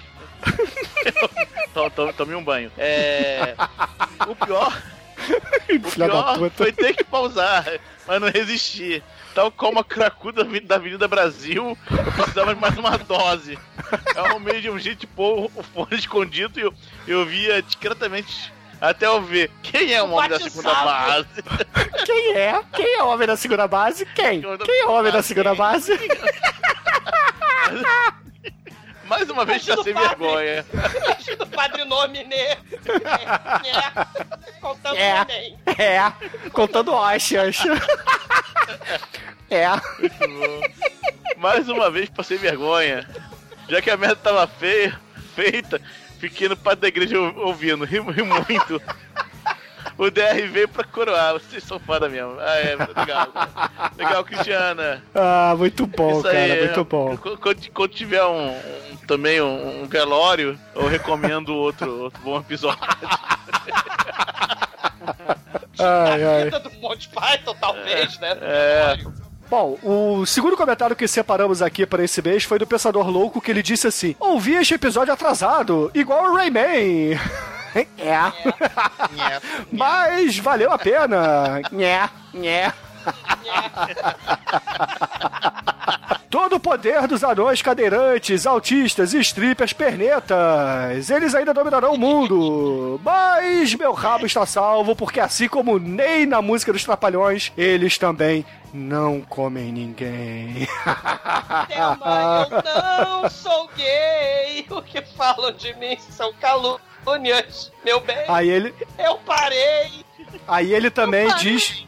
Tome- 2.16 2.36
um 2.36 2.44
banho. 2.44 2.72
É, 2.78 3.56
o 4.28 4.36
pior, 4.36 4.82
o 5.70 5.91
pior 5.91 6.49
foi 6.52 6.72
ter 6.72 6.95
que 6.95 7.04
pausar, 7.04 7.66
mas 8.08 8.22
não 8.22 8.30
resisti. 8.30 9.04
Tal 9.34 9.52
como 9.52 9.80
a 9.80 9.84
cracuda 9.84 10.44
da 10.44 10.76
Avenida 10.76 11.08
Brasil, 11.08 11.78
eu 11.91 12.12
precisava 12.14 12.56
de 12.56 12.62
mais 12.62 12.78
uma 12.78 12.98
dose. 12.98 13.58
Eu 14.16 14.26
arrumei 14.26 14.62
de 14.62 14.70
um 14.70 14.80
jeito 14.80 15.08
pôr 15.08 15.52
o 15.56 15.64
fone 15.64 15.95
escondido 15.95 16.60
e 16.60 16.64
eu, 16.64 16.74
eu 17.08 17.26
via 17.26 17.62
discretamente 17.62 18.52
até 18.80 19.06
eu 19.08 19.22
ver 19.22 19.52
quem 19.64 19.94
é 19.94 20.02
o 20.04 20.10
homem 20.12 20.30
da 20.30 20.40
segunda 20.40 20.74
base. 20.74 21.28
Quem 22.06 22.34
é? 22.38 22.62
Quem 22.74 22.95
é 22.95 23.04
o 23.04 23.08
homem 23.08 23.28
da 23.28 23.36
segunda 23.36 23.68
base? 23.68 24.06
Quem? 24.06 24.41
Quem 24.41 24.80
é 24.82 24.86
o 24.86 24.91
homem 24.91 25.12
da 25.12 25.22
segunda 25.22 25.54
base? 25.56 25.91
Mais 29.06 29.30
uma 29.30 29.44
vez 29.45 29.64
já 29.64 29.76
sem 29.84 29.94
vergonha. 29.94 30.66
do 31.38 31.48
padre 31.48 31.84
nome, 31.86 32.24
né? 32.26 32.52
É. 32.52 32.58
Contando 34.62 34.95
É. 34.98 35.26
neném. 35.26 35.58
É, 35.78 36.12
contando 36.52 36.94
hostias. 36.94 37.58
É. 39.49 39.66
Mais 41.38 41.68
uma 41.70 41.90
vez 41.90 42.10
passei 42.10 42.38
vergonha. 42.38 43.08
Já 43.70 43.82
que 43.82 43.90
a 43.90 43.98
merda 43.98 44.16
tava 44.18 44.45
feia, 44.48 44.98
feita, 45.36 45.82
fiquei 46.19 46.48
no 46.49 46.57
padre 46.57 46.81
da 46.81 46.88
igreja 46.88 47.19
ou- 47.19 47.48
ouvindo, 47.48 47.85
ri, 47.85 47.99
ri 47.99 48.23
muito. 48.23 48.81
O 49.98 50.11
DR 50.11 50.48
veio 50.52 50.68
pra 50.68 50.84
coroar, 50.84 51.34
vocês 51.34 51.64
são 51.64 51.80
foda 51.80 52.07
mesmo. 52.07 52.35
Ah, 52.39 52.56
é, 52.60 52.76
legal. 52.76 53.27
Legal, 53.98 54.23
Cristiana. 54.23 55.03
Ah, 55.15 55.56
muito 55.57 55.88
bom, 55.88 56.19
Isso 56.19 56.27
aí, 56.27 56.49
cara, 56.49 56.61
muito 56.65 56.84
bom. 56.85 57.18
Quando, 57.18 57.69
quando- 57.72 57.91
tiver 57.94 58.23
um, 58.23 58.49
um- 58.52 58.98
também 59.07 59.41
um, 59.41 59.81
um 59.84 59.85
velório, 59.88 60.60
eu 60.76 60.88
recomendo 60.88 61.49
outro, 61.56 62.03
outro 62.03 62.22
bom 62.22 62.38
episódio. 62.39 62.80
Ai, 65.80 66.23
ai. 66.23 66.44
Vida 66.45 66.60
do 66.60 66.72
Monty 66.80 67.10
Python, 67.10 67.56
talvez, 67.60 68.19
né? 68.19 68.38
É. 68.41 68.98
Bom, 69.49 69.78
o 69.82 70.26
segundo 70.26 70.57
comentário 70.57 70.95
que 70.95 71.07
separamos 71.07 71.61
aqui 71.61 71.86
para 71.86 72.03
esse 72.03 72.22
mês 72.22 72.44
foi 72.44 72.60
do 72.60 72.68
Pensador 72.68 73.10
Louco, 73.10 73.40
que 73.40 73.49
ele 73.49 73.64
disse 73.64 73.88
assim: 73.88 74.15
Ouvi 74.19 74.56
este 74.56 74.74
episódio 74.74 75.14
atrasado, 75.14 75.90
igual 75.94 76.32
o 76.32 76.36
Rayman. 76.36 77.18
É. 77.76 78.18
Mas 79.72 80.40
valeu 80.40 80.72
a 80.72 80.80
pena. 80.80 81.61
Nhé, 81.72 82.10
nhé. 82.34 82.74
Todo 86.30 86.58
o 86.58 86.60
poder 86.60 87.08
dos 87.08 87.24
anões 87.24 87.62
cadeirantes, 87.62 88.46
autistas, 88.46 89.14
strippers, 89.14 89.72
pernetas. 89.72 91.10
Eles 91.10 91.34
ainda 91.34 91.54
dominarão 91.54 91.94
o 91.94 91.98
mundo. 91.98 93.00
Mas 93.04 93.74
meu 93.74 93.94
rabo 93.94 94.26
está 94.26 94.46
salvo, 94.46 94.94
porque 94.96 95.22
assim 95.22 95.48
como 95.48 95.80
Ney 95.80 96.26
na 96.26 96.42
música 96.42 96.74
dos 96.74 96.84
Trapalhões, 96.84 97.52
eles 97.58 97.98
também 97.98 98.46
não 98.74 99.22
comem 99.22 99.72
ninguém. 99.72 100.68
Eu 101.70 101.96
não 102.64 103.30
sou 103.30 103.70
gay. 103.76 104.66
O 104.70 104.82
que 104.82 105.02
falam 105.16 105.54
de 105.54 105.74
mim 105.76 105.98
são 106.10 106.34
calúnias, 106.34 107.72
meu 107.86 108.02
bem. 108.02 108.26
Aí 108.28 108.50
ele, 108.50 108.76
Eu 109.00 109.16
parei. 109.20 110.04
aí 110.46 110.74
ele 110.74 110.90
também 110.90 111.34
diz. 111.38 111.86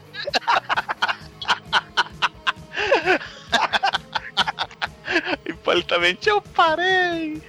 Impolitamente 5.48 6.28
eu 6.28 6.40
parei. 6.40 7.42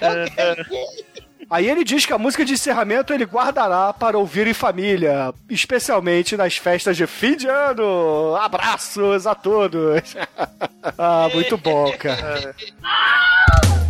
Aí 1.48 1.68
ele 1.70 1.84
diz 1.84 2.04
que 2.04 2.12
a 2.12 2.18
música 2.18 2.44
de 2.44 2.54
encerramento 2.54 3.12
ele 3.12 3.24
guardará 3.24 3.92
para 3.92 4.18
ouvir 4.18 4.48
em 4.48 4.54
família, 4.54 5.32
especialmente 5.48 6.36
nas 6.36 6.56
festas 6.56 6.96
de 6.96 7.06
fim 7.06 7.36
de 7.36 7.46
ano. 7.46 8.34
Abraços 8.36 9.28
a 9.28 9.34
todos. 9.34 10.16
ah, 10.98 11.28
muito 11.32 11.56
bom, 11.56 11.92
cara. 11.96 12.54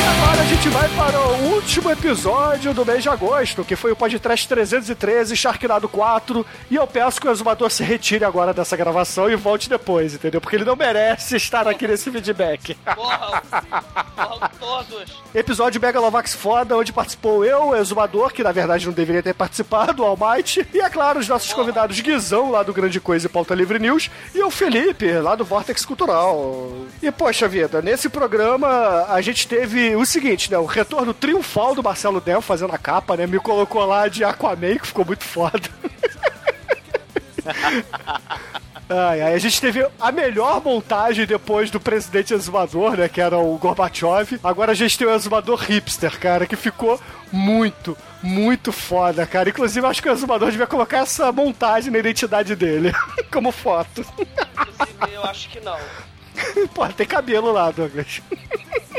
E 0.00 0.02
agora 0.02 0.40
a 0.40 0.44
gente 0.46 0.66
vai 0.70 0.88
para 0.96 1.20
o 1.20 1.54
último 1.56 1.90
episódio 1.90 2.72
do 2.72 2.86
mês 2.86 3.02
de 3.02 3.10
agosto, 3.10 3.62
que 3.62 3.76
foi 3.76 3.92
o 3.92 3.96
podcast 3.96 4.48
313, 4.48 5.36
Sharknado 5.36 5.90
4. 5.90 6.46
E 6.70 6.76
eu 6.76 6.86
peço 6.86 7.20
que 7.20 7.28
o 7.28 7.30
exumador 7.30 7.70
se 7.70 7.84
retire 7.84 8.24
agora 8.24 8.54
dessa 8.54 8.78
gravação 8.78 9.30
e 9.30 9.36
volte 9.36 9.68
depois, 9.68 10.14
entendeu? 10.14 10.40
Porque 10.40 10.56
ele 10.56 10.64
não 10.64 10.74
merece 10.74 11.36
estar 11.36 11.68
aqui 11.68 11.86
nesse 11.86 12.10
feedback. 12.10 12.78
Morram. 12.96 13.42
Morram 14.16 14.50
todos. 14.58 15.22
Episódio 15.34 15.80
Megalovax 15.80 16.34
foda, 16.34 16.78
onde 16.78 16.94
participou 16.94 17.44
eu, 17.44 17.68
o 17.68 17.76
Exumador, 17.76 18.32
que 18.32 18.42
na 18.42 18.52
verdade 18.52 18.86
não 18.86 18.92
deveria 18.94 19.22
ter 19.22 19.34
participado, 19.34 20.02
o 20.02 20.06
Almighty, 20.06 20.66
e 20.72 20.80
é 20.80 20.88
claro, 20.88 21.20
os 21.20 21.28
nossos 21.28 21.52
convidados 21.52 22.00
Guizão, 22.00 22.50
lá 22.50 22.62
do 22.62 22.72
Grande 22.72 22.98
Coisa 22.98 23.26
e 23.26 23.30
Pauta 23.30 23.54
Livre 23.54 23.78
News, 23.78 24.10
e 24.34 24.42
o 24.42 24.50
Felipe, 24.50 25.12
lá 25.20 25.34
do 25.34 25.44
Vortex 25.44 25.84
Cultural. 25.84 26.72
E 27.02 27.12
poxa 27.12 27.46
vida, 27.46 27.82
nesse 27.82 28.08
programa 28.08 29.04
a 29.08 29.20
gente 29.20 29.46
teve 29.46 29.89
o 29.96 30.04
seguinte, 30.04 30.50
né, 30.50 30.58
o 30.58 30.66
retorno 30.66 31.14
triunfal 31.14 31.74
do 31.74 31.82
Marcelo 31.82 32.20
Del 32.20 32.40
fazendo 32.40 32.74
a 32.74 32.78
capa, 32.78 33.16
né, 33.16 33.26
me 33.26 33.38
colocou 33.38 33.84
lá 33.84 34.08
de 34.08 34.24
Aquaman, 34.24 34.76
que 34.76 34.86
ficou 34.86 35.04
muito 35.04 35.24
foda. 35.24 35.68
Ai, 38.92 39.22
ai, 39.22 39.34
a 39.34 39.38
gente 39.38 39.60
teve 39.60 39.86
a 40.00 40.10
melhor 40.10 40.60
montagem 40.64 41.24
depois 41.24 41.70
do 41.70 41.78
presidente 41.78 42.34
exumador, 42.34 42.96
né? 42.96 43.08
Que 43.08 43.20
era 43.20 43.38
o 43.38 43.56
Gorbachev. 43.56 44.40
Agora 44.42 44.72
a 44.72 44.74
gente 44.74 44.98
tem 44.98 45.06
o 45.06 45.14
exumador 45.14 45.60
hipster, 45.62 46.18
cara, 46.18 46.44
que 46.44 46.56
ficou 46.56 47.00
muito, 47.30 47.96
muito 48.20 48.72
foda, 48.72 49.24
cara. 49.28 49.48
Inclusive, 49.48 49.86
acho 49.86 50.02
que 50.02 50.08
o 50.08 50.12
exumador 50.12 50.50
devia 50.50 50.66
colocar 50.66 50.98
essa 50.98 51.30
montagem 51.30 51.92
na 51.92 52.00
identidade 52.00 52.56
dele, 52.56 52.92
como 53.32 53.52
foto. 53.52 54.04
Inclusive, 54.18 55.14
eu 55.14 55.22
acho 55.22 55.48
que 55.50 55.60
não. 55.60 55.78
Pô, 56.74 56.88
tem 56.88 57.06
cabelo 57.06 57.52
lá, 57.52 57.70
Douglas. 57.70 58.20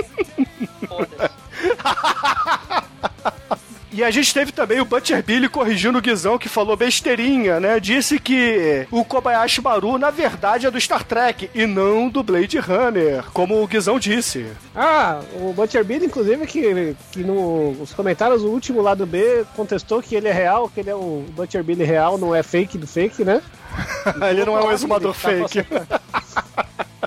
E 3.93 4.05
a 4.05 4.09
gente 4.09 4.33
teve 4.33 4.53
também 4.53 4.79
o 4.79 4.85
Butcher 4.85 5.21
Billy 5.21 5.49
corrigindo 5.49 5.97
o 5.97 6.01
Guizão, 6.01 6.37
que 6.37 6.47
falou 6.47 6.77
besteirinha, 6.77 7.59
né? 7.59 7.77
Disse 7.77 8.17
que 8.19 8.87
o 8.89 9.03
Kobayashi 9.03 9.59
Maru, 9.61 9.97
na 9.97 10.09
verdade, 10.09 10.65
é 10.65 10.71
do 10.71 10.79
Star 10.79 11.03
Trek 11.03 11.49
e 11.53 11.67
não 11.67 12.07
do 12.07 12.23
Blade 12.23 12.57
Runner, 12.57 13.25
como 13.33 13.61
o 13.61 13.67
Guizão 13.67 13.99
disse. 13.99 14.47
Ah, 14.73 15.19
o 15.33 15.51
Butcher 15.51 15.83
Billy, 15.83 16.05
inclusive, 16.05 16.47
que, 16.47 16.95
que 17.11 17.19
nos 17.21 17.93
comentários, 17.93 18.43
o 18.43 18.47
último 18.47 18.81
lado 18.81 19.05
B 19.05 19.43
contestou 19.57 20.01
que 20.01 20.15
ele 20.15 20.29
é 20.29 20.33
real, 20.33 20.69
que 20.69 20.79
ele 20.79 20.89
é 20.89 20.95
o 20.95 21.25
Butcher 21.35 21.61
Billy 21.61 21.83
real, 21.83 22.17
não 22.17 22.33
é 22.33 22.41
fake 22.41 22.77
do 22.77 22.87
fake, 22.87 23.25
né? 23.25 23.41
ele 24.29 24.45
não 24.45 24.57
é 24.57 24.63
um 24.63 24.71
exumador 24.71 25.13
Ele 25.25 25.41
tá 25.41 25.47
fake. 25.49 25.67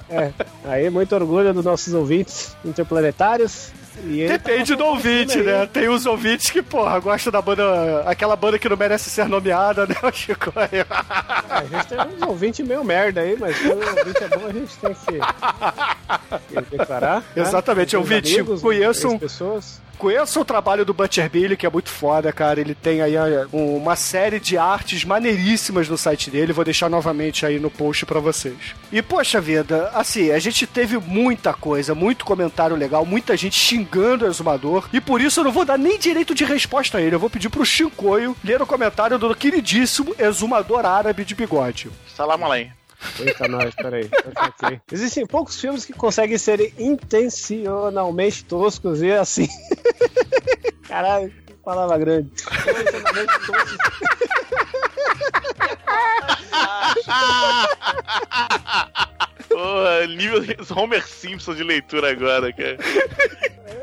É, 0.07 0.33
aí 0.65 0.91
muito 0.91 1.13
orgulho 1.15 1.53
dos 1.53 1.65
nossos 1.65 1.93
ouvintes 1.93 2.55
interplanetários. 2.65 3.73
Tá 3.95 4.03
Depende 4.33 4.75
do 4.75 4.85
ouvinte, 4.85 5.33
cima 5.33 5.45
aí. 5.45 5.59
né? 5.61 5.67
Tem 5.73 5.89
os 5.89 6.05
ouvintes 6.05 6.51
que, 6.51 6.61
porra, 6.63 6.99
gostam 6.99 7.33
da 7.33 7.41
banda. 7.41 8.03
aquela 8.07 8.35
banda 8.35 8.59
que 8.59 8.69
não 8.69 8.77
merece 8.77 9.09
ser 9.09 9.29
nomeada, 9.29 9.87
né, 9.87 9.95
Chico? 10.13 10.53
Ah, 10.57 11.59
a 11.59 11.65
gente 11.65 11.87
tem 11.87 11.99
uns 12.01 12.23
ouvintes 12.27 12.67
meio 12.67 12.83
merda 12.85 13.21
aí, 13.21 13.37
mas 13.39 13.57
quando 13.61 13.83
o 13.85 13.99
ouvinte 13.99 14.25
é 14.25 14.29
bom, 14.29 14.47
a 14.47 14.53
gente 14.53 14.77
tem 14.79 14.95
que, 14.95 16.63
que 16.63 16.77
declarar. 16.77 17.21
né? 17.21 17.43
Exatamente, 17.43 17.97
Os 17.97 18.03
ouvinte, 18.03 18.35
amigos, 18.35 18.61
conheçam- 18.61 19.13
as 19.15 19.19
pessoas. 19.21 19.84
Conheça 19.99 20.41
o 20.41 20.45
trabalho 20.45 20.85
do 20.85 20.93
Butcher 20.93 21.31
Billy, 21.31 21.57
que 21.57 21.67
é 21.67 21.71
muito 21.71 21.89
foda, 21.89 22.33
cara. 22.33 22.61
Ele 22.61 22.75
tem 22.75 23.01
aí 23.01 23.17
ah, 23.17 23.47
uma 23.53 23.97
série 23.97 24.41
de 24.41 24.59
artes 24.59 25.05
maneiríssimas 25.05 25.89
no 25.89 25.97
site 25.97 26.31
dele. 26.31 26.53
Vou 26.53 26.65
deixar 26.65 26.91
novamente 26.91 27.47
aí 27.47 27.59
no 27.59 27.71
post 27.71 28.05
pra 28.05 28.21
vocês. 28.21 28.57
E, 28.93 29.01
poxa 29.01 29.41
vida, 29.41 29.91
assim, 29.95 30.31
a 30.31 30.39
gente 30.39 30.67
teve 30.67 30.99
muita 30.99 31.55
coisa, 31.55 31.95
muito 31.95 32.25
comentário 32.25 32.77
legal, 32.77 33.07
muita 33.07 33.37
gente 33.37 33.59
xingando 33.59 34.25
o 34.25 34.29
exumador. 34.29 34.89
E 34.93 35.01
por 35.01 35.21
isso 35.21 35.41
eu 35.41 35.45
não 35.45 35.53
vou 35.53 35.65
dar 35.65 35.79
nem 35.79 35.99
direito 35.99 36.35
de 36.35 36.45
resposta 36.45 36.99
a 36.99 37.01
ele. 37.01 37.15
Eu 37.15 37.21
vou 37.21 37.31
pedir 37.31 37.49
pro 37.49 37.65
Shinkoio 37.65 38.37
ler 38.45 38.61
o 38.61 38.67
comentário 38.67 39.19
do 39.19 39.35
queridíssimo 39.35 40.15
exumador 40.19 40.85
árabe 40.85 41.25
de 41.25 41.35
bigode. 41.35 41.91
Salam 42.15 42.45
além. 42.45 42.73
Eita, 43.21 43.49
nós, 43.49 43.75
peraí. 43.75 44.11
Existem 44.93 45.27
poucos 45.27 45.61
filmes 45.61 45.85
que 45.85 45.93
conseguem 45.93 46.39
ser 46.39 46.73
intencionalmente 46.79 48.45
toscos 48.45 49.03
e 49.03 49.13
assim. 49.13 49.49
Caralho, 50.89 51.31
que 51.47 51.53
palavra 51.55 51.99
grande. 51.99 52.31
Intencionalmente 52.31 53.47
toscos. 53.47 53.79
Porra, 59.49 60.07
nível 60.07 60.43
Homer 60.75 61.07
Simpson 61.07 61.55
de 61.55 61.63
leitura 61.63 62.11
agora, 62.11 62.53
cara. 62.53 62.77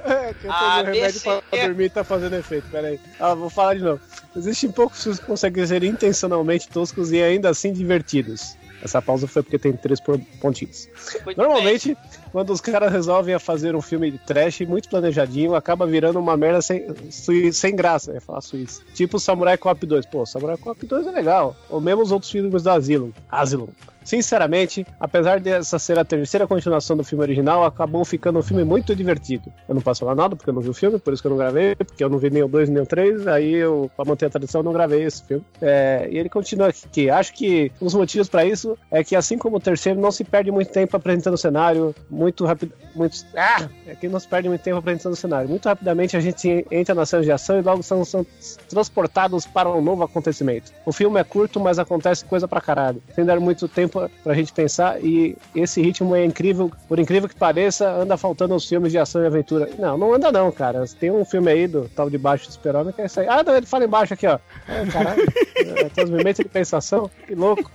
É, 0.04 0.34
que 0.34 0.48
eu 0.48 0.52
Ah, 0.52 0.82
remédio 0.84 1.22
pra 1.22 1.42
dormir 1.52 1.86
e 1.86 1.90
tá 1.90 2.04
fazendo 2.04 2.36
efeito. 2.36 2.68
Pera 2.70 2.88
aí. 2.88 3.00
Ah, 3.20 3.34
vou 3.34 3.50
falar 3.50 3.76
de 3.76 3.84
novo. 3.84 4.02
Existem 4.36 4.72
poucos 4.72 5.02
filmes 5.02 5.20
que 5.20 5.26
conseguem 5.26 5.66
ser 5.66 5.84
intencionalmente 5.84 6.68
toscos 6.68 7.12
e 7.12 7.22
ainda 7.22 7.50
assim 7.50 7.72
divertidos. 7.72 8.58
Essa 8.82 9.02
pausa 9.02 9.28
foi 9.28 9.44
porque 9.44 9.60
tem 9.60 9.74
três 9.74 10.00
pontinhos. 10.42 10.90
Normalmente, 11.38 11.96
quando 12.32 12.52
os 12.52 12.62
caras 12.62 12.92
resolvem 12.92 13.36
a 13.36 13.40
fazer 13.40 13.76
um 13.76 13.82
filme 13.82 14.12
de 14.12 14.18
trash 14.18 14.62
muito 14.62 14.90
planejadinho, 14.90 15.56
acaba 15.56 15.86
virando 15.86 16.20
uma 16.20 16.36
merda 16.36 16.62
sem, 16.62 16.88
sem 17.52 17.76
graça. 17.76 18.12
Eu 18.12 18.16
ia 18.16 18.22
falar 18.22 18.42
suíça. 18.42 18.82
Tipo 18.94 19.20
Samurai 19.20 19.58
Cop 19.58 19.86
2. 19.86 20.06
Pô, 20.08 20.26
Samurai 20.26 20.58
Cop 20.58 20.86
2 20.86 21.08
é 21.08 21.12
legal. 21.12 21.56
Ou 21.70 21.80
mesmo 21.80 22.02
os 22.02 22.12
outros 22.12 22.32
filmes 22.32 22.64
do 22.64 22.70
Asylum. 22.70 23.12
Asylum. 23.30 23.70
Sinceramente, 24.04 24.86
apesar 25.00 25.40
dessa 25.40 25.78
ser 25.80 25.98
a 26.00 26.06
terceira 26.06 26.48
continuação 26.48 26.98
do 26.98 27.04
filme 27.04 27.24
original, 27.24 27.64
acabou 27.64 28.04
ficando 28.04 28.40
um 28.40 28.42
filme 28.42 28.64
muito 28.64 28.96
divertido. 28.96 29.52
Eu 29.68 29.76
não 29.76 29.82
posso 29.82 30.02
falar 30.02 30.16
nada 30.16 30.36
porque 30.36 30.50
eu 30.50 30.54
não 30.54 30.62
vi 30.62 30.70
o 30.70 30.74
filme, 30.74 31.00
por 31.00 31.14
isso 31.14 31.22
que 31.22 31.28
eu 31.28 31.32
não 31.32 31.38
gravei, 31.38 31.76
porque 31.76 32.04
eu 32.04 32.10
não 32.10 32.18
vi 32.18 32.30
nem 32.30 32.44
o 32.44 32.48
2 32.48 32.70
nem 32.70 32.82
o 32.82 32.86
3, 32.86 33.28
aí 33.28 33.54
eu, 33.54 33.90
pra 33.96 34.06
manter 34.06 34.26
a 34.26 34.30
tradição, 34.30 34.64
não 34.64 34.74
gravei 34.74 35.04
esse 35.04 35.24
filme. 35.24 35.44
É, 35.62 36.08
e 36.10 36.18
ele 36.18 36.30
continua 36.30 36.68
aqui. 36.68 37.10
Acho 37.10 37.34
que 37.34 37.72
um 37.82 37.86
dos 37.86 37.94
motivos 37.94 38.28
pra 38.28 38.46
isso 38.46 38.78
é 38.90 39.04
que, 39.04 39.16
assim 39.16 39.38
como 39.38 39.58
o 39.58 39.60
terceiro, 39.60 40.00
não 40.00 40.12
se 40.12 40.24
perde 40.24 40.52
muito 40.52 40.72
tempo 40.72 40.96
apresentando 40.96 41.36
o 41.36 41.38
cenário, 41.38 41.94
muito 42.10 42.46
rápido. 42.46 42.74
Muito, 42.96 43.18
ah! 43.36 43.70
É 43.88 43.96
que 43.96 44.08
não 44.08 44.20
se 44.20 44.28
perde 44.28 44.50
muito 44.50 44.62
tempo 44.62 44.78
apresentando 44.78 45.14
o 45.14 45.18
cenário. 45.18 45.50
Muito 45.50 45.66
rapidamente 45.68 46.18
a 46.18 46.20
gente 46.20 46.66
entra 46.72 46.96
na 46.96 47.06
cena 47.06 47.24
de 47.24 47.32
ação 47.32 47.60
e 47.60 47.62
logo 47.62 47.84
são, 47.84 48.04
são 48.04 48.26
transportados 48.70 49.46
para 49.46 49.70
um 49.70 49.82
novo 49.82 50.04
acontecimento. 50.04 50.72
O 50.86 50.92
filme 50.92 51.20
é 51.20 51.24
curto, 51.24 51.60
mas 51.60 51.80
acontece 51.80 52.26
coisa 52.26 52.48
pra 52.48 52.62
caralho. 52.62 53.02
Sem 53.14 53.26
dar 53.26 53.40
muito 53.40 53.68
tempo 53.68 53.91
pra 53.92 54.34
gente 54.34 54.54
pensar, 54.54 55.04
e 55.04 55.38
esse 55.54 55.82
ritmo 55.82 56.16
é 56.16 56.26
incrível. 56.26 56.72
Por 56.88 57.00
incrível 57.00 57.28
que 57.28 57.36
pareça, 57.36 57.90
anda 57.90 58.18
faltando 58.18 58.56
os 58.56 58.68
filmes 58.68 58.92
de 58.92 58.98
ação 58.98 59.22
e 59.22 59.28
aventura. 59.28 59.70
Não, 59.78 59.98
não 59.98 60.14
anda 60.14 60.32
não, 60.32 60.52
cara. 60.52 60.84
Tem 61.00 61.12
um 61.12 61.26
filme 61.26 61.52
aí 61.52 61.68
do 61.68 61.90
tal 61.90 62.10
de 62.10 62.18
Baixo 62.18 62.50
do 62.50 62.94
que 62.94 63.02
é 63.02 63.06
isso 63.06 63.20
aí. 63.20 63.28
Ah, 63.28 63.44
não, 63.44 63.56
ele 63.56 63.66
fala 63.66 63.86
embaixo 63.86 64.14
aqui, 64.14 64.26
ó. 64.28 64.40
É, 64.68 64.86
caralho. 64.86 65.24
É, 65.56 65.90
transmimento 65.90 66.44
de 66.44 66.50
pensação. 66.50 67.10
Que 67.28 67.36
louco. 67.36 67.70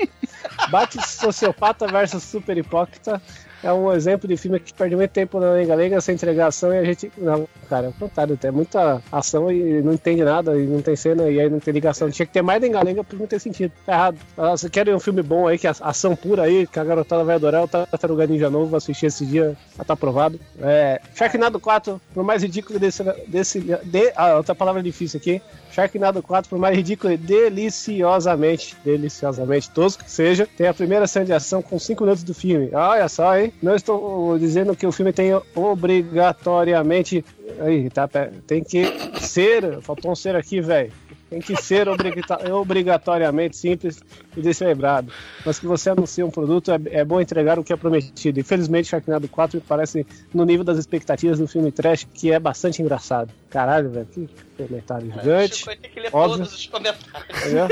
Bate 0.70 0.98
sociopata 1.06 1.86
versus 1.86 2.22
super 2.22 2.56
hipócrita. 2.56 3.20
É 3.62 3.72
um 3.72 3.92
exemplo 3.92 4.28
de 4.28 4.36
filme 4.36 4.60
que 4.60 4.72
perde 4.72 4.94
muito 4.96 5.10
tempo 5.10 5.40
na 5.40 5.52
lenga-lenga 5.52 6.00
sem 6.00 6.14
entregar 6.14 6.48
ação 6.48 6.72
e 6.72 6.78
a 6.78 6.84
gente. 6.84 7.10
Não, 7.16 7.48
cara, 7.68 7.86
é 7.86 7.88
o 7.88 7.92
contrário. 7.92 8.36
Tem 8.36 8.50
muita 8.50 9.02
ação 9.10 9.50
e 9.50 9.82
não 9.82 9.92
entende 9.92 10.22
nada, 10.22 10.58
e 10.58 10.66
não 10.66 10.82
tem 10.82 10.94
cena, 10.94 11.28
e 11.28 11.40
aí 11.40 11.48
não 11.48 11.58
tem 11.58 11.72
ligação. 11.72 12.10
Tinha 12.10 12.26
que 12.26 12.32
ter 12.32 12.42
mais 12.42 12.60
lenga-lenga 12.60 13.04
não 13.18 13.26
ter 13.26 13.40
sentido. 13.40 13.72
Tá 13.84 13.92
errado. 13.92 14.18
Ah, 14.36 14.50
Você 14.50 14.68
quer 14.68 14.94
um 14.94 15.00
filme 15.00 15.22
bom 15.22 15.48
aí, 15.48 15.58
que 15.58 15.66
é 15.66 15.72
ação 15.80 16.14
pura 16.14 16.42
aí, 16.42 16.66
que 16.66 16.78
a 16.78 16.84
garotada 16.84 17.24
vai 17.24 17.36
adorar, 17.36 17.64
o 17.64 17.68
Tartaruga 17.68 18.26
Ninja 18.26 18.50
novo, 18.50 18.76
assistir 18.76 19.06
esse 19.06 19.24
dia, 19.24 19.56
já 19.76 19.84
tá 19.84 19.94
aprovado. 19.94 20.38
É, 20.60 21.00
Sharknado 21.14 21.58
4, 21.58 22.00
por 22.14 22.24
mais 22.24 22.42
ridículo 22.42 22.78
desse. 22.78 23.02
desse 23.26 23.60
de, 23.60 24.12
ah, 24.14 24.36
outra 24.36 24.54
palavra 24.54 24.82
difícil 24.82 25.18
aqui. 25.18 25.42
Sharknado 25.76 26.22
4, 26.22 26.48
por 26.48 26.58
mais 26.58 26.74
ridículo 26.74 27.12
e 27.12 27.18
deliciosamente, 27.18 28.74
deliciosamente 28.82 29.68
tosco 29.68 30.02
que 30.02 30.10
seja, 30.10 30.48
tem 30.56 30.66
a 30.66 30.72
primeira 30.72 31.06
cena 31.06 31.26
de 31.26 31.34
ação 31.34 31.60
com 31.60 31.78
5 31.78 32.02
minutos 32.02 32.24
do 32.24 32.32
filme. 32.32 32.70
Olha 32.72 33.06
só, 33.10 33.36
hein? 33.38 33.52
Não 33.62 33.74
estou 33.74 34.38
dizendo 34.38 34.74
que 34.74 34.86
o 34.86 34.92
filme 34.92 35.12
tem 35.12 35.32
obrigatoriamente. 35.54 37.22
Aí, 37.60 37.90
tá, 37.90 38.08
tem 38.46 38.64
que 38.64 38.86
ser. 39.20 39.82
Faltou 39.82 40.12
um 40.12 40.16
ser 40.16 40.34
aqui, 40.34 40.62
velho. 40.62 40.90
Tem 41.28 41.40
que 41.40 41.56
ser 41.56 41.88
obrigatoriamente 42.52 43.56
simples 43.56 44.00
e 44.36 44.40
descerebrado. 44.40 45.12
Mas 45.44 45.58
que 45.58 45.66
você 45.66 45.90
anuncia 45.90 46.24
um 46.24 46.30
produto, 46.30 46.70
é, 46.70 46.78
é 46.90 47.04
bom 47.04 47.20
entregar 47.20 47.58
o 47.58 47.64
que 47.64 47.72
é 47.72 47.76
prometido. 47.76 48.38
Infelizmente, 48.38 48.88
Sharknado 48.88 49.26
4 49.28 49.58
me 49.58 49.64
parece 49.66 50.06
no 50.32 50.44
nível 50.44 50.64
das 50.64 50.78
expectativas 50.78 51.38
do 51.38 51.48
filme 51.48 51.72
trash, 51.72 52.06
que 52.14 52.30
é 52.32 52.38
bastante 52.38 52.80
engraçado. 52.80 53.32
Caralho, 53.50 53.90
velho, 53.90 54.06
que 54.06 54.28
comentário 54.56 55.10
gigante. 55.12 55.56
Chico 55.56 55.66
vai 55.66 55.76
ter 55.76 55.88
que 55.88 56.00
ler 56.00 56.10
Óbvio. 56.12 56.38
todos 56.38 56.54
os 56.54 56.66
comentários. 56.66 57.42
Entendeu? 57.42 57.68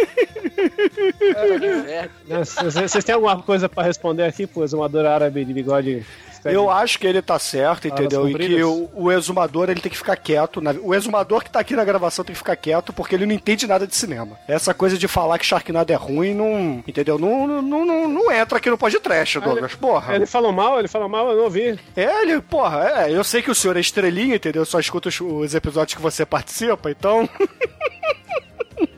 Né, 1.85 2.11
Vocês 2.45 2.75
vocês 2.75 3.05
têm 3.05 3.15
alguma 3.15 3.41
coisa 3.43 3.69
pra 3.69 3.83
responder 3.83 4.25
aqui, 4.25 4.47
pô, 4.47 4.65
exumador 4.65 5.07
árabe 5.07 5.45
de 5.45 5.53
bigode? 5.53 6.05
Eu 6.45 6.71
acho 6.71 6.99
que 6.99 7.07
ele 7.07 7.23
tá 7.23 7.39
certo, 7.39 7.87
Alas 7.89 8.01
entendeu? 8.01 8.29
E 8.29 8.35
que 8.35 8.63
o, 8.63 8.91
o 8.95 9.11
exumador 9.13 9.71
ele 9.71 9.81
tem 9.81 9.91
que 9.91 9.97
ficar 9.99 10.17
quieto. 10.17 10.61
na- 10.61 10.73
o 10.83 10.95
exumador 10.95 11.43
que 11.43 11.51
tá 11.51 11.61
aqui 11.61 11.75
na 11.75 11.85
gravação 11.85 12.25
tem 12.25 12.33
que 12.35 12.39
ficar 12.39 12.57
quieto 12.57 12.93
porque 12.93 13.15
ele 13.15 13.25
não 13.27 13.35
entende 13.35 13.67
nada 13.67 13.87
de 13.87 13.95
cinema. 13.97 14.39
Essa 14.47 14.75
coisa 14.75 14.99
de 14.99 15.09
falar 15.09 15.39
que 15.39 15.47
Sharknado 15.47 15.93
é 15.93 15.97
ruim, 15.97 16.35
não. 16.35 16.83
Entendeu? 16.87 17.19
Não, 17.19 17.47
não, 17.47 17.85
não, 17.85 18.09
não 18.09 18.31
entra 18.33 18.59
aqui 18.59 18.69
no 18.69 18.77
podcast, 18.79 19.41
Douglas. 19.41 19.75
Porra. 19.75 20.15
Ele 20.15 20.27
falou 20.27 20.53
mal, 20.53 20.79
ele 20.79 20.89
falou 20.89 21.09
mal, 21.09 21.31
eu 21.31 21.37
não 21.37 21.45
ouvi. 21.45 21.79
É, 21.97 22.23
ele, 22.23 22.41
porra, 22.41 22.89
é, 23.07 23.11
eu 23.17 23.25
sei 23.25 23.41
que 23.43 23.51
o 23.51 23.55
senhor 23.55 23.77
é 23.77 23.81
estrelinha, 23.81 24.37
entendeu? 24.37 24.63
Eu 24.63 24.67
só 24.67 24.79
escuto 24.79 25.09
os, 25.09 25.21
os 25.21 25.55
episódios 25.55 25.95
que 25.95 26.03
você 26.03 26.27
participa, 26.27 26.91
então. 26.91 27.29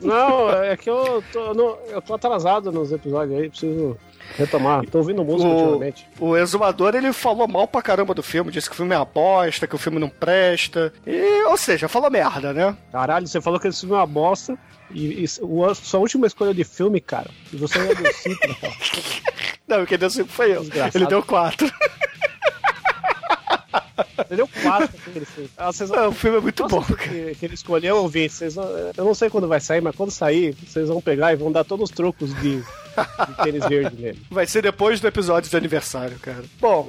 Não, 0.01 0.49
é 0.63 0.75
que 0.75 0.89
eu 0.89 1.23
tô, 1.31 1.53
no- 1.53 1.77
eu 1.89 2.01
tô 2.01 2.13
atrasado 2.15 2.71
nos 2.71 2.91
episódios 2.91 3.39
aí, 3.39 3.49
preciso 3.49 3.97
retomar. 4.35 4.85
Tô 4.87 4.97
ouvindo 4.99 5.23
música 5.23 5.49
O, 5.49 5.53
ultimamente. 5.53 6.07
o 6.19 6.35
exumador 6.37 6.95
ele 6.95 7.13
falou 7.13 7.47
mal 7.47 7.67
pra 7.67 7.81
caramba 7.81 8.13
do 8.13 8.23
filme, 8.23 8.51
disse 8.51 8.67
que 8.69 8.73
o 8.73 8.77
filme 8.77 8.93
é 8.93 8.97
uma 8.97 9.05
bosta, 9.05 9.67
que 9.67 9.75
o 9.75 9.79
filme 9.79 9.99
não 9.99 10.09
presta. 10.09 10.91
E, 11.05 11.43
ou 11.45 11.57
seja, 11.57 11.87
falou 11.87 12.09
merda, 12.11 12.53
né? 12.53 12.75
Caralho, 12.91 13.27
você 13.27 13.39
falou 13.41 13.59
que 13.59 13.67
esse 13.67 13.79
filme 13.81 13.95
é 13.95 13.99
uma 13.99 14.05
bosta. 14.07 14.57
E, 14.91 15.23
e 15.23 15.25
o- 15.41 15.75
sua 15.75 15.99
última 15.99 16.27
escolha 16.27 16.53
de 16.53 16.63
filme, 16.63 17.01
cara. 17.01 17.29
E 17.51 17.57
você 17.57 17.77
não 17.79 17.93
deu 17.93 18.13
cinco, 18.13 18.55
cara. 18.61 18.73
Não, 19.67 19.85
quem 19.85 19.97
deu 19.97 20.09
5 20.09 20.29
foi 20.29 20.55
eu. 20.55 20.61
Desgraçado. 20.61 20.97
Ele 20.97 21.07
deu 21.07 21.21
4. 21.21 21.69
Ele 24.29 24.37
deu 24.37 24.49
quatro 24.61 24.87
pra 24.89 25.09
aquele 25.11 25.25
filme. 25.25 25.49
Ah, 25.57 25.69
o 26.07 26.11
filme 26.11 26.37
é 26.37 26.41
muito 26.41 26.63
Nossa, 26.63 26.75
bom, 26.75 26.83
Que, 26.95 27.35
que 27.35 27.45
ele 27.45 27.53
escolheu 27.53 27.97
ouvir. 27.97 28.29
Vocês 28.29 28.55
não- 28.55 28.63
eu 28.95 29.05
não 29.05 29.13
sei 29.13 29.29
quando 29.29 29.47
vai 29.47 29.59
sair, 29.59 29.81
mas 29.81 29.95
quando 29.95 30.11
sair, 30.11 30.55
vocês 30.67 30.87
vão 30.89 31.01
pegar 31.01 31.33
e 31.33 31.35
vão 31.35 31.51
dar 31.51 31.63
todos 31.63 31.89
os 31.89 31.95
trucos 31.95 32.33
de, 32.41 32.57
de 32.59 33.43
tênis 33.43 33.65
verde 33.67 34.01
nele. 34.01 34.21
Vai 34.29 34.45
ser 34.47 34.61
depois 34.61 34.99
do 34.99 35.07
episódio 35.07 35.49
de 35.49 35.55
aniversário, 35.57 36.17
cara. 36.19 36.43
Bom, 36.59 36.87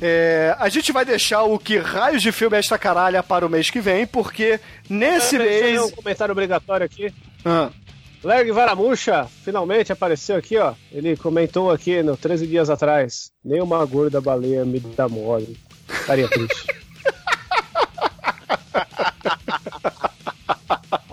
é, 0.00 0.54
a 0.58 0.68
gente 0.68 0.90
vai 0.92 1.04
deixar 1.04 1.42
o 1.44 1.58
que 1.58 1.78
raios 1.78 2.22
de 2.22 2.32
filme 2.32 2.56
é 2.56 2.60
esta 2.60 2.76
caralha 2.78 3.22
para 3.22 3.46
o 3.46 3.48
mês 3.50 3.70
que 3.70 3.80
vem, 3.80 4.06
porque 4.06 4.58
nesse 4.88 5.38
Deixa 5.38 5.66
eu 5.66 5.80
mês. 5.82 5.82
um 5.82 5.90
comentário 5.96 6.32
obrigatório 6.32 6.84
aqui. 6.86 7.12
Ah. 7.44 7.70
Lerg 8.24 8.52
Varamuxa 8.52 9.26
finalmente 9.44 9.90
apareceu 9.92 10.36
aqui, 10.36 10.56
ó. 10.56 10.74
Ele 10.92 11.16
comentou 11.16 11.70
aqui 11.72 12.02
no 12.04 12.16
13 12.16 12.46
dias 12.46 12.70
atrás. 12.70 13.32
Nenhuma 13.44 13.84
gorda 13.84 14.20
baleia 14.20 14.64
me 14.64 14.78
dá 14.78 15.08
mole. 15.08 15.58
Estaria 15.88 16.28
triste. 16.28 16.66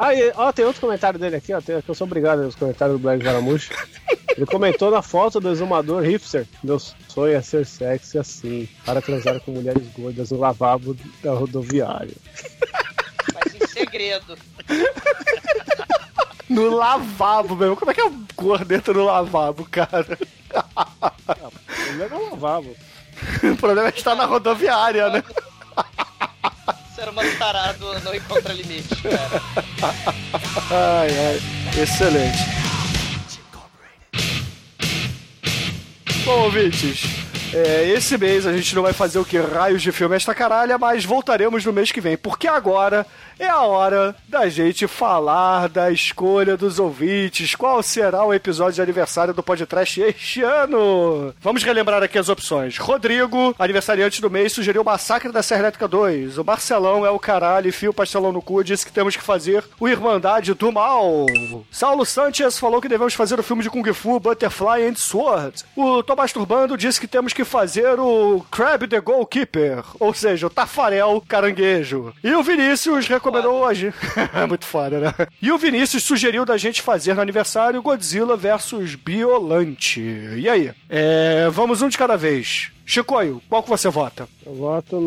Ah, 0.01 0.13
e, 0.13 0.31
ó, 0.35 0.51
tem 0.51 0.63
outro 0.63 0.79
comentário 0.79 1.19
dele 1.19 1.35
aqui, 1.35 1.53
ó. 1.53 1.59
Tem, 1.59 1.81
que 1.81 1.89
eu 1.89 1.95
sou 1.95 2.07
obrigado 2.07 2.43
aos 2.43 2.55
comentários 2.55 2.97
do 2.97 3.01
Black 3.01 3.21
Varamuxa. 3.23 3.73
Ele 4.35 4.45
comentou 4.45 4.89
na 4.89 5.01
foto 5.01 5.41
do 5.41 5.49
exumador 5.49 6.01
hipster. 6.03 6.47
Meu 6.63 6.79
sonho 6.79 7.35
é 7.35 7.41
ser 7.41 7.65
sexy 7.65 8.17
assim, 8.17 8.69
para 8.85 9.01
transar 9.01 9.39
com 9.41 9.51
mulheres 9.51 9.83
gordas 9.97 10.31
no 10.31 10.39
lavabo 10.39 10.95
da 11.21 11.33
rodoviária. 11.33 12.15
Mas 13.33 13.55
em 13.55 13.67
segredo. 13.67 14.37
No 16.49 16.69
lavabo, 16.69 17.55
meu. 17.55 17.75
Como 17.75 17.91
é 17.91 17.93
que 17.93 18.01
é 18.01 18.05
um 18.05 18.25
gordeta 18.35 18.93
no 18.93 19.03
lavabo, 19.03 19.67
cara? 19.69 20.17
O 20.89 21.85
problema 21.85 22.15
é 22.15 22.17
o 22.17 22.29
lavabo. 22.29 22.75
o 23.43 23.55
problema 23.55 23.89
é 23.89 23.93
estar 23.95 24.15
na 24.15 24.25
rodoviária, 24.25 25.09
né? 25.09 25.23
Ser 26.95 27.09
humano 27.09 27.29
tarado 27.37 27.99
não 28.01 28.13
encontra 28.13 28.53
limite, 28.53 28.95
cara. 28.97 29.41
Ai, 30.71 31.09
ai. 31.09 31.81
Excelente. 31.81 32.37
Bom, 36.25 36.43
ouvintes, 36.43 37.03
é, 37.53 37.89
esse 37.89 38.17
mês 38.17 38.45
a 38.45 38.53
gente 38.53 38.75
não 38.75 38.83
vai 38.83 38.93
fazer 38.93 39.17
o 39.17 39.25
que 39.25 39.39
raios 39.39 39.81
de 39.81 39.91
filme 39.91 40.15
esta 40.15 40.35
caralha, 40.35 40.77
mas 40.77 41.03
voltaremos 41.03 41.65
no 41.65 41.73
mês 41.73 41.91
que 41.91 41.99
vem, 41.99 42.15
porque 42.15 42.47
agora 42.47 43.05
é 43.39 43.47
a 43.47 43.61
hora 43.61 44.13
da 44.27 44.49
gente 44.49 44.85
falar 44.85 45.69
da 45.69 45.89
escolha 45.89 46.57
dos 46.57 46.77
ouvintes. 46.77 47.55
Qual 47.55 47.81
será 47.81 48.25
o 48.25 48.33
episódio 48.33 48.73
de 48.73 48.81
aniversário 48.81 49.33
do 49.33 49.41
podcast 49.41 50.01
este 50.01 50.41
ano? 50.43 51.33
Vamos 51.39 51.63
relembrar 51.63 52.03
aqui 52.03 52.17
as 52.17 52.27
opções. 52.27 52.77
Rodrigo, 52.77 53.55
aniversariante 53.57 54.21
do 54.21 54.29
mês, 54.29 54.51
sugeriu 54.51 54.81
o 54.81 54.85
Massacre 54.85 55.31
da 55.31 55.41
Serra 55.41 55.61
Elétrica 55.61 55.87
2. 55.87 56.37
O 56.37 56.43
Marcelão 56.43 57.05
é 57.05 57.09
o 57.09 57.17
caralho 57.17 57.69
e 57.69 57.71
fio 57.71 57.93
pastelão 57.93 58.33
no 58.33 58.41
cu, 58.41 58.61
disse 58.61 58.85
que 58.85 58.91
temos 58.91 59.15
que 59.15 59.23
fazer 59.23 59.63
o 59.79 59.87
Irmandade 59.87 60.53
do 60.53 60.69
Mal. 60.69 61.25
Saulo 61.71 62.05
Sanchez 62.05 62.59
falou 62.59 62.81
que 62.81 62.89
devemos 62.89 63.13
fazer 63.13 63.39
o 63.39 63.43
filme 63.43 63.63
de 63.63 63.69
Kung 63.69 63.93
Fu 63.93 64.19
Butterfly 64.19 64.85
and 64.85 64.95
Sword. 64.95 65.63
O 65.77 66.03
Tomás 66.03 66.33
Turbando 66.33 66.77
disse 66.77 66.99
que 66.99 67.07
temos 67.07 67.31
que 67.31 67.45
fazer 67.45 67.97
o 67.99 68.45
Crab 68.51 68.85
the 68.85 68.99
Goalkeeper, 68.99 69.81
ou 69.97 70.13
seja, 70.13 70.47
o 70.47 70.49
Tafarel 70.49 71.23
Caranguejo. 71.25 72.13
E 72.21 72.33
o 72.33 72.43
Vinícius 72.43 73.07
recomendou 73.07 73.28
a 73.37 73.73
gente. 73.73 73.95
Muito 74.47 74.65
foda, 74.65 74.99
né? 74.99 75.13
E 75.41 75.51
o 75.51 75.57
Vinícius 75.57 76.03
sugeriu 76.03 76.45
da 76.45 76.57
gente 76.57 76.81
fazer 76.81 77.13
no 77.13 77.21
aniversário 77.21 77.81
Godzilla 77.81 78.35
versus 78.35 78.95
Biolante. 78.95 80.01
E 80.01 80.47
aí? 80.49 80.71
É, 80.89 81.47
vamos 81.51 81.81
um 81.81 81.89
de 81.89 81.97
cada 81.97 82.15
vez. 82.17 82.71
Chicoio, 82.85 83.41
qual 83.47 83.61
que 83.63 83.69
você 83.69 83.87
vota? 83.89 84.27
Eu 84.45 84.55
voto 84.55 84.99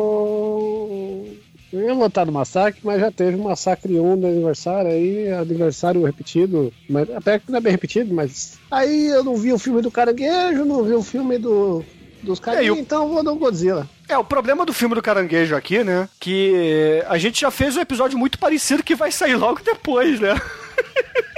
no. 0.00 1.26
Eu 1.72 1.82
ia 1.82 1.94
votar 1.94 2.26
no 2.26 2.32
massacre, 2.32 2.80
mas 2.82 3.00
já 3.00 3.12
teve 3.12 3.36
um 3.36 3.44
massacre 3.44 3.96
1 3.98 4.16
no 4.16 4.26
aniversário, 4.26 4.90
aí 4.90 5.30
aniversário 5.32 6.04
repetido, 6.04 6.72
mas 6.88 7.08
até 7.10 7.38
que 7.38 7.48
não 7.50 7.58
é 7.58 7.60
bem 7.60 7.70
repetido, 7.72 8.12
mas 8.12 8.58
aí 8.70 9.06
eu 9.06 9.22
não 9.22 9.36
vi 9.36 9.52
o 9.52 9.58
filme 9.58 9.80
do 9.80 9.90
caranguejo, 9.90 10.64
não 10.64 10.82
vi 10.82 10.94
o 10.94 11.02
filme 11.02 11.38
do 11.38 11.84
dos 12.24 12.38
caras, 12.40 12.60
É, 12.60 12.64
e 12.64 12.70
o- 12.70 12.76
então 12.76 13.04
eu 13.04 13.08
vou 13.14 13.22
no 13.22 13.36
Godzilla. 13.36 13.88
É, 14.10 14.18
o 14.18 14.24
problema 14.24 14.66
do 14.66 14.72
filme 14.72 14.94
do 14.96 15.02
caranguejo 15.02 15.54
aqui, 15.54 15.84
né? 15.84 16.08
Que 16.18 17.00
a 17.08 17.16
gente 17.16 17.40
já 17.40 17.50
fez 17.50 17.76
um 17.76 17.80
episódio 17.80 18.18
muito 18.18 18.38
parecido 18.38 18.82
que 18.82 18.94
vai 18.96 19.12
sair 19.12 19.36
logo 19.36 19.60
depois, 19.62 20.18
né? 20.18 20.34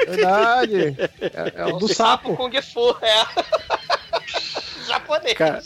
Verdade. 0.07 0.97
É, 1.21 1.53
é 1.63 1.67
o 1.67 1.73
do 1.79 1.87
sapo. 1.87 2.35
Kung 2.35 2.51
Fu, 2.63 2.97
é. 3.03 3.27
Japonês. 4.89 5.35
Ca- 5.35 5.61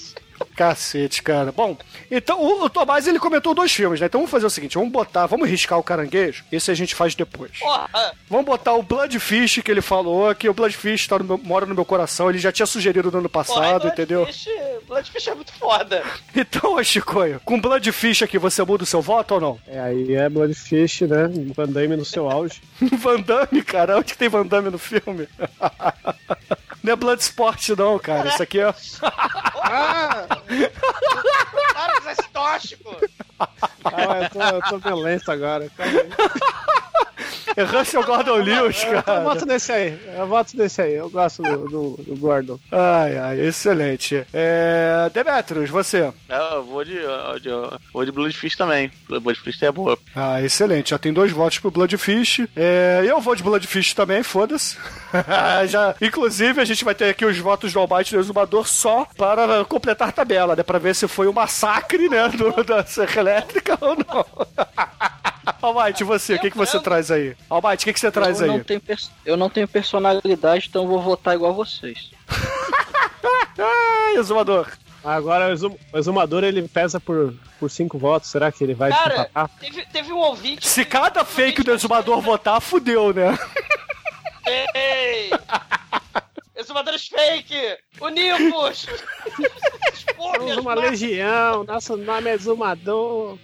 Cacete, 0.57 1.23
cara. 1.23 1.53
Bom, 1.53 1.77
então 2.11 2.41
o, 2.43 2.65
o 2.65 2.71
Tomás 2.71 3.07
ele 3.07 3.19
comentou 3.19 3.55
dois 3.55 3.71
filmes, 3.73 4.01
né? 4.01 4.07
Então 4.07 4.21
vamos 4.21 4.31
fazer 4.31 4.47
o 4.47 4.51
seguinte: 4.51 4.75
vamos 4.79 4.91
botar, 4.91 5.27
vamos 5.27 5.49
riscar 5.49 5.79
o 5.79 5.83
caranguejo. 5.83 6.45
Esse 6.51 6.71
a 6.71 6.75
gente 6.75 6.95
faz 6.95 7.15
depois. 7.15 7.59
Porra. 7.59 8.13
Vamos 8.31 8.47
botar 8.47 8.73
o 8.73 8.83
Bloodfish 8.83 9.61
que 9.63 9.71
ele 9.71 9.83
falou, 9.83 10.35
que 10.35 10.49
o 10.49 10.55
Bloodfish 10.55 11.07
tá 11.07 11.19
no 11.19 11.25
meu- 11.25 11.39
mora 11.39 11.67
no 11.67 11.75
meu 11.75 11.85
coração. 11.85 12.31
Ele 12.31 12.39
já 12.39 12.51
tinha 12.51 12.65
sugerido 12.67 13.13
no 13.13 13.19
ano 13.19 13.29
passado, 13.29 13.83
Porra, 13.83 13.93
entendeu? 13.93 14.23
Bloodfish, 14.25 14.49
Bloodfish 14.89 15.29
é 15.29 15.35
muito 15.35 15.53
foda. 15.53 16.03
Então, 16.35 16.83
Chicoio, 16.85 17.41
com 17.45 17.61
Bloodfish 17.61 18.23
aqui 18.23 18.39
você 18.39 18.63
muda 18.63 18.83
o 18.85 18.87
seu 18.87 19.01
voto 19.03 19.35
ou 19.35 19.41
não? 19.41 19.61
É, 19.67 19.81
aí 19.81 20.15
é 20.15 20.29
Bloodfish, 20.29 21.03
né? 21.03 21.29
Van 21.55 21.67
Damme 21.67 21.97
no 21.97 22.05
seu 22.05 22.31
auge. 22.31 22.61
Van 22.99 23.21
Damme, 23.21 23.63
cara? 23.63 23.97
Onde 23.99 24.13
que 24.13 24.19
tem 24.19 24.29
Van 24.29 24.47
Damme 24.47 24.71
no 24.71 24.79
filme? 24.79 25.29
Não 26.83 26.93
é 26.93 26.97
Bloodsport, 26.97 27.71
não, 27.71 27.99
cara. 27.99 28.29
Isso 28.29 28.43
aqui 28.45 28.61
é. 28.61 28.73
Para 30.47 32.01
de 32.01 32.15
ser 32.15 32.26
tóxico. 32.37 32.97
Ah, 33.85 34.23
eu 34.23 34.31
tô, 34.31 34.43
eu 34.43 34.63
tô 34.63 34.79
violento 34.79 35.31
agora. 35.31 35.71
Calma 35.77 36.01
aí. 36.01 36.09
É 37.57 37.63
Russell 37.63 38.03
Gordon 38.05 38.37
Lewis, 38.37 38.83
Eu 38.85 39.03
cara. 39.03 39.21
voto 39.23 39.47
nesse 39.47 39.73
aí. 39.73 39.99
Eu 40.19 40.27
voto 40.27 40.57
nesse 40.57 40.83
aí. 40.83 40.95
Eu 40.95 41.09
gosto 41.09 41.43
do, 41.43 41.57
do, 41.69 42.03
do 42.03 42.17
Gordon. 42.17 42.59
Ai, 42.71 43.17
ai, 43.17 43.41
excelente. 43.41 44.27
É... 44.35 45.09
Demetrius, 45.15 45.71
você. 45.71 46.13
É, 46.29 46.55
eu 46.55 46.65
vou 46.65 46.85
de, 46.85 46.95
de, 47.41 47.49
vou 47.93 48.05
de 48.05 48.13
Bloodfish 48.13 48.57
também. 48.57 48.91
Bloodfish 49.09 49.63
é 49.63 49.73
boa. 49.73 49.99
Ah, 50.15 50.43
excelente. 50.43 50.91
Já 50.91 50.99
tem 50.99 51.13
dois 51.13 51.33
votos 51.33 51.59
pro 51.59 51.71
Bloodfish. 51.71 52.41
É, 52.55 53.03
eu 53.07 53.21
vou 53.21 53.35
de 53.35 53.43
Bloodfish 53.43 53.95
também, 53.95 54.23
foda-se. 54.23 54.77
Já, 55.69 55.95
inclusive, 56.03 56.61
a 56.61 56.65
gente 56.65 56.85
vai 56.85 56.95
ter 56.95 57.09
aqui 57.11 57.25
os 57.25 57.39
votos 57.39 57.73
do 57.73 57.79
Almighty 57.79 58.13
do 58.15 58.21
Exumador 58.21 58.69
só 58.69 59.07
para 59.17 59.65
completar 59.65 60.09
a 60.09 60.13
tabela, 60.13 60.55
né? 60.57 60.63
Pra 60.63 60.79
ver 60.79 60.95
se 60.95 61.09
foi 61.09 61.27
um 61.27 61.33
massacre, 61.33 62.09
né? 62.11 62.26
Do, 62.29 62.53
da 62.65 62.85
Serra 62.85 63.21
Elétrica 63.21 63.79
ou 63.81 63.97
não. 63.97 64.27
Almighty, 65.63 66.05
você, 66.05 66.35
o 66.35 66.39
que, 66.41 66.51
que 66.51 66.57
você 66.57 66.79
traz 66.81 67.11
aí? 67.11 67.37
Almighty, 67.49 67.83
o 67.83 67.87
que, 67.87 67.93
que 67.93 68.01
você 68.01 68.11
traz 68.11 68.41
eu 68.41 68.45
aí? 68.51 68.59
Não 68.59 68.65
eu 69.25 69.37
não 69.37 69.49
tenho 69.51 69.67
personalidade, 69.69 70.67
então 70.69 70.83
eu 70.83 70.89
vou 70.89 71.01
votar 71.01 71.35
igual 71.35 71.55
vocês. 71.55 72.11
Ai, 73.59 74.17
Exumador. 74.19 74.69
Agora 75.05 75.49
o, 75.49 75.53
exum- 75.53 75.77
o 75.93 75.99
exumador 75.99 76.43
ele 76.43 76.67
pesa 76.67 76.99
por, 76.99 77.33
por 77.61 77.71
cinco 77.71 77.97
votos. 77.97 78.29
Será 78.29 78.51
que 78.51 78.63
ele 78.65 78.75
vai 78.75 78.91
Cara, 78.91 79.15
empatar? 79.15 79.51
teve, 79.61 79.87
teve 79.87 80.13
um 80.13 80.19
ouvinte. 80.19 80.67
Se 80.69 80.85
cada 80.85 81.25
fake 81.25 81.63
do 81.63 81.73
Exumador 81.73 82.21
votar, 82.21 82.61
fudeu, 82.61 83.13
né? 83.15 83.39
Ei! 84.75 85.31
Exumadores 86.57 87.07
fake! 87.07 87.79
Univos! 88.01 88.87
Somos 90.17 90.57
uma 90.57 90.75
legião. 90.75 91.65
Nosso 91.65 91.97
nome 91.97 92.31
é 92.31 92.35
exumador. 92.35 93.39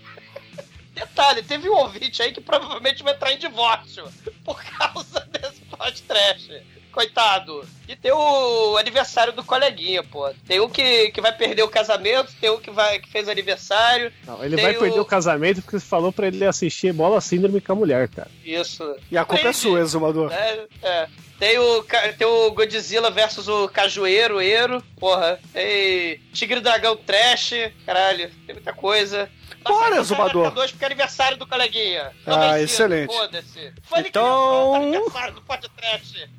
Detalhe, 0.95 1.43
teve 1.43 1.69
um 1.69 1.75
ouvinte 1.75 2.23
aí 2.23 2.33
que 2.33 2.41
provavelmente 2.41 3.03
vai 3.03 3.15
entrar 3.15 3.33
em 3.33 3.39
divórcio 3.39 4.05
por 4.45 4.63
causa 4.63 5.21
desse 5.31 5.61
podcast. 5.63 6.63
Coitado. 6.91 7.67
E 7.93 7.97
tem 7.97 8.11
o 8.11 8.77
aniversário 8.79 9.35
do 9.35 9.45
coleguinha, 9.45 10.03
pô. 10.03 10.31
Tem 10.49 10.59
um 10.61 10.69
que, 10.69 11.11
que 11.11 11.21
vai 11.21 11.31
perder 11.31 11.63
o 11.63 11.69
casamento, 11.69 12.33
tem 12.41 12.49
um 12.51 12.59
que, 12.59 12.71
vai, 12.71 12.99
que 12.99 13.11
fez 13.11 13.29
aniversário. 13.29 14.11
Não, 14.27 14.43
ele 14.43 14.57
vai 14.57 14.73
perder 14.73 14.99
o 14.99 15.05
casamento 15.05 15.61
porque 15.61 15.79
você 15.79 15.85
falou 15.85 16.11
pra 16.11 16.27
ele 16.29 16.43
assistir 16.47 16.91
bola 16.95 17.21
síndrome 17.21 17.61
com 17.61 17.73
a 17.73 17.77
mulher, 17.77 18.09
cara. 18.09 18.31
Isso. 18.43 18.97
E 19.11 19.19
a 19.19 19.27
culpa 19.27 19.49
é 19.49 19.53
sua, 19.53 19.81
Exumador. 19.81 20.33
É, 20.33 20.67
é. 20.83 21.09
Tem 21.39 21.59
o, 21.59 21.85
tem 22.17 22.27
o 22.27 22.51
Godzilla 22.53 23.11
versus 23.11 23.47
o 23.49 23.69
Cajueiro, 23.69 24.41
Eiro, 24.41 24.83
porra. 24.99 25.39
Tem 25.53 26.19
Tigre 26.33 26.61
e 26.61 26.63
Dragão 26.63 26.97
Trash, 26.97 27.53
caralho, 27.85 28.31
tem 28.47 28.55
muita 28.55 28.73
coisa. 28.73 29.29
Bora, 29.65 29.97
Exumador. 29.97 30.51
Dois 30.51 30.71
porque 30.73 30.85
é 30.85 30.87
aniversário 30.87 31.37
do 31.37 31.47
coleguinha. 31.47 32.11
Tô 32.25 32.33
Ah, 32.33 32.53
vencido, 32.53 32.65
excelente. 32.65 33.15
Foda-se. 33.15 33.73
Então- 33.99 34.75
aniversário 34.77 35.35
do 35.35 35.43
podcast. 35.43 36.31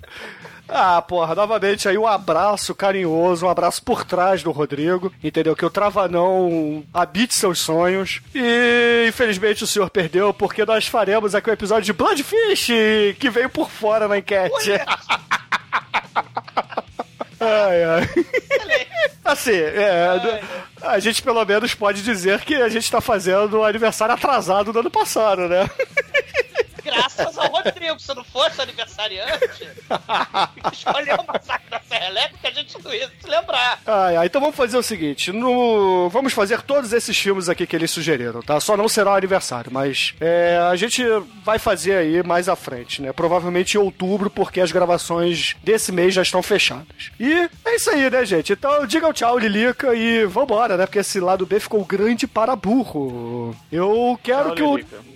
Ah, 0.68 1.02
porra, 1.02 1.36
novamente 1.44 1.90
aí 1.90 1.98
um 1.98 2.08
abraço 2.08 2.74
carinhoso, 2.74 3.46
um 3.46 3.50
abraço 3.50 3.84
por 3.84 4.06
trás 4.06 4.42
do 4.42 4.52
Rodrigo, 4.52 5.12
entendeu? 5.22 5.56
Que 5.56 5.66
o 5.66 5.70
Travanão 5.70 6.86
habite 6.94 7.36
seus 7.36 7.60
sonhos. 7.60 8.22
E 8.34 9.06
infelizmente 9.10 9.64
o 9.64 9.68
senhor 9.68 9.90
perdeu, 9.90 10.34
porque 10.34 10.66
nós 10.66 10.88
faremos 10.88 11.36
aqui 11.36 11.50
o 11.50 11.54
episódio 11.54 11.84
de 11.84 11.92
Bloodfish, 11.92 12.68
que 13.20 13.30
veio 13.30 13.50
por 13.50 13.70
fora 13.70 14.08
na 14.08 14.18
enquete. 14.18 14.72
Ai, 17.46 17.84
ai. 17.84 18.10
Assim, 19.26 19.52
é, 19.52 20.42
a 20.82 20.98
gente 21.00 21.22
pelo 21.22 21.44
menos 21.44 21.76
pode 21.76 22.02
dizer 22.02 22.40
que 22.40 22.56
a 22.56 22.70
gente 22.70 22.90
tá 22.90 23.02
fazendo 23.02 23.58
o 23.58 23.66
aniversário 23.66 24.16
atrasado 24.16 24.72
do 24.72 24.80
ano 24.80 24.90
passado, 24.90 25.50
né? 25.50 25.70
Graças 26.94 27.38
ao 27.38 27.48
Rodrigo, 27.48 28.00
se 28.00 28.14
não 28.14 28.24
fosse 28.24 28.62
aniversariante, 28.62 29.68
escolheu 30.72 31.16
o 31.18 31.28
massacre 31.28 31.70
da 31.70 31.80
Serra 31.82 32.08
Elétrica, 32.08 32.48
a 32.48 32.52
gente 32.52 32.84
não 32.84 32.94
ia 32.94 33.10
se 33.20 33.28
lembrar. 33.28 33.80
Ai, 33.86 34.16
ai, 34.16 34.26
então 34.28 34.40
vamos 34.40 34.56
fazer 34.56 34.78
o 34.78 34.84
seguinte: 34.84 35.32
no... 35.32 36.10
vamos 36.10 36.34
fazer 36.34 36.62
todos 36.62 36.94
esses 36.94 37.18
filmes 37.18 37.50
aqui 37.50 37.66
que 37.66 37.76
eles 37.76 37.92
sugeriram, 37.92 38.42
tá? 38.42 38.60
Só 38.60 38.78
não 38.78 38.88
será 38.88 39.12
o 39.12 39.16
aniversário, 39.16 39.72
mas 39.72 40.14
é, 40.20 40.60
a 40.70 40.76
gente 40.76 41.04
vai 41.44 41.58
fazer 41.58 41.96
aí 41.96 42.24
mais 42.24 42.48
à 42.48 42.56
frente, 42.56 43.02
né? 43.02 43.12
Provavelmente 43.12 43.76
em 43.76 43.80
outubro, 43.80 44.30
porque 44.30 44.62
as 44.62 44.72
gravações 44.72 45.56
desse 45.64 45.92
mês 45.92 46.14
já 46.14 46.22
estão 46.22 46.44
fechadas. 46.44 47.12
E 47.20 47.50
é 47.66 47.76
isso 47.76 47.90
aí, 47.90 48.10
né, 48.10 48.26
gente? 48.26 48.54
Então 48.54 48.86
digam 48.86 49.12
tchau, 49.14 49.38
Lilica, 49.38 49.96
e 49.96 50.26
vambora, 50.26 50.78
né? 50.78 50.86
Porque 50.86 51.00
esse 51.00 51.20
lado 51.20 51.46
B 51.46 51.60
ficou 51.60 51.84
grande 51.84 52.28
para 52.28 52.56
burro. 52.56 53.56
Eu 53.72 54.20
quero 54.22 54.56
Tchau, 54.56 54.56
que 54.56 54.64
o. 54.64 55.13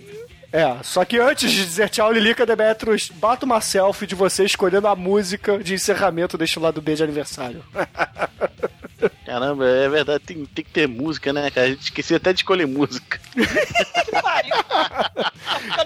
É, 0.50 0.76
só 0.82 1.04
que 1.04 1.18
antes 1.18 1.50
de 1.50 1.64
dizer 1.64 1.90
tchau, 1.90 2.10
Lilica 2.10 2.46
Demetrius, 2.46 3.10
bata 3.10 3.44
uma 3.44 3.60
selfie 3.60 4.06
de 4.06 4.14
você 4.14 4.44
escolhendo 4.44 4.88
a 4.88 4.96
música 4.96 5.58
de 5.58 5.74
encerramento 5.74 6.38
deste 6.38 6.58
lado 6.58 6.80
B 6.80 6.94
de 6.94 7.02
aniversário. 7.02 7.62
Caramba, 9.26 9.66
é 9.66 9.88
verdade, 9.88 10.24
tem, 10.24 10.44
tem 10.46 10.64
que 10.64 10.70
ter 10.70 10.88
música, 10.88 11.32
né, 11.32 11.50
cara? 11.50 11.66
A 11.66 11.70
gente 11.70 11.82
esqueceu 11.82 12.16
até 12.16 12.32
de 12.32 12.40
escolher 12.40 12.66
música. 12.66 13.20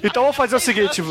Então 0.02 0.22
vamos 0.24 0.36
fazer 0.36 0.56
o 0.56 0.60
seguinte, 0.60 1.02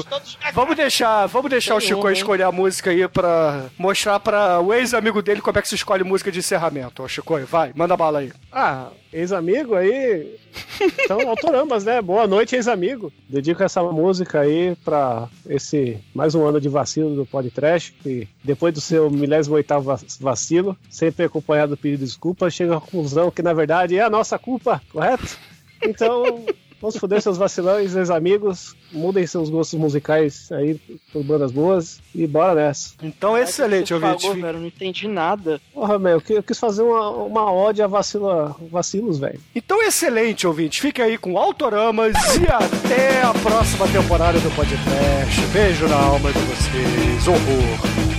vamos 0.54 0.76
deixar, 0.76 1.26
vamos 1.28 1.50
deixar 1.50 1.76
o 1.76 1.80
Chico 1.80 2.10
escolher 2.10 2.44
a 2.44 2.52
música 2.52 2.90
aí 2.90 3.08
pra 3.08 3.66
mostrar 3.78 4.20
pra 4.20 4.60
o 4.60 4.74
ex-amigo 4.74 5.22
dele 5.22 5.42
como 5.42 5.58
é 5.58 5.62
que 5.62 5.68
se 5.68 5.76
escolhe 5.76 6.04
música 6.04 6.32
de 6.32 6.40
encerramento. 6.40 7.04
Ó, 7.04 7.08
Chico, 7.08 7.40
vai, 7.46 7.72
manda 7.76 7.96
bala 7.96 8.20
aí. 8.20 8.32
Ah, 8.52 8.90
ex-amigo 9.14 9.76
aí. 9.76 10.36
Então, 10.80 11.20
autorambas, 11.30 11.84
né? 11.84 12.02
Boa 12.02 12.28
noite, 12.28 12.56
ex-amigo. 12.56 13.12
Dedico 13.30 13.64
essa 13.64 13.82
música 13.84 14.40
aí 14.42 14.76
pra 14.84 15.28
esse 15.48 15.98
mais 16.14 16.34
um 16.36 16.46
ano 16.46 16.60
de 16.60 16.70
vacilo 16.70 17.16
do 17.16 17.26
podcast. 17.26 17.94
E 18.06 18.28
depois 18.44 18.74
do 18.74 18.82
seu 18.82 19.10
milésimo 19.10 19.56
oitavo 19.56 19.86
va- 19.86 20.00
vacilo, 20.20 20.78
sempre 20.90 21.26
acompanhado 21.26 21.76
do 21.76 21.78
pedido 21.78 22.00
de 22.00 22.06
desculpa, 22.06 22.50
chega 22.50 22.78
à 22.78 22.82
conclusão 22.82 23.32
que 23.32 23.42
na 23.42 23.54
verdade 23.54 23.98
é 23.98 24.02
a 24.02 24.10
nossa 24.10 24.38
culpa, 24.40 24.82
correto? 24.92 25.38
Então. 25.84 26.46
Vamos 26.82 26.98
foder 26.98 27.22
seus 27.22 27.38
vacilões, 27.38 27.96
ex-amigos. 27.96 28.76
Mudem 28.92 29.26
seus 29.28 29.50
gostos 29.50 29.80
musicais 29.80 30.52
aí 30.52 30.80
por 31.14 31.24
bandas 31.24 31.52
boas. 31.52 32.00
E 32.16 32.26
bora 32.26 32.56
nessa. 32.56 32.94
Então, 33.04 33.38
excelente, 33.38 33.90
Você 33.90 33.94
ouvinte. 33.94 34.22
falou, 34.24 34.36
velho, 34.36 34.58
eu 34.58 34.60
não 34.62 34.68
entendi 34.68 35.08
nada. 35.08 35.62
Porra, 35.74 36.00
meu, 36.00 36.14
eu 36.14 36.22
qui- 36.22 36.34
eu 36.34 36.44
quis 36.44 36.60
fazer 36.60 36.82
uma, 36.82 37.10
uma 37.12 37.52
ode 37.52 37.82
a 37.82 37.88
vacila, 37.88 38.56
vacilos, 38.72 39.20
velho. 39.20 39.40
Então, 39.56 39.82
excelente, 39.84 40.48
ouvinte. 40.48 40.82
Fique 40.82 41.02
aí 41.02 41.18
com 41.18 41.38
Autoramas 41.38 42.14
e 42.38 42.48
até 42.48 43.22
a 43.22 43.34
próxima 43.36 43.88
temporada 43.88 44.40
do 44.40 44.50
podcast. 44.56 45.42
Beijo 45.54 45.88
na 45.88 45.96
alma 45.96 46.32
de 46.34 46.40
vocês. 46.40 47.28
Horror. 47.28 48.11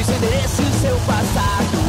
Sabe 0.00 0.04
seu 0.04 0.16
endereço 0.16 0.62
e 0.62 0.64
o 0.64 0.72
seu 0.80 0.96
passado. 1.00 1.79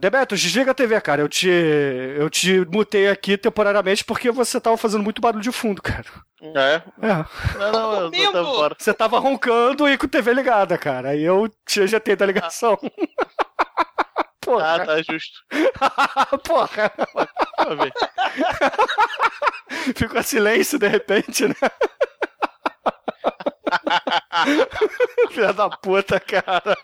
Debeto, 0.00 0.34
desliga 0.34 0.70
a 0.70 0.74
TV, 0.74 0.98
cara. 1.02 1.20
Eu 1.20 1.28
te, 1.28 1.46
eu 1.48 2.30
te 2.30 2.64
mutei 2.66 3.08
aqui 3.08 3.36
temporariamente 3.36 4.02
porque 4.02 4.30
você 4.30 4.58
tava 4.58 4.78
fazendo 4.78 5.04
muito 5.04 5.20
barulho 5.20 5.42
de 5.42 5.52
fundo, 5.52 5.82
cara. 5.82 6.06
É? 6.42 6.82
É. 7.06 7.26
Não, 7.58 7.72
não, 7.72 8.10
eu 8.14 8.32
tô 8.32 8.54
fora. 8.54 8.74
Você 8.78 8.94
tava 8.94 9.18
roncando 9.18 9.86
e 9.86 9.98
com 9.98 10.06
a 10.06 10.08
TV 10.08 10.32
ligada, 10.32 10.78
cara. 10.78 11.10
Aí 11.10 11.22
eu 11.22 11.52
já 11.68 12.00
tentei 12.00 12.24
a 12.24 12.26
ligação. 12.26 12.78
Ah. 12.82 12.90
Porra. 14.40 14.74
Ah, 14.74 14.86
tá 14.86 15.02
justo. 15.02 15.38
Porra. 16.48 16.90
Porra. 17.12 17.28
Ficou 19.94 20.22
silêncio 20.22 20.78
de 20.78 20.88
repente, 20.88 21.46
né? 21.46 21.54
Filha 25.30 25.52
da 25.52 25.68
puta, 25.68 26.18
cara. 26.18 26.74